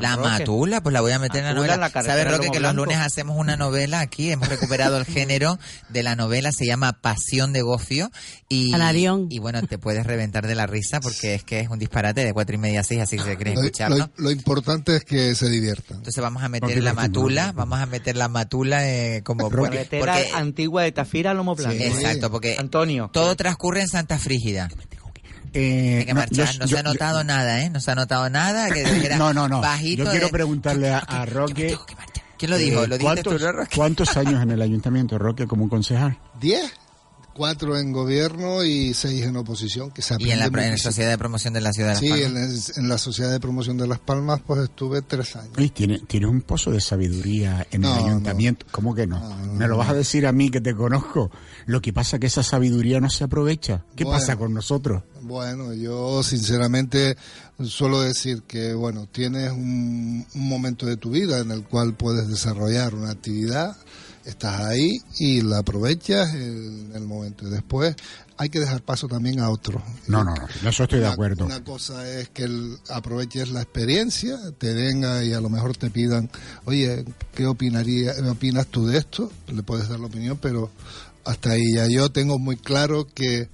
la 0.00 0.16
matula, 0.16 0.80
pues 0.82 0.92
la 0.92 1.00
voy 1.00 1.12
a 1.12 1.18
meter 1.20 1.38
en 1.38 1.44
la 1.46 1.54
novela. 1.54 1.88
¿Sabes, 1.90 2.28
Roque, 2.30 2.50
que 2.50 2.60
los 2.60 2.74
lunes 2.74 2.98
hacemos 2.98 3.36
una 3.38 3.56
novela 3.56 4.00
aquí? 4.00 4.30
Hemos 4.32 4.48
recuperado 4.48 4.98
el 4.98 5.04
género 5.06 5.58
de 5.88 6.02
la 6.02 6.16
novela, 6.16 6.50
se 6.52 6.66
llama 6.66 6.92
Pasión 7.00 7.52
de 7.52 7.62
Gofio. 7.62 8.10
Y, 8.48 8.74
y 9.30 9.38
bueno, 9.38 9.62
te 9.62 9.78
puedes 9.78 10.04
reventar 10.06 10.46
de 10.46 10.54
la 10.54 10.66
risa 10.66 11.00
porque 11.00 11.34
es 11.34 11.44
que 11.44 11.60
es 11.60 11.68
un 11.70 11.78
disparate 11.78 12.24
de 12.24 12.32
cuatro 12.34 12.54
y 12.54 12.58
media 12.58 12.80
a 12.80 12.84
seis, 12.84 13.00
así 13.00 13.16
que 13.16 13.22
si 13.22 13.36
quieres 13.36 13.54
Lo, 13.54 13.60
escucharlo. 13.62 13.96
lo- 13.96 14.10
lo 14.16 14.30
importante 14.30 14.96
es 14.96 15.04
que 15.04 15.34
se 15.34 15.48
diviertan. 15.48 15.98
Entonces 15.98 16.20
vamos 16.22 16.42
a 16.42 16.48
meter 16.48 16.82
la 16.82 16.92
matula, 16.94 17.52
vamos 17.52 17.78
a 17.78 17.86
meter 17.86 18.16
la 18.16 18.28
matula 18.28 18.86
eh, 18.88 19.22
como 19.22 19.48
porque, 19.48 19.86
porque- 19.98 20.30
antigua 20.34 20.82
de 20.82 20.92
Tafira 20.92 21.32
Lomo 21.34 21.54
Blanco. 21.54 21.82
exacto, 21.82 22.30
porque 22.30 22.56
Antonio. 22.58 23.10
todo 23.12 23.36
transcurre 23.36 23.80
en 23.82 23.88
Santa 23.88 24.18
Frígida. 24.18 24.68
Eh, 25.54 25.96
Hay 26.00 26.04
que 26.06 26.14
no, 26.14 26.20
marchar, 26.20 26.50
yo- 26.52 26.58
no 26.60 26.66
se 26.66 26.72
yo- 26.72 26.78
ha 26.78 26.82
notado 26.82 27.24
nada, 27.24 27.60
¿eh? 27.62 27.70
No 27.70 27.80
se 27.80 27.90
ha 27.90 27.94
notado 27.94 28.28
nada. 28.30 28.70
Que 28.70 28.84
dijera 28.84 29.16
No, 29.18 29.32
no, 29.34 29.48
no. 29.48 29.60
Bajito 29.60 30.04
Yo 30.04 30.10
quiero 30.10 30.26
de- 30.26 30.32
preguntarle 30.32 30.90
a, 30.90 30.98
a 31.06 31.26
Roque. 31.26 31.76
¿Quién 32.38 32.50
lo 32.50 32.56
dijo? 32.58 32.84
eh, 32.84 32.88
¿Lo 32.88 32.96
tú, 32.98 33.02
¿cuántos, 33.04 33.40
no, 33.40 33.52
Roque? 33.52 33.76
¿Cuántos 33.76 34.16
años 34.16 34.42
en 34.42 34.50
el 34.50 34.62
ayuntamiento, 34.62 35.18
Roque, 35.18 35.46
como 35.46 35.64
un 35.64 35.68
concejal? 35.70 36.18
¿Diez? 36.40 36.72
Cuatro 37.34 37.78
en 37.78 37.92
gobierno 37.92 38.64
y 38.64 38.94
seis 38.94 39.24
en 39.24 39.36
oposición, 39.36 39.90
que 39.90 40.02
se 40.02 40.14
Y 40.18 40.30
en 40.30 40.38
la, 40.38 40.46
en. 40.46 40.78
Sociedad 40.78 41.10
de 41.10 41.18
Promoción 41.18 41.54
de 41.54 41.60
la 41.60 41.72
Ciudad 41.72 41.88
de 41.88 41.94
Las 41.94 42.00
Sí, 42.00 42.08
Palmas. 42.08 42.26
en, 42.26 42.34
la- 42.34 42.82
en 42.82 42.88
la 42.88 42.98
Sociedad 42.98 43.30
de 43.30 43.40
Promoción 43.40 43.76
de 43.78 43.86
Las 43.86 43.98
Palmas 43.98 44.40
pues 44.46 44.60
estuve 44.62 45.02
tres 45.02 45.34
años. 45.36 45.52
Oye, 45.56 45.70
tiene, 45.70 45.98
tienes 46.00 46.28
un 46.30 46.42
pozo 46.42 46.70
de 46.70 46.80
sabiduría 46.80 47.66
en 47.70 47.82
No, 47.82 47.96
el 47.98 48.04
ayuntamiento. 48.06 48.66
¿Cómo 48.70 48.94
que 48.94 49.06
no? 49.06 49.20
Me 49.54 49.66
lo 49.68 49.76
vas 49.76 49.88
a 49.90 49.94
decir 49.94 50.26
a 50.26 50.32
mí 50.32 50.50
que 50.50 50.60
te 50.60 50.74
conozco. 50.74 51.30
Lo 51.66 51.80
que 51.80 51.92
pasa 51.92 52.16
es 52.16 52.20
que 52.20 52.26
esa 52.26 52.42
sabiduría 52.42 53.00
no 53.00 53.10
se 53.10 53.24
aprovecha. 53.24 53.84
¿Qué 53.96 54.04
Bueno. 54.04 54.18
pasa 54.18 54.36
con 54.36 54.52
nosotros? 54.54 55.02
Bueno, 55.22 55.72
yo 55.72 56.22
sinceramente 56.22 57.16
suelo 57.64 58.00
decir 58.00 58.42
que, 58.42 58.74
bueno, 58.74 59.06
tienes 59.10 59.52
un, 59.52 60.26
un 60.34 60.48
momento 60.48 60.84
de 60.86 60.96
tu 60.96 61.10
vida 61.10 61.38
en 61.38 61.52
el 61.52 61.62
cual 61.62 61.94
puedes 61.94 62.26
desarrollar 62.28 62.94
una 62.94 63.10
actividad, 63.10 63.76
estás 64.24 64.60
ahí 64.60 65.00
y 65.18 65.40
la 65.42 65.58
aprovechas 65.58 66.34
en 66.34 66.92
el 66.94 67.04
momento. 67.04 67.46
Y 67.46 67.50
después 67.50 67.94
hay 68.36 68.48
que 68.48 68.60
dejar 68.60 68.82
paso 68.82 69.06
también 69.08 69.40
a 69.40 69.50
otros. 69.50 69.82
No, 70.08 70.24
no, 70.24 70.34
no. 70.34 70.68
Eso 70.68 70.84
estoy 70.84 71.00
de 71.00 71.06
acuerdo. 71.06 71.44
Una 71.44 71.62
cosa 71.64 72.08
es 72.08 72.28
que 72.30 72.44
el- 72.44 72.78
aproveches 72.88 73.50
la 73.50 73.62
experiencia, 73.62 74.36
te 74.58 74.72
venga 74.74 75.22
y 75.24 75.32
a 75.32 75.40
lo 75.40 75.48
mejor 75.50 75.76
te 75.76 75.90
pidan, 75.90 76.30
oye, 76.64 77.04
¿qué 77.34 77.46
opinaría, 77.46 78.12
opinas 78.30 78.66
tú 78.68 78.86
de 78.86 78.98
esto? 78.98 79.30
Le 79.48 79.62
puedes 79.62 79.88
dar 79.88 80.00
la 80.00 80.06
opinión, 80.06 80.38
pero 80.40 80.70
hasta 81.24 81.50
ahí 81.50 81.74
ya 81.74 81.86
yo 81.88 82.10
tengo 82.10 82.38
muy 82.38 82.56
claro 82.56 83.06
que 83.06 83.48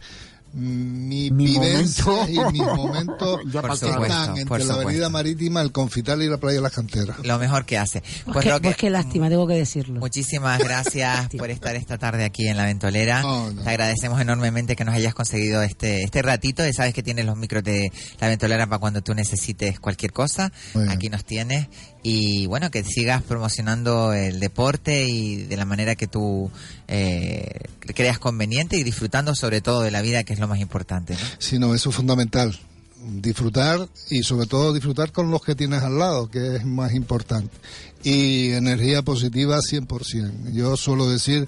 mi, 0.53 1.31
Mi 1.31 1.47
vivencia 1.47 2.05
momento. 2.05 2.31
y 2.49 2.53
mis 2.53 2.63
momentos 2.63 3.41
Ya 3.53 3.63
Por 3.63 3.73
están 3.73 3.93
supuesto, 3.93 4.25
entre 4.31 4.45
por 4.47 4.65
la 4.65 4.75
avenida 4.75 5.09
marítima, 5.09 5.61
el 5.63 5.73
Confital 5.73 6.23
y 6.23 6.29
la 6.29 6.39
playa 6.39 6.57
de 6.57 6.63
las 6.63 6.73
canteras. 6.73 7.19
Lo 7.25 7.39
mejor 7.39 7.65
que 7.65 7.79
hace. 7.79 8.01
Pues, 8.01 8.25
Pues 8.33 8.45
qué, 8.45 8.51
Roque, 8.51 8.63
pues 8.69 8.77
qué 8.77 8.91
lástima, 8.91 9.29
tengo 9.29 9.47
que 9.47 9.55
decirlo. 9.55 10.01
Muchísimas 10.01 10.59
gracias 10.59 11.29
por 11.39 11.51
estar 11.51 11.77
esta 11.77 11.99
tarde 11.99 12.25
aquí 12.25 12.49
en 12.49 12.57
La 12.57 12.65
Ventolera. 12.65 13.23
No. 13.23 13.53
Te 13.63 13.69
agradecemos 13.69 14.21
enormemente 14.21 14.77
que 14.77 14.85
nos 14.85 14.95
hayas 14.95 15.15
conseguido 15.15 15.63
este 15.63 16.03
este 16.03 16.23
ratito. 16.23 16.65
Ya 16.65 16.73
sabes 16.73 16.95
que 16.95 17.03
tienes 17.03 17.25
los 17.27 17.37
micros 17.37 17.63
de 17.63 17.93
La 18.21 18.29
Ventolera 18.29 18.67
para 18.67 18.79
cuando 18.79 19.03
tú 19.03 19.15
necesites 19.15 19.79
cualquier 19.81 20.13
cosa. 20.13 20.53
Aquí 20.89 21.09
nos 21.09 21.25
tienes. 21.25 21.69
Y 22.11 22.47
bueno, 22.47 22.71
que 22.71 22.85
sigas 22.85 23.23
promocionando 23.23 24.15
el 24.15 24.41
deporte 24.41 25.05
y 25.05 25.43
de 25.43 25.59
la 25.59 25.67
manera 25.67 25.95
que 25.95 26.07
tú 26.07 26.51
eh, 26.87 27.61
creas 27.95 28.19
conveniente 28.19 28.79
y 28.79 28.83
disfrutando 28.83 29.35
sobre 29.35 29.61
todo 29.61 29.83
de 29.83 29.91
la 29.91 30.01
vida, 30.01 30.25
que 30.25 30.33
es 30.33 30.39
lo 30.39 30.49
más 30.49 30.59
importante. 30.59 31.13
¿no? 31.13 31.21
Sí, 31.39 31.59
no, 31.59 31.75
eso 31.75 31.91
es 31.91 31.97
fundamental. 31.97 32.59
Disfrutar 33.05 33.87
y 34.09 34.23
sobre 34.23 34.47
todo 34.47 34.73
disfrutar 34.73 35.13
con 35.13 35.31
los 35.31 35.43
que 35.43 35.55
tienes 35.55 35.83
al 35.83 35.99
lado, 35.99 36.31
que 36.31 36.57
es 36.57 36.65
más 36.65 36.95
importante. 36.95 37.55
Y 38.03 38.53
energía 38.53 39.03
positiva 39.03 39.59
100%. 39.59 40.53
Yo 40.55 40.79
suelo 40.79 41.11
decir 41.11 41.47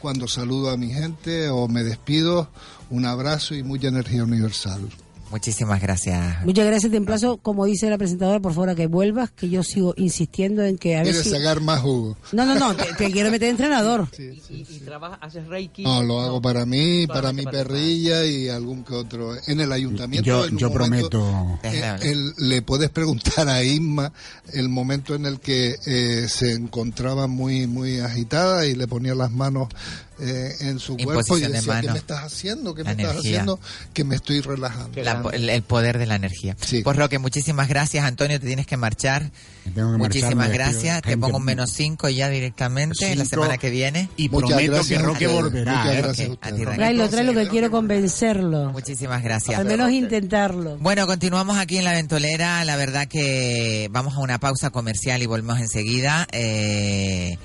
cuando 0.00 0.28
saludo 0.28 0.70
a 0.70 0.76
mi 0.76 0.92
gente 0.92 1.48
o 1.48 1.66
me 1.66 1.82
despido, 1.82 2.48
un 2.88 3.04
abrazo 3.04 3.56
y 3.56 3.64
mucha 3.64 3.88
energía 3.88 4.22
universal. 4.22 4.88
Muchísimas 5.30 5.80
gracias. 5.82 6.44
Muchas 6.44 6.66
gracias, 6.66 6.90
te 6.90 6.96
emplazo, 6.96 7.36
como 7.36 7.66
dice 7.66 7.90
la 7.90 7.98
presentadora, 7.98 8.40
por 8.40 8.52
favor, 8.54 8.70
a 8.70 8.74
que 8.74 8.86
vuelvas, 8.86 9.30
que 9.30 9.48
yo 9.50 9.62
sigo 9.62 9.92
insistiendo 9.96 10.62
en 10.64 10.78
que 10.78 10.96
a 10.96 11.02
¿Quieres 11.02 11.22
si... 11.22 11.30
sacar 11.30 11.60
más 11.60 11.80
jugo? 11.80 12.16
No, 12.32 12.46
no, 12.46 12.54
no, 12.54 12.74
te, 12.74 12.84
te 12.94 13.10
quiero 13.12 13.30
meter 13.30 13.50
entrenador. 13.50 14.08
¿Y, 14.18 14.64
y 14.68 14.80
trabajas, 14.84 15.18
haces 15.20 15.46
reiki? 15.46 15.82
No, 15.82 16.02
lo 16.02 16.20
hago 16.20 16.40
para 16.40 16.64
mí, 16.64 17.06
para 17.06 17.32
mi 17.32 17.42
para 17.42 17.58
perrilla 17.58 18.24
y 18.24 18.48
algún 18.48 18.84
que 18.84 18.94
otro. 18.94 19.34
En 19.46 19.60
el 19.60 19.70
ayuntamiento. 19.72 20.26
Yo, 20.26 20.46
en 20.46 20.56
yo 20.56 20.70
momento, 20.70 21.08
prometo. 21.10 21.60
eh, 21.62 21.96
el- 22.02 22.32
le 22.48 22.62
puedes 22.62 22.88
preguntar 22.90 23.48
a 23.48 23.62
Isma 23.62 24.12
el 24.54 24.68
momento 24.68 25.14
en 25.14 25.26
el 25.26 25.40
que 25.40 25.76
eh, 25.86 26.26
se 26.28 26.52
encontraba 26.52 27.26
muy 27.26 27.66
muy 27.66 28.00
agitada 28.00 28.64
y 28.66 28.74
le 28.74 28.86
ponía 28.88 29.14
las 29.14 29.30
manos 29.30 29.68
eh, 30.20 30.56
en 30.60 30.78
su 30.78 30.96
cuerpo 30.96 31.12
y 31.12 31.40
Imposición 31.42 31.52
de 31.52 31.58
decía, 31.58 31.80
¿qué 31.80 31.86
me 31.92 31.98
estás 31.98 32.24
haciendo? 32.24 32.74
¿Qué 32.74 32.84
La 32.84 32.94
me 32.94 33.02
estás 33.02 33.16
haciendo? 33.18 33.60
Que 33.92 34.04
me 34.04 34.16
estoy 34.16 34.40
relajando. 34.40 35.02
La- 35.02 35.22
el, 35.32 35.48
el 35.48 35.62
poder 35.62 35.98
de 35.98 36.06
la 36.06 36.16
energía. 36.16 36.56
Pues 36.82 36.96
Roque, 36.96 37.18
muchísimas 37.18 37.68
gracias. 37.68 38.04
Antonio, 38.04 38.40
te 38.40 38.46
tienes 38.46 38.66
que 38.66 38.76
marchar. 38.76 39.30
Tengo 39.74 39.92
que 39.92 39.98
Muchísimas 39.98 40.50
gracias. 40.50 41.02
Te 41.02 41.16
pongo 41.16 41.38
un 41.38 41.44
menos 41.44 41.70
cinco 41.72 42.08
ya 42.08 42.28
directamente 42.28 43.14
la 43.14 43.24
semana 43.24 43.58
que 43.58 43.70
viene. 43.70 44.08
Y 44.16 44.28
Muchas 44.28 44.50
prometo 44.50 44.72
gracias 44.72 45.00
que 45.00 45.06
Roque 45.06 45.26
volverá, 45.26 45.84
Muchas 45.84 46.18
¿eh? 46.20 46.38
Tráelo, 46.40 47.08
tráelo, 47.08 47.34
que 47.34 47.48
quiero 47.48 47.70
convencerlo. 47.70 48.72
Muchísimas 48.72 49.22
gracias. 49.22 49.58
Al 49.58 49.66
menos 49.66 49.90
intentarlo. 49.90 50.76
Bueno, 50.78 51.06
continuamos 51.06 51.58
aquí 51.58 51.78
en 51.78 51.84
La 51.84 51.92
Ventolera. 51.92 52.64
La 52.64 52.76
verdad 52.76 53.06
que 53.06 53.88
vamos 53.90 54.14
a 54.14 54.20
una 54.20 54.38
pausa 54.38 54.70
comercial 54.70 55.22
y 55.22 55.26
volvemos 55.26 55.58
enseguida. 55.60 56.26
eh, 56.32 57.38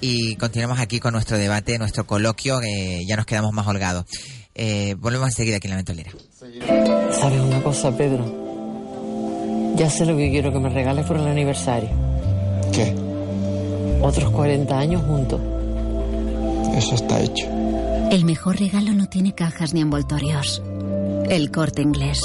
y 0.00 0.36
continuamos 0.36 0.78
aquí 0.78 1.00
con 1.00 1.12
nuestro 1.12 1.36
debate, 1.36 1.78
nuestro 1.78 2.06
coloquio. 2.06 2.60
que 2.60 3.04
ya 3.06 3.16
nos 3.16 3.26
quedamos 3.26 3.52
más 3.52 3.66
holgados. 3.66 4.06
Eh, 4.54 4.94
volvemos 4.98 5.28
enseguida 5.28 5.56
aquí 5.56 5.68
en 5.68 5.70
La 5.70 5.76
Ventolera. 5.76 6.12
¿Sabes 6.38 7.40
una 7.40 7.62
cosa, 7.62 7.96
Pedro? 7.96 8.49
Ya 9.76 9.88
sé 9.90 10.04
lo 10.06 10.16
que 10.16 10.30
quiero 10.30 10.52
que 10.52 10.58
me 10.58 10.68
regales 10.68 11.06
por 11.06 11.16
el 11.16 11.26
aniversario. 11.26 11.88
¿Qué? 12.72 12.94
Otros 14.02 14.30
40 14.30 14.78
años 14.78 15.02
juntos. 15.06 15.40
Eso 16.76 16.94
está 16.94 17.20
hecho. 17.20 17.46
El 18.10 18.24
mejor 18.24 18.58
regalo 18.58 18.92
no 18.92 19.08
tiene 19.08 19.34
cajas 19.34 19.72
ni 19.74 19.80
envoltorios. 19.80 20.62
El 21.28 21.50
corte 21.50 21.82
inglés. 21.82 22.20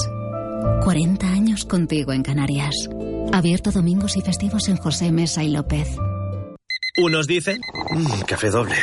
40 0.84 1.28
años 1.28 1.66
contigo 1.66 2.12
en 2.14 2.24
Canarias. 2.24 2.74
Abierto 3.34 3.72
domingos 3.72 4.18
y 4.18 4.22
festivos 4.22 4.68
en 4.68 4.78
José 4.78 5.12
Mesa 5.12 5.44
y 5.44 5.50
López. 5.50 5.88
Unos 6.98 7.28
dicen, 7.28 7.60
"Mm, 7.92 8.22
café 8.26 8.50
doble. 8.50 8.76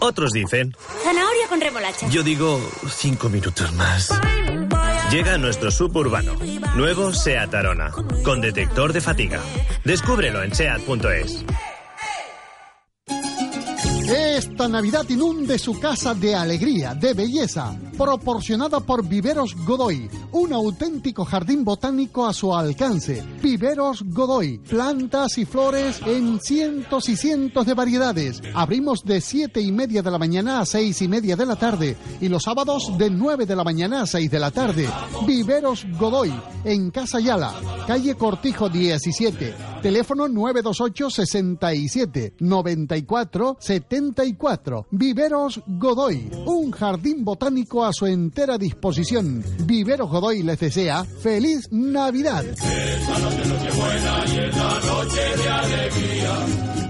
Otros 0.00 0.32
dicen, 0.32 0.74
Zanahoria 1.02 1.48
con 1.48 1.60
remolacha. 1.60 2.08
yo 2.08 2.22
digo, 2.22 2.60
cinco 2.90 3.28
minutos 3.28 3.72
más. 3.74 4.10
Llega 5.14 5.38
nuestro 5.38 5.70
suburbano, 5.70 6.34
nuevo 6.74 7.12
SEAT 7.12 7.54
Arona, 7.54 7.92
con 8.24 8.40
detector 8.40 8.92
de 8.92 9.00
fatiga. 9.00 9.38
Descúbrelo 9.84 10.42
en 10.42 10.52
SEAT.es. 10.52 11.44
Esta 14.06 14.68
Navidad 14.68 15.06
inunde 15.08 15.58
su 15.58 15.80
casa 15.80 16.12
de 16.12 16.34
alegría, 16.34 16.94
de 16.94 17.14
belleza, 17.14 17.74
proporcionada 17.96 18.80
por 18.80 19.08
Viveros 19.08 19.56
Godoy, 19.64 20.10
un 20.32 20.52
auténtico 20.52 21.24
jardín 21.24 21.64
botánico 21.64 22.26
a 22.26 22.34
su 22.34 22.54
alcance. 22.54 23.24
Viveros 23.42 24.02
Godoy, 24.04 24.58
plantas 24.58 25.38
y 25.38 25.46
flores 25.46 26.02
en 26.04 26.38
cientos 26.38 27.08
y 27.08 27.16
cientos 27.16 27.64
de 27.64 27.72
variedades. 27.72 28.42
Abrimos 28.54 29.04
de 29.04 29.22
siete 29.22 29.62
y 29.62 29.72
media 29.72 30.02
de 30.02 30.10
la 30.10 30.18
mañana 30.18 30.60
a 30.60 30.66
seis 30.66 31.00
y 31.00 31.08
media 31.08 31.34
de 31.34 31.46
la 31.46 31.56
tarde 31.56 31.96
y 32.20 32.28
los 32.28 32.42
sábados 32.42 32.98
de 32.98 33.08
9 33.08 33.46
de 33.46 33.56
la 33.56 33.64
mañana 33.64 34.02
a 34.02 34.06
6 34.06 34.30
de 34.30 34.38
la 34.38 34.50
tarde. 34.50 34.86
Viveros 35.26 35.86
Godoy, 35.98 36.32
en 36.64 36.90
Casa 36.90 37.20
Yala, 37.20 37.54
calle 37.86 38.14
Cortijo 38.16 38.68
17, 38.68 39.54
teléfono 39.80 40.28
928 40.28 41.10
67 41.10 42.34
94 42.38 43.56
74. 43.94 44.86
Viveros 44.90 45.60
Godoy, 45.66 46.28
un 46.46 46.72
jardín 46.72 47.24
botánico 47.24 47.84
a 47.84 47.92
su 47.92 48.06
entera 48.06 48.58
disposición. 48.58 49.44
Viveros 49.60 50.10
Godoy 50.10 50.42
les 50.42 50.58
desea 50.58 51.04
feliz 51.04 51.68
Navidad. 51.70 52.44
¿Y 56.76 56.83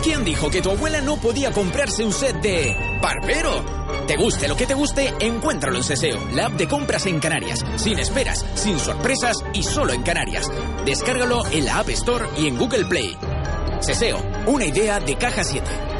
quién 0.00 0.24
dijo 0.24 0.50
que 0.50 0.62
tu 0.62 0.70
abuela 0.70 1.00
no 1.00 1.16
podía 1.16 1.52
comprarse 1.52 2.04
un 2.04 2.12
set 2.12 2.40
de 2.40 2.76
Barbero? 3.00 3.64
Te 4.06 4.16
guste 4.16 4.48
lo 4.48 4.56
que 4.56 4.66
te 4.66 4.74
guste, 4.74 5.14
encuéntralo 5.20 5.76
en 5.76 5.84
Seseo, 5.84 6.18
la 6.34 6.46
app 6.46 6.52
de 6.52 6.68
compras 6.68 7.06
en 7.06 7.20
Canarias. 7.20 7.64
Sin 7.76 7.98
esperas, 7.98 8.44
sin 8.54 8.78
sorpresas 8.78 9.36
y 9.52 9.62
solo 9.62 9.92
en 9.92 10.02
Canarias. 10.02 10.50
Descárgalo 10.84 11.46
en 11.50 11.64
la 11.64 11.78
App 11.78 11.88
Store 11.90 12.26
y 12.36 12.48
en 12.48 12.58
Google 12.58 12.84
Play. 12.86 13.16
Seseo, 13.80 14.22
una 14.46 14.66
idea 14.66 15.00
de 15.00 15.16
Caja 15.16 15.44
7. 15.44 15.97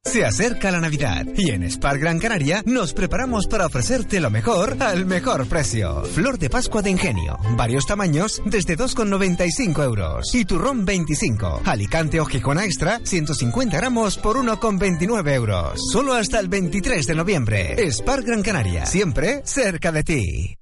Se 0.06 0.24
acerca 0.24 0.70
la 0.70 0.80
Navidad 0.80 1.26
y 1.36 1.50
en 1.50 1.68
Spar 1.68 1.98
Gran 1.98 2.20
Canaria 2.20 2.62
nos 2.64 2.92
preparamos 2.92 3.48
para 3.48 3.66
ofrecerte 3.66 4.20
lo 4.20 4.30
mejor 4.30 4.76
al 4.80 5.04
mejor 5.04 5.46
precio. 5.48 6.04
Flor 6.04 6.38
de 6.38 6.48
Pascua 6.48 6.80
de 6.80 6.90
Ingenio, 6.90 7.36
varios 7.56 7.86
tamaños 7.86 8.40
desde 8.46 8.78
2,95 8.78 9.82
euros. 9.82 10.32
Y 10.32 10.44
turrón 10.44 10.84
25. 10.84 11.62
Alicante 11.64 12.20
o 12.20 12.24
Gijona 12.24 12.64
Extra, 12.64 13.00
150 13.02 13.76
gramos 13.76 14.16
por 14.16 14.36
1,29 14.36 15.34
euros. 15.34 15.80
Solo 15.92 16.14
hasta 16.14 16.38
el 16.38 16.48
23 16.48 17.04
de 17.06 17.14
noviembre. 17.14 17.90
Spar 17.90 18.22
Gran 18.22 18.42
Canaria, 18.42 18.86
siempre 18.86 19.42
cerca 19.44 19.90
de 19.90 20.04
ti. 20.04 20.58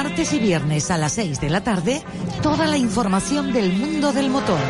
Martes 0.00 0.32
y 0.32 0.38
viernes 0.38 0.92
a 0.92 0.96
las 0.96 1.14
6 1.14 1.40
de 1.40 1.50
la 1.50 1.64
tarde, 1.64 2.00
toda 2.40 2.68
la 2.68 2.76
información 2.76 3.52
del 3.52 3.72
mundo 3.72 4.12
del 4.12 4.30
motor. 4.30 4.60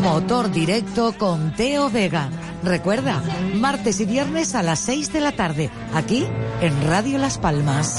Motor 0.00 0.52
directo 0.52 1.18
con 1.18 1.52
Teo 1.56 1.90
Vega. 1.90 2.30
Recuerda, 2.62 3.20
martes 3.56 3.98
y 3.98 4.04
viernes 4.04 4.54
a 4.54 4.62
las 4.62 4.78
6 4.78 5.12
de 5.12 5.20
la 5.20 5.32
tarde, 5.32 5.68
aquí 5.94 6.24
en 6.60 6.86
Radio 6.86 7.18
Las 7.18 7.38
Palmas. 7.38 7.98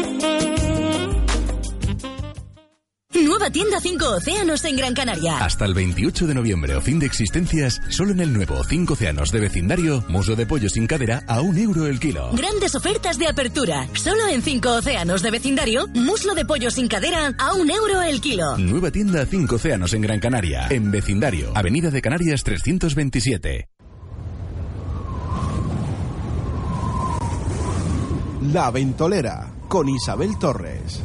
Nueva 3.23 3.51
tienda 3.51 3.79
5 3.79 4.05
Océanos 4.17 4.65
en 4.65 4.75
Gran 4.75 4.93
Canaria. 4.95 5.37
Hasta 5.37 5.65
el 5.65 5.73
28 5.73 6.25
de 6.25 6.33
noviembre 6.33 6.75
o 6.75 6.81
fin 6.81 6.97
de 6.97 7.05
existencias, 7.05 7.79
solo 7.89 8.11
en 8.11 8.19
el 8.19 8.33
nuevo 8.33 8.63
5 8.63 8.93
océanos 8.93 9.31
de 9.31 9.39
vecindario, 9.39 10.03
muslo 10.07 10.35
de 10.35 10.45
pollo 10.45 10.69
sin 10.69 10.87
cadera 10.87 11.21
a 11.27 11.41
un 11.41 11.57
euro 11.57 11.85
el 11.85 11.99
kilo. 11.99 12.31
Grandes 12.33 12.73
ofertas 12.73 13.19
de 13.19 13.27
apertura. 13.27 13.87
Solo 13.93 14.27
en 14.27 14.41
5 14.41 14.69
Océanos 14.69 15.21
de 15.21 15.31
vecindario, 15.31 15.87
muslo 15.93 16.33
de 16.33 16.45
pollo 16.45 16.71
sin 16.71 16.87
cadera 16.87 17.33
a 17.37 17.53
un 17.53 17.69
euro 17.69 18.01
el 18.01 18.21
kilo. 18.21 18.57
Nueva 18.57 18.89
tienda 18.91 19.25
5 19.25 19.55
océanos 19.55 19.93
en 19.93 20.01
Gran 20.01 20.19
Canaria, 20.19 20.67
en 20.69 20.89
vecindario, 20.89 21.51
Avenida 21.55 21.91
de 21.91 22.01
Canarias 22.01 22.43
327. 22.43 23.69
La 28.51 28.71
Ventolera 28.71 29.51
con 29.67 29.87
Isabel 29.87 30.37
Torres. 30.39 31.01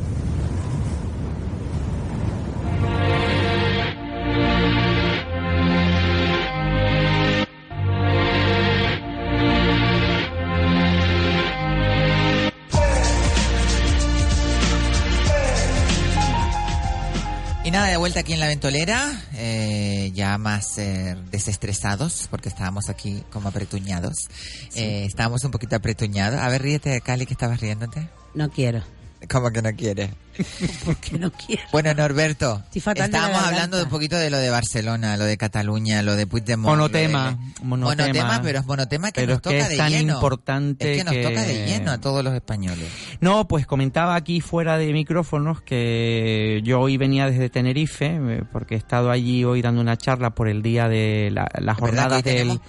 Y 17.66 17.72
nada, 17.72 17.88
de 17.88 17.96
vuelta 17.96 18.20
aquí 18.20 18.32
en 18.32 18.38
la 18.38 18.46
ventolera, 18.46 19.24
eh, 19.34 20.12
ya 20.14 20.38
más 20.38 20.78
eh, 20.78 21.16
desestresados, 21.32 22.28
porque 22.30 22.48
estábamos 22.48 22.88
aquí 22.88 23.24
como 23.32 23.48
apretuñados. 23.48 24.28
Eh, 24.76 25.04
estábamos 25.04 25.42
un 25.42 25.50
poquito 25.50 25.74
apretuñados. 25.74 26.38
A 26.38 26.48
ver, 26.48 26.62
ríete, 26.62 27.00
Cali, 27.00 27.26
que 27.26 27.32
estabas 27.32 27.60
riéndote. 27.60 28.08
No 28.34 28.50
quiero. 28.50 28.84
¿Cómo 29.30 29.50
que 29.50 29.62
no 29.62 29.72
quiere? 29.74 30.10
Porque 30.84 31.18
no 31.18 31.32
quiero. 31.32 31.62
Bueno, 31.72 31.94
Norberto, 31.94 32.62
estábamos 32.74 33.42
hablando 33.42 33.76
de 33.78 33.84
un 33.84 33.88
poquito 33.88 34.16
de 34.16 34.28
lo 34.30 34.36
de 34.38 34.50
Barcelona, 34.50 35.16
lo 35.16 35.24
de 35.24 35.36
Cataluña, 35.38 36.02
lo 36.02 36.14
de 36.14 36.26
Puigdemont. 36.26 36.68
Monotema, 36.76 37.30
de- 37.30 37.64
monotema. 37.64 38.06
monotema, 38.06 38.42
pero 38.42 38.58
es 38.60 38.66
monotema 38.66 39.12
que 39.12 39.20
Pero 39.22 39.32
nos 39.34 39.36
es 39.38 39.42
que 39.42 39.48
toca 39.48 39.64
es 39.64 39.68
de 39.70 39.76
tan 39.78 39.90
lleno. 39.90 40.14
importante 40.14 40.92
es 40.92 40.98
que 40.98 41.04
nos 41.04 41.14
que- 41.14 41.22
toca 41.22 41.42
de 41.42 41.66
lleno 41.66 41.90
a 41.90 41.98
todos 41.98 42.22
los 42.22 42.34
españoles. 42.34 42.86
No, 43.20 43.48
pues 43.48 43.66
comentaba 43.66 44.14
aquí 44.14 44.40
fuera 44.42 44.76
de 44.76 44.92
micrófonos 44.92 45.62
que 45.62 46.60
yo 46.64 46.80
hoy 46.80 46.96
venía 46.98 47.26
desde 47.30 47.48
Tenerife, 47.48 48.06
eh, 48.20 48.42
porque 48.52 48.74
he 48.74 48.78
estado 48.78 49.10
allí 49.10 49.42
hoy 49.44 49.62
dando 49.62 49.80
una 49.80 49.96
charla 49.96 50.30
por 50.34 50.48
el 50.48 50.62
día 50.62 50.88
de 50.88 51.30
la- 51.32 51.48
las 51.60 51.76
que 51.76 51.80
jornadas 51.80 52.22
del, 52.22 52.34
tenemos, 52.36 52.60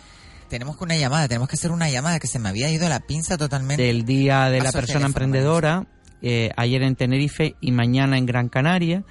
tenemos 0.49 0.77
que 0.77 0.83
una 0.85 0.95
llamada, 0.95 1.27
tenemos 1.27 1.49
que 1.49 1.55
hacer 1.57 1.71
una 1.71 1.89
llamada 1.89 2.19
que 2.19 2.27
se 2.27 2.39
me 2.39 2.47
había 2.47 2.69
ido 2.69 2.87
la 2.87 3.01
pinza 3.01 3.37
totalmente. 3.37 3.83
del 3.83 4.05
Día 4.05 4.49
de 4.49 4.59
la 4.59 4.65
Paso 4.65 4.77
Persona 4.79 5.05
Emprendedora, 5.07 5.85
eh, 6.21 6.51
ayer 6.57 6.81
en 6.83 6.95
Tenerife 6.95 7.55
y 7.61 7.71
mañana 7.71 8.17
en 8.17 8.25
Gran 8.25 8.49
Canaria, 8.49 9.03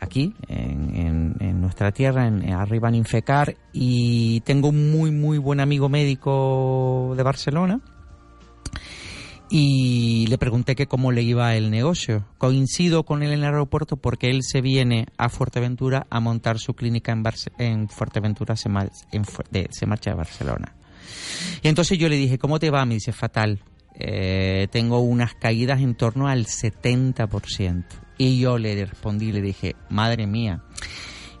aquí 0.00 0.34
en, 0.48 1.36
en- 1.40 1.60
nuestra 1.60 1.92
tierra, 1.92 2.26
en, 2.26 2.52
arriba 2.52 2.88
en 2.90 2.94
Infecar, 2.96 3.56
y 3.72 4.40
tengo 4.40 4.68
un 4.68 4.90
muy, 4.90 5.10
muy 5.10 5.38
buen 5.38 5.60
amigo 5.60 5.88
médico 5.88 7.14
de 7.16 7.22
Barcelona. 7.22 7.80
Y 9.50 10.26
le 10.28 10.38
pregunté 10.38 10.74
que 10.74 10.86
cómo 10.86 11.12
le 11.12 11.22
iba 11.22 11.54
el 11.54 11.70
negocio. 11.70 12.24
Coincido 12.38 13.04
con 13.04 13.22
él 13.22 13.28
en 13.32 13.38
el 13.40 13.44
aeropuerto 13.44 13.96
porque 13.96 14.30
él 14.30 14.40
se 14.42 14.60
viene 14.60 15.06
a 15.16 15.28
Fuerteventura 15.28 16.06
a 16.10 16.18
montar 16.20 16.58
su 16.58 16.74
clínica 16.74 17.12
en, 17.12 17.22
en 17.58 17.88
Fuerteventura, 17.88 18.56
se, 18.56 18.68
mar- 18.68 18.90
en 19.12 19.24
Fu- 19.24 19.42
de- 19.50 19.68
se 19.70 19.86
marcha 19.86 20.12
a 20.12 20.16
Barcelona. 20.16 20.74
Y 21.62 21.68
entonces 21.68 21.98
yo 21.98 22.08
le 22.08 22.16
dije, 22.16 22.38
¿cómo 22.38 22.58
te 22.58 22.70
va? 22.70 22.84
Me 22.84 22.94
dice, 22.94 23.12
fatal. 23.12 23.60
Eh, 23.96 24.68
tengo 24.70 24.98
unas 25.00 25.34
caídas 25.34 25.80
en 25.80 25.94
torno 25.94 26.28
al 26.28 26.46
70%. 26.46 27.84
Y 28.18 28.40
yo 28.40 28.58
le 28.58 28.84
respondí, 28.84 29.32
le 29.32 29.42
dije, 29.42 29.76
madre 29.88 30.26
mía, 30.26 30.62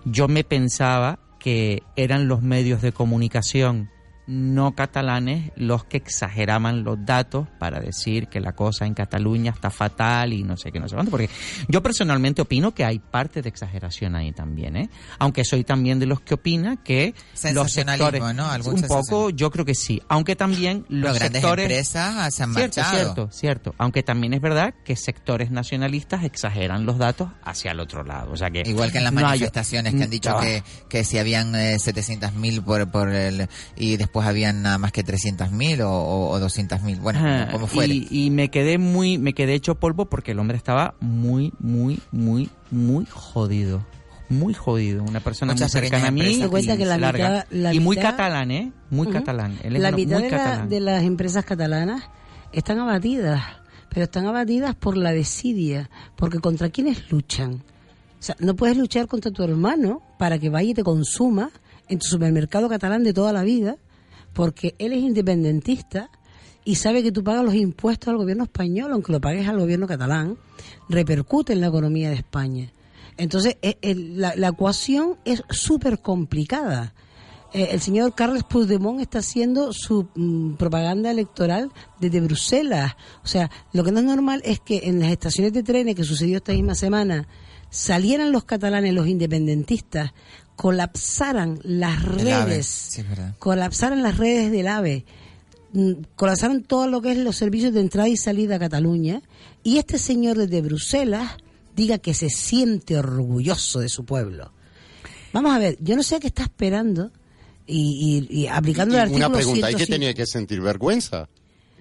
yo 0.04 0.28
me 0.28 0.44
pensaba 0.44 1.18
que 1.38 1.82
eran 1.96 2.26
los 2.28 2.42
medios 2.42 2.82
de 2.82 2.92
comunicación 2.92 3.90
no 4.26 4.74
catalanes 4.74 5.52
los 5.56 5.84
que 5.84 5.98
exageraban 5.98 6.82
los 6.84 7.04
datos 7.04 7.46
para 7.58 7.80
decir 7.80 8.28
que 8.28 8.40
la 8.40 8.52
cosa 8.52 8.86
en 8.86 8.94
Cataluña 8.94 9.52
está 9.52 9.70
fatal 9.70 10.32
y 10.32 10.42
no 10.42 10.56
sé 10.56 10.72
qué, 10.72 10.80
no 10.80 10.88
sé 10.88 10.94
cuánto. 10.94 11.10
Porque 11.10 11.28
yo 11.68 11.82
personalmente 11.82 12.40
opino 12.42 12.74
que 12.74 12.84
hay 12.84 12.98
parte 12.98 13.42
de 13.42 13.48
exageración 13.48 14.14
ahí 14.16 14.32
también, 14.32 14.76
¿eh? 14.76 14.88
Aunque 15.18 15.44
soy 15.44 15.64
también 15.64 15.98
de 15.98 16.06
los 16.06 16.20
que 16.20 16.34
opina 16.34 16.76
que 16.82 17.14
los 17.52 17.70
sectores... 17.72 18.22
¿no? 18.34 18.48
Un 18.64 18.82
poco, 18.82 19.30
yo 19.30 19.50
creo 19.50 19.64
que 19.64 19.74
sí. 19.74 20.00
Aunque 20.08 20.36
también 20.36 20.86
los, 20.88 21.10
Los 21.10 21.18
grandes 21.18 21.42
sectores... 21.42 21.64
empresas 21.66 22.34
se 22.34 22.42
han 22.42 22.54
Cierto, 22.54 22.80
marchado. 22.80 22.96
cierto, 23.02 23.28
cierto. 23.30 23.74
Aunque 23.78 24.02
también 24.02 24.32
es 24.34 24.40
verdad 24.40 24.74
que 24.84 24.96
sectores 24.96 25.50
nacionalistas 25.50 26.24
exageran 26.24 26.86
los 26.86 26.98
datos 26.98 27.28
hacia 27.44 27.72
el 27.72 27.80
otro 27.80 28.04
lado. 28.04 28.32
O 28.32 28.36
sea 28.36 28.50
que 28.50 28.62
Igual 28.64 28.90
que 28.92 28.98
en 28.98 29.04
las 29.04 29.12
no 29.12 29.20
hay- 29.20 29.24
manifestaciones 29.26 29.94
que 29.94 30.02
han 30.04 30.10
dicho 30.10 30.30
Ah. 30.36 30.40
que, 30.40 30.62
que 30.88 31.04
si 31.04 31.18
habían 31.18 31.54
eh, 31.54 31.76
700.000 31.76 32.62
por, 32.64 32.90
por 32.90 33.08
el, 33.10 33.48
y 33.76 33.96
después 33.96 34.13
habían 34.22 34.62
nada 34.62 34.78
más 34.78 34.92
que 34.92 35.04
300.000 35.04 35.80
o, 35.82 35.90
o, 35.90 36.30
o 36.30 36.38
200.000. 36.40 37.00
Bueno, 37.00 37.18
Ajá, 37.18 37.50
como 37.50 37.66
fuere. 37.66 37.94
Y, 37.94 38.08
y 38.10 38.30
me 38.30 38.50
quedé 38.50 38.78
muy, 38.78 39.18
me 39.18 39.32
quedé 39.34 39.54
hecho 39.54 39.74
polvo 39.76 40.06
porque 40.06 40.32
el 40.32 40.38
hombre 40.38 40.56
estaba 40.56 40.94
muy, 41.00 41.52
muy, 41.58 42.00
muy, 42.12 42.50
muy 42.70 43.06
jodido. 43.10 43.84
Muy 44.28 44.54
jodido. 44.54 45.02
Una 45.04 45.20
persona 45.20 45.52
Muchas 45.52 45.72
muy 45.74 45.80
cercana 45.82 46.08
a 46.08 46.10
mí. 46.10 46.20
pequeñas 46.20 46.42
Se 46.44 46.48
cuenta 46.48 46.74
y 46.74 46.78
que 46.78 46.86
la 46.86 46.98
larga. 46.98 47.28
mitad- 47.28 47.46
la 47.50 47.74
y 47.74 47.80
muy 47.80 47.96
catalán, 47.96 48.50
¿eh? 48.50 48.72
Muy 48.90 49.08
catalán. 49.08 49.58
Él 49.62 49.76
es 49.76 49.82
la 49.82 49.90
mitad 49.92 50.14
muy 50.18 50.24
de, 50.24 50.30
la- 50.30 50.36
catalán. 50.38 50.68
de 50.68 50.80
las 50.80 51.02
empresas 51.04 51.44
catalanas 51.44 52.02
están 52.52 52.78
abatidas, 52.78 53.42
pero 53.90 54.04
están 54.04 54.26
abatidas 54.26 54.74
por 54.76 54.96
la 54.96 55.12
desidia, 55.12 55.90
porque 56.16 56.38
contra 56.38 56.70
quiénes 56.70 57.10
luchan. 57.12 57.54
O 57.54 58.22
sea, 58.26 58.34
no 58.38 58.56
puedes 58.56 58.78
luchar 58.78 59.06
contra 59.06 59.30
tu 59.30 59.42
hermano 59.42 60.00
para 60.18 60.38
que 60.38 60.48
vaya 60.48 60.70
y 60.70 60.74
te 60.74 60.82
consuma 60.82 61.50
en 61.88 61.98
tu 61.98 62.06
supermercado 62.06 62.68
catalán 62.70 63.04
de 63.04 63.12
toda 63.12 63.32
la 63.34 63.42
vida, 63.42 63.76
porque 64.34 64.74
él 64.78 64.92
es 64.92 64.98
independentista 64.98 66.10
y 66.64 66.74
sabe 66.76 67.02
que 67.02 67.12
tú 67.12 67.24
pagas 67.24 67.44
los 67.44 67.54
impuestos 67.54 68.08
al 68.08 68.18
gobierno 68.18 68.44
español, 68.44 68.92
aunque 68.92 69.12
lo 69.12 69.20
pagues 69.20 69.48
al 69.48 69.58
gobierno 69.58 69.86
catalán, 69.86 70.36
repercute 70.88 71.52
en 71.52 71.60
la 71.60 71.68
economía 71.68 72.10
de 72.10 72.16
España. 72.16 72.72
Entonces, 73.16 73.56
eh, 73.62 73.76
la, 73.94 74.34
la 74.36 74.48
ecuación 74.48 75.16
es 75.24 75.42
súper 75.50 76.00
complicada. 76.00 76.94
Eh, 77.54 77.68
el 77.70 77.80
señor 77.80 78.14
Carles 78.16 78.42
Puigdemont 78.42 79.00
está 79.00 79.20
haciendo 79.20 79.72
su 79.72 80.08
mm, 80.16 80.54
propaganda 80.54 81.12
electoral 81.12 81.70
desde 82.00 82.20
Bruselas. 82.20 82.96
O 83.22 83.28
sea, 83.28 83.48
lo 83.72 83.84
que 83.84 83.92
no 83.92 84.00
es 84.00 84.06
normal 84.06 84.42
es 84.44 84.58
que 84.58 84.80
en 84.84 84.98
las 84.98 85.12
estaciones 85.12 85.52
de 85.52 85.62
trenes 85.62 85.94
que 85.94 86.02
sucedió 86.02 86.38
esta 86.38 86.52
misma 86.52 86.74
semana 86.74 87.28
salieran 87.70 88.32
los 88.32 88.44
catalanes, 88.44 88.92
los 88.92 89.06
independentistas, 89.06 90.12
colapsaran 90.56 91.58
las 91.64 92.02
El 92.04 92.32
AVE, 92.32 92.44
redes, 92.46 92.66
sí, 92.66 93.02
colapsaran 93.38 94.02
las 94.02 94.16
redes 94.18 94.50
del 94.52 94.66
AVE, 94.68 95.04
mm, 95.72 95.92
colapsaron 96.16 96.62
todo 96.62 96.86
lo 96.88 97.00
que 97.02 97.12
es 97.12 97.18
los 97.18 97.36
servicios 97.36 97.72
de 97.74 97.80
entrada 97.80 98.08
y 98.08 98.16
salida 98.16 98.56
a 98.56 98.58
Cataluña, 98.58 99.22
y 99.62 99.78
este 99.78 99.98
señor 99.98 100.36
desde 100.38 100.62
Bruselas 100.62 101.32
diga 101.74 101.98
que 101.98 102.14
se 102.14 102.30
siente 102.30 102.96
orgulloso 102.96 103.80
de 103.80 103.88
su 103.88 104.04
pueblo. 104.04 104.52
Vamos 105.32 105.52
a 105.54 105.58
ver, 105.58 105.76
yo 105.80 105.96
no 105.96 106.02
sé 106.04 106.20
qué 106.20 106.28
está 106.28 106.44
esperando 106.44 107.10
y, 107.66 108.26
y- 108.30 108.42
y 108.42 108.46
aplicando 108.46 108.94
Y 108.94 108.96
el 108.98 109.02
artículo 109.02 109.26
una 109.26 109.36
pregunta, 109.36 109.70
¿y 109.70 109.74
qué 109.74 109.86
105. 109.86 109.92
tenía 109.92 110.14
que 110.14 110.26
sentir? 110.26 110.60
¿Vergüenza? 110.60 111.28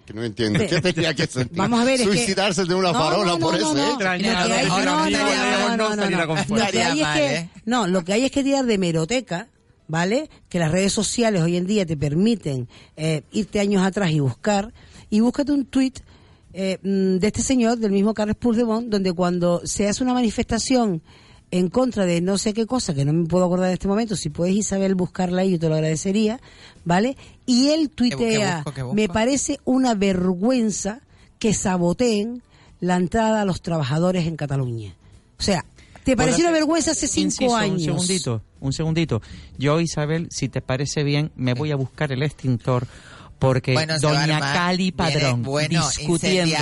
Que 0.05 0.13
no 0.13 0.23
entiendo. 0.23 0.59
¿Qué 0.59 0.81
tenía 0.81 1.13
que 1.13 1.27
sentir? 1.27 1.57
Vamos 1.57 1.79
a 1.79 1.85
ver, 1.85 2.01
es 2.01 2.07
que- 2.07 2.13
Suicidarse 2.13 2.65
de 2.65 2.75
una 2.75 2.91
No, 2.91 2.99
farola 2.99 3.25
no, 3.25 3.33
no, 3.33 3.39
por 3.39 3.53
no, 3.53 3.57
eso, 3.59 3.73
no. 3.73 3.83
¿eh? 3.83 3.91
Lo 3.91 3.97
que 3.99 4.07
hay- 4.07 4.21
no. 7.65 7.87
Lo 7.87 8.03
que 8.03 8.13
hay 8.13 8.25
es 8.25 8.31
que- 8.31 8.43
tirar 8.43 8.65
de 8.65 8.77
meroteca, 8.77 9.47
¿vale? 9.87 10.29
Que 10.49 10.59
las 10.59 10.71
redes 10.71 10.91
sociales 10.93 11.41
hoy 11.41 11.57
en 11.57 11.65
día 11.67 11.85
te 11.85 11.95
permiten 11.97 12.67
eh, 12.97 13.23
irte 13.31 13.59
años 13.59 13.83
atrás 13.83 14.11
y 14.11 14.19
buscar, 14.19 14.73
y 15.09 15.19
búscate 15.21 15.51
un 15.51 15.65
tuit 15.65 15.99
eh, 16.55 16.77
mm, 16.83 17.17
de 17.17 17.27
este 17.27 17.41
señor, 17.41 17.77
del 17.79 17.91
mismo 17.91 18.13
Carles 18.13 18.35
Puigdemont, 18.35 18.87
donde 18.87 19.11
cuando 19.13 19.61
se 19.65 19.87
hace 19.87 20.03
una 20.03 20.13
manifestación 20.13 21.01
en 21.53 21.69
contra 21.69 22.07
de 22.07 22.19
no 22.19 22.39
sé 22.39 22.51
qué 22.55 22.65
cosa, 22.65 22.95
que 22.95 23.05
no 23.05 23.13
me 23.13 23.27
puedo 23.27 23.45
acordar 23.45 23.67
en 23.67 23.73
este 23.73 23.87
momento, 23.87 24.15
si 24.15 24.31
puedes 24.31 24.55
Isabel 24.55 24.95
buscarla 24.95 25.43
ahí, 25.43 25.51
yo 25.51 25.59
te 25.59 25.69
lo 25.69 25.75
agradecería, 25.75 26.39
¿vale? 26.83 27.15
Y 27.45 27.69
él 27.69 27.91
tuitea, 27.91 28.55
busco, 28.57 28.73
qué 28.73 28.81
busco? 28.81 28.95
me 28.95 29.07
parece 29.07 29.59
una 29.63 29.93
vergüenza 29.93 31.01
que 31.37 31.53
saboteen 31.53 32.41
la 32.79 32.95
entrada 32.95 33.43
a 33.43 33.45
los 33.45 33.61
trabajadores 33.61 34.25
en 34.25 34.35
Cataluña. 34.35 34.95
O 35.37 35.43
sea, 35.43 35.63
¿te 36.03 36.17
pareció 36.17 36.43
una 36.43 36.53
vergüenza 36.53 36.89
hace 36.89 37.07
cinco 37.07 37.43
Inciso, 37.43 37.55
años? 37.55 37.81
Un 37.81 37.99
segundito, 37.99 38.41
un 38.59 38.73
segundito. 38.73 39.21
Yo, 39.59 39.79
Isabel, 39.79 40.29
si 40.31 40.49
te 40.49 40.61
parece 40.61 41.03
bien, 41.03 41.31
me 41.35 41.53
voy 41.53 41.71
a 41.71 41.75
buscar 41.75 42.11
el 42.11 42.23
extintor 42.23 42.87
porque 43.43 43.73
Bueno, 43.73 43.99
doña 43.99 44.37
armar. 44.37 44.53
Cali 44.55 44.77
Viene, 44.77 44.93
Padrón 44.93 45.43
bueno, 45.43 45.85
discutiendo 45.89 46.55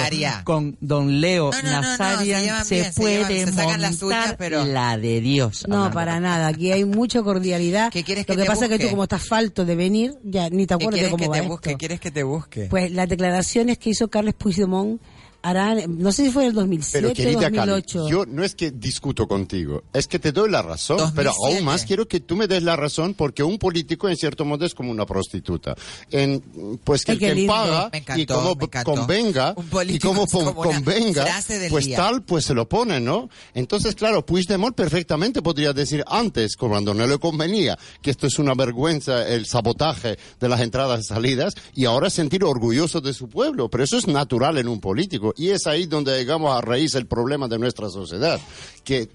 con 0.44 0.78
don 0.82 1.22
Leo 1.22 1.52
No, 1.52 1.62
no, 1.62 1.70
no, 1.70 1.76
no, 1.76 1.82
Nazarian 1.82 2.66
se 2.66 2.92
puede 2.96 3.46
se 3.46 3.52
montar 3.52 3.94
uñas, 4.02 4.36
pero- 4.36 4.66
la 4.66 4.98
de 4.98 5.22
Dios. 5.22 5.66
No, 5.68 5.76
hablando. 5.76 5.94
para 5.94 6.20
nada. 6.20 6.48
Aquí 6.48 6.72
hay 6.72 6.84
mucha 6.84 7.22
cordialidad. 7.22 7.92
¿Qué 7.92 8.04
quieres 8.04 8.28
Lo 8.28 8.36
que 8.36 8.42
te 8.42 8.48
pasa 8.48 8.66
es 8.66 8.72
que 8.72 8.80
tú, 8.80 8.90
como 8.90 9.04
estás 9.04 9.24
falto 9.24 9.64
de 9.64 9.76
venir, 9.76 10.16
ya 10.24 10.50
ni 10.50 10.66
te 10.66 10.76
¿Qué 10.76 10.84
acuerdas 10.84 11.04
de 11.04 11.10
cómo 11.12 11.22
que 11.22 11.28
va 11.28 11.34
te 11.36 11.40
esto. 11.42 11.50
busque? 11.50 11.78
¿Quieres 11.78 12.00
que 12.00 12.10
te 12.10 12.24
busque? 12.24 12.62
Pues 12.70 12.92
las 12.92 13.08
declaraciones 13.08 13.78
que 13.78 13.92
hizo 13.92 14.08
Carles 14.10 14.34
Puigdemont 14.34 15.00
harán, 15.42 15.98
no 15.98 16.12
sé 16.12 16.26
si 16.26 16.32
fue 16.32 16.44
en 16.44 16.50
el 16.50 16.56
2007 16.56 17.02
Pero 17.02 17.14
querida 17.14 17.38
o 17.38 17.42
Cali, 17.42 17.72
2008. 17.72 18.10
yo 18.10 18.26
no 18.26 18.44
es 18.44 18.56
que 18.56 18.72
discuto 18.72 19.28
contigo, 19.28 19.84
es 19.94 20.08
que 20.08 20.20
te 20.20 20.32
doy 20.32 20.50
la 20.50 20.62
razón, 20.62 21.12
pero 21.16 21.32
aún 21.46 21.64
más 21.64 21.86
quiero 21.86 22.08
que 22.08 22.20
tú 22.20 22.36
me 22.36 22.48
des 22.48 22.64
la 22.64 22.76
razón 22.76 23.14
porque 23.14 23.44
un 23.44 23.58
político 23.58 24.10
en 24.10 24.18
cierto 24.18 24.46
modo 24.46 24.66
es 24.66 24.76
como 24.76 24.92
una 24.92 25.06
prostituta. 25.06 25.76
En, 26.12 26.42
pues 26.84 27.06
que 27.06 27.14
el 27.14 27.20
que 27.20 27.36
lindo. 27.36 27.54
paga 27.54 27.90
encantó, 27.92 28.22
y 28.22 28.26
como 28.26 28.58
convenga 28.84 29.56
y 29.88 30.00
como 30.00 30.28
como 30.28 30.56
convenga, 30.56 31.26
pues 31.70 31.86
día. 31.86 31.98
tal 31.98 32.24
pues 32.24 32.46
se 32.46 32.54
lo 32.54 32.68
pone, 32.68 33.00
¿no? 33.00 33.30
Entonces, 33.54 33.96
claro, 33.96 34.26
Puigdemont 34.26 34.76
perfectamente 34.76 35.42
podría 35.42 35.74
decir 35.74 36.04
antes, 36.08 36.56
cuando 36.56 36.94
no 36.94 37.08
le 37.08 37.18
convenía, 37.18 37.78
que 38.02 38.12
esto 38.12 38.28
es 38.28 38.40
una 38.40 38.54
vergüenza 38.54 39.28
el 39.28 39.46
sabotaje 39.46 40.18
de 40.40 40.50
las 40.50 40.62
entradas 40.62 41.02
y 41.02 41.04
salidas 41.04 41.56
y 41.74 41.86
ahora 41.86 42.10
sentir 42.10 42.44
orgulloso 42.44 43.02
de 43.02 43.14
su 43.14 43.28
pueblo, 43.28 43.70
pero 43.70 43.84
eso 43.84 43.98
es 43.98 44.08
natural 44.08 44.58
en 44.58 44.68
un 44.68 44.80
político 44.80 45.31
y 45.38 45.50
es 45.50 45.68
ahí 45.68 45.86
donde 45.86 46.18
llegamos 46.18 46.56
a 46.56 46.62
raíz 46.62 46.96
el 46.96 47.06
problema 47.06 47.48
de 47.48 47.60
nuestra 47.60 47.90
sociedad, 47.90 48.40
que 48.84 49.10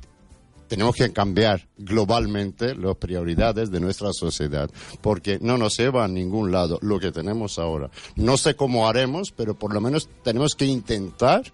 tenemos 0.69 0.97
que 0.97 1.13
cambiar 1.13 1.69
globalmente 1.79 2.75
las 2.75 2.97
prioridades 2.97 3.71
de 3.71 3.81
nuestra 3.81 4.13
sociedad, 4.13 4.71
porque 5.01 5.39
no 5.41 5.57
nos 5.59 5.77
lleva 5.77 6.05
a 6.05 6.09
ningún 6.09 6.51
lado 6.51 6.79
lo 6.83 6.99
que 6.99 7.13
tenemos 7.13 7.59
ahora. 7.59 7.91
No 8.17 8.37
sé 8.37 8.57
cómo 8.57 8.89
haremos, 8.89 9.31
pero 9.31 9.59
por 9.59 9.73
lo 9.73 9.81
menos 9.81 10.09
tenemos 10.23 10.55
que 10.55 10.67
intentar 10.67 11.53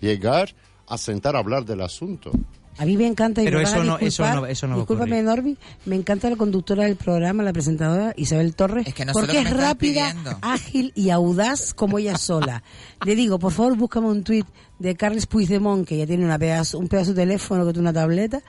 llegar 0.00 0.54
a 0.86 0.98
sentar 0.98 1.36
a 1.36 1.38
hablar 1.38 1.64
del 1.64 1.80
asunto. 1.80 2.30
A 2.78 2.86
mí 2.86 2.96
me 2.96 3.06
encanta 3.06 3.42
y 3.42 3.44
Pero 3.44 3.58
me 3.58 3.64
eso 3.64 3.84
no- 3.84 3.98
eso 3.98 4.24
no- 4.34 4.46
eso 4.46 4.66
no 4.66 4.72
va 4.72 4.76
a 4.76 4.80
discúlpame, 4.80 5.20
ocurrir. 5.20 5.24
Norby, 5.24 5.58
me 5.84 5.94
encanta 5.96 6.30
la 6.30 6.36
conductora 6.36 6.84
del 6.84 6.96
programa, 6.96 7.42
la 7.42 7.52
presentadora 7.52 8.14
Isabel 8.16 8.54
Torres, 8.54 8.92
que 8.94 9.04
no 9.04 9.12
porque 9.12 9.32
que 9.32 9.38
es 9.40 9.50
rápida, 9.50 10.08
pidiendo. 10.12 10.38
ágil 10.40 10.92
y 10.94 11.10
audaz 11.10 11.74
como 11.74 11.98
ella 11.98 12.16
sola. 12.16 12.62
Le 13.04 13.14
digo, 13.14 13.38
por 13.38 13.52
favor, 13.52 13.76
búscame 13.76 14.06
un 14.08 14.24
tuit 14.24 14.46
de 14.78 14.96
Carles 14.96 15.26
Puigdemont, 15.26 15.86
que 15.86 15.98
ya 15.98 16.06
tiene 16.06 16.24
una 16.24 16.38
pedazo, 16.38 16.78
un 16.78 16.88
pedazo 16.88 17.10
de 17.12 17.22
teléfono 17.22 17.66
que 17.66 17.72
tiene 17.72 17.88
una 17.90 17.92
tableta, 17.92 18.40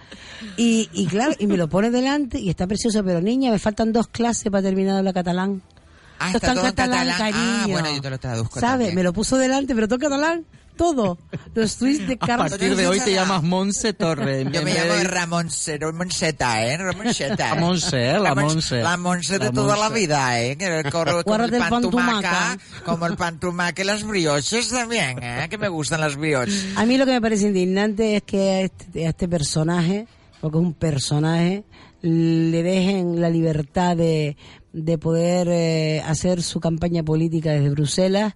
y, 0.57 0.89
y 0.93 1.05
claro, 1.07 1.34
y 1.38 1.45
me 1.47 1.57
lo 1.57 1.67
pone 1.67 1.91
delante 1.91 2.39
y 2.39 2.49
está 2.49 2.65
preciosa, 2.65 3.03
pero 3.03 3.19
niña, 3.21 3.51
me 3.51 3.59
faltan 3.59 3.91
dos 3.91 4.07
clases 4.07 4.49
para 4.49 4.63
terminar 4.63 4.97
hablar 4.97 5.13
catalán. 5.13 5.61
Ah, 6.19 6.32
está 6.34 6.53
todo 6.53 6.67
en 6.67 6.74
catalán. 6.74 7.09
Ah, 7.09 7.17
cariño. 7.17 7.74
bueno, 7.74 7.93
yo 7.93 8.01
te 8.01 8.09
lo 8.09 8.17
traduzco 8.19 8.59
¿Sabe? 8.59 8.71
también. 8.86 8.95
Me 8.95 9.03
lo 9.03 9.11
puso 9.11 9.38
delante, 9.38 9.76
pero 9.76 9.88
todo 9.89 9.95
en 9.95 10.01
catalán. 10.01 10.45
Todo. 10.76 11.17
Los 11.53 11.78
tweets 11.78 12.07
de 12.07 12.13
A 12.13 12.17
Carles 12.17 12.51
partir 12.51 12.76
de 12.76 12.88
hoy 12.88 12.99
te 12.99 13.13
llamas 13.13 13.43
Monse 13.43 13.93
Torres. 13.93 14.47
Yo 14.51 14.61
me 14.63 14.74
llamo 14.74 14.93
Ramón 15.03 15.49
Monseta, 15.93 16.65
¿eh? 16.65 16.78
Ramonseta. 16.78 17.55
La 17.55 17.61
Monse, 17.61 18.13
la 18.19 18.36
Mon- 18.36 18.43
Monse. 18.45 18.82
La 18.82 18.97
Monse 18.97 19.39
de 19.39 19.45
La 19.45 19.51
toda 19.51 19.78
la 19.78 19.89
vida, 19.89 20.41
¿eh? 20.41 20.57
Como 20.91 21.36
el 21.43 21.51
pantumaca. 21.57 22.57
como 22.86 23.05
el 23.07 23.15
pan 23.15 23.39
tumaca 23.39 23.82
y 23.82 23.86
las 23.86 24.03
brioches 24.03 24.69
también, 24.69 25.21
¿eh? 25.21 25.47
Que 25.49 25.57
me 25.57 25.67
gustan 25.67 26.01
las 26.01 26.15
brioches. 26.15 26.65
A 26.76 26.86
mí 26.86 26.97
lo 26.97 27.05
que 27.05 27.11
me 27.13 27.21
parece 27.21 27.47
indignante 27.47 28.15
es 28.17 28.24
que 28.24 28.49
a 28.51 28.61
este, 28.61 29.05
a 29.05 29.09
este 29.09 29.28
personaje, 29.28 30.07
porque 30.41 30.57
es 30.57 30.63
un 30.63 30.74
personaje, 30.74 31.63
le 32.01 32.63
dejen 32.63 33.21
la 33.21 33.30
libertad 33.30 33.95
de, 33.95 34.36
de 34.74 34.97
poder 34.97 35.47
eh, 35.49 36.01
hacer 36.05 36.41
su 36.43 36.59
campaña 36.59 37.03
política 37.03 37.51
desde 37.51 37.69
Bruselas, 37.69 38.34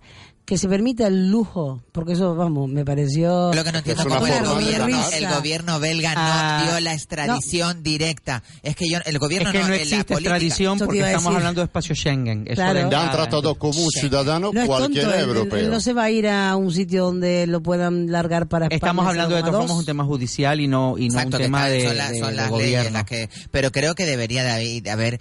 que 0.47 0.57
se 0.57 0.69
permita 0.69 1.07
el 1.07 1.29
lujo, 1.29 1.83
porque 1.91 2.13
eso, 2.13 2.33
vamos, 2.33 2.69
me 2.69 2.85
pareció... 2.85 3.53
Lo 3.53 3.65
que 3.65 3.71
no 3.73 3.79
entiendo 3.79 4.03
Es 4.03 4.07
cómo 4.07 4.25
el 4.25 4.45
gobierno, 4.45 4.97
el 5.11 5.27
gobierno 5.27 5.79
belga 5.81 6.13
no 6.13 6.21
Ah, 6.23 6.63
dio 6.65 6.79
la 6.79 6.93
extradición 6.93 7.83
directa. 7.83 8.41
Es 8.63 8.77
que 8.77 8.87
yo, 8.89 8.99
el 9.03 9.19
gobierno 9.19 9.49
Es 9.49 9.53
que 9.57 9.61
no 9.61 9.67
la 9.67 9.75
existe 9.75 10.05
política- 10.05 10.35
extradición 10.37 10.79
porque 10.79 10.99
estamos 11.01 11.35
hablando 11.35 11.59
de 11.59 11.65
espacio 11.65 11.93
Schengen. 11.95 12.45
Eso 12.47 12.55
Claro. 12.55 12.73
de 12.75 12.79
Da 12.79 12.85
un 12.85 12.93
entrada. 12.93 13.11
tratado 13.11 13.55
como 13.55 13.77
un 13.83 13.91
ciudadano 13.91 14.51
No 14.53 14.61
es 14.61 14.67
tonto, 14.67 14.77
cualquier 14.77 15.03
él- 15.03 15.11
él- 15.15 15.19
europeo. 15.35 15.69
no 15.69 15.81
se 15.81 15.91
va 15.91 16.03
a 16.03 16.11
ir 16.11 16.29
a 16.29 16.55
un 16.55 16.71
sitio 16.71 17.03
donde 17.03 17.45
lo 17.45 17.61
puedan 17.61 18.09
largar 18.09 18.47
para 18.47 18.67
España. 18.67 18.77
Estamos 18.77 19.05
hablando 19.05 19.35
de 19.35 19.41
todas 19.41 19.57
formas 19.57 19.77
un 19.79 19.85
tema 19.85 20.05
judicial 20.05 20.61
y 20.61 20.69
no, 20.69 20.97
y 20.97 21.09
no 21.09 21.15
Exacto, 21.15 21.35
un 21.37 21.43
tema 21.43 21.67
está- 21.69 21.73
de, 21.73 21.87
son, 21.89 21.97
la- 21.97 22.11
de- 22.11 22.19
son 22.19 22.29
de 22.29 22.35
las 22.37 22.51
leyes 22.51 22.65
gobierno. 22.79 22.89
las 22.91 23.03
que 23.03 23.29
pero 23.51 23.71
creo 23.73 23.95
que 23.95 24.05
debería 24.05 24.45
de 24.45 24.81
haber, 24.89 25.19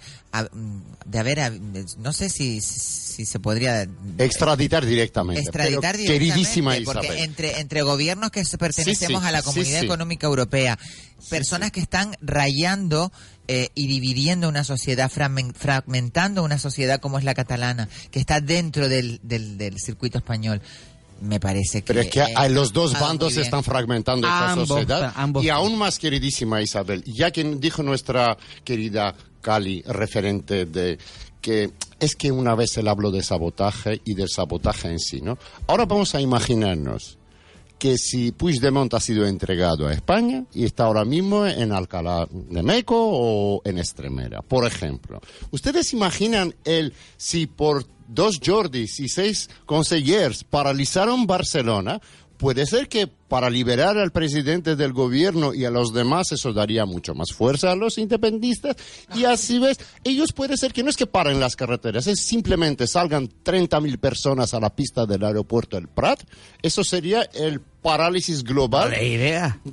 de 1.05 1.19
haber 1.19 1.61
no 1.99 2.13
sé 2.13 2.29
si, 2.29 2.61
si 2.61 3.25
se 3.25 3.39
podría 3.41 3.87
Extraditar 4.19 4.85
directamente. 4.85 5.16
Extraditar 5.37 5.95
Pero, 5.95 6.07
queridísima 6.07 6.73
directamente, 6.73 6.85
porque 6.85 7.07
Isabel. 7.07 7.23
entre 7.23 7.59
entre 7.59 7.81
gobiernos 7.81 8.31
que 8.31 8.45
se 8.45 8.57
pertenecemos 8.57 9.21
Sí, 9.21 9.25
sí, 9.25 9.29
a 9.29 9.31
la 9.31 9.41
comunidad 9.41 9.79
sí. 9.79 9.85
económica 9.85 10.27
europea 10.27 10.77
personas 11.29 11.71
que 11.71 11.79
están 11.79 12.15
rayando 12.21 13.11
eh, 13.47 13.69
y 13.75 13.87
dividiendo 13.87 14.49
una 14.49 14.63
sociedad 14.63 15.09
fragmen- 15.11 15.53
fragmentando 15.55 16.43
una 16.43 16.59
sociedad 16.59 16.99
como 16.99 17.17
es 17.17 17.23
la 17.23 17.33
catalana 17.33 17.87
que 18.11 18.19
está 18.19 18.41
dentro 18.41 18.87
del, 18.89 19.19
del, 19.23 19.57
del 19.57 19.79
circuito 19.79 20.17
español 20.17 20.61
me 21.21 21.39
parece 21.39 21.81
que 21.81 21.87
Pero 21.87 22.01
es 22.01 22.09
que 22.09 22.19
eh, 22.19 22.33
a 22.35 22.47
los 22.47 22.73
dos 22.73 22.93
bandos 22.99 23.33
bien. 23.33 23.45
están 23.45 23.63
fragmentando 23.63 24.27
esta 24.27 24.51
Ambos, 24.51 24.67
sociedad. 24.67 25.13
ambos. 25.15 25.43
Y 25.43 25.49
aún 25.49 25.75
más, 25.75 25.97
queridísima 25.97 26.61
Isabel, 26.61 27.03
ya 27.07 27.31
que 27.31 27.43
dijo 27.43 27.81
nuestra 27.81 28.37
querida 28.63 29.15
Cali, 29.41 29.81
referente 29.87 30.67
de 30.67 30.99
que 31.41 31.71
es 31.99 32.15
que 32.15 32.31
una 32.31 32.55
vez 32.55 32.77
él 32.77 32.87
habló 32.87 33.11
de 33.11 33.23
sabotaje 33.23 34.01
y 34.05 34.13
del 34.13 34.29
sabotaje 34.29 34.89
en 34.89 34.99
sí, 34.99 35.21
¿no? 35.21 35.37
Ahora 35.67 35.85
vamos 35.85 36.15
a 36.15 36.21
imaginarnos 36.21 37.17
que 37.77 37.97
si 37.97 38.31
Puigdemont 38.31 38.93
ha 38.93 38.99
sido 38.99 39.25
entregado 39.25 39.87
a 39.87 39.93
España 39.93 40.45
y 40.53 40.65
está 40.65 40.85
ahora 40.85 41.05
mismo 41.05 41.45
en 41.45 41.71
Alcalá 41.71 42.27
de 42.31 42.63
Meco 42.63 42.95
o 42.97 43.61
en 43.65 43.77
Extremera, 43.77 44.41
por 44.41 44.65
ejemplo. 44.65 45.21
¿Ustedes 45.51 45.93
imaginan 45.93 46.55
el 46.63 46.93
si 47.17 47.45
por 47.45 47.85
dos 48.07 48.39
Jordis 48.43 48.99
y 48.99 49.09
seis 49.09 49.49
consellers 49.65 50.43
paralizaron 50.43 51.27
Barcelona? 51.27 52.01
Puede 52.37 52.65
ser 52.67 52.87
que 52.87 53.07
para 53.07 53.49
liberar 53.49 53.97
al 53.97 54.11
presidente 54.11 54.75
del 54.75 54.93
gobierno 54.93 55.53
y 55.53 55.65
a 55.65 55.71
los 55.71 55.91
demás 55.91 56.31
eso 56.31 56.53
daría 56.53 56.85
mucho 56.85 57.15
más 57.15 57.33
fuerza 57.33 57.71
a 57.71 57.75
los 57.75 57.97
independentistas 57.97 58.75
y 59.15 59.25
así 59.25 59.57
ves, 59.59 59.79
ellos 60.03 60.31
puede 60.33 60.55
ser 60.55 60.71
que 60.71 60.83
no 60.83 60.89
es 60.89 60.95
que 60.95 61.07
paren 61.07 61.39
las 61.39 61.55
carreteras, 61.55 62.05
es 62.07 62.25
simplemente 62.25 62.85
salgan 62.87 63.27
30.000 63.43 63.97
personas 63.97 64.53
a 64.53 64.59
la 64.59 64.69
pista 64.73 65.05
del 65.05 65.23
aeropuerto 65.23 65.75
del 65.77 65.87
Prat, 65.87 66.21
eso 66.61 66.83
sería 66.83 67.23
el 67.33 67.59
parálisis 67.59 68.43
global. 68.43 68.91
Mala 68.91 69.01
idea. 69.03 69.59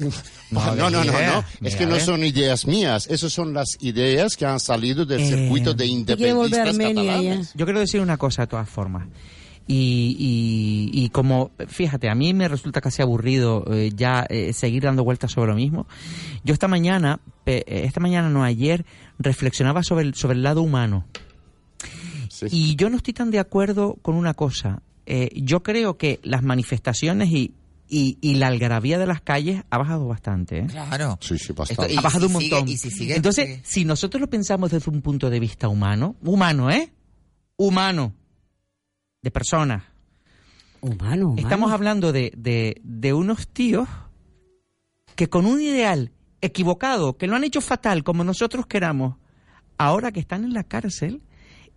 No, 0.51 0.75
no, 0.77 0.89
no, 0.89 1.03
no. 1.05 1.45
Es 1.63 1.75
que 1.77 1.85
no 1.85 1.99
son 1.99 2.23
ideas 2.25 2.67
mías, 2.67 3.09
esas 3.11 3.33
son 3.33 3.53
las 3.53 3.67
ideas 3.81 4.37
que 4.37 4.47
han 4.47 4.61
salido 4.61 5.05
del 5.05 5.21
Eh, 5.21 5.27
circuito 5.27 5.75
de 5.75 5.87
independentistas 5.87 6.77
catalanes. 6.79 7.53
Yo 7.55 7.67
quiero 7.67 7.81
decir 7.81 8.01
una 8.01 8.17
cosa 8.17 8.43
de 8.43 8.47
todas 8.49 8.69
formas. 8.71 9.07
Y, 9.67 10.91
y, 10.93 11.05
y 11.05 11.09
como, 11.09 11.51
fíjate, 11.69 12.11
a 12.11 12.15
mí 12.15 12.35
me 12.35 12.49
resulta 12.49 12.83
casi 12.83 13.01
aburrido 13.01 13.65
eh, 13.73 13.93
ya 13.97 14.27
eh, 14.29 14.53
seguir 14.53 14.83
dando 14.83 15.05
vueltas 15.05 15.33
sobre 15.33 15.53
lo 15.53 15.57
mismo. 15.57 15.87
Yo 16.45 16.53
esta 16.53 16.69
mañana, 16.69 17.21
eh, 17.47 17.65
esta 17.67 17.99
mañana 18.01 18.29
no 18.29 18.45
ayer, 18.45 18.85
reflexionaba 19.19 19.83
sobre 19.83 20.05
el, 20.05 20.15
sobre 20.15 20.37
el 20.37 20.43
lado 20.43 20.61
humano. 20.61 21.07
Y 22.51 22.77
yo 22.77 22.91
no 22.91 22.97
estoy 22.97 23.15
tan 23.15 23.31
de 23.31 23.39
acuerdo 23.39 23.97
con 24.03 24.17
una 24.17 24.35
cosa. 24.35 24.83
Eh, 25.07 25.31
yo 25.35 25.63
creo 25.63 25.97
que 25.97 26.21
las 26.23 26.43
manifestaciones 26.43 27.29
y, 27.31 27.53
y, 27.89 28.19
y 28.21 28.35
la 28.35 28.49
algarabía 28.49 28.99
de 28.99 29.07
las 29.07 29.21
calles 29.21 29.63
ha 29.71 29.79
bajado 29.79 30.07
bastante. 30.09 30.59
¿eh? 30.61 30.67
Claro. 30.67 31.17
Sí, 31.21 31.39
sí, 31.39 31.53
Esto- 31.71 31.87
y 31.89 31.97
ha 31.97 32.01
bajado 32.01 32.29
si 32.29 32.35
un 32.35 32.41
sigue- 32.41 32.51
montón. 32.55 32.69
y 32.69 32.77
si 32.77 32.91
sigue- 32.91 33.17
Entonces, 33.17 33.47
sigue. 33.47 33.61
si 33.65 33.85
nosotros 33.85 34.21
lo 34.21 34.29
pensamos 34.29 34.71
desde 34.71 34.91
un 34.91 35.01
punto 35.01 35.31
de 35.31 35.41
vista 35.41 35.69
humano, 35.69 36.17
humano, 36.23 36.71
¿eh? 36.71 36.93
Humano, 37.57 38.13
de 39.25 39.31
personas. 39.31 39.83
Humano, 40.83 41.31
humano. 41.31 41.35
Estamos 41.39 41.73
hablando 41.73 42.13
de, 42.13 42.31
de, 42.37 42.81
de 42.85 43.15
unos 43.15 43.49
tíos 43.49 43.89
que 45.17 45.29
con 45.31 45.47
un 45.47 45.63
ideal 45.63 46.13
equivocado, 46.43 47.17
que 47.17 47.27
lo 47.27 47.35
han 47.35 47.45
hecho 47.45 47.63
fatal 47.63 48.05
como 48.05 48.23
nosotros 48.23 48.67
queramos, 48.67 49.17
ahora 49.79 50.13
que 50.13 50.21
están 50.21 50.45
en 50.45 50.53
la 50.53 50.65
cárcel, 50.65 51.23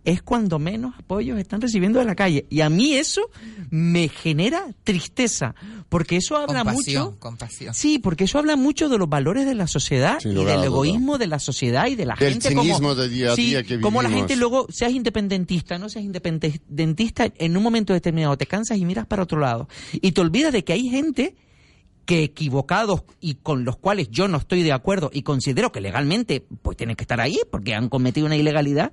es 0.08 0.22
cuando 0.22 0.58
menos 0.58 0.94
apoyos 0.98 1.38
están 1.38 1.60
recibiendo 1.60 1.98
de 1.98 2.06
la 2.06 2.14
calle. 2.14 2.46
Y 2.48 2.62
a 2.62 2.70
mí 2.70 2.94
eso 2.94 3.30
me 3.70 4.08
genera 4.08 4.64
tristeza, 4.82 5.54
porque 5.90 6.16
eso 6.16 6.36
habla 6.36 6.64
compasión 6.64 7.04
mucho... 7.04 7.18
compasión 7.20 7.74
Sí, 7.74 7.98
porque 7.98 8.24
eso 8.24 8.38
habla 8.38 8.56
mucho 8.56 8.88
de 8.88 8.96
los 8.96 9.08
valores 9.08 9.44
de 9.44 9.54
la 9.54 9.66
sociedad 9.66 10.18
y 10.24 10.28
del 10.28 10.34
duda. 10.34 10.64
egoísmo 10.64 11.18
de 11.18 11.26
la 11.26 11.38
sociedad 11.38 11.86
y 11.88 11.94
de 11.94 12.06
la 12.06 12.14
Del 12.14 12.32
gente 12.32 12.48
cinismo 12.48 12.74
como 12.74 12.94
de 12.94 13.08
día 13.08 13.32
a 13.32 13.36
Sí, 13.36 13.48
día 13.48 13.62
que 13.62 13.80
como 13.80 14.00
la 14.00 14.08
gente 14.08 14.36
luego 14.36 14.66
seas 14.70 14.92
independentista, 14.92 15.78
no 15.78 15.88
seas 15.90 16.04
independentista, 16.04 17.30
en 17.36 17.56
un 17.56 17.62
momento 17.62 17.92
determinado 17.92 18.36
te 18.38 18.46
cansas 18.46 18.78
y 18.78 18.84
miras 18.84 19.06
para 19.06 19.22
otro 19.24 19.38
lado 19.38 19.68
y 19.92 20.12
te 20.12 20.20
olvidas 20.20 20.52
de 20.52 20.64
que 20.64 20.72
hay 20.72 20.88
gente 20.88 21.36
que 22.08 22.22
equivocados 22.22 23.02
y 23.20 23.34
con 23.34 23.66
los 23.66 23.76
cuales 23.76 24.08
yo 24.10 24.28
no 24.28 24.38
estoy 24.38 24.62
de 24.62 24.72
acuerdo 24.72 25.10
y 25.12 25.20
considero 25.20 25.72
que 25.72 25.82
legalmente 25.82 26.42
pues 26.62 26.74
tienen 26.74 26.96
que 26.96 27.04
estar 27.04 27.20
ahí 27.20 27.38
porque 27.50 27.74
han 27.74 27.90
cometido 27.90 28.24
una 28.24 28.36
ilegalidad, 28.36 28.92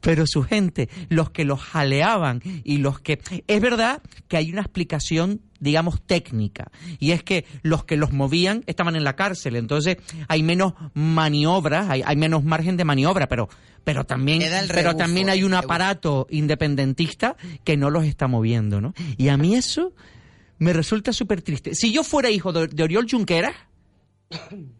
pero 0.00 0.26
su 0.26 0.42
gente, 0.42 0.88
los 1.10 1.28
que 1.28 1.44
los 1.44 1.60
jaleaban 1.60 2.40
y 2.64 2.78
los 2.78 2.98
que... 2.98 3.20
Es 3.46 3.60
verdad 3.60 4.00
que 4.26 4.38
hay 4.38 4.50
una 4.50 4.62
explicación 4.62 5.42
digamos 5.60 6.00
técnica 6.00 6.70
y 6.98 7.10
es 7.10 7.22
que 7.22 7.44
los 7.62 7.84
que 7.84 7.98
los 7.98 8.12
movían 8.12 8.62
estaban 8.66 8.94
en 8.94 9.04
la 9.04 9.16
cárcel 9.16 9.56
entonces 9.56 9.96
hay 10.28 10.42
menos 10.42 10.74
maniobras 10.92 11.88
hay, 11.88 12.02
hay 12.04 12.16
menos 12.16 12.44
margen 12.44 12.76
de 12.76 12.84
maniobra 12.84 13.26
pero 13.26 13.48
pero 13.82 14.04
también 14.04 14.42
pero 14.68 14.96
también 14.96 15.30
hay 15.30 15.44
un 15.44 15.54
aparato 15.54 16.26
independentista 16.28 17.36
que 17.64 17.78
no 17.78 17.88
los 17.88 18.04
está 18.04 18.28
moviendo 18.28 18.82
no 18.82 18.92
y 19.16 19.28
a 19.28 19.38
mí 19.38 19.54
eso 19.54 19.94
me 20.58 20.72
resulta 20.72 21.12
súper 21.12 21.42
triste. 21.42 21.74
Si 21.74 21.92
yo 21.92 22.02
fuera 22.04 22.30
hijo 22.30 22.52
de, 22.52 22.68
de 22.68 22.82
Oriol 22.82 23.06
Junqueras, 23.10 23.54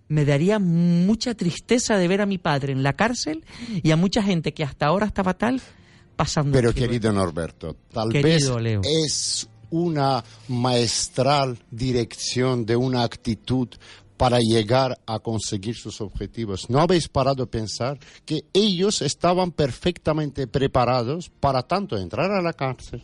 me 0.08 0.24
daría 0.24 0.58
mucha 0.58 1.34
tristeza 1.34 1.96
de 1.96 2.08
ver 2.08 2.20
a 2.20 2.26
mi 2.26 2.38
padre 2.38 2.72
en 2.72 2.82
la 2.82 2.94
cárcel 2.94 3.44
y 3.82 3.90
a 3.90 3.96
mucha 3.96 4.22
gente 4.22 4.52
que 4.52 4.64
hasta 4.64 4.86
ahora 4.86 5.06
estaba 5.06 5.34
tal 5.34 5.60
pasando. 6.16 6.52
Pero 6.52 6.72
frío. 6.72 6.86
querido 6.86 7.12
Norberto, 7.12 7.76
tal 7.92 8.10
Querido 8.10 8.54
vez 8.54 8.62
Leo. 8.62 8.80
es 8.82 9.48
una 9.70 10.24
maestral 10.48 11.58
dirección 11.70 12.64
de 12.64 12.76
una 12.76 13.02
actitud 13.02 13.68
para 14.16 14.38
llegar 14.38 14.98
a 15.06 15.18
conseguir 15.18 15.76
sus 15.76 16.00
objetivos. 16.00 16.70
¿No 16.70 16.80
habéis 16.80 17.08
parado 17.08 17.42
a 17.42 17.46
pensar 17.46 17.98
que 18.24 18.44
ellos 18.52 19.02
estaban 19.02 19.52
perfectamente 19.52 20.46
preparados 20.46 21.28
para 21.28 21.62
tanto 21.62 21.98
entrar 21.98 22.30
a 22.30 22.40
la 22.40 22.54
cárcel, 22.54 23.02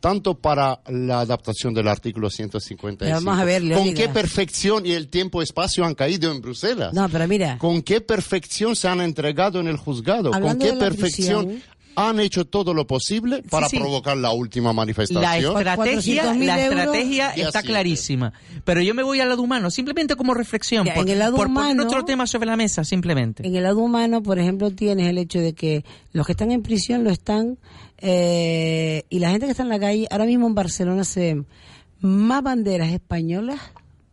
tanto 0.00 0.34
para 0.34 0.80
la 0.88 1.20
adaptación 1.20 1.74
del 1.74 1.88
artículo 1.88 2.30
155? 2.30 2.98
Pero 2.98 3.14
vamos 3.24 3.40
a 3.40 3.44
ver, 3.44 3.62
¿Con 3.72 3.94
qué 3.94 4.08
perfección 4.08 4.86
y 4.86 4.92
el 4.92 5.08
tiempo-espacio 5.08 5.84
han 5.84 5.94
caído 5.94 6.30
en 6.30 6.40
Bruselas? 6.40 6.92
No, 6.94 7.08
pero 7.08 7.26
mira. 7.26 7.58
¿Con 7.58 7.82
qué 7.82 8.00
perfección 8.00 8.76
se 8.76 8.88
han 8.88 9.00
entregado 9.00 9.60
en 9.60 9.66
el 9.68 9.76
juzgado? 9.76 10.30
¿Con 10.30 10.58
qué 10.58 10.72
perfección 10.74 11.46
prisión- 11.46 11.62
han 11.96 12.20
hecho 12.20 12.44
todo 12.44 12.74
lo 12.74 12.86
posible 12.86 13.42
para 13.50 13.68
sí. 13.68 13.78
provocar 13.78 14.16
la 14.16 14.30
última 14.30 14.68
La 14.68 14.72
manifestación? 14.74 15.56
estrategia, 15.58 16.32
400.000 16.32 16.44
la 16.46 16.62
estrategia 16.64 17.30
está 17.30 17.62
clarísima. 17.62 18.32
Pero 18.64 18.80
yo 18.82 18.94
me 18.94 19.02
voy 19.02 19.20
al 19.20 19.28
lado 19.28 19.42
humano, 19.42 19.70
simplemente 19.70 20.14
como 20.14 20.32
reflexión, 20.34 20.86
Ya, 20.86 20.94
por, 20.94 21.04
en 21.06 21.12
el 21.12 21.18
lado 21.18 21.36
por 21.36 21.46
poner 21.48 21.62
humano- 21.72 21.82
otro 21.84 22.04
tema 22.04 22.26
sobre 22.26 22.46
la 22.46 22.56
mesa, 22.56 22.84
simplemente. 22.84 23.46
En 23.46 23.56
el 23.56 23.64
lado 23.64 23.78
humano, 23.80 24.22
por 24.22 24.38
ejemplo, 24.38 24.70
tienes 24.70 25.08
el 25.08 25.18
hecho 25.18 25.40
de 25.40 25.54
que 25.54 25.84
los 26.12 26.24
que 26.26 26.32
están 26.32 26.52
en 26.52 26.62
prisión 26.62 27.02
lo 27.04 27.10
están 27.10 27.58
eh, 27.98 29.04
y 29.10 29.18
la 29.18 29.30
gente 29.30 29.46
que 29.46 29.50
está 29.52 29.64
en 29.64 29.68
la 29.70 29.80
calle, 29.80 30.06
ahora 30.10 30.24
mismo 30.26 30.46
en 30.46 30.54
Barcelona 30.54 31.02
se 31.04 31.20
ven 31.20 31.46
más 32.00 32.44
banderas 32.44 32.92
españolas, 32.92 33.58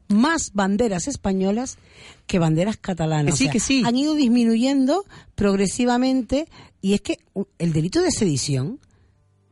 más 0.07 0.51
banderas 0.53 1.07
españolas 1.07 1.77
que 2.25 2.39
banderas 2.39 2.77
catalanas. 2.77 3.33
Que 3.33 3.37
sí, 3.37 3.43
O 3.43 3.47
sea, 3.47 3.51
que 3.53 3.59
sí. 3.59 3.83
Han 3.85 3.95
ido 3.95 4.15
disminuyendo 4.15 5.05
progresivamente 5.35 6.47
y 6.85 6.93
es 6.93 7.01
que 7.01 7.17
el 7.57 7.73
delito 7.73 7.99
de 7.99 8.11
sedición 8.11 8.79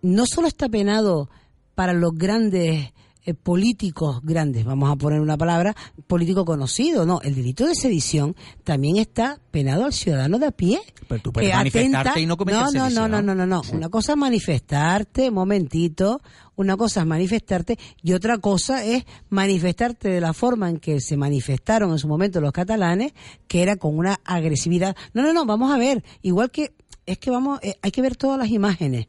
no 0.04 0.28
solo 0.28 0.48
está 0.48 0.70
penado 0.70 1.32
para 1.74 1.92
los 1.94 2.14
grandes 2.14 2.94
eh, 3.26 3.34
políticos 3.34 4.20
grandes, 4.22 4.66
vamos 4.66 4.92
a 4.92 4.98
poner 4.98 5.20
una 5.20 5.36
palabra, 5.36 5.76
político 6.06 6.46
conocido, 6.46 7.08
no, 7.08 7.22
el 7.22 7.34
delito 7.34 7.66
de 7.66 7.74
sedición 7.74 8.36
también 8.64 8.98
está 8.98 9.40
penado 9.50 9.86
al 9.86 9.94
ciudadano 9.94 10.38
de 10.38 10.46
a 10.46 10.52
pie. 10.52 10.80
Pero 11.08 11.22
tú 11.24 11.34
puedes 11.34 11.50
que 11.50 11.56
manifestarte 11.56 12.10
atenta- 12.10 12.22
y 12.22 12.26
no 12.28 12.38
cometer 12.38 12.60
no, 12.60 12.66
no, 12.66 12.72
no, 12.72 12.84
sedición. 12.84 13.12
no, 13.12 13.22
no, 13.24 13.34
no, 13.34 13.48
no. 13.48 13.62
Una 13.72 13.90
cosa 13.90 14.12
es 14.12 14.18
manifestarte, 14.20 15.32
momentito, 15.32 16.22
una 16.56 16.78
cosa 16.78 17.00
es 17.00 17.08
manifestarte 17.08 17.80
y 18.04 18.14
otra 18.14 18.38
cosa 18.38 18.86
es 18.86 19.06
manifestarte 19.30 20.10
de 20.10 20.22
la 20.22 20.34
forma 20.34 20.70
en 20.70 20.78
que 20.80 21.00
se 21.02 21.18
manifestaron 21.18 21.92
en 21.92 21.98
su 21.98 22.08
momento 22.08 22.42
los 22.42 22.52
catalanes, 22.52 23.14
que 23.48 23.64
era 23.64 23.78
con 23.78 23.98
una 23.98 24.20
agresividad. 24.24 24.96
No, 25.14 25.24
no, 25.24 25.34
no, 25.34 25.46
vamos 25.46 25.72
a 25.72 25.78
ver, 25.78 26.04
igual 26.22 26.52
que 26.52 26.74
es 27.06 27.18
que 27.18 27.30
vamos, 27.30 27.60
eh, 27.64 27.78
hay 27.82 27.92
que 27.92 28.02
ver 28.02 28.16
todas 28.16 28.40
las 28.40 28.50
imágenes. 28.50 29.08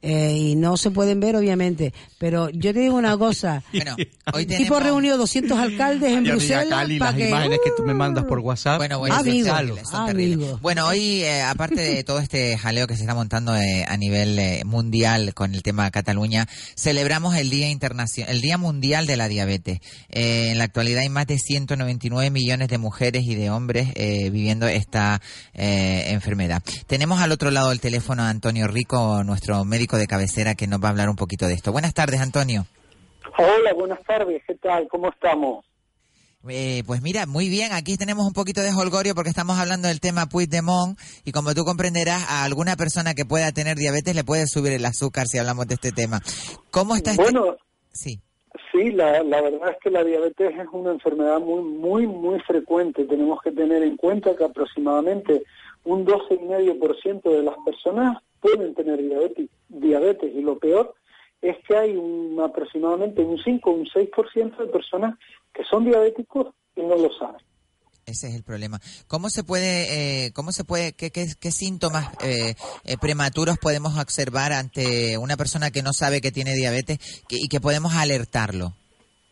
Eh, 0.00 0.32
y 0.36 0.54
no 0.54 0.76
se 0.76 0.90
pueden 0.92 1.18
ver, 1.18 1.34
obviamente. 1.34 1.92
Pero 2.18 2.50
yo 2.50 2.72
te 2.72 2.80
digo 2.80 2.96
una 2.96 3.16
cosa. 3.16 3.62
Bueno, 3.78 3.96
hoy 4.32 4.44
tipo 4.44 4.74
tenemos- 4.76 4.82
reunido 4.82 5.16
200 5.18 5.56
alcaldes 5.58 6.12
en 6.12 6.24
Bruselas 6.24 6.66
Cali, 6.68 6.98
las 6.98 7.14
que... 7.14 7.28
imágenes 7.28 7.60
que 7.64 7.70
tú 7.76 7.84
me 7.84 7.94
mandas 7.94 8.24
por 8.24 8.40
WhatsApp. 8.40 8.78
Bueno, 8.78 8.98
bueno, 8.98 9.14
amigo. 9.16 10.58
Bueno, 10.60 10.86
hoy, 10.86 11.22
eh, 11.22 11.42
aparte 11.42 11.80
de 11.80 12.04
todo 12.04 12.18
este 12.18 12.58
jaleo 12.58 12.86
que 12.86 12.96
se 12.96 13.02
está 13.02 13.14
montando 13.14 13.56
eh, 13.56 13.84
a 13.88 13.96
nivel 13.96 14.64
mundial 14.64 15.32
con 15.34 15.54
el 15.54 15.62
tema 15.62 15.90
Cataluña, 15.90 16.48
celebramos 16.76 17.36
el 17.36 17.50
Día 17.50 17.70
Internacional, 17.70 18.34
el 18.34 18.40
Día 18.40 18.58
Mundial 18.58 19.06
de 19.06 19.16
la 19.16 19.28
Diabetes. 19.28 19.80
En 20.08 20.58
la 20.58 20.64
actualidad 20.64 21.02
hay 21.02 21.08
más 21.08 21.26
de 21.26 21.38
199 21.38 22.30
millones 22.30 22.68
de 22.68 22.78
mujeres 22.78 23.24
y 23.24 23.34
de 23.34 23.50
hombres 23.50 23.94
viviendo 23.94 24.66
esta 24.66 25.20
enfermedad. 25.54 26.62
Tenemos 26.86 27.20
al 27.20 27.32
otro 27.32 27.50
lado 27.50 27.70
del 27.70 27.80
teléfono 27.80 28.22
a 28.22 28.28
Antonio 28.30 28.66
Rico, 28.66 29.22
nuestro 29.24 29.64
médico 29.64 29.87
de 29.96 30.06
cabecera, 30.06 30.54
que 30.54 30.66
nos 30.66 30.82
va 30.82 30.88
a 30.88 30.90
hablar 30.90 31.08
un 31.08 31.16
poquito 31.16 31.46
de 31.46 31.54
esto. 31.54 31.72
Buenas 31.72 31.94
tardes, 31.94 32.20
Antonio. 32.20 32.66
Hola, 33.36 33.72
buenas 33.74 34.02
tardes, 34.04 34.42
¿qué 34.46 34.54
tal? 34.56 34.88
¿Cómo 34.88 35.10
estamos? 35.10 35.64
Eh, 36.48 36.82
pues 36.86 37.02
mira, 37.02 37.26
muy 37.26 37.48
bien, 37.48 37.72
aquí 37.72 37.96
tenemos 37.96 38.24
un 38.26 38.32
poquito 38.32 38.62
de 38.62 38.72
holgorio 38.72 39.14
porque 39.14 39.28
estamos 39.28 39.58
hablando 39.58 39.88
del 39.88 40.00
tema 40.00 40.26
Puigdemont 40.26 40.98
y 41.24 41.32
como 41.32 41.52
tú 41.54 41.64
comprenderás, 41.64 42.22
a 42.28 42.44
alguna 42.44 42.76
persona 42.76 43.14
que 43.14 43.24
pueda 43.24 43.50
tener 43.52 43.76
diabetes 43.76 44.14
le 44.14 44.24
puede 44.24 44.46
subir 44.46 44.72
el 44.72 44.84
azúcar 44.84 45.26
si 45.26 45.38
hablamos 45.38 45.66
de 45.66 45.74
este 45.74 45.92
tema. 45.92 46.20
¿Cómo 46.70 46.94
está 46.96 47.10
este? 47.10 47.22
Bueno, 47.22 47.56
Sí. 47.92 48.20
sí, 48.72 48.92
la, 48.92 49.22
la 49.24 49.42
verdad 49.42 49.70
es 49.72 49.76
que 49.82 49.90
la 49.90 50.04
diabetes 50.04 50.52
es 50.56 50.66
una 50.72 50.92
enfermedad 50.92 51.40
muy, 51.40 51.62
muy, 51.62 52.06
muy 52.06 52.38
frecuente. 52.46 53.04
Tenemos 53.04 53.40
que 53.42 53.50
tener 53.50 53.82
en 53.82 53.96
cuenta 53.96 54.34
que 54.36 54.44
aproximadamente 54.44 55.42
un 55.88 56.04
12,5% 56.04 57.22
de 57.22 57.42
las 57.42 57.56
personas 57.64 58.18
pueden 58.40 58.74
tener 58.74 58.98
diabetes, 58.98 59.48
diabetes 59.68 60.34
y 60.34 60.42
lo 60.42 60.58
peor 60.58 60.94
es 61.40 61.56
que 61.66 61.76
hay 61.76 61.96
un, 61.96 62.38
aproximadamente 62.40 63.22
un 63.22 63.38
5 63.38 63.70
o 63.70 63.72
un 63.72 63.86
6% 63.86 64.56
de 64.58 64.66
personas 64.66 65.18
que 65.52 65.64
son 65.64 65.84
diabéticos 65.84 66.48
y 66.76 66.82
no 66.82 66.96
lo 66.96 67.10
saben. 67.18 67.40
Ese 68.04 68.28
es 68.28 68.34
el 68.34 68.42
problema. 68.42 68.80
¿Cómo 69.06 69.30
se 69.30 69.44
puede, 69.44 70.26
eh, 70.26 70.32
cómo 70.32 70.52
se 70.52 70.64
puede, 70.64 70.92
qué, 70.92 71.10
qué, 71.10 71.26
qué 71.40 71.50
síntomas 71.50 72.10
eh, 72.22 72.54
eh, 72.84 72.96
prematuros 72.98 73.58
podemos 73.58 73.98
observar 73.98 74.52
ante 74.52 75.16
una 75.16 75.36
persona 75.36 75.70
que 75.70 75.82
no 75.82 75.92
sabe 75.92 76.20
que 76.20 76.32
tiene 76.32 76.54
diabetes 76.54 76.98
y 77.30 77.48
que 77.48 77.60
podemos 77.60 77.94
alertarlo? 77.94 78.74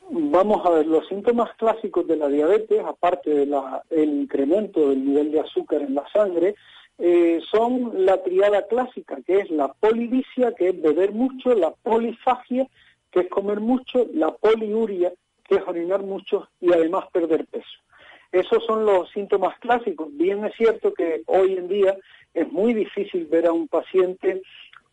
Vamos 0.09 0.64
a 0.64 0.70
ver, 0.70 0.86
los 0.86 1.07
síntomas 1.09 1.52
clásicos 1.57 2.07
de 2.07 2.16
la 2.16 2.28
diabetes, 2.28 2.80
aparte 2.84 3.28
del 3.30 3.52
incremento 3.90 4.88
del 4.88 5.04
nivel 5.04 5.32
de 5.32 5.40
azúcar 5.40 5.82
en 5.82 5.96
la 5.96 6.09
sangre, 6.12 6.54
eh, 6.98 7.40
son 7.50 8.04
la 8.07 8.22
triada 8.22 8.66
clásica, 8.68 9.18
que 9.26 9.40
es 9.40 9.50
la 9.50 9.72
polivicia, 9.72 10.52
que 10.52 10.68
es 10.68 10.80
beber 10.80 11.12
mucho, 11.12 11.54
la 11.54 11.72
polifagia, 11.72 12.68
que 13.11 13.20
es 13.20 13.28
comer 13.28 13.61
mucho, 13.61 14.07
la 14.14 14.30
poliuria, 14.32 15.12
que 15.42 15.57
es 15.57 15.62
orinar 15.66 16.02
mucho 16.02 16.48
y 16.61 16.72
además 16.72 17.07
perder 17.12 17.44
peso. 17.46 17.66
Esos 18.30 18.64
son 18.64 18.86
los 18.86 19.11
síntomas 19.11 19.59
clásicos. 19.59 20.09
Bien 20.12 20.44
es 20.44 20.54
cierto 20.54 20.94
que 20.94 21.22
hoy 21.26 21.54
en 21.54 21.68
día 21.68 21.96
es 22.32 22.50
muy 22.52 22.74
difícil 22.74 23.26
ver 23.26 23.46
a 23.46 23.52
un 23.52 23.66
paciente 23.66 24.42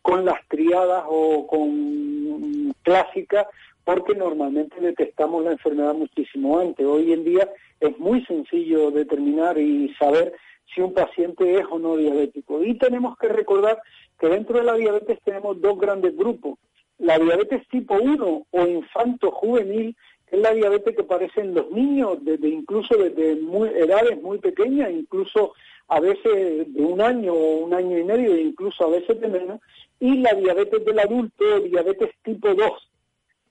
con 0.02 0.24
las 0.24 0.46
triadas 0.48 1.04
o 1.06 1.46
con 1.46 2.74
clásicas 2.82 3.46
porque 3.84 4.14
normalmente 4.14 4.80
detectamos 4.80 5.44
la 5.44 5.52
enfermedad 5.52 5.94
muchísimo 5.94 6.58
antes. 6.58 6.84
Hoy 6.86 7.12
en 7.12 7.24
día 7.24 7.48
es 7.80 7.98
muy 7.98 8.24
sencillo 8.24 8.90
determinar 8.90 9.58
y 9.58 9.94
saber 9.94 10.32
si 10.74 10.80
un 10.80 10.94
paciente 10.94 11.58
es 11.58 11.66
o 11.70 11.78
no 11.78 11.96
diabético. 11.96 12.64
Y 12.64 12.74
tenemos 12.78 13.16
que 13.18 13.28
recordar 13.28 13.80
que 14.18 14.28
dentro 14.28 14.58
de 14.58 14.64
la 14.64 14.74
diabetes 14.74 15.18
tenemos 15.22 15.60
dos 15.60 15.78
grandes 15.78 16.16
grupos. 16.16 16.58
La 16.98 17.18
diabetes 17.18 17.66
tipo 17.68 17.94
1 17.94 18.46
o 18.50 18.66
infanto 18.66 19.30
juvenil, 19.30 19.94
que 20.26 20.36
es 20.36 20.42
la 20.42 20.54
diabetes 20.54 20.96
que 20.96 21.02
aparece 21.02 21.42
en 21.42 21.54
los 21.54 21.70
niños 21.70 22.18
desde 22.22 22.48
incluso 22.48 22.96
desde 22.96 23.32
edades 23.32 24.20
muy 24.22 24.38
pequeñas, 24.38 24.90
incluso 24.90 25.52
a 25.88 26.00
veces 26.00 26.72
de 26.72 26.82
un 26.82 27.00
año 27.02 27.34
o 27.34 27.56
un 27.58 27.74
año 27.74 27.98
y 27.98 28.04
medio, 28.04 28.36
incluso 28.36 28.84
a 28.84 28.90
veces 28.90 29.20
de 29.20 29.28
menos, 29.28 29.60
y 30.00 30.18
la 30.18 30.32
diabetes 30.32 30.82
del 30.84 30.98
adulto, 30.98 31.60
diabetes 31.60 32.10
tipo 32.22 32.54
2, 32.54 32.70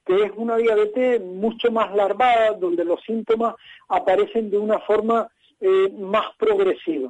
que 0.06 0.24
es 0.24 0.32
una 0.36 0.58
diabetes 0.58 1.22
mucho 1.22 1.72
más 1.72 1.93
larvada, 1.95 2.54
donde 2.54 2.84
los 2.84 3.01
síntomas 3.04 3.56
aparecen 3.88 4.49
de 4.49 4.58
una 4.58 4.80
forma 4.80 5.30
eh, 5.60 5.89
más 5.97 6.26
progresiva. 6.38 7.10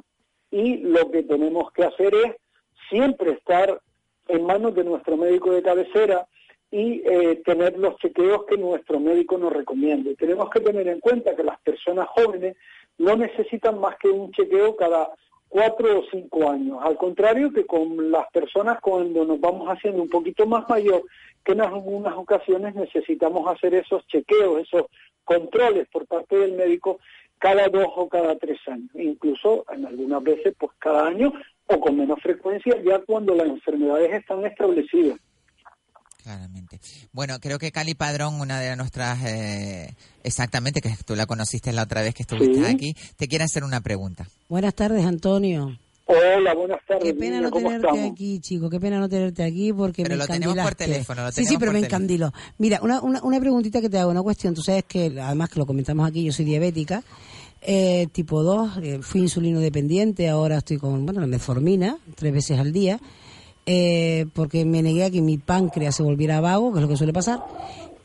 Y 0.50 0.78
lo 0.78 1.10
que 1.10 1.24
tenemos 1.24 1.72
que 1.72 1.84
hacer 1.84 2.14
es 2.14 2.36
siempre 2.88 3.32
estar 3.32 3.80
en 4.28 4.44
manos 4.44 4.74
de 4.74 4.84
nuestro 4.84 5.16
médico 5.16 5.50
de 5.50 5.62
cabecera 5.62 6.26
y 6.70 7.02
eh, 7.04 7.42
tener 7.44 7.78
los 7.78 7.96
chequeos 7.98 8.44
que 8.46 8.56
nuestro 8.56 8.98
médico 8.98 9.38
nos 9.38 9.52
recomiende. 9.52 10.16
Tenemos 10.16 10.50
que 10.50 10.60
tener 10.60 10.88
en 10.88 11.00
cuenta 11.00 11.34
que 11.34 11.44
las 11.44 11.60
personas 11.60 12.08
jóvenes 12.08 12.56
no 12.98 13.16
necesitan 13.16 13.78
más 13.80 13.96
que 13.96 14.08
un 14.08 14.30
chequeo 14.32 14.76
cada 14.76 15.08
cuatro 15.54 16.00
o 16.00 16.04
cinco 16.10 16.50
años. 16.50 16.78
Al 16.82 16.96
contrario 16.96 17.52
que 17.52 17.64
con 17.64 18.10
las 18.10 18.28
personas 18.32 18.80
cuando 18.80 19.24
nos 19.24 19.40
vamos 19.40 19.68
haciendo 19.68 20.02
un 20.02 20.08
poquito 20.08 20.46
más 20.48 20.68
mayor, 20.68 21.04
que 21.44 21.52
en 21.52 21.60
algunas 21.60 22.14
ocasiones 22.14 22.74
necesitamos 22.74 23.46
hacer 23.46 23.72
esos 23.72 24.04
chequeos, 24.08 24.62
esos 24.62 24.86
controles 25.22 25.86
por 25.92 26.08
parte 26.08 26.36
del 26.36 26.54
médico 26.54 26.98
cada 27.38 27.68
dos 27.68 27.86
o 27.94 28.08
cada 28.08 28.36
tres 28.36 28.58
años, 28.66 28.90
incluso 28.94 29.64
en 29.70 29.86
algunas 29.86 30.24
veces 30.24 30.56
pues 30.58 30.72
cada 30.80 31.06
año 31.06 31.32
o 31.66 31.78
con 31.78 31.98
menos 31.98 32.20
frecuencia 32.20 32.76
ya 32.82 32.98
cuando 33.06 33.36
las 33.36 33.46
enfermedades 33.46 34.12
están 34.12 34.44
establecidas. 34.44 35.20
Claramente. 36.24 36.80
Bueno, 37.12 37.38
creo 37.38 37.58
que 37.58 37.70
Cali 37.70 37.94
Padrón, 37.94 38.40
una 38.40 38.58
de 38.58 38.74
nuestras, 38.76 39.22
eh, 39.26 39.94
exactamente, 40.22 40.80
que 40.80 40.90
tú 41.04 41.14
la 41.14 41.26
conociste 41.26 41.70
la 41.70 41.82
otra 41.82 42.00
vez 42.00 42.14
que 42.14 42.22
estuviste 42.22 42.64
Sí. 42.64 42.64
aquí, 42.64 42.96
te 43.16 43.28
quiere 43.28 43.44
hacer 43.44 43.62
una 43.62 43.82
pregunta. 43.82 44.26
Buenas 44.48 44.74
tardes, 44.74 45.04
Antonio. 45.04 45.78
Hola, 46.06 46.54
buenas 46.54 46.78
tardes. 46.88 47.04
Qué 47.04 47.12
pena 47.14 47.36
niña, 47.36 47.40
no 47.42 47.50
¿cómo 47.50 47.68
tenerte 47.68 47.88
estamos? 47.88 48.12
aquí, 48.12 48.40
chico. 48.40 48.70
Qué 48.70 48.80
pena 48.80 48.98
no 49.00 49.08
tenerte 49.10 49.42
aquí 49.42 49.74
porque 49.74 50.02
Pero 50.02 50.14
me 50.14 50.18
lo 50.18 50.26
tenemos 50.26 50.56
por 50.56 50.74
teléfono, 50.74 51.22
lo 51.24 51.28
sí, 51.30 51.42
sí, 51.42 51.44
tenemos 51.44 51.60
pero 51.60 51.72
por 51.72 51.80
me 51.80 51.86
encandiló. 51.86 52.32
Mira, 52.56 52.80
una, 52.82 53.02
una, 53.02 53.22
una 53.22 53.38
preguntita 53.40 53.82
que 53.82 53.90
te 53.90 53.98
hago, 53.98 54.10
una 54.10 54.22
cuestión. 54.22 54.54
Tú 54.54 54.62
sabes 54.62 54.84
que, 54.84 55.20
además 55.20 55.50
que 55.50 55.58
lo 55.58 55.66
comentamos 55.66 56.08
aquí, 56.08 56.24
yo 56.24 56.32
soy 56.32 56.46
diabética, 56.46 57.02
eh, 57.60 58.06
tipo 58.12 58.42
2, 58.42 58.78
eh, 58.82 58.98
fui 59.02 59.20
insulino 59.20 59.60
dependiente, 59.60 60.28
ahora 60.30 60.56
estoy 60.58 60.78
con, 60.78 61.04
bueno, 61.04 61.20
la 61.20 61.26
metformina, 61.26 61.98
tres 62.14 62.32
veces 62.32 62.58
al 62.58 62.72
día, 62.72 62.98
eh, 63.66 64.26
porque 64.34 64.64
me 64.64 64.82
negué 64.82 65.04
a 65.04 65.10
que 65.10 65.20
mi 65.20 65.38
páncreas 65.38 65.96
se 65.96 66.02
volviera 66.02 66.40
vago, 66.40 66.72
que 66.72 66.78
es 66.78 66.82
lo 66.82 66.88
que 66.88 66.96
suele 66.96 67.12
pasar. 67.12 67.40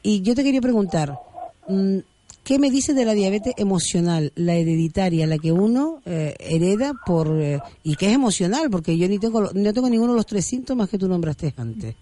Y 0.01 0.21
yo 0.21 0.35
te 0.35 0.43
quería 0.43 0.61
preguntar, 0.61 1.19
mm, 1.67 1.97
¿qué 2.43 2.59
me 2.59 2.71
dices 2.71 2.95
de 2.95 3.05
la 3.05 3.13
diabetes 3.13 3.53
emocional, 3.57 4.31
la 4.35 4.55
hereditaria, 4.55 5.27
la 5.27 5.37
que 5.37 5.51
uno 5.51 6.01
eh, 6.05 6.35
hereda 6.39 6.93
por 7.05 7.41
eh, 7.41 7.59
y 7.83 7.95
que 7.95 8.07
es 8.07 8.13
emocional? 8.13 8.69
Porque 8.69 8.97
yo 8.97 9.07
ni 9.07 9.19
tengo, 9.19 9.49
no 9.53 9.73
tengo 9.73 9.89
ninguno 9.89 10.13
de 10.13 10.17
los 10.17 10.25
tres 10.25 10.45
síntomas 10.45 10.89
que 10.89 10.97
tú 10.97 11.07
nombraste 11.07 11.53
antes. 11.57 11.95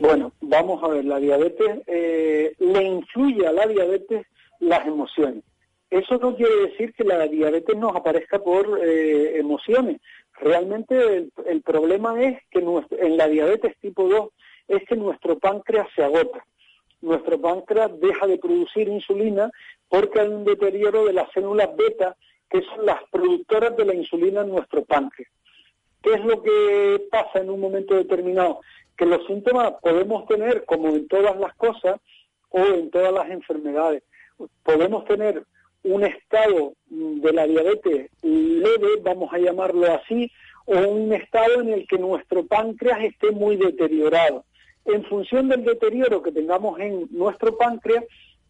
Bueno, 0.00 0.32
vamos 0.40 0.82
a 0.82 0.88
ver, 0.88 1.04
la 1.04 1.18
diabetes, 1.18 1.80
eh, 1.86 2.52
le 2.58 2.82
influye 2.84 3.46
a 3.46 3.52
la 3.52 3.66
diabetes 3.66 4.26
las 4.60 4.86
emociones. 4.86 5.42
Eso 5.90 6.18
no 6.18 6.36
quiere 6.36 6.68
decir 6.68 6.92
que 6.92 7.04
la 7.04 7.26
diabetes 7.26 7.76
nos 7.76 7.96
aparezca 7.96 8.38
por 8.38 8.78
eh, 8.82 9.38
emociones. 9.38 10.00
Realmente 10.40 11.30
el, 11.46 11.62
problema 11.62 12.22
es 12.22 12.38
que 12.50 12.60
en 12.60 13.16
la 13.16 13.26
diabetes 13.26 13.76
tipo 13.80 14.08
2 14.08 14.28
es 14.68 14.84
que 14.84 14.96
nuestro 14.96 15.38
páncreas 15.38 15.88
se 15.96 16.04
agota. 16.04 16.44
Nuestro 17.00 17.40
páncreas 17.40 17.98
deja 18.00 18.26
de 18.26 18.38
producir 18.38 18.88
insulina 18.88 19.50
porque 19.88 20.20
hay 20.20 20.28
un 20.28 20.44
deterioro 20.44 21.06
de 21.06 21.14
las 21.14 21.30
células 21.32 21.74
beta, 21.74 22.16
que 22.50 22.62
son 22.62 22.84
las 22.84 23.02
productoras 23.10 23.76
de 23.76 23.84
la 23.84 23.94
insulina 23.94 24.42
en 24.42 24.50
nuestro 24.50 24.84
páncreas. 24.84 25.30
¿Qué 26.02 26.14
es 26.14 26.24
lo 26.24 26.42
que 26.42 27.06
pasa 27.10 27.40
en 27.40 27.50
un 27.50 27.60
momento 27.60 27.94
determinado? 27.94 28.60
Que 28.96 29.06
los 29.06 29.26
síntomas 29.26 29.72
podemos 29.80 30.26
tener, 30.26 30.64
como 30.64 30.88
en 30.88 31.08
todas 31.08 31.36
las 31.38 31.54
cosas 31.54 32.00
o 32.50 32.60
en 32.60 32.90
todas 32.90 33.12
las 33.12 33.30
enfermedades, 33.30 34.02
podemos 34.62 35.04
tener 35.06 35.44
un 35.84 36.04
estado 36.04 36.74
de 36.88 37.32
la 37.32 37.46
diabetes 37.46 38.10
leve, 38.22 38.88
vamos 39.02 39.32
a 39.32 39.38
llamarlo 39.38 39.86
así, 39.92 40.30
o 40.66 40.76
un 40.76 41.12
estado 41.12 41.60
en 41.60 41.70
el 41.70 41.86
que 41.86 41.98
nuestro 41.98 42.46
páncreas 42.46 43.00
esté 43.02 43.30
muy 43.30 43.56
deteriorado. 43.56 44.44
En 44.84 45.04
función 45.04 45.48
del 45.48 45.64
deterioro 45.64 46.22
que 46.22 46.32
tengamos 46.32 46.78
en 46.80 47.08
nuestro 47.10 47.56
páncreas, 47.56 48.04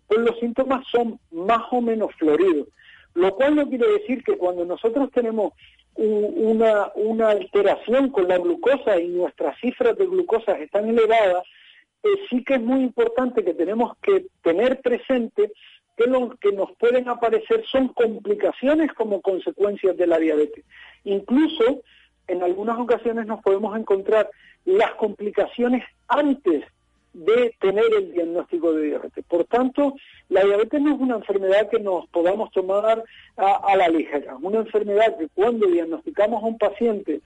pues 0.06 0.20
los 0.20 0.38
síntomas 0.38 0.86
son 0.90 1.20
más 1.30 1.62
o 1.70 1.80
menos 1.80 2.10
floridos. 2.18 2.68
Lo 3.14 3.34
cual 3.34 3.56
no 3.56 3.68
quiere 3.68 3.86
decir 3.92 4.22
que 4.22 4.36
cuando 4.36 4.64
nosotros 4.64 5.10
tenemos 5.12 5.52
una 5.96 7.30
alteración 7.30 8.10
con 8.10 8.28
la 8.28 8.38
glucosa 8.38 9.00
y 9.00 9.08
nuestras 9.08 9.58
cifras 9.60 9.96
de 9.96 10.06
glucosa 10.06 10.52
están 10.52 10.88
elevadas, 10.88 11.44
eh, 12.02 12.08
sí 12.30 12.44
que 12.44 12.54
es 12.54 12.60
muy 12.60 12.80
importante 12.82 13.44
que 13.44 13.54
tenemos 13.54 13.96
que 14.00 14.26
tener 14.42 14.80
presente 14.80 15.50
que 15.98 16.06
lo 16.06 16.30
que 16.36 16.52
nos 16.52 16.70
pueden 16.76 17.08
aparecer 17.08 17.64
son 17.70 17.88
complicaciones 17.88 18.92
como 18.92 19.20
consecuencias 19.20 19.96
de 19.96 20.06
la 20.06 20.18
diabetes. 20.18 20.64
Incluso 21.02 21.82
en 22.28 22.42
algunas 22.42 22.78
ocasiones 22.78 23.26
nos 23.26 23.42
podemos 23.42 23.76
encontrar 23.76 24.30
las 24.64 24.94
complicaciones 24.94 25.82
antes 26.06 26.64
de 27.14 27.52
tener 27.60 27.86
el 27.96 28.12
diagnóstico 28.12 28.72
de 28.74 28.86
diabetes. 28.86 29.24
Por 29.24 29.44
tanto, 29.44 29.94
la 30.28 30.44
diabetes 30.44 30.80
no 30.80 30.94
es 30.94 31.00
una 31.00 31.16
enfermedad 31.16 31.68
que 31.68 31.80
nos 31.80 32.06
podamos 32.10 32.52
tomar 32.52 33.02
a, 33.36 33.54
a 33.56 33.76
la 33.76 33.88
ligera, 33.88 34.36
una 34.40 34.58
enfermedad 34.58 35.18
que 35.18 35.28
cuando 35.34 35.66
diagnosticamos 35.66 36.44
a 36.44 36.46
un 36.46 36.58
paciente 36.58 37.22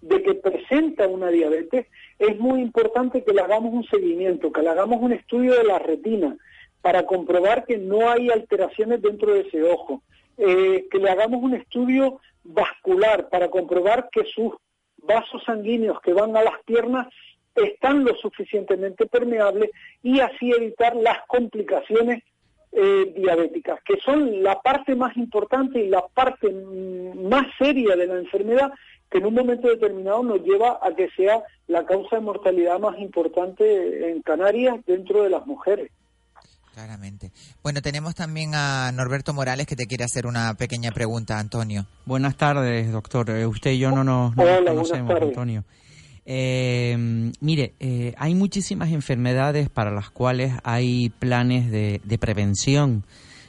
de 0.00 0.22
que 0.22 0.34
presenta 0.34 1.06
una 1.06 1.28
diabetes, 1.28 1.86
es 2.18 2.38
muy 2.40 2.60
importante 2.60 3.22
que 3.22 3.32
le 3.32 3.42
hagamos 3.42 3.72
un 3.72 3.84
seguimiento, 3.84 4.50
que 4.50 4.62
le 4.62 4.70
hagamos 4.70 5.00
un 5.00 5.12
estudio 5.12 5.54
de 5.54 5.64
la 5.64 5.78
retina 5.78 6.36
para 6.82 7.04
comprobar 7.04 7.64
que 7.64 7.78
no 7.78 8.08
hay 8.10 8.30
alteraciones 8.30 9.02
dentro 9.02 9.32
de 9.34 9.40
ese 9.40 9.62
ojo, 9.62 10.02
eh, 10.38 10.86
que 10.90 10.98
le 10.98 11.10
hagamos 11.10 11.42
un 11.42 11.54
estudio 11.54 12.20
vascular 12.44 13.28
para 13.28 13.48
comprobar 13.48 14.08
que 14.10 14.24
sus 14.24 14.52
vasos 14.98 15.42
sanguíneos 15.44 16.00
que 16.00 16.12
van 16.12 16.36
a 16.36 16.42
las 16.42 16.62
piernas 16.64 17.08
están 17.54 18.04
lo 18.04 18.14
suficientemente 18.16 19.06
permeables 19.06 19.70
y 20.02 20.20
así 20.20 20.50
evitar 20.50 20.94
las 20.96 21.18
complicaciones 21.26 22.22
eh, 22.72 23.14
diabéticas, 23.16 23.80
que 23.84 23.98
son 24.04 24.42
la 24.42 24.60
parte 24.60 24.94
más 24.94 25.16
importante 25.16 25.80
y 25.80 25.88
la 25.88 26.06
parte 26.08 26.50
mm, 26.50 27.28
más 27.28 27.46
seria 27.58 27.96
de 27.96 28.06
la 28.06 28.18
enfermedad 28.18 28.70
que 29.10 29.18
en 29.18 29.26
un 29.26 29.34
momento 29.34 29.68
determinado 29.68 30.22
nos 30.22 30.42
lleva 30.42 30.78
a 30.82 30.94
que 30.94 31.08
sea 31.16 31.42
la 31.68 31.86
causa 31.86 32.16
de 32.16 32.22
mortalidad 32.22 32.78
más 32.78 32.98
importante 32.98 34.10
en 34.10 34.20
Canarias 34.20 34.84
dentro 34.84 35.22
de 35.22 35.30
las 35.30 35.46
mujeres. 35.46 35.90
Claramente. 36.76 37.32
Bueno, 37.62 37.80
tenemos 37.80 38.14
también 38.14 38.54
a 38.54 38.92
Norberto 38.92 39.32
Morales 39.32 39.66
que 39.66 39.76
te 39.76 39.86
quiere 39.86 40.04
hacer 40.04 40.26
una 40.26 40.52
pequeña 40.52 40.90
pregunta, 40.90 41.38
Antonio. 41.38 41.86
Buenas 42.04 42.36
tardes, 42.36 42.92
doctor. 42.92 43.30
Eh, 43.30 43.46
usted 43.46 43.70
y 43.70 43.78
yo 43.78 43.92
no 43.92 44.04
nos, 44.04 44.34
conocemos, 44.34 45.14
Antonio. 45.18 45.64
Eh, 46.26 47.32
mire, 47.40 47.72
eh, 47.80 48.12
hay 48.18 48.34
muchísimas 48.34 48.90
enfermedades 48.90 49.70
para 49.70 49.90
las 49.90 50.10
cuales 50.10 50.52
hay 50.64 51.08
planes 51.18 51.70
de, 51.70 52.18
prevención. 52.20 53.04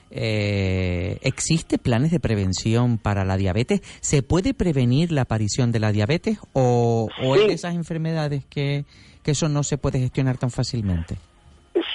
Eh, 0.09 1.17
¿Existe 1.21 1.77
planes 1.77 2.11
de 2.11 2.21
prevención 2.21 2.97
para 2.97 3.25
la 3.25 3.35
diabetes? 3.35 3.81
¿Se 3.99 4.21
puede 4.21 4.53
prevenir 4.53 5.11
la 5.11 5.23
aparición 5.23 5.73
de 5.73 5.79
la 5.81 5.91
diabetes 5.91 6.39
o, 6.53 7.09
o 7.21 7.35
es 7.35 7.45
de 7.45 7.53
esas 7.53 7.75
enfermedades 7.75 8.45
que, 8.45 8.85
que 9.21 9.31
eso 9.31 9.49
no 9.49 9.63
se 9.63 9.77
puede 9.77 9.99
gestionar 9.99 10.37
tan 10.37 10.49
fácilmente? 10.49 11.17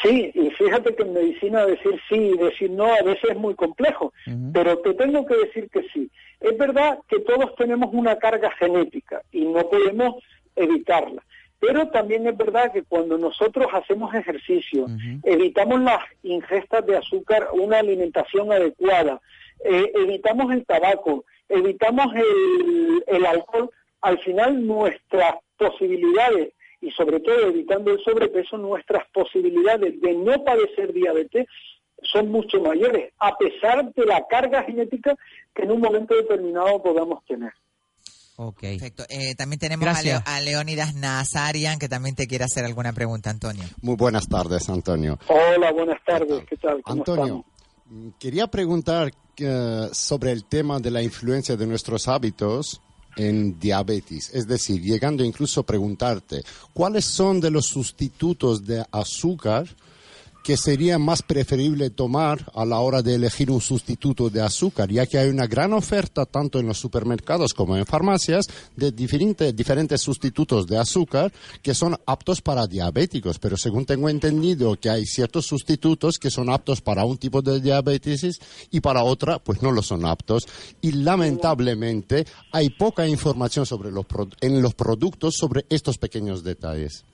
Sí, 0.03 0.31
y 0.35 0.51
fíjate 0.51 0.95
que 0.95 1.03
en 1.03 1.13
medicina 1.13 1.65
decir 1.67 2.01
sí 2.09 2.17
y 2.17 2.37
decir 2.37 2.71
no 2.71 2.93
a 2.93 3.03
veces 3.03 3.31
es 3.31 3.37
muy 3.37 3.55
complejo, 3.55 4.13
pero 4.53 4.79
te 4.79 4.95
tengo 4.95 5.25
que 5.27 5.37
decir 5.37 5.69
que 5.71 5.83
sí. 5.93 6.11
Es 6.41 6.57
verdad 6.59 6.99
que 7.09 7.21
todos 7.21 7.55
tenemos 7.57 7.91
una 7.93 8.19
carga 8.19 8.51
genética 8.53 9.23
y 9.31 9.45
no 9.45 9.69
podemos 9.69 10.23
evitarla. 10.57 11.23
Pero 11.61 11.89
también 11.89 12.27
es 12.27 12.37
verdad 12.37 12.73
que 12.73 12.83
cuando 12.83 13.17
nosotros 13.17 13.69
hacemos 13.73 14.13
ejercicio, 14.15 14.87
evitamos 15.23 15.81
las 15.81 16.01
ingestas 16.25 16.85
de 16.87 16.97
azúcar, 16.97 17.49
una 17.53 17.79
alimentación 17.79 18.51
adecuada, 18.51 19.21
eh, 19.65 19.93
evitamos 19.95 20.53
el 20.53 20.67
tabaco, 20.67 21.25
evitamos 21.49 22.07
el, 22.17 23.05
el 23.07 23.27
alcohol, 23.27 23.71
al 24.01 24.19
final 24.19 24.67
nuestras 24.67 25.37
posibilidades 25.57 26.53
y 26.83 26.91
sobre 26.91 27.21
todo 27.21 27.49
evitando 27.49 27.93
el 27.93 28.03
sobrepeso, 28.05 28.59
nuestras 28.59 29.09
posibilidades 29.15 30.01
de 30.01 30.15
no 30.15 30.45
padecer 30.45 30.93
diabetes 30.93 31.47
son 32.03 32.31
mucho 32.31 32.61
mayores, 32.61 33.13
a 33.21 33.39
pesar 33.39 33.95
de 33.95 34.05
la 34.05 34.27
carga 34.29 34.65
genética 34.65 35.15
que 35.55 35.63
en 35.63 35.71
un 35.71 35.81
momento 35.81 36.15
determinado 36.15 36.83
podamos 36.83 37.25
tener. 37.25 37.53
Ok. 38.37 38.61
Perfecto. 38.61 39.05
Eh, 39.09 39.37
también 39.37 39.61
tenemos 39.61 39.87
a, 39.87 40.41
Leónidas 40.41 40.95
Nazarian, 40.95 41.79
que 41.79 41.89
también 41.89 42.17
te 42.17 42.27
quiere 42.27 42.45
hacer 42.45 42.65
alguna 42.65 42.93
pregunta, 42.93 43.31
Antonio. 43.31 43.65
Muy 43.83 43.95
buenas 43.95 44.27
tardes, 44.27 44.69
Antonio. 44.69 45.19
Hola, 45.29 45.71
buenas 45.71 46.03
tardes. 46.05 46.45
¿Qué 46.49 46.57
tal? 46.57 46.83
Antonio, 46.85 47.45
mm, 47.85 48.09
quería 48.19 48.49
preguntar 48.49 49.13
eh, 49.37 49.89
sobre 49.93 50.33
el 50.33 50.47
tema 50.47 50.81
de 50.81 50.91
la 50.91 51.03
influencia 51.03 51.57
de 51.57 51.67
nuestros 51.67 52.09
hábitos 52.09 52.81
en 53.17 53.59
diabetes, 53.59 54.31
es 54.33 54.47
decir, 54.47 54.81
llegando 54.81 55.25
incluso 55.25 55.61
a 55.61 55.67
preguntarte 55.67 56.43
cuáles 56.73 57.05
son 57.05 57.41
de 57.41 57.51
los 57.51 57.67
sustitutos 57.67 58.65
de 58.65 58.85
azúcar 58.91 59.67
que 60.43 60.57
sería 60.57 60.99
más 60.99 61.23
preferible 61.23 61.91
tomar 61.91 62.51
a 62.55 62.65
la 62.65 62.81
hora 62.81 63.03
de 63.03 63.15
elegir 63.15 63.51
un 63.51 63.61
sustituto 63.61 64.31
de 64.31 64.41
azúcar, 64.41 64.91
ya 64.91 65.07
que 65.07 65.19
hay 65.19 65.29
una 65.29 65.47
gran 65.47 65.73
oferta 65.73 66.27
tanto 66.27 66.59
en 66.59 66.67
los 66.67 66.79
supermercados 66.79 67.55
como 67.55 67.77
en 67.77 67.87
farmacias 67.87 68.47
de 68.77 68.91
diferentes, 68.93 69.55
diferentes 69.55 70.01
sustitutos 70.01 70.67
de 70.67 70.79
azúcar 70.79 71.33
que 71.63 71.75
son 71.75 71.97
aptos 72.07 72.41
para 72.41 72.67
diabéticos, 72.67 73.39
pero 73.39 73.57
según 73.57 73.87
tengo 73.87 74.09
entendido 74.09 74.79
que 74.79 74.91
hay 74.91 75.07
ciertos 75.07 75.47
sustitutos 75.47 76.19
que 76.19 76.31
son 76.31 76.51
aptos 76.51 76.81
para 76.81 77.05
un 77.05 77.19
tipo 77.19 77.43
de 77.43 77.61
diabetes 77.61 78.41
y 78.71 78.81
para 78.81 79.05
otra 79.05 79.39
pues 79.39 79.63
no 79.63 79.71
lo 79.71 79.83
son 79.83 80.05
aptos 80.05 80.47
y 80.81 80.93
lamentablemente 80.93 82.27
hay 82.53 82.71
poca 82.71 83.07
información 83.07 83.67
sobre 83.67 83.91
los 83.91 84.07
en 84.41 84.63
los 84.63 84.75
productos 84.75 85.37
sobre 85.37 85.67
estos 85.69 85.99
pequeños 85.99 86.43
detalles. 86.43 87.05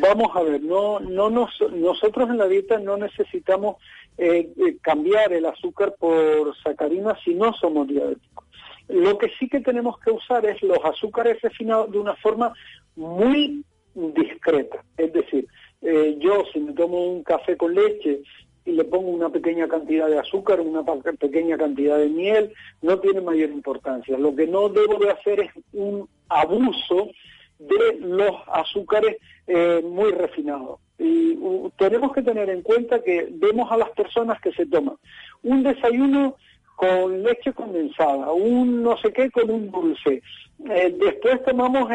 Vamos 0.00 0.34
a 0.34 0.42
ver, 0.42 0.62
no, 0.62 1.00
no 1.00 1.30
nosotros 1.30 2.30
en 2.30 2.38
la 2.38 2.48
dieta 2.48 2.78
no 2.78 2.96
necesitamos 2.96 3.76
eh, 4.18 4.52
eh, 4.56 4.76
cambiar 4.80 5.32
el 5.32 5.46
azúcar 5.46 5.94
por 5.98 6.56
sacarina 6.62 7.16
si 7.24 7.34
no 7.34 7.52
somos 7.54 7.88
diabéticos. 7.88 8.44
Lo 8.88 9.16
que 9.16 9.30
sí 9.38 9.48
que 9.48 9.60
tenemos 9.60 9.98
que 9.98 10.10
usar 10.10 10.44
es 10.44 10.62
los 10.62 10.78
azúcares 10.84 11.40
refinados 11.40 11.90
de 11.90 11.98
una 11.98 12.14
forma 12.16 12.52
muy 12.96 13.64
discreta. 13.94 14.84
Es 14.96 15.12
decir, 15.12 15.46
eh, 15.82 16.16
yo 16.18 16.44
si 16.52 16.60
me 16.60 16.72
tomo 16.72 17.06
un 17.06 17.22
café 17.22 17.56
con 17.56 17.74
leche 17.74 18.22
y 18.64 18.72
le 18.72 18.84
pongo 18.84 19.10
una 19.10 19.30
pequeña 19.30 19.68
cantidad 19.68 20.08
de 20.08 20.18
azúcar, 20.18 20.60
una 20.60 20.84
pequeña 21.18 21.56
cantidad 21.56 21.98
de 21.98 22.08
miel, 22.08 22.52
no 22.82 22.98
tiene 22.98 23.20
mayor 23.20 23.50
importancia. 23.50 24.16
Lo 24.16 24.34
que 24.34 24.46
no 24.46 24.68
debo 24.68 24.98
de 24.98 25.10
hacer 25.10 25.40
es 25.40 25.50
un 25.72 26.08
abuso 26.28 27.10
de 27.58 27.98
los 28.00 28.36
azúcares 28.52 29.16
eh, 29.46 29.82
muy 29.84 30.10
refinados. 30.12 30.80
Y 30.98 31.36
tenemos 31.76 32.12
que 32.12 32.22
tener 32.22 32.48
en 32.50 32.62
cuenta 32.62 33.02
que 33.02 33.28
vemos 33.30 33.70
a 33.70 33.76
las 33.76 33.90
personas 33.90 34.40
que 34.40 34.52
se 34.52 34.66
toman 34.66 34.96
un 35.42 35.62
desayuno 35.62 36.36
con 36.76 37.22
leche 37.22 37.52
condensada, 37.52 38.32
un 38.32 38.82
no 38.82 38.96
sé 38.98 39.12
qué 39.12 39.30
con 39.30 39.50
un 39.50 39.70
dulce. 39.70 40.22
Eh, 40.70 40.96
después 40.98 41.44
tomamos 41.44 41.90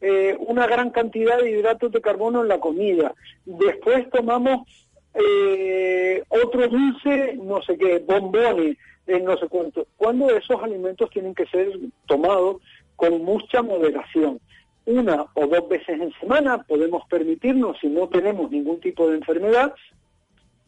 eh, 0.00 0.36
una 0.40 0.66
gran 0.66 0.90
cantidad 0.90 1.38
de 1.38 1.50
hidratos 1.50 1.92
de 1.92 2.00
carbono 2.00 2.42
en 2.42 2.48
la 2.48 2.60
comida. 2.60 3.14
Después 3.44 4.08
tomamos 4.10 4.68
otro 6.28 6.68
dulce, 6.68 7.38
no 7.42 7.62
sé 7.62 7.78
qué, 7.78 8.00
bombones, 8.00 8.76
no 9.06 9.38
sé 9.38 9.48
cuánto. 9.48 9.86
Cuando 9.96 10.28
esos 10.28 10.62
alimentos 10.62 11.08
tienen 11.08 11.34
que 11.34 11.46
ser 11.46 11.70
tomados 12.06 12.60
con 12.96 13.24
mucha 13.24 13.62
moderación 13.62 14.40
una 14.86 15.26
o 15.34 15.46
dos 15.46 15.68
veces 15.68 16.00
en 16.00 16.12
semana 16.20 16.62
podemos 16.62 17.06
permitirnos, 17.08 17.76
si 17.80 17.88
no 17.88 18.08
tenemos 18.08 18.50
ningún 18.50 18.80
tipo 18.80 19.08
de 19.08 19.16
enfermedad, 19.16 19.74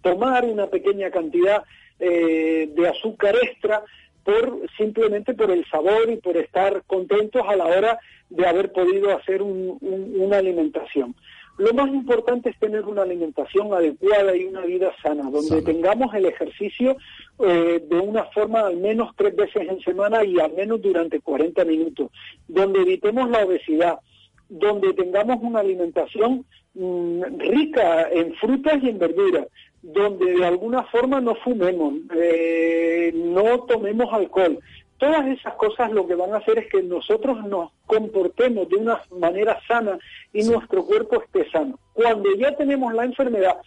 tomar 0.03 0.45
una 0.45 0.67
pequeña 0.67 1.11
cantidad 1.11 1.63
eh, 1.99 2.71
de 2.75 2.89
azúcar 2.89 3.35
extra 3.43 3.83
por 4.25 4.61
simplemente 4.77 5.35
por 5.35 5.51
el 5.51 5.65
sabor 5.71 6.11
y 6.11 6.17
por 6.17 6.37
estar 6.37 6.83
contentos 6.87 7.43
a 7.49 7.57
la 7.57 7.67
hora 7.67 7.99
de 8.29 8.47
haber 8.47 8.73
podido 8.73 9.17
hacer 9.17 9.41
una 9.41 10.37
alimentación. 10.37 11.15
Lo 11.57 11.73
más 11.73 11.89
importante 11.89 12.51
es 12.51 12.59
tener 12.59 12.85
una 12.85 13.03
alimentación 13.03 13.73
adecuada 13.73 14.37
y 14.37 14.45
una 14.45 14.61
vida 14.61 14.93
sana, 15.03 15.29
donde 15.29 15.61
tengamos 15.63 16.15
el 16.15 16.27
ejercicio 16.27 16.97
eh, 17.41 17.83
de 17.85 17.99
una 17.99 18.25
forma 18.27 18.61
al 18.61 18.77
menos 18.77 19.11
tres 19.17 19.35
veces 19.35 19.69
en 19.69 19.81
semana 19.81 20.23
y 20.25 20.39
al 20.39 20.53
menos 20.53 20.81
durante 20.81 21.21
40 21.21 21.65
minutos, 21.65 22.13
donde 22.47 22.83
evitemos 22.83 23.29
la 23.29 23.45
obesidad, 23.45 23.99
donde 24.49 24.95
tengamos 24.95 25.39
una 25.41 25.61
alimentación 25.61 26.45
mm, 26.75 27.23
rica 27.39 28.09
en 28.11 28.35
frutas 28.35 28.79
y 28.83 28.89
en 28.89 28.99
verduras, 28.99 29.47
donde 29.83 30.35
de 30.35 30.45
alguna 30.45 30.85
forma 30.85 31.21
no 31.21 31.35
fumemos, 31.37 31.95
eh, 32.17 33.13
no 33.15 33.61
tomemos 33.65 34.13
alcohol. 34.13 34.59
Todas 34.99 35.27
esas 35.29 35.55
cosas 35.55 35.93
lo 35.93 36.07
que 36.09 36.17
van 36.17 36.35
a 36.35 36.39
hacer 36.39 36.59
es 36.59 36.69
que 36.69 36.83
nosotros 36.83 37.45
nos 37.45 37.71
comportemos 37.87 38.69
de 38.69 38.77
una 38.77 39.01
manera 39.17 39.61
sana 39.69 39.99
y 40.33 40.43
nuestro 40.43 40.85
cuerpo 40.85 41.23
esté 41.23 41.49
sano. 41.51 41.79
Cuando 41.93 42.35
ya 42.35 42.57
tenemos 42.57 42.93
la 42.93 43.05
enfermedad, 43.05 43.59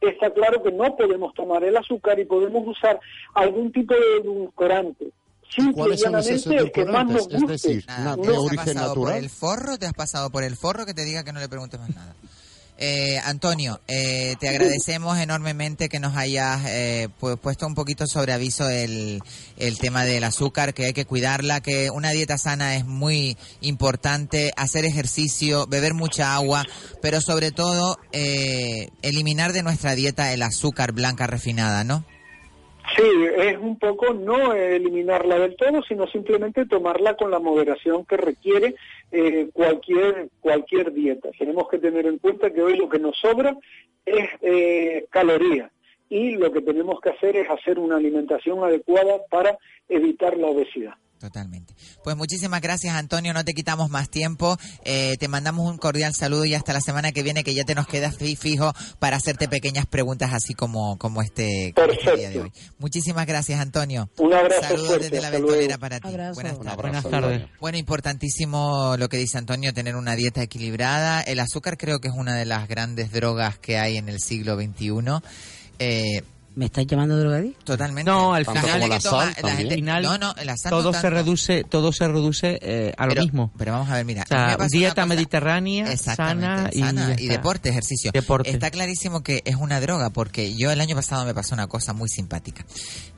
está 0.00 0.30
claro 0.30 0.62
que 0.62 0.70
no 0.70 0.96
podemos 0.96 1.34
tomar 1.34 1.64
el 1.64 1.76
azúcar 1.76 2.20
y 2.20 2.24
podemos 2.24 2.66
usar 2.68 3.00
algún 3.34 3.72
tipo 3.72 3.94
de 3.94 4.18
edulcorante 4.20 5.10
¿Cuáles 5.74 6.00
son 6.00 6.12
esos 6.18 6.46
edulcorantes? 6.46 7.26
Es 7.30 7.46
decir, 7.46 7.86
de 8.16 8.38
origen 8.38 8.74
natural. 8.74 8.94
Por 8.94 9.12
el 9.16 9.30
forro? 9.30 9.78
¿Te 9.78 9.86
has 9.86 9.92
pasado 9.94 10.30
por 10.30 10.44
el 10.44 10.56
forro 10.56 10.84
que 10.86 10.94
te 10.94 11.04
diga 11.04 11.24
que 11.24 11.32
no 11.32 11.40
le 11.40 11.48
preguntes 11.48 11.80
más 11.80 11.90
nada? 11.94 12.14
Eh, 12.78 13.18
Antonio, 13.24 13.80
eh, 13.88 14.34
te 14.38 14.50
agradecemos 14.50 15.16
enormemente 15.16 15.88
que 15.88 15.98
nos 15.98 16.14
hayas 16.14 16.60
eh, 16.66 17.08
pu- 17.18 17.38
puesto 17.38 17.66
un 17.66 17.74
poquito 17.74 18.06
sobre 18.06 18.34
aviso 18.34 18.68
el, 18.68 19.22
el 19.56 19.78
tema 19.78 20.04
del 20.04 20.22
azúcar, 20.24 20.74
que 20.74 20.84
hay 20.84 20.92
que 20.92 21.06
cuidarla, 21.06 21.62
que 21.62 21.88
una 21.90 22.10
dieta 22.10 22.36
sana 22.36 22.76
es 22.76 22.84
muy 22.84 23.38
importante, 23.62 24.52
hacer 24.58 24.84
ejercicio, 24.84 25.66
beber 25.66 25.94
mucha 25.94 26.34
agua, 26.34 26.66
pero 27.00 27.22
sobre 27.22 27.50
todo 27.50 27.96
eh, 28.12 28.90
eliminar 29.00 29.54
de 29.54 29.62
nuestra 29.62 29.94
dieta 29.94 30.34
el 30.34 30.42
azúcar 30.42 30.92
blanca 30.92 31.26
refinada, 31.26 31.82
¿no? 31.82 32.04
Sí, 32.94 33.02
es 33.36 33.58
un 33.58 33.78
poco 33.78 34.14
no 34.14 34.52
eliminarla 34.52 35.38
del 35.38 35.56
todo, 35.56 35.82
sino 35.82 36.06
simplemente 36.06 36.66
tomarla 36.66 37.16
con 37.16 37.30
la 37.30 37.40
moderación 37.40 38.04
que 38.04 38.16
requiere 38.16 38.76
eh, 39.10 39.48
cualquier 39.52 40.28
cualquier 40.40 40.92
dieta. 40.92 41.30
Tenemos 41.36 41.68
que 41.68 41.78
tener 41.78 42.06
en 42.06 42.18
cuenta 42.18 42.52
que 42.52 42.62
hoy 42.62 42.76
lo 42.76 42.88
que 42.88 42.98
nos 42.98 43.18
sobra 43.18 43.56
es 44.04 44.28
eh, 44.40 45.06
caloría 45.10 45.70
y 46.08 46.36
lo 46.36 46.52
que 46.52 46.60
tenemos 46.60 47.00
que 47.00 47.10
hacer 47.10 47.36
es 47.36 47.50
hacer 47.50 47.78
una 47.78 47.96
alimentación 47.96 48.62
adecuada 48.62 49.18
para 49.28 49.58
evitar 49.88 50.36
la 50.36 50.46
obesidad. 50.46 50.94
Totalmente. 51.18 51.74
Pues 52.04 52.14
muchísimas 52.14 52.60
gracias, 52.60 52.94
Antonio. 52.94 53.32
No 53.32 53.42
te 53.44 53.54
quitamos 53.54 53.88
más 53.88 54.10
tiempo. 54.10 54.58
Eh, 54.84 55.16
te 55.18 55.28
mandamos 55.28 55.68
un 55.68 55.78
cordial 55.78 56.14
saludo 56.14 56.44
y 56.44 56.54
hasta 56.54 56.74
la 56.74 56.80
semana 56.82 57.10
que 57.12 57.22
viene, 57.22 57.42
que 57.42 57.54
ya 57.54 57.64
te 57.64 57.74
nos 57.74 57.86
quedas 57.86 58.16
fi- 58.16 58.36
fijo 58.36 58.74
para 58.98 59.16
hacerte 59.16 59.48
pequeñas 59.48 59.86
preguntas 59.86 60.34
así 60.34 60.52
como, 60.52 60.98
como 60.98 61.22
este, 61.22 61.68
este 61.74 62.16
día 62.16 62.28
de 62.30 62.40
hoy. 62.42 62.52
Muchísimas 62.78 63.26
gracias, 63.26 63.58
Antonio. 63.60 64.10
Un 64.18 64.34
abrazo 64.34 64.60
Saludos 64.62 64.86
fuerte, 64.88 65.04
desde 65.10 65.22
la 65.22 65.30
ventolera 65.30 65.78
para 65.78 66.00
ti. 66.00 66.08
Abrazo. 66.08 66.34
Buenas 66.34 66.58
Un 66.58 66.64
tardes. 66.64 66.82
Buenas 66.82 67.08
tardes. 67.10 67.42
Bueno, 67.60 67.78
importantísimo 67.78 68.96
lo 68.98 69.08
que 69.08 69.16
dice 69.16 69.38
Antonio, 69.38 69.72
tener 69.72 69.96
una 69.96 70.16
dieta 70.16 70.42
equilibrada. 70.42 71.22
El 71.22 71.40
azúcar 71.40 71.78
creo 71.78 71.98
que 71.98 72.08
es 72.08 72.14
una 72.14 72.34
de 72.36 72.44
las 72.44 72.68
grandes 72.68 73.10
drogas 73.10 73.58
que 73.58 73.78
hay 73.78 73.96
en 73.96 74.08
el 74.10 74.20
siglo 74.20 74.54
XXI. 74.56 74.92
Eh, 75.78 76.22
¿Me 76.56 76.64
estás 76.64 76.86
llamando 76.86 77.18
drogadicto? 77.18 77.64
Totalmente. 77.64 78.10
No, 78.10 78.32
al 78.32 78.42
La 78.44 78.52
final, 78.62 78.90
que 78.90 78.98
toma- 79.00 79.24
la 79.42 79.50
al 79.50 79.56
gente- 79.58 79.74
final 79.74 80.02
no, 80.02 80.16
no, 80.16 80.34
el 80.36 80.50
todo 80.70 80.90
no 80.90 80.98
se 80.98 81.10
reduce, 81.10 81.64
todo 81.64 81.92
se 81.92 82.08
reduce 82.08 82.58
eh, 82.62 82.94
a 82.96 83.04
lo 83.04 83.10
Pero- 83.10 83.22
mismo. 83.24 83.52
Pero 83.58 83.72
vamos 83.72 83.90
a 83.90 83.96
ver, 83.96 84.06
mira. 84.06 84.22
O 84.22 84.26
sea, 84.26 84.56
me 84.58 84.66
dieta 84.68 84.94
cosa- 84.94 85.06
mediterránea, 85.06 85.96
sana, 85.98 86.70
y, 86.72 86.80
sana 86.80 87.14
y 87.18 87.26
deporte, 87.28 87.68
ejercicio. 87.68 88.10
Deporte. 88.10 88.48
Está 88.50 88.70
clarísimo 88.70 89.22
que 89.22 89.42
es 89.44 89.56
una 89.56 89.80
droga 89.82 90.08
porque 90.08 90.54
yo 90.56 90.70
el 90.70 90.80
año 90.80 90.96
pasado 90.96 91.26
me 91.26 91.34
pasó 91.34 91.54
una 91.54 91.66
cosa 91.66 91.92
muy 91.92 92.08
simpática. 92.08 92.64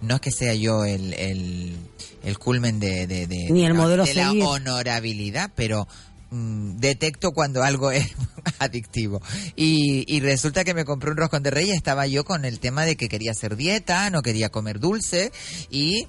No 0.01 0.17
es 0.17 0.21
que 0.21 0.33
sea 0.33 0.55
yo 0.55 0.85
el, 0.85 1.15
el, 1.15 1.77
el 2.25 2.39
culmen 2.41 2.81
de, 2.81 3.07
de, 3.07 3.29
de- 3.29 3.51
Ni 3.51 3.65
el 3.65 3.75
no, 3.75 3.83
modelo 3.83 4.03
a 4.03 4.07
de 4.07 4.15
la 4.15 4.33
honorabilidad, 4.33 5.53
pero 5.55 5.87
mm, 6.31 6.77
detecto 6.77 7.33
cuando 7.33 7.63
algo 7.63 7.91
es 7.93 8.13
adictivo. 8.59 9.21
Y, 9.57 10.05
y 10.07 10.21
resulta 10.21 10.65
que 10.65 10.75
me 10.75 10.85
compré 10.85 11.11
un 11.11 11.17
roscón 11.17 11.43
de 11.43 11.51
reyes, 11.51 11.77
estaba 11.77 12.07
yo 12.07 12.25
con 12.25 12.45
el 12.45 12.61
tema 12.61 12.85
de 12.85 12.97
que 12.97 13.09
quería 13.09 13.33
hacer 13.33 13.57
dieta, 13.57 14.11
no 14.11 14.23
quería 14.23 14.49
comer 14.49 14.81
dulce 14.81 15.33
y 15.71 16.07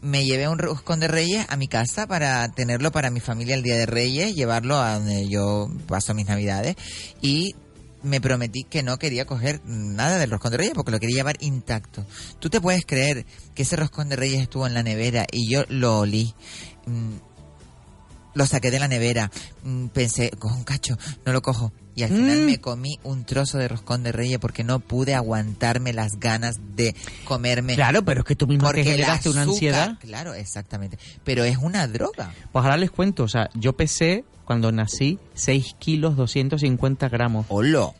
me 0.00 0.24
llevé 0.24 0.48
un 0.48 0.58
roscón 0.58 1.00
de 1.00 1.08
reyes 1.08 1.46
a 1.48 1.56
mi 1.56 1.68
casa 1.68 2.06
para 2.06 2.46
tenerlo 2.48 2.92
para 2.92 3.10
mi 3.10 3.20
familia 3.20 3.54
el 3.54 3.62
día 3.62 3.76
de 3.76 3.86
reyes, 3.86 4.34
llevarlo 4.34 4.76
a 4.76 4.94
donde 4.94 5.28
yo 5.28 5.68
paso 5.88 6.14
mis 6.14 6.26
navidades 6.26 6.76
y 7.20 7.54
me 8.02 8.20
prometí 8.20 8.64
que 8.64 8.82
no 8.82 8.98
quería 8.98 9.24
coger 9.24 9.60
nada 9.64 10.18
del 10.18 10.30
roscón 10.30 10.52
de 10.52 10.58
reyes 10.58 10.74
porque 10.74 10.92
lo 10.92 11.00
quería 11.00 11.16
llevar 11.16 11.36
intacto. 11.40 12.06
¿Tú 12.38 12.50
te 12.50 12.60
puedes 12.60 12.86
creer 12.86 13.26
que 13.54 13.62
ese 13.62 13.76
roscón 13.76 14.08
de 14.08 14.16
reyes 14.16 14.40
estuvo 14.40 14.66
en 14.66 14.74
la 14.74 14.82
nevera 14.82 15.26
y 15.30 15.50
yo 15.50 15.64
lo 15.68 15.98
olí? 15.98 16.34
Lo 18.36 18.46
saqué 18.46 18.70
de 18.70 18.78
la 18.78 18.86
nevera, 18.86 19.30
mm, 19.64 19.86
pensé, 19.88 20.30
cojo 20.38 20.54
un 20.54 20.62
cacho, 20.64 20.96
no 21.24 21.32
lo 21.32 21.40
cojo. 21.42 21.72
Y 21.94 22.02
al 22.02 22.10
final 22.10 22.42
Mm. 22.42 22.44
me 22.44 22.60
comí 22.60 22.98
un 23.02 23.24
trozo 23.24 23.56
de 23.56 23.66
roscón 23.68 24.02
de 24.02 24.12
reyes 24.12 24.38
porque 24.38 24.62
no 24.62 24.78
pude 24.80 25.14
aguantarme 25.14 25.94
las 25.94 26.20
ganas 26.20 26.56
de 26.76 26.94
comerme. 27.24 27.74
Claro, 27.74 28.04
pero 28.04 28.20
es 28.20 28.26
que 28.26 28.36
tú 28.36 28.46
mismo 28.46 28.70
te 28.70 28.84
generaste 28.84 29.30
una 29.30 29.42
ansiedad. 29.42 29.98
Claro, 30.00 30.34
exactamente. 30.34 30.98
Pero 31.24 31.44
es 31.44 31.56
una 31.56 31.86
droga. 31.88 32.34
Pues 32.52 32.62
ahora 32.62 32.76
les 32.76 32.90
cuento, 32.90 33.24
o 33.24 33.28
sea, 33.28 33.48
yo 33.54 33.72
pesé 33.74 34.24
cuando 34.44 34.70
nací 34.70 35.18
6 35.34 35.74
kilos 35.78 36.16
250 36.16 37.08
gramos. 37.08 37.46
¡Hola! 37.48 37.92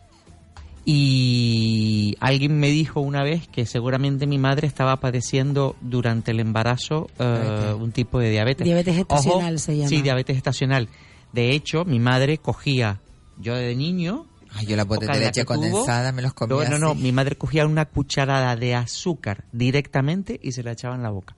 Y 0.88 2.16
alguien 2.20 2.60
me 2.60 2.68
dijo 2.68 3.00
una 3.00 3.24
vez 3.24 3.48
que 3.48 3.66
seguramente 3.66 4.28
mi 4.28 4.38
madre 4.38 4.68
estaba 4.68 5.00
padeciendo 5.00 5.74
durante 5.80 6.30
el 6.30 6.38
embarazo 6.38 7.10
eh, 7.18 7.74
un 7.76 7.90
tipo 7.90 8.20
de 8.20 8.30
diabetes. 8.30 8.64
Diabetes 8.64 8.94
gestacional 8.94 9.54
Ojo, 9.54 9.58
se 9.58 9.76
llama. 9.76 9.88
Sí, 9.88 10.00
diabetes 10.00 10.36
gestacional. 10.36 10.88
De 11.32 11.50
hecho, 11.50 11.84
mi 11.84 11.98
madre 11.98 12.38
cogía, 12.38 13.00
yo 13.36 13.56
de 13.56 13.74
niño... 13.74 14.26
Ay, 14.52 14.66
yo 14.66 14.76
la 14.76 14.84
bote 14.84 15.06
de 15.06 15.18
leche 15.18 15.44
tuvo, 15.44 15.56
condensada 15.56 16.12
me 16.12 16.22
los 16.22 16.32
comía 16.32 16.56
No, 16.56 16.78
no, 16.78 16.78
no, 16.78 16.94
mi 16.94 17.10
madre 17.10 17.36
cogía 17.36 17.66
una 17.66 17.86
cucharada 17.86 18.54
de 18.54 18.76
azúcar 18.76 19.44
directamente 19.52 20.38
y 20.40 20.52
se 20.52 20.62
la 20.62 20.72
echaba 20.72 20.94
en 20.94 21.02
la 21.02 21.10
boca. 21.10 21.36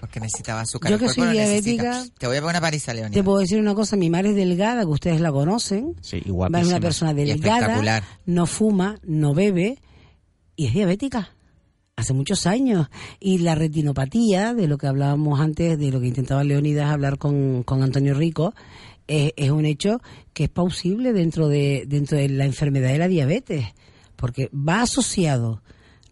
Porque 0.00 0.20
necesitaba 0.20 0.60
azúcar. 0.60 0.90
Yo 0.92 0.98
que 0.98 1.08
soy 1.08 1.28
diabética- 1.32 2.04
Te 2.18 2.26
voy 2.26 2.36
a 2.36 2.40
poner 2.40 2.54
una 2.56 2.60
paliza, 2.60 2.92
Te 2.92 2.98
Leonida. 2.98 3.22
puedo 3.22 3.38
decir 3.38 3.58
una 3.58 3.74
cosa, 3.74 3.96
mi 3.96 4.10
madre 4.10 4.30
es 4.30 4.36
delgada, 4.36 4.82
que 4.82 4.88
ustedes 4.90 5.20
la 5.20 5.32
conocen. 5.32 5.94
Sí, 6.02 6.18
Es 6.18 6.26
igual. 6.26 6.50
una 6.54 6.80
persona 6.80 7.14
delgada, 7.14 8.02
no 8.26 8.46
fuma, 8.46 8.98
no 9.04 9.32
bebe 9.34 9.78
y 10.54 10.66
es 10.66 10.74
diabética. 10.74 11.30
Hace 11.96 12.12
muchos 12.12 12.46
años. 12.46 12.88
Y 13.20 13.38
la 13.38 13.54
retinopatía, 13.54 14.52
de 14.52 14.68
lo 14.68 14.76
que 14.76 14.86
hablábamos 14.86 15.40
antes, 15.40 15.78
de 15.78 15.90
lo 15.90 15.98
que 16.00 16.08
intentaba 16.08 16.44
Leonidas 16.44 16.90
hablar 16.90 17.16
con, 17.16 17.62
con 17.62 17.82
Antonio 17.82 18.12
Rico, 18.12 18.52
es, 19.06 19.32
es 19.36 19.50
un 19.50 19.64
hecho 19.64 20.02
que 20.34 20.44
es 20.44 20.50
plausible 20.50 21.14
dentro 21.14 21.48
de, 21.48 21.84
dentro 21.88 22.18
de 22.18 22.28
la 22.28 22.44
enfermedad 22.44 22.90
de 22.92 22.98
la 22.98 23.08
diabetes. 23.08 23.64
Porque 24.14 24.50
va 24.52 24.82
asociado 24.82 25.62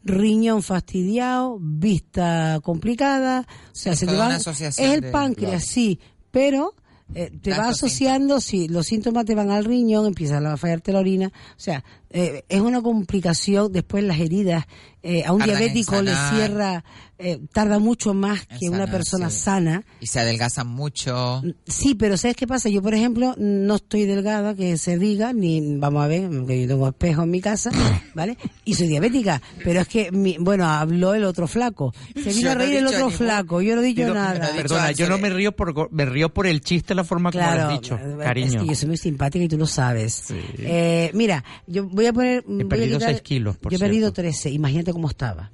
riñón 0.05 0.63
fastidiado, 0.63 1.59
vista 1.61 2.61
complicada, 2.63 3.47
o 3.49 3.75
sea, 3.75 3.93
Es 3.95 3.99
se 4.01 4.07
te 4.07 4.17
va, 4.17 4.37
es 4.37 4.79
el 4.79 5.01
de- 5.01 5.11
páncreas, 5.11 5.63
claro. 5.63 5.67
sí, 5.67 5.99
pero 6.31 6.75
eh, 7.15 7.31
te 7.43 7.51
va 7.51 7.69
asociando, 7.69 8.41
sí, 8.41 8.69
los 8.69 8.87
síntomas 8.87 9.25
te 9.25 9.35
van 9.35 9.51
al 9.51 9.65
riñón, 9.65 10.07
empieza 10.07 10.39
a 10.39 10.57
fallarte 10.57 10.93
la 10.93 11.01
orina, 11.01 11.29
o 11.29 11.61
sea, 11.61 11.85
eh, 12.17 12.45
es 12.49 12.61
una 12.61 12.81
complicación, 12.81 13.73
después 13.73 14.05
las 14.05 14.21
heridas, 14.21 14.65
eh, 15.03 15.25
a 15.27 15.33
un 15.33 15.41
Tardan 15.41 15.59
diabético 15.59 16.01
le 16.01 16.13
cierra, 16.31 16.83
eh, 17.19 17.39
tarda 17.53 17.79
mucho 17.79 18.15
más 18.15 18.47
que 18.59 18.71
una 18.71 18.87
persona 18.87 19.29
sí. 19.31 19.39
sana. 19.41 19.85
Y 20.01 20.07
se 20.07 20.21
adelgazan 20.21 20.67
mucho. 20.69 21.43
Sí, 21.67 21.95
pero 21.95 22.17
¿sabes 22.17 22.37
qué 22.37 22.47
pasa? 22.47 22.71
Yo, 22.71 22.81
por 22.81 22.95
ejemplo, 22.95 23.35
no 23.37 23.75
estoy 23.75 24.07
delgada, 24.07 24.55
que 24.55 24.79
se 24.79 24.97
diga, 24.99 25.33
ni 25.35 25.77
vamos 25.77 26.05
a 26.05 26.07
ver, 26.07 26.31
que 26.47 26.63
yo 26.63 26.69
tengo 26.69 26.89
espejo 26.89 27.25
en 27.25 27.31
mi 27.31 27.41
casa, 27.43 27.71
¿vale? 28.15 28.39
Y 28.65 28.75
soy 28.75 28.87
diabética, 28.87 29.43
pero 29.63 29.81
es 29.81 29.89
que, 29.89 30.11
mi, 30.11 30.37
bueno, 30.39 30.67
habló 30.67 31.13
el 31.15 31.25
otro 31.25 31.47
flaco. 31.47 31.93
Se 32.15 32.31
vino 32.31 32.41
Yo 32.41 32.51
a 32.53 32.55
no 32.55 32.61
reír 32.61 32.77
el 32.77 32.87
otro 32.87 32.99
ningún- 33.01 33.13
flaco, 33.13 33.61
yo 33.61 33.75
no 33.77 33.83
he 33.83 33.87
dicho 33.87 34.15
nada. 34.15 34.53
Perdona, 34.57 34.93
yo 34.93 35.09
no 35.09 35.19
me 35.19 35.29
río 35.31 35.53
por 35.53 35.93
me 35.93 36.07
río 36.07 36.33
por 36.33 36.47
el 36.47 36.61
chiste, 36.63 36.95
la 36.95 37.05
forma 37.05 37.31
como 37.31 37.45
lo 37.45 37.51
Claro, 37.51 37.69
has 37.75 37.81
dicho, 37.81 37.97
eh, 37.97 38.17
cariño. 38.23 38.47
Es 38.49 38.57
que 38.63 38.67
yo 38.69 38.75
soy 38.75 38.89
muy 38.89 38.97
simpática 38.97 39.45
y 39.45 39.49
tú 39.49 39.59
lo 39.59 39.67
sabes. 39.67 40.33
Eh, 40.59 41.11
mira, 41.13 41.45
yo 41.67 41.87
voy 41.89 42.04
a 42.07 42.13
poner. 42.13 42.45
voy 42.47 42.63
a 42.65 42.69
perdido 42.69 42.99
quitar- 42.99 43.11
seis 43.11 43.23
kilos, 43.23 43.57
por 43.59 43.73
Yo 43.73 43.77
he 43.77 43.79
perdido 43.81 44.07
cierto. 44.09 44.23
13, 44.23 44.51
imagínate 44.51 44.93
cómo 44.93 45.09
estaba. 45.09 45.51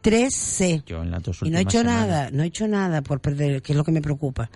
13. 0.00 0.82
Yo 0.86 1.02
en 1.02 1.10
las 1.10 1.22
dos 1.22 1.38
Y 1.42 1.50
no 1.50 1.58
he 1.58 1.60
últimas 1.60 1.74
hecho 1.74 1.78
semanas. 1.82 2.08
nada, 2.08 2.30
no 2.30 2.42
he 2.42 2.46
hecho 2.46 2.68
nada 2.68 3.02
por 3.02 3.20
perder, 3.20 3.60
que 3.62 3.72
es 3.72 3.76
lo 3.76 3.84
que 3.84 3.92
me 3.92 4.00
preocupa. 4.00 4.50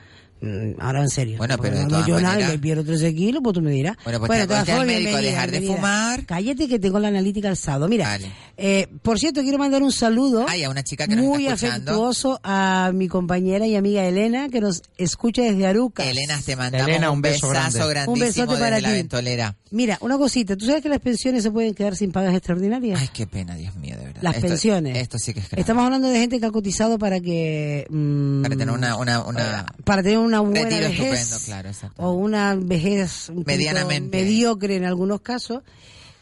Mm, 0.44 0.74
Ahora 0.80 1.00
en 1.02 1.08
serio. 1.08 1.38
Bueno, 1.38 1.56
pero 1.58 1.78
de 1.78 1.84
todas 1.86 2.06
he 2.06 2.10
hecho 2.10 2.20
nada 2.20 2.32
maneras- 2.34 2.52
me 2.52 2.58
pierdo 2.58 2.84
13 2.84 3.14
kilos, 3.14 3.40
pues 3.42 3.54
tú 3.54 3.60
me 3.62 3.70
dirás. 3.70 3.96
Bueno, 4.04 4.18
pues 4.20 4.30
te 4.30 4.36
de 4.38 4.46
todas 4.46 4.60
al 4.60 4.66
formas, 4.66 4.86
médico 4.86 5.02
bienvenida, 5.10 5.30
dejar 5.30 5.50
de 5.50 5.62
fumar. 5.62 6.26
Cállate 6.26 6.68
que 6.68 6.78
tengo 6.78 6.98
la 6.98 7.08
analítica 7.08 7.48
alzado. 7.48 7.88
Mira, 7.88 8.18
eh, 8.56 8.88
por 9.02 9.18
cierto, 9.18 9.42
quiero 9.42 9.58
mandar 9.58 9.82
un 9.82 9.92
saludo 9.92 10.46
Ay, 10.48 10.64
a 10.64 10.70
una 10.70 10.82
chica 10.84 11.06
que 11.06 11.16
nos 11.16 11.24
muy 11.24 11.46
está 11.46 11.68
afectuoso 11.68 12.40
a 12.44 12.90
mi 12.94 13.08
compañera 13.08 13.66
y 13.66 13.76
amiga 13.76 14.04
Elena, 14.04 14.48
que 14.48 14.60
nos 14.60 14.82
escucha 14.98 15.42
desde 15.42 15.66
Aruca. 15.66 16.04
Elena, 16.04 16.40
te 16.44 16.56
mandamos 16.56 16.88
Elena, 16.88 17.10
un, 17.10 17.16
un 17.16 17.22
beso 17.22 17.48
besazo 17.48 17.88
grande. 17.88 17.90
grandísimo 17.90 18.12
Un 18.12 18.18
besote 18.20 18.60
para 18.60 18.80
la 18.80 18.90
ventolera. 18.90 19.56
Mira, 19.70 19.98
una 20.02 20.16
cosita, 20.18 20.56
¿tú 20.56 20.66
sabes 20.66 20.82
que 20.82 20.88
las 20.88 21.00
pensiones 21.00 21.42
se 21.42 21.50
pueden 21.50 21.74
quedar 21.74 21.96
sin 21.96 22.12
pagas 22.12 22.32
extraordinarias? 22.34 23.00
Ay, 23.00 23.08
qué 23.12 23.26
pena, 23.26 23.56
Dios 23.56 23.74
mío, 23.74 23.96
de 23.98 24.04
verdad. 24.04 24.22
Las 24.22 24.36
Esto- 24.36 24.46
pensiones. 24.48 24.96
Esto 24.98 25.18
sí 25.18 25.34
que 25.34 25.40
es 25.40 25.48
grave. 25.48 25.60
Estamos 25.60 25.84
hablando 25.84 26.08
de 26.08 26.18
gente 26.20 26.38
que 26.38 26.46
ha 26.46 26.50
cotizado 26.52 26.96
para 26.98 27.18
que... 27.20 27.84
mm, 27.90 28.42
Para 28.42 28.56
tener 28.56 28.70
una, 28.72 28.96
una, 28.96 29.22
una 29.24 29.66
para 29.84 30.02
tener 30.02 30.18
una 30.18 30.33
buena 30.40 30.62
retiro 30.62 30.88
vejez 30.88 31.20
estupendo, 31.20 31.44
claro, 31.46 31.92
o 31.96 32.12
una 32.12 32.54
vejez 32.54 33.28
un 33.28 33.44
Medianamente. 33.46 34.16
mediocre 34.16 34.76
en 34.76 34.84
algunos 34.84 35.20
casos. 35.20 35.62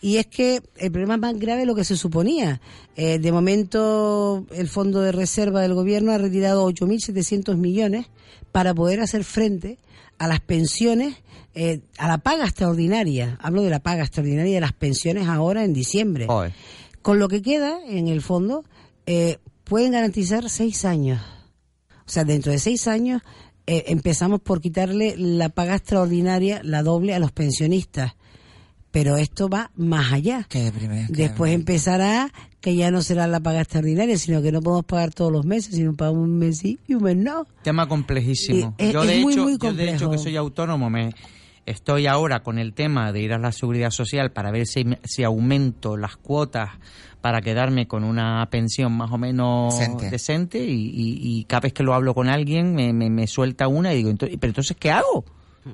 Y 0.01 0.17
es 0.17 0.27
que 0.27 0.63
el 0.79 0.91
problema 0.91 1.15
es 1.15 1.21
más 1.21 1.39
grave 1.39 1.61
de 1.61 1.67
lo 1.67 1.77
que 1.77 1.85
se 1.85 1.97
suponía. 1.97 2.61
Eh, 2.97 3.21
de 3.21 3.33
momento, 3.33 4.45
el 4.51 4.69
Fondo 4.69 5.01
de 5.01 5.13
Reserva 5.13 5.61
del 5.61 5.75
Gobierno 5.75 6.11
ha 6.11 6.19
retirado 6.19 6.69
8.700 6.69 7.57
millones 7.57 8.07
para 8.51 8.75
poder 8.75 9.01
hacer 9.01 9.23
frente 9.23 9.79
a 10.19 10.27
las 10.27 10.41
pensiones, 10.41 11.15
eh, 11.55 11.83
a 11.99 12.09
la 12.09 12.19
paga 12.19 12.45
extraordinaria. 12.45 13.39
Hablo 13.41 13.63
de 13.63 13.71
la 13.71 13.79
paga 13.79 14.03
extraordinaria 14.03 14.55
de 14.55 14.61
las 14.61 14.73
pensiones 14.73 15.29
ahora 15.29 15.65
en 15.65 15.73
diciembre. 15.73 16.27
Con 17.01 17.19
lo 17.21 17.29
que 17.29 17.41
queda 17.41 17.79
en 17.87 18.09
el 18.09 18.23
fondo, 18.23 18.65
eh, 19.07 19.39
pueden 19.65 19.93
garantizar 19.93 20.49
seis 20.51 20.85
años. 20.85 21.21
O 22.05 22.11
sea, 22.11 22.25
dentro 22.25 22.51
de 22.53 22.59
seis 22.59 22.89
años 22.89 23.23
eh, 23.67 23.85
empezamos 23.89 24.41
por 24.41 24.61
quitarle 24.61 25.15
la 25.17 25.49
paga 25.49 25.77
extraordinaria, 25.77 26.61
la 26.65 26.83
doble, 26.83 27.15
a 27.15 27.19
los 27.19 27.33
pensionistas. 27.33 28.15
Pero 28.91 29.17
esto 29.17 29.49
va 29.49 29.71
más 29.75 30.13
allá. 30.13 30.47
Qué 30.51 30.65
deprimente, 30.65 31.13
qué 31.15 31.23
Después 31.23 31.53
empezará 31.55 32.31
que 32.61 32.77
ya 32.77 32.91
no 32.91 33.01
será 33.01 33.27
la 33.27 33.41
paga 33.41 33.63
extraordinaria, 33.63 34.19
sino 34.19 34.43
que 34.43 34.53
no 34.53 34.61
podemos 34.61 34.85
pagar 34.85 35.15
todos 35.15 35.33
los 35.33 35.47
meses, 35.47 35.75
sino 35.77 35.95
pagamos 35.95 36.25
un 36.25 36.39
mes 36.39 36.59
sí 36.59 36.79
y 36.87 36.95
un 36.95 37.05
mes 37.05 37.17
no. 37.17 37.47
Tema 37.63 37.89
complejísimo. 37.89 38.75
Es- 38.77 38.93
yo, 38.93 39.03
de 39.05 39.17
es 39.17 39.23
muy, 39.23 39.33
hecho, 39.33 39.43
muy 39.45 39.59
yo, 39.59 39.73
de 39.73 39.91
hecho, 39.95 40.11
que 40.11 40.19
soy 40.19 40.37
autónomo, 40.37 40.91
me 40.91 41.15
estoy 41.65 42.07
ahora 42.07 42.43
con 42.43 42.59
el 42.59 42.75
tema 42.75 43.13
de 43.13 43.23
ir 43.23 43.33
a 43.33 43.39
la 43.39 43.53
seguridad 43.53 43.91
social 43.91 44.31
para 44.31 44.51
ver 44.51 44.67
si, 44.67 44.85
si 45.05 45.25
aumento 45.25 45.97
las 45.97 46.17
cuotas 46.17 46.71
para 47.23 47.41
quedarme 47.41 47.87
con 47.89 48.05
una 48.05 48.47
pensión 48.51 48.93
más 48.93 49.11
o 49.11 49.17
menos 49.17 49.79
Decente. 49.79 50.11
decente, 50.11 50.59
y, 50.59 50.89
y- 50.91 51.19
y 51.39 51.45
cada 51.45 51.61
vez 51.61 51.73
que 51.73 51.83
lo 51.83 51.95
hablo 51.95 52.15
con 52.15 52.29
alguien 52.29 52.75
me, 52.75 52.93
me, 52.93 53.09
me 53.09 53.27
suelta 53.27 53.69
una 53.69 53.95
y 53.95 53.97
digo, 53.99 54.11
"Ento- 54.11 54.29
pero 54.39 54.51
entonces, 54.51 54.77
¿qué 54.79 54.91
hago? 54.91 55.25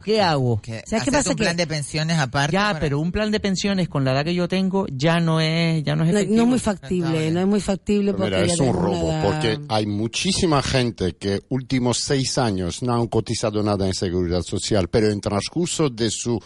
¿Qué 0.04 0.20
hago? 0.20 0.60
Que 0.60 0.80
hacerte 0.80 1.30
un 1.30 1.36
plan 1.36 1.56
de 1.56 1.66
pensiones 1.66 2.18
aparte. 2.18 2.52
Ya, 2.52 2.66
para- 2.68 2.78
pero 2.80 3.00
un 3.00 3.10
plan 3.10 3.30
de 3.30 3.40
pensiones 3.40 3.88
con 3.88 4.04
la 4.04 4.12
edad 4.12 4.22
que 4.22 4.34
yo 4.34 4.46
tengo 4.46 4.86
ya 4.92 5.18
no 5.18 5.40
es 5.40 5.82
ya 5.82 5.96
no 5.96 6.04
es 6.04 6.12
No, 6.12 6.18
efectivo. 6.18 6.36
no 6.36 6.42
es 6.42 6.48
muy 6.50 6.58
factible, 6.58 7.30
no 7.30 7.40
es 7.40 7.46
muy 7.46 7.60
factible 7.62 8.12
porque 8.12 8.34
Mira, 8.36 8.46
ya 8.46 8.52
es 8.52 8.60
un 8.60 8.74
robo, 8.74 9.10
edad- 9.10 9.24
porque 9.24 9.58
hay 9.70 9.86
muchísima 9.86 10.60
gente 10.62 11.14
que 11.16 11.40
últimos 11.48 12.00
seis 12.00 12.36
años 12.36 12.82
no 12.82 12.92
han 12.94 13.06
cotizado 13.06 13.62
nada 13.62 13.86
en 13.86 13.94
seguridad 13.94 14.42
social, 14.42 14.88
pero 14.88 15.08
en 15.10 15.22
transcurso 15.22 15.88
de 15.88 16.10
su 16.10 16.38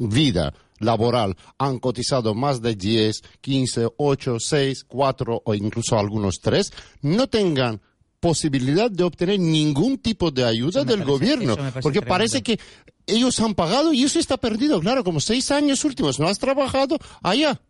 vida 0.00 0.54
laboral 0.78 1.36
han 1.58 1.78
cotizado 1.78 2.34
más 2.34 2.60
de 2.62 2.74
10, 2.74 3.22
15, 3.40 3.88
8, 3.96 4.36
6, 4.40 4.84
4 4.86 5.42
o 5.44 5.54
incluso 5.54 5.98
algunos 5.98 6.40
3, 6.40 6.72
no 7.02 7.26
tengan 7.28 7.80
posibilidad 8.20 8.90
de 8.90 9.04
obtener 9.04 9.38
ningún 9.38 9.98
tipo 9.98 10.30
de 10.30 10.44
ayuda 10.44 10.84
del 10.84 11.00
parece- 11.00 11.10
gobierno, 11.10 11.56
porque 11.56 12.00
tremendo. 12.00 12.04
parece 12.08 12.42
que 12.42 12.58
ellos 13.06 13.38
han 13.40 13.54
pagado 13.54 13.92
y 13.92 14.02
eso 14.02 14.18
está 14.18 14.36
perdido, 14.36 14.80
claro, 14.80 15.04
como 15.04 15.20
seis 15.20 15.50
años 15.50 15.84
últimos 15.84 16.18
no 16.18 16.26
has 16.28 16.38
trabajado 16.38 16.98
allá. 17.22 17.60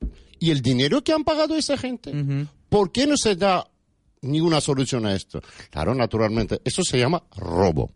Y 0.40 0.51
el 0.51 0.62
dinero 0.62 1.02
que 1.05 1.12
han 1.12 1.24
pagado 1.24 1.56
esa 1.56 1.76
gente, 1.76 2.12
¿por 2.68 2.93
qué 2.93 3.06
no 3.06 3.16
se 3.16 3.36
da 3.36 3.68
ninguna 4.22 4.60
solución 4.60 5.05
a 5.05 5.14
esto? 5.14 5.40
Claro, 5.70 5.94
naturalmente, 5.94 6.60
eso 6.64 6.82
se 6.82 6.98
llama 6.98 7.22
robo. 7.36 7.90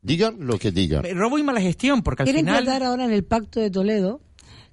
Digan 0.00 0.36
lo 0.40 0.58
que 0.58 0.70
digan. 0.70 1.02
Robo 1.16 1.38
y 1.38 1.42
mala 1.42 1.60
gestión, 1.60 2.02
porque 2.02 2.22
al 2.22 2.26
Quieren 2.26 2.44
final... 2.46 2.64
tratar 2.64 2.84
ahora 2.84 3.04
en 3.06 3.12
el 3.12 3.24
Pacto 3.24 3.58
de 3.58 3.70
Toledo, 3.70 4.20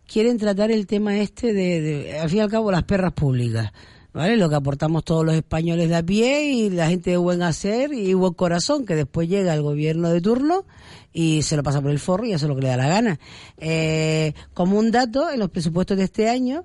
quieren 0.08 0.38
tratar 0.38 0.72
el 0.72 0.88
tema 0.88 1.18
este 1.18 1.54
de, 1.54 1.82
de, 1.82 2.20
al 2.20 2.30
fin 2.30 2.40
y 2.40 2.42
al 2.42 2.50
cabo, 2.50 2.72
las 2.72 2.84
perras 2.84 3.14
públicas. 3.14 3.72
¿Vale? 4.14 4.38
Lo 4.38 4.48
que 4.48 4.56
aportamos 4.56 5.04
todos 5.04 5.26
los 5.26 5.36
españoles 5.36 5.90
de 5.90 5.96
a 5.98 6.02
pie 6.02 6.46
y 6.50 6.70
la 6.70 6.88
gente 6.88 7.10
de 7.10 7.18
buen 7.18 7.42
hacer 7.42 7.92
y 7.94 8.14
buen 8.14 8.34
corazón, 8.34 8.86
que 8.86 8.96
después 8.96 9.28
llega 9.28 9.54
el 9.54 9.62
gobierno 9.62 10.10
de 10.10 10.22
turno 10.22 10.66
y 11.12 11.42
se 11.42 11.58
lo 11.58 11.64
pasa 11.64 11.82
por 11.82 11.92
el 11.92 12.00
forro 12.00 12.26
y 12.26 12.32
hace 12.32 12.48
lo 12.48 12.56
que 12.56 12.62
le 12.62 12.70
da 12.70 12.78
la 12.78 12.88
gana. 12.88 13.20
Eh, 13.58 14.32
como 14.54 14.80
un 14.80 14.90
dato, 14.90 15.30
en 15.30 15.40
los 15.40 15.50
presupuestos 15.50 15.98
de 15.98 16.06
este 16.06 16.30
año, 16.30 16.64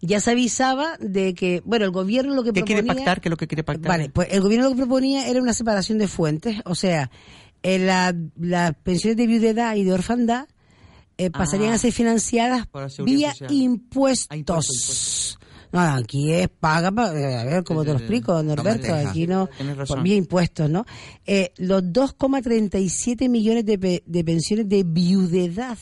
ya 0.00 0.20
se 0.20 0.30
avisaba 0.30 0.96
de 1.00 1.34
que, 1.34 1.60
bueno, 1.66 1.84
el 1.84 1.90
gobierno 1.90 2.34
lo 2.34 2.42
que 2.44 2.52
¿Qué 2.54 2.62
quiere 2.62 2.82
proponía- 2.82 3.04
pactar? 3.04 3.20
¿Qué 3.20 3.28
es 3.28 3.30
lo 3.30 3.36
que 3.36 3.46
quiere 3.46 3.62
pactar? 3.64 3.88
Vale, 3.90 4.08
pues 4.08 4.28
el 4.30 4.40
gobierno 4.40 4.70
lo 4.70 4.74
que 4.74 4.80
proponía 4.80 5.28
era 5.28 5.38
una 5.42 5.52
separación 5.52 5.98
de 5.98 6.08
fuentes, 6.08 6.56
o 6.64 6.74
sea, 6.74 7.10
en 7.62 7.86
la- 7.86 8.14
las 8.40 8.74
pensiones 8.82 9.18
de 9.18 9.26
viudedad 9.26 9.76
y 9.76 9.84
de 9.84 9.92
orfandad 9.92 10.46
eh, 11.26 11.30
pasarían 11.30 11.72
Ah. 11.72 11.74
a 11.74 11.78
ser 11.78 11.92
financiadas 11.92 12.68
vía 13.04 13.30
social. 13.32 13.52
impuestos. 13.52 15.38
No, 15.72 15.80
no, 15.80 15.96
aquí 15.96 16.32
es 16.32 16.48
paga, 16.48 16.92
pa- 16.92 17.18
eh, 17.18 17.34
a 17.36 17.44
ver 17.44 17.64
cómo 17.64 17.82
te 17.82 17.92
lo 17.92 17.98
explico, 17.98 18.42
Norberto, 18.42 18.94
aquí 18.94 19.26
no, 19.26 19.48
por 19.88 20.02
vía 20.02 20.16
impuestos, 20.16 20.68
¿no? 20.68 20.84
Eh, 21.24 21.50
los 21.56 21.82
2,37 21.84 23.28
millones 23.30 23.64
de, 23.64 23.78
pe- 23.78 24.02
de 24.06 24.24
pensiones 24.24 24.68
de 24.68 24.82
viudedad. 24.84 25.78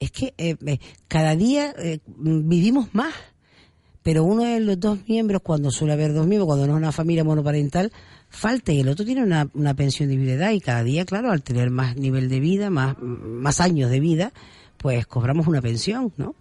Es 0.00 0.10
que 0.10 0.32
eh, 0.38 0.56
eh, 0.66 0.78
cada 1.06 1.36
día 1.36 1.74
vivimos 2.06 2.94
más 2.94 3.14
pero 4.02 4.22
uno 4.22 4.42
de 4.44 4.60
los 4.60 4.78
dos 4.78 4.98
miembros, 5.08 5.40
cuando 5.42 5.70
suele 5.70 5.94
haber 5.94 6.12
dos 6.12 6.26
miembros, 6.26 6.46
cuando 6.46 6.66
no 6.66 6.74
es 6.74 6.76
una 6.76 6.92
familia 6.92 7.24
monoparental, 7.24 7.90
falta 8.34 8.72
y 8.72 8.80
el 8.80 8.88
otro 8.88 9.04
tiene 9.04 9.22
una, 9.22 9.48
una 9.54 9.74
pensión 9.74 10.08
de 10.08 10.16
viudedad 10.16 10.50
y 10.50 10.60
cada 10.60 10.82
día, 10.84 11.04
claro, 11.04 11.30
al 11.30 11.42
tener 11.42 11.70
más 11.70 11.96
nivel 11.96 12.28
de 12.28 12.40
vida, 12.40 12.70
más, 12.70 12.96
más 13.00 13.60
años 13.60 13.90
de 13.90 14.00
vida, 14.00 14.32
pues 14.78 15.06
cobramos 15.06 15.46
una 15.46 15.62
pensión, 15.62 16.12
¿no? 16.16 16.34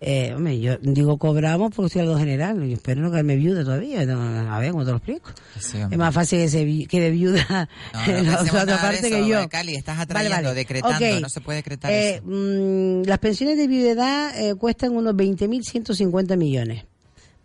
Eh, 0.00 0.32
hombre, 0.32 0.60
yo 0.60 0.76
digo 0.80 1.18
cobramos 1.18 1.72
porque 1.74 1.86
estoy 1.88 2.02
algo 2.02 2.16
general, 2.16 2.56
yo 2.64 2.74
espero 2.74 3.00
no 3.02 3.10
quedarme 3.10 3.34
viuda 3.34 3.64
todavía, 3.64 4.06
no, 4.06 4.20
a 4.54 4.58
ver 4.60 4.70
cómo 4.70 4.84
te 4.84 4.92
lo 4.92 4.98
explico. 4.98 5.30
Sí, 5.58 5.78
es 5.78 5.98
más 5.98 6.14
fácil 6.14 6.38
que 6.38 6.48
se 6.48 6.86
quede 6.86 7.10
viuda 7.10 7.68
No, 7.92 8.04
en 8.06 8.26
la 8.26 8.40
otra 8.42 8.80
parte 8.80 9.08
eso, 9.08 9.16
que 9.16 9.26
yo. 9.28 9.48
Cali, 9.48 9.74
estás 9.74 9.98
atrayendo, 9.98 10.36
vale. 10.36 10.54
decretando, 10.54 11.20
no 11.20 11.28
se 11.28 11.40
puede 11.40 11.56
decretar 11.56 11.90
Eh, 11.90 12.14
eso. 12.16 12.22
mm, 12.26 13.02
las 13.08 13.18
pensiones 13.18 13.56
de 13.56 13.66
viudedad 13.66 14.38
eh, 14.40 14.54
cuestan 14.54 14.92
unos 14.96 15.14
20.150 15.14 16.36
millones, 16.36 16.84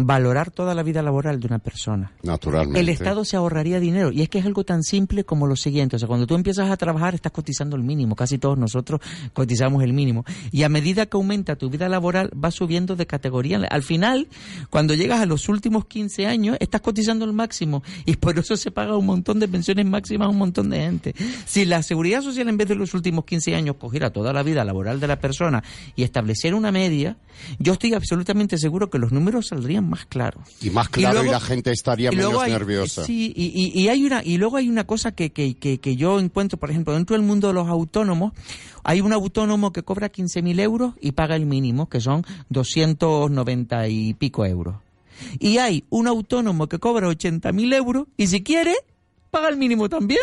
valorar 0.01 0.53
toda 0.53 0.77
la 0.77 0.85
vida 0.85 1.03
laboral 1.03 1.41
de 1.41 1.49
una 1.49 1.59
persona. 1.59 2.13
Naturalmente. 2.23 2.79
El 2.79 2.89
Estado 2.89 3.25
se 3.25 3.37
ahorraría 3.37 3.81
dinero. 3.81 4.13
Y 4.13 4.23
es 4.23 4.29
que 4.29 4.39
es 4.39 4.47
algo 4.47 4.63
tan 4.65 4.85
simple 4.85 5.25
como 5.25 5.49
lo 5.49 5.57
siguiente. 5.57 5.97
O 5.97 5.99
sea, 5.99 6.07
cuando 6.07 6.25
tú 6.25 6.37
empiezas 6.37 6.71
a 6.71 6.77
trabajar, 6.77 7.17
estás 7.17 7.33
cotizando 7.33 7.75
el 7.75 7.83
mínimo. 7.83 8.15
Casi 8.15 8.39
todos 8.39 8.57
nosotros 8.57 9.01
cotizamos 9.33 9.83
el 9.83 9.93
mínimo. 9.93 10.25
Y 10.53 10.63
a 10.63 10.69
medida 10.69 11.07
que 11.07 11.17
aumenta 11.17 11.57
tu 11.57 11.69
vida 11.69 11.89
laboral, 11.89 12.31
vas 12.33 12.55
subiendo 12.55 12.95
de 12.95 13.07
categoría. 13.07 13.59
Al 13.69 13.83
final, 13.83 14.29
cuando 14.71 14.95
llegas 14.95 15.21
a 15.21 15.27
los 15.27 15.49
últimos 15.49 15.87
15 15.87 16.27
años, 16.27 16.57
estás 16.61 16.81
cotizando 16.81 17.25
el 17.25 17.33
máximo. 17.33 17.83
Y 18.07 18.17
por 18.17 18.39
eso 18.39 18.57
se 18.57 18.71
paga 18.71 18.97
un 18.97 19.07
montón 19.07 19.41
de 19.41 19.49
pensiones 19.49 19.85
máximas 19.85 20.27
a 20.27 20.31
un 20.31 20.39
montón 20.39 20.71
de 20.71 20.79
gente. 20.79 21.15
Si 21.45 21.65
la 21.65 21.83
seguridad 21.83 22.23
social, 22.23 22.49
en 22.49 22.57
vez 22.57 22.69
de 22.69 22.77
los 22.77 22.95
últimos 22.95 23.25
15 23.25 23.57
años, 23.57 23.75
cogiera 23.77 24.11
toda 24.11 24.33
la 24.33 24.45
vida 24.45 24.65
laboral 24.65 25.01
de 25.01 25.09
la 25.09 25.19
persona 25.19 25.65
y 25.97 26.05
estableciera 26.05 26.57
una 26.57 26.71
media, 26.71 27.17
yo 27.59 27.73
estoy 27.73 27.95
absolutamente 27.95 28.59
seguro 28.59 28.91
que 28.91 28.99
los 28.99 29.11
números 29.11 29.49
saldrían 29.49 29.88
más 29.89 30.07
claros. 30.07 30.43
Y 30.63 30.71
más 30.71 30.89
claro 30.89 31.19
y, 31.19 31.23
luego- 31.25 31.33
la 31.33 31.41
gente 31.41 31.73
estaría 31.73 32.13
y 32.13 32.17
menos 32.17 32.41
hay- 32.43 32.53
nerviosa. 32.53 33.05
Sí, 33.05 33.33
y, 33.35 33.47
y- 33.47 33.81
y 33.83 33.89
hay 33.89 34.05
una 34.05 34.23
y 34.25 34.37
luego 34.39 34.57
hay 34.59 34.69
una 34.69 34.85
cosa 34.87 35.13
que, 35.13 35.31
que, 35.33 35.57
que, 35.57 35.79
que 35.81 35.97
yo 35.97 36.21
encuentro, 36.21 36.59
por 36.59 36.71
ejemplo, 36.71 36.95
dentro 36.95 37.17
del 37.17 37.25
mundo 37.27 37.49
de 37.49 37.55
los 37.55 37.69
autónomos, 37.69 38.33
hay 38.85 39.01
un 39.01 39.13
autónomo 39.13 39.73
que 39.73 39.83
cobra 39.83 40.11
15.000 40.13 40.61
euros 40.61 40.95
y 41.01 41.13
paga 41.13 41.35
el 41.37 41.47
mínimo, 41.47 41.89
que 41.89 42.01
son 42.01 42.25
290 42.51 43.89
y 43.89 44.15
pico 44.15 44.45
euros. 44.47 44.77
Y 45.41 45.59
hay 45.59 45.85
un 45.91 46.07
autónomo 46.07 46.69
que 46.69 46.79
cobra 46.79 47.09
80.000 47.09 47.75
euros 47.75 48.07
y 48.17 48.29
si 48.29 48.43
quiere, 48.43 48.75
paga 49.31 49.49
el 49.49 49.57
mínimo 49.57 49.89
también. 49.89 50.21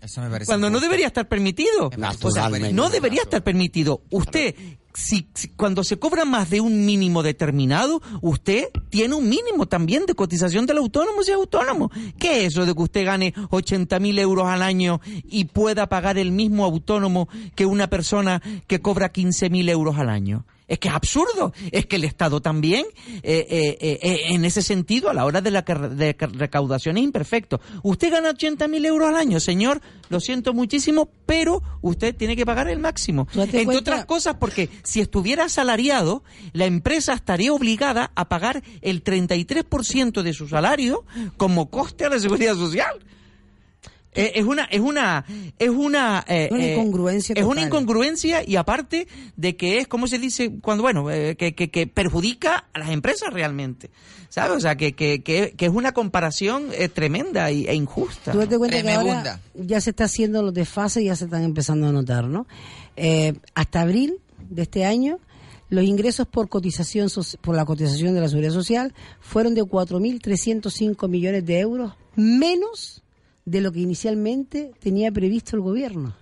Eso 0.00 0.22
me 0.22 0.30
parece 0.30 0.48
Cuando 0.48 0.70
no 0.70 0.80
debería 0.80 1.08
estar 1.08 1.28
permitido. 1.28 1.90
Naturalmente. 1.98 2.72
no 2.72 2.88
debería 2.88 3.20
estar 3.22 3.42
permitido. 3.44 4.00
Usted, 4.10 4.54
si, 4.94 5.28
cuando 5.56 5.84
se 5.84 5.98
cobra 5.98 6.24
más 6.24 6.50
de 6.50 6.60
un 6.60 6.84
mínimo 6.84 7.22
determinado, 7.22 8.02
usted 8.20 8.68
tiene 8.88 9.14
un 9.14 9.28
mínimo 9.28 9.66
también 9.66 10.06
de 10.06 10.14
cotización 10.14 10.66
del 10.66 10.78
autónomo 10.78 11.22
si 11.22 11.30
es 11.30 11.36
autónomo. 11.36 11.90
¿Qué 12.18 12.40
es 12.40 12.52
eso 12.52 12.66
de 12.66 12.74
que 12.74 12.82
usted 12.82 13.04
gane 13.04 13.34
80 13.50 13.98
mil 14.00 14.18
euros 14.18 14.46
al 14.46 14.62
año 14.62 15.00
y 15.24 15.44
pueda 15.46 15.88
pagar 15.88 16.18
el 16.18 16.32
mismo 16.32 16.64
autónomo 16.64 17.28
que 17.54 17.66
una 17.66 17.88
persona 17.88 18.42
que 18.66 18.80
cobra 18.80 19.10
15 19.10 19.50
mil 19.50 19.68
euros 19.68 19.98
al 19.98 20.10
año? 20.10 20.44
Es 20.70 20.78
que 20.78 20.88
es 20.88 20.94
absurdo. 20.94 21.52
Es 21.72 21.84
que 21.86 21.96
el 21.96 22.04
Estado 22.04 22.40
también, 22.40 22.86
eh, 23.22 23.46
eh, 23.50 23.78
eh, 23.80 23.98
eh, 24.00 24.20
en 24.28 24.44
ese 24.44 24.62
sentido, 24.62 25.10
a 25.10 25.14
la 25.14 25.24
hora 25.26 25.40
de 25.40 25.50
la 25.50 25.62
de 25.62 26.16
recaudación 26.32 26.96
es 26.96 27.04
imperfecto. 27.04 27.60
Usted 27.82 28.10
gana 28.12 28.30
80 28.30 28.68
mil 28.68 28.86
euros 28.86 29.08
al 29.08 29.16
año, 29.16 29.40
señor, 29.40 29.80
lo 30.08 30.20
siento 30.20 30.54
muchísimo, 30.54 31.10
pero 31.26 31.62
usted 31.82 32.14
tiene 32.14 32.36
que 32.36 32.46
pagar 32.46 32.68
el 32.68 32.78
máximo. 32.78 33.26
Entre 33.34 33.64
cuenta- 33.64 33.80
otras 33.80 34.04
cosas, 34.06 34.36
porque 34.38 34.68
si 34.84 35.00
estuviera 35.00 35.44
asalariado, 35.46 36.22
la 36.52 36.66
empresa 36.66 37.14
estaría 37.14 37.52
obligada 37.52 38.12
a 38.14 38.28
pagar 38.28 38.62
el 38.80 39.02
33% 39.02 40.22
de 40.22 40.32
su 40.32 40.46
salario 40.48 41.04
como 41.36 41.68
coste 41.68 42.04
a 42.04 42.10
la 42.10 42.18
seguridad 42.20 42.54
social. 42.54 43.04
Eh, 44.14 44.32
es 44.34 44.44
una, 44.44 44.64
es 44.64 44.80
una, 44.80 45.24
es 45.58 45.70
una, 45.70 46.24
eh, 46.26 46.48
Una 46.50 46.64
eh, 46.64 46.72
incongruencia 46.72 47.34
Es 47.36 47.44
una 47.44 47.62
incongruencia 47.62 48.42
y 48.44 48.56
aparte 48.56 49.06
de 49.36 49.56
que 49.56 49.78
es, 49.78 49.86
¿cómo 49.86 50.08
se 50.08 50.18
dice? 50.18 50.50
Cuando, 50.60 50.82
bueno, 50.82 51.10
eh, 51.10 51.36
que, 51.36 51.54
que, 51.54 51.70
que 51.70 51.86
perjudica 51.86 52.64
a 52.72 52.78
las 52.80 52.90
empresas 52.90 53.32
realmente. 53.32 53.90
¿Sabes? 54.30 54.56
O 54.56 54.60
sea, 54.60 54.76
que, 54.76 54.92
que, 54.92 55.22
que, 55.24 55.54
que 55.56 55.66
es 55.66 55.72
una 55.72 55.92
comparación 55.92 56.68
eh, 56.72 56.88
tremenda 56.88 57.50
y, 57.50 57.66
e 57.66 57.74
injusta. 57.74 58.30
Tú 58.30 58.38
cuenta 58.58 58.80
que 58.80 58.90
ahora 58.92 59.40
ya 59.54 59.80
se 59.80 59.90
está 59.90 60.04
haciendo 60.04 60.40
los 60.42 60.54
desfases 60.54 61.02
y 61.02 61.06
ya 61.06 61.16
se 61.16 61.24
están 61.24 61.42
empezando 61.42 61.88
a 61.88 61.92
notar, 61.92 62.26
¿no? 62.26 62.46
Eh, 62.96 63.34
hasta 63.56 63.80
abril 63.80 64.20
de 64.48 64.62
este 64.62 64.84
año, 64.84 65.18
los 65.68 65.84
ingresos 65.84 66.28
por 66.28 66.48
cotización 66.48 67.08
por 67.40 67.56
la 67.56 67.64
cotización 67.64 68.14
de 68.14 68.20
la 68.20 68.28
seguridad 68.28 68.52
social 68.52 68.94
fueron 69.20 69.54
de 69.54 69.64
4.305 69.64 71.08
millones 71.08 71.44
de 71.44 71.58
euros 71.58 71.94
menos 72.14 73.02
de 73.44 73.60
lo 73.60 73.72
que 73.72 73.80
inicialmente 73.80 74.72
tenía 74.80 75.10
previsto 75.10 75.56
el 75.56 75.62
gobierno. 75.62 76.14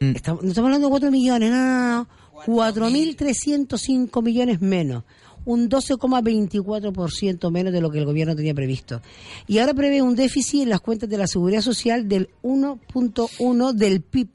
Estamos, 0.00 0.42
no 0.42 0.48
estamos 0.48 0.68
hablando 0.68 0.88
de 0.88 0.90
4 0.90 1.10
millones, 1.10 1.50
no, 1.50 1.56
no, 1.56 1.96
no. 1.98 2.08
4.305 2.46 4.22
millones 4.22 4.60
menos. 4.60 5.04
Un 5.46 5.68
12,24% 5.68 7.50
menos 7.50 7.72
de 7.72 7.80
lo 7.80 7.90
que 7.90 7.98
el 7.98 8.06
gobierno 8.06 8.34
tenía 8.34 8.54
previsto. 8.54 9.02
Y 9.46 9.58
ahora 9.58 9.74
prevé 9.74 10.02
un 10.02 10.16
déficit 10.16 10.62
en 10.62 10.70
las 10.70 10.80
cuentas 10.80 11.08
de 11.08 11.18
la 11.18 11.26
seguridad 11.26 11.60
social 11.60 12.08
del 12.08 12.30
1.1 12.42 13.72
del 13.72 14.00
PIB. 14.00 14.28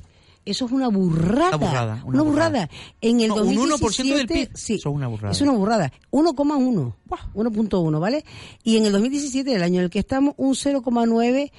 Eso 0.46 0.66
es 0.66 0.72
una 0.72 0.88
burrada. 0.88 1.58
Una 1.58 1.58
burrada, 1.58 2.04
Una, 2.06 2.22
una 2.22 2.32
burrada. 2.32 2.70
En 3.02 3.20
el 3.22 3.30
No, 3.30 3.36
un 3.36 3.56
2017, 3.56 4.04
1% 4.04 4.16
del 4.18 4.28
PIB. 4.28 4.50
Sí, 4.56 4.76
Eso 4.76 4.90
es 4.90 4.96
una 4.96 5.08
burrada. 5.08 5.32
Es 5.32 5.42
una 5.42 5.52
burrada. 5.52 5.92
1,1. 6.12 6.94
1.1, 7.34 8.00
¿vale? 8.00 8.24
Y 8.64 8.78
en 8.78 8.86
el 8.86 8.92
2017, 8.92 9.54
el 9.54 9.64
año 9.64 9.80
en 9.80 9.86
el 9.86 9.90
que 9.90 10.00
estamos, 10.00 10.36
un 10.38 10.54
0,9. 10.54 11.52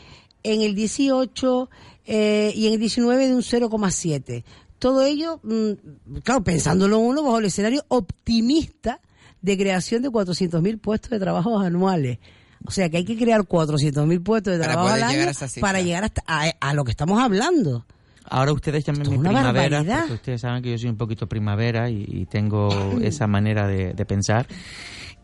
En 0.43 0.63
el 0.63 0.75
18 0.75 1.71
eh, 2.07 2.53
y 2.55 2.67
en 2.67 2.75
el 2.75 2.81
19 2.81 3.29
de 3.29 3.35
un 3.35 3.43
0,7. 3.43 4.45
Todo 4.79 5.05
ello, 5.05 5.41
mm, 5.43 6.19
claro, 6.23 6.43
pensándolo 6.43 6.99
uno 6.99 7.23
bajo 7.23 7.39
el 7.39 7.45
escenario 7.47 7.85
optimista 7.89 9.01
de 9.43 9.57
creación 9.59 10.03
de 10.03 10.11
400.000 10.11 10.81
puestos 10.81 11.11
de 11.11 11.19
trabajo 11.19 11.59
anuales. 11.59 12.19
O 12.67 12.71
sea 12.71 12.89
que 12.91 12.99
hay 12.99 13.05
que 13.05 13.17
crear 13.17 13.41
400.000 13.43 14.23
puestos 14.23 14.53
de 14.53 14.59
trabajo 14.63 14.89
al 14.89 15.03
año 15.03 15.27
para 15.61 15.81
llegar 15.81 16.05
hasta 16.05 16.23
a, 16.27 16.51
a 16.61 16.75
lo 16.75 16.85
que 16.85 16.91
estamos 16.91 17.19
hablando. 17.21 17.87
Ahora 18.25 18.53
ustedes 18.53 18.85
llamen 18.85 19.03
Esto 19.03 19.13
mi 19.13 19.19
primavera, 19.19 19.53
barbaridad. 19.53 20.01
porque 20.01 20.15
ustedes 20.15 20.41
saben 20.43 20.63
que 20.63 20.71
yo 20.71 20.79
soy 20.79 20.91
un 20.91 20.97
poquito 20.97 21.27
primavera 21.27 21.91
y, 21.91 22.05
y 22.07 22.27
tengo 22.27 22.69
esa 23.03 23.27
manera 23.27 23.67
de, 23.67 23.93
de 23.95 24.05
pensar. 24.05 24.47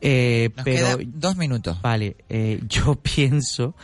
Eh, 0.00 0.50
Nos 0.56 0.64
pero 0.64 0.98
queda 0.98 1.10
dos 1.14 1.36
minutos. 1.36 1.80
Vale, 1.82 2.16
eh, 2.28 2.60
yo 2.68 2.94
pienso 2.96 3.74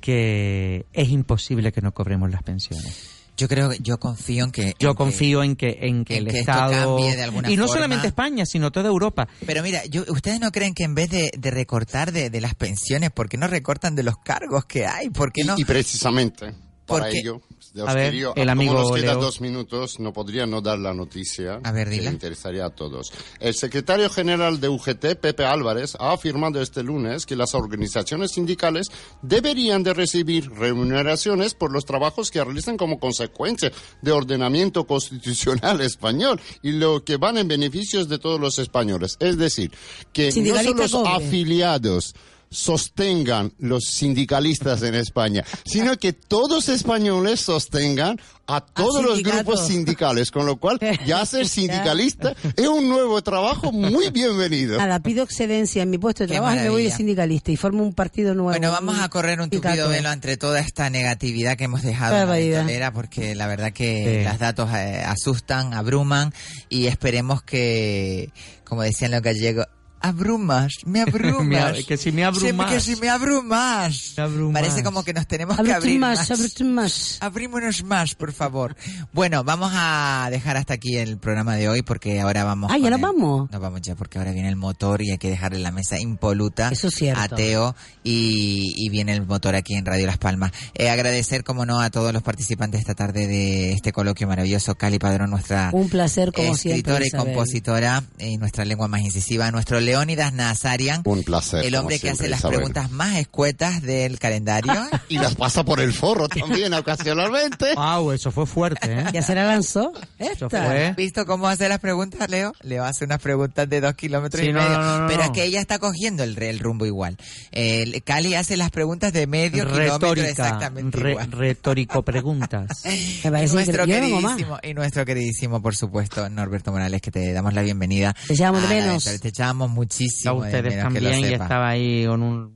que 0.00 0.86
es 0.92 1.08
imposible 1.10 1.72
que 1.72 1.80
no 1.80 1.92
cobremos 1.92 2.30
las 2.30 2.42
pensiones. 2.42 3.16
Yo 3.36 3.48
creo, 3.48 3.72
yo 3.74 3.98
confío 3.98 4.44
en 4.44 4.50
que... 4.50 4.74
Yo 4.78 4.90
en 4.90 4.94
que- 4.94 4.98
confío 4.98 5.42
en 5.42 5.56
que 5.56 5.78
en 5.80 6.04
que 6.04 6.16
en 6.18 6.26
el 6.26 6.32
que 6.32 6.40
esto 6.40 6.50
Estado 6.52 6.96
cambie 6.96 7.16
de 7.16 7.22
alguna 7.22 7.50
y 7.50 7.56
no 7.56 7.62
forma. 7.62 7.74
solamente 7.74 8.06
España, 8.08 8.44
sino 8.44 8.70
toda 8.70 8.88
Europa. 8.88 9.28
Pero 9.46 9.62
mira, 9.62 9.84
yo, 9.86 10.04
¿ustedes 10.08 10.40
no 10.40 10.50
creen 10.52 10.74
que 10.74 10.84
en 10.84 10.94
vez 10.94 11.08
de, 11.08 11.30
de 11.38 11.50
recortar 11.50 12.12
de, 12.12 12.28
de 12.28 12.40
las 12.42 12.54
pensiones, 12.54 13.10
¿por 13.10 13.30
qué 13.30 13.38
no 13.38 13.46
recortan 13.46 13.94
de 13.94 14.02
los 14.02 14.18
cargos 14.18 14.66
que 14.66 14.84
hay? 14.86 15.08
¿Por 15.08 15.32
qué 15.32 15.44
no? 15.44 15.54
Y 15.56 15.64
precisamente, 15.64 16.52
para 16.84 17.04
Porque- 17.04 17.18
ello, 17.20 17.40
os 17.76 17.88
A 17.88 17.94
ver, 17.94 18.10
quería- 18.10 18.32
el 18.34 18.48
amigo 18.48 18.74
como 18.74 18.88
nos 18.90 18.98
quedan 19.00 19.16
Leo. 19.16 19.24
dos 19.24 19.40
minutos, 19.40 20.00
no 20.00 20.12
podría 20.12 20.46
no 20.46 20.60
dar 20.60 20.78
la 20.78 20.92
noticia 20.92 21.60
A 21.62 21.72
ver, 21.72 21.88
que 21.88 21.96
interesaría 22.04 22.64
a 22.66 22.70
todos. 22.70 23.12
El 23.38 23.54
secretario 23.54 24.10
general 24.10 24.60
de 24.60 24.68
UGT, 24.68 25.14
Pepe 25.16 25.44
Álvarez, 25.44 25.96
ha 26.00 26.12
afirmado 26.12 26.60
este 26.60 26.82
lunes 26.82 27.26
que 27.26 27.36
las 27.36 27.54
organizaciones 27.54 28.32
sindicales 28.32 28.88
deberían 29.22 29.82
de 29.82 29.94
recibir 29.94 30.50
remuneraciones 30.50 31.54
por 31.54 31.70
los 31.72 31.84
trabajos 31.84 32.30
que 32.30 32.42
realizan 32.42 32.76
como 32.76 32.98
consecuencia 32.98 33.70
de 34.02 34.12
ordenamiento 34.12 34.86
constitucional 34.86 35.80
español 35.80 36.40
y 36.62 36.72
lo 36.72 37.04
que 37.04 37.16
van 37.18 37.38
en 37.38 37.46
beneficios 37.48 38.08
de 38.08 38.18
todos 38.18 38.40
los 38.40 38.58
españoles. 38.58 39.16
Es 39.20 39.36
decir, 39.38 39.70
que 40.12 40.32
no 40.42 40.62
son 40.62 40.76
los 40.76 40.94
afiliados 40.94 42.14
sostengan 42.50 43.52
los 43.58 43.84
sindicalistas 43.84 44.82
en 44.82 44.94
España, 44.96 45.44
sino 45.64 45.96
que 45.96 46.12
todos 46.12 46.68
españoles 46.68 47.40
sostengan 47.40 48.18
a 48.48 48.60
todos 48.60 49.04
los 49.04 49.22
grupos 49.22 49.68
sindicales, 49.68 50.32
con 50.32 50.44
lo 50.46 50.56
cual 50.56 50.80
ya 51.06 51.24
ser 51.26 51.46
sindicalista 51.46 52.34
es 52.56 52.66
un 52.66 52.88
nuevo 52.88 53.22
trabajo 53.22 53.70
muy 53.70 54.10
bienvenido. 54.10 54.78
Nada, 54.78 54.98
pido 54.98 55.22
excedencia 55.22 55.82
en 55.84 55.90
mi 55.90 55.98
puesto 55.98 56.24
de 56.24 56.28
Qué 56.28 56.34
trabajo 56.34 56.56
y 56.56 56.58
me 56.58 56.70
voy 56.70 56.82
de 56.82 56.88
maravilla. 56.88 56.96
sindicalista 56.96 57.52
y 57.52 57.56
formo 57.56 57.84
un 57.84 57.94
partido 57.94 58.34
nuevo. 58.34 58.50
Bueno, 58.50 58.72
vamos 58.72 58.98
a 58.98 59.08
correr 59.08 59.38
un 59.40 59.44
sindicato. 59.44 59.76
tupido 59.76 59.88
velo 59.88 60.10
entre 60.10 60.36
toda 60.36 60.58
esta 60.58 60.90
negatividad 60.90 61.56
que 61.56 61.64
hemos 61.64 61.82
dejado 61.82 62.16
en 62.16 62.26
la 62.28 62.34
ventolera, 62.34 62.92
porque 62.92 63.36
la 63.36 63.46
verdad 63.46 63.72
que 63.72 64.22
Sí. 64.24 64.28
los 64.28 64.38
datos 64.40 64.68
eh, 64.74 65.04
asustan, 65.06 65.72
abruman 65.72 66.34
y 66.68 66.86
esperemos 66.88 67.42
que, 67.44 68.30
como 68.64 68.82
decían 68.82 69.12
los 69.12 69.22
gallegos, 69.22 69.66
abrumas, 70.00 70.72
me 70.84 71.00
abrumas. 71.02 71.72
Me 71.76 71.84
que 71.84 71.96
si 71.96 72.12
me 72.12 72.24
abrumas. 72.24 72.68
Sí, 72.68 72.74
Que 72.74 72.80
si 72.80 72.96
me 73.00 73.08
abrumas. 73.08 74.14
Me 74.16 74.22
abrumas. 74.22 74.62
Parece 74.62 74.82
como 74.82 75.02
que 75.04 75.12
nos 75.12 75.26
tenemos 75.26 75.56
que 75.56 75.60
Ábrete 75.60 75.76
abrir 75.76 75.98
más, 75.98 76.28
más. 76.30 76.60
más. 76.62 77.18
Abrímonos 77.20 77.84
más, 77.84 78.14
por 78.14 78.32
favor. 78.32 78.76
Bueno, 79.12 79.44
vamos 79.44 79.72
a 79.74 80.28
dejar 80.30 80.56
hasta 80.56 80.74
aquí 80.74 80.96
el 80.96 81.18
programa 81.18 81.56
de 81.56 81.68
hoy 81.68 81.82
porque 81.82 82.20
ahora 82.20 82.44
vamos. 82.44 82.70
Ah, 82.72 82.78
ya 82.78 82.90
nos 82.90 82.98
el- 82.98 83.02
vamos. 83.04 83.50
Nos 83.50 83.60
vamos 83.60 83.80
ya 83.82 83.94
porque 83.94 84.18
ahora 84.18 84.32
viene 84.32 84.48
el 84.48 84.56
motor 84.56 85.02
y 85.02 85.10
hay 85.12 85.18
que 85.18 85.30
dejarle 85.30 85.58
la 85.58 85.70
mesa 85.72 85.98
impoluta 85.98 86.68
Eso 86.70 86.88
es 86.88 86.94
cierto. 86.94 87.20
a 87.20 87.28
Teo 87.28 87.74
y, 88.04 88.72
y 88.76 88.88
viene 88.90 89.12
el 89.12 89.26
motor 89.26 89.54
aquí 89.54 89.74
en 89.74 89.84
Radio 89.84 90.06
Las 90.06 90.18
Palmas. 90.18 90.52
Eh, 90.74 90.88
agradecer, 90.90 91.44
como 91.44 91.66
no, 91.66 91.80
a 91.80 91.90
todos 91.90 92.12
los 92.12 92.22
participantes 92.22 92.80
esta 92.80 92.94
tarde 92.94 93.26
de 93.26 93.72
este 93.72 93.92
coloquio 93.92 94.26
maravilloso. 94.26 94.74
Cali 94.76 94.98
Padrón, 94.98 95.30
nuestra 95.30 95.70
Un 95.72 95.88
placer, 95.88 96.32
como 96.32 96.54
escritora 96.54 96.98
siempre. 96.98 97.04
y 97.04 97.08
Isabel. 97.08 97.24
compositora 97.34 98.04
y 98.18 98.36
nuestra 98.38 98.64
lengua 98.64 98.88
más 98.88 99.00
incisiva. 99.02 99.50
Nuestro 99.50 99.80
Leónidas 99.90 100.32
Nazarian, 100.32 101.02
Un 101.04 101.22
placer. 101.24 101.64
el 101.64 101.74
hombre 101.74 101.96
que 101.96 102.02
siempre, 102.08 102.26
hace 102.26 102.30
las 102.30 102.40
Isabel. 102.40 102.56
preguntas 102.58 102.90
más 102.90 103.16
escuetas 103.16 103.82
del 103.82 104.18
calendario. 104.18 104.72
Y 105.08 105.18
las 105.18 105.34
pasa 105.34 105.64
por 105.64 105.80
el 105.80 105.92
forro 105.92 106.28
también 106.28 106.72
ocasionalmente. 106.74 107.74
Wow, 107.74 108.12
eso 108.12 108.30
fue 108.30 108.46
fuerte, 108.46 108.92
¿eh? 108.92 109.04
Ya 109.12 109.22
se 109.22 109.34
la 109.34 109.44
lanzó. 109.44 109.92
Eso 110.18 110.46
Esta. 110.46 110.66
fue. 110.66 110.86
¿Has 110.86 110.96
visto 110.96 111.26
cómo 111.26 111.48
hace 111.48 111.68
las 111.68 111.80
preguntas, 111.80 112.30
Leo? 112.30 112.52
Leo 112.62 112.84
hace 112.84 113.04
unas 113.04 113.18
preguntas 113.20 113.68
de 113.68 113.80
dos 113.80 113.94
kilómetros 113.94 114.40
Sí, 114.40 114.50
y 114.50 114.52
no, 114.52 114.60
medio. 114.62 114.78
no, 114.78 114.84
no, 114.84 114.98
no, 115.00 115.06
pero 115.08 115.18
no. 115.18 115.24
es 115.24 115.30
que 115.32 115.44
ella 115.44 115.60
está 115.60 115.78
cogiendo 115.80 116.22
el, 116.22 116.40
el 116.40 116.58
rumbo 116.60 116.86
igual. 116.86 117.16
El 117.50 118.02
Cali 118.04 118.34
hace 118.36 118.56
las 118.56 118.70
preguntas 118.70 119.12
de 119.12 119.26
medio 119.26 119.64
kilómetro 119.66 119.94
Retórica, 120.14 120.28
exactamente 120.28 120.96
re- 120.98 121.10
igual. 121.12 121.32
retórico 121.32 122.02
preguntas. 122.04 122.68
Me 122.84 122.94
Y 122.94 123.20
parece 123.30 123.54
nuestro, 123.54 123.86
queridísimo, 123.86 124.58
y 124.62 124.74
nuestro 124.74 125.04
queridísimo, 125.04 125.60
por 125.60 125.74
supuesto, 125.74 126.28
Norberto 126.28 126.70
Morales, 126.70 127.00
que 127.02 127.10
te 127.10 127.32
damos 127.32 127.52
la 127.52 127.62
bienvenida. 127.62 128.14
Te 128.28 128.34
echamos 128.34 128.62
de 128.62 128.68
la 128.68 128.74
menos. 128.74 128.94
ventolera. 129.04 129.20
Te 129.22 129.28
echamos 129.28 129.70
muchísimo 129.80 130.42
de 130.42 130.46
ustedes 130.46 130.82
también 130.82 131.20
y 131.20 131.32
estaba 131.32 131.70
ahí 131.70 132.06
con 132.06 132.22
un... 132.22 132.54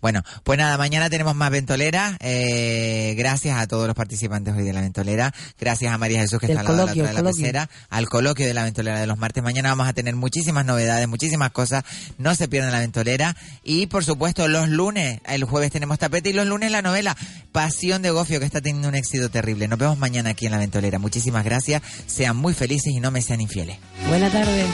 Bueno, 0.00 0.22
pues 0.42 0.58
nada, 0.58 0.76
mañana 0.76 1.08
tenemos 1.08 1.34
más 1.34 1.50
ventolera. 1.50 2.16
Eh, 2.20 3.14
gracias 3.16 3.56
a 3.56 3.66
todos 3.66 3.86
los 3.86 3.94
participantes 3.94 4.54
hoy 4.56 4.64
de 4.64 4.72
la 4.72 4.80
ventolera. 4.80 5.32
Gracias 5.60 5.92
a 5.92 5.98
María 5.98 6.20
Jesús 6.20 6.40
que 6.40 6.46
está 6.46 6.60
al 6.60 6.66
lado 6.66 6.78
de 6.78 6.96
la 6.96 7.02
otra 7.02 7.14
de 7.14 7.22
la 7.22 7.30
pecera. 7.30 7.70
Al 7.88 8.08
coloquio 8.08 8.46
de 8.46 8.54
la 8.54 8.64
ventolera 8.64 9.00
de 9.00 9.06
los 9.06 9.18
martes. 9.18 9.42
Mañana 9.44 9.68
vamos 9.70 9.86
a 9.86 9.92
tener 9.92 10.16
muchísimas 10.16 10.64
novedades, 10.64 11.06
muchísimas 11.06 11.52
cosas. 11.52 11.84
No 12.18 12.34
se 12.34 12.48
pierdan 12.48 12.72
la 12.72 12.80
ventolera. 12.80 13.36
Y 13.62 13.86
por 13.86 14.04
supuesto, 14.04 14.48
los 14.48 14.68
lunes, 14.68 15.20
el 15.26 15.44
jueves 15.44 15.70
tenemos 15.70 15.98
tapete 15.98 16.30
y 16.30 16.32
los 16.32 16.46
lunes 16.46 16.72
la 16.72 16.82
novela 16.82 17.16
Pasión 17.52 18.02
de 18.02 18.10
Gofio 18.10 18.40
que 18.40 18.46
está 18.46 18.60
teniendo 18.60 18.88
un 18.88 18.96
éxito 18.96 19.30
terrible. 19.30 19.68
Nos 19.68 19.78
vemos 19.78 19.98
mañana 19.98 20.30
aquí 20.30 20.46
en 20.46 20.52
la 20.52 20.58
ventolera. 20.58 20.98
Muchísimas 20.98 21.44
gracias. 21.44 21.82
Sean 22.06 22.36
muy 22.36 22.54
felices 22.54 22.92
y 22.92 23.00
no 23.00 23.10
me 23.10 23.22
sean 23.22 23.40
infieles. 23.40 23.78
Buena 24.08 24.30
tarde. 24.30 24.64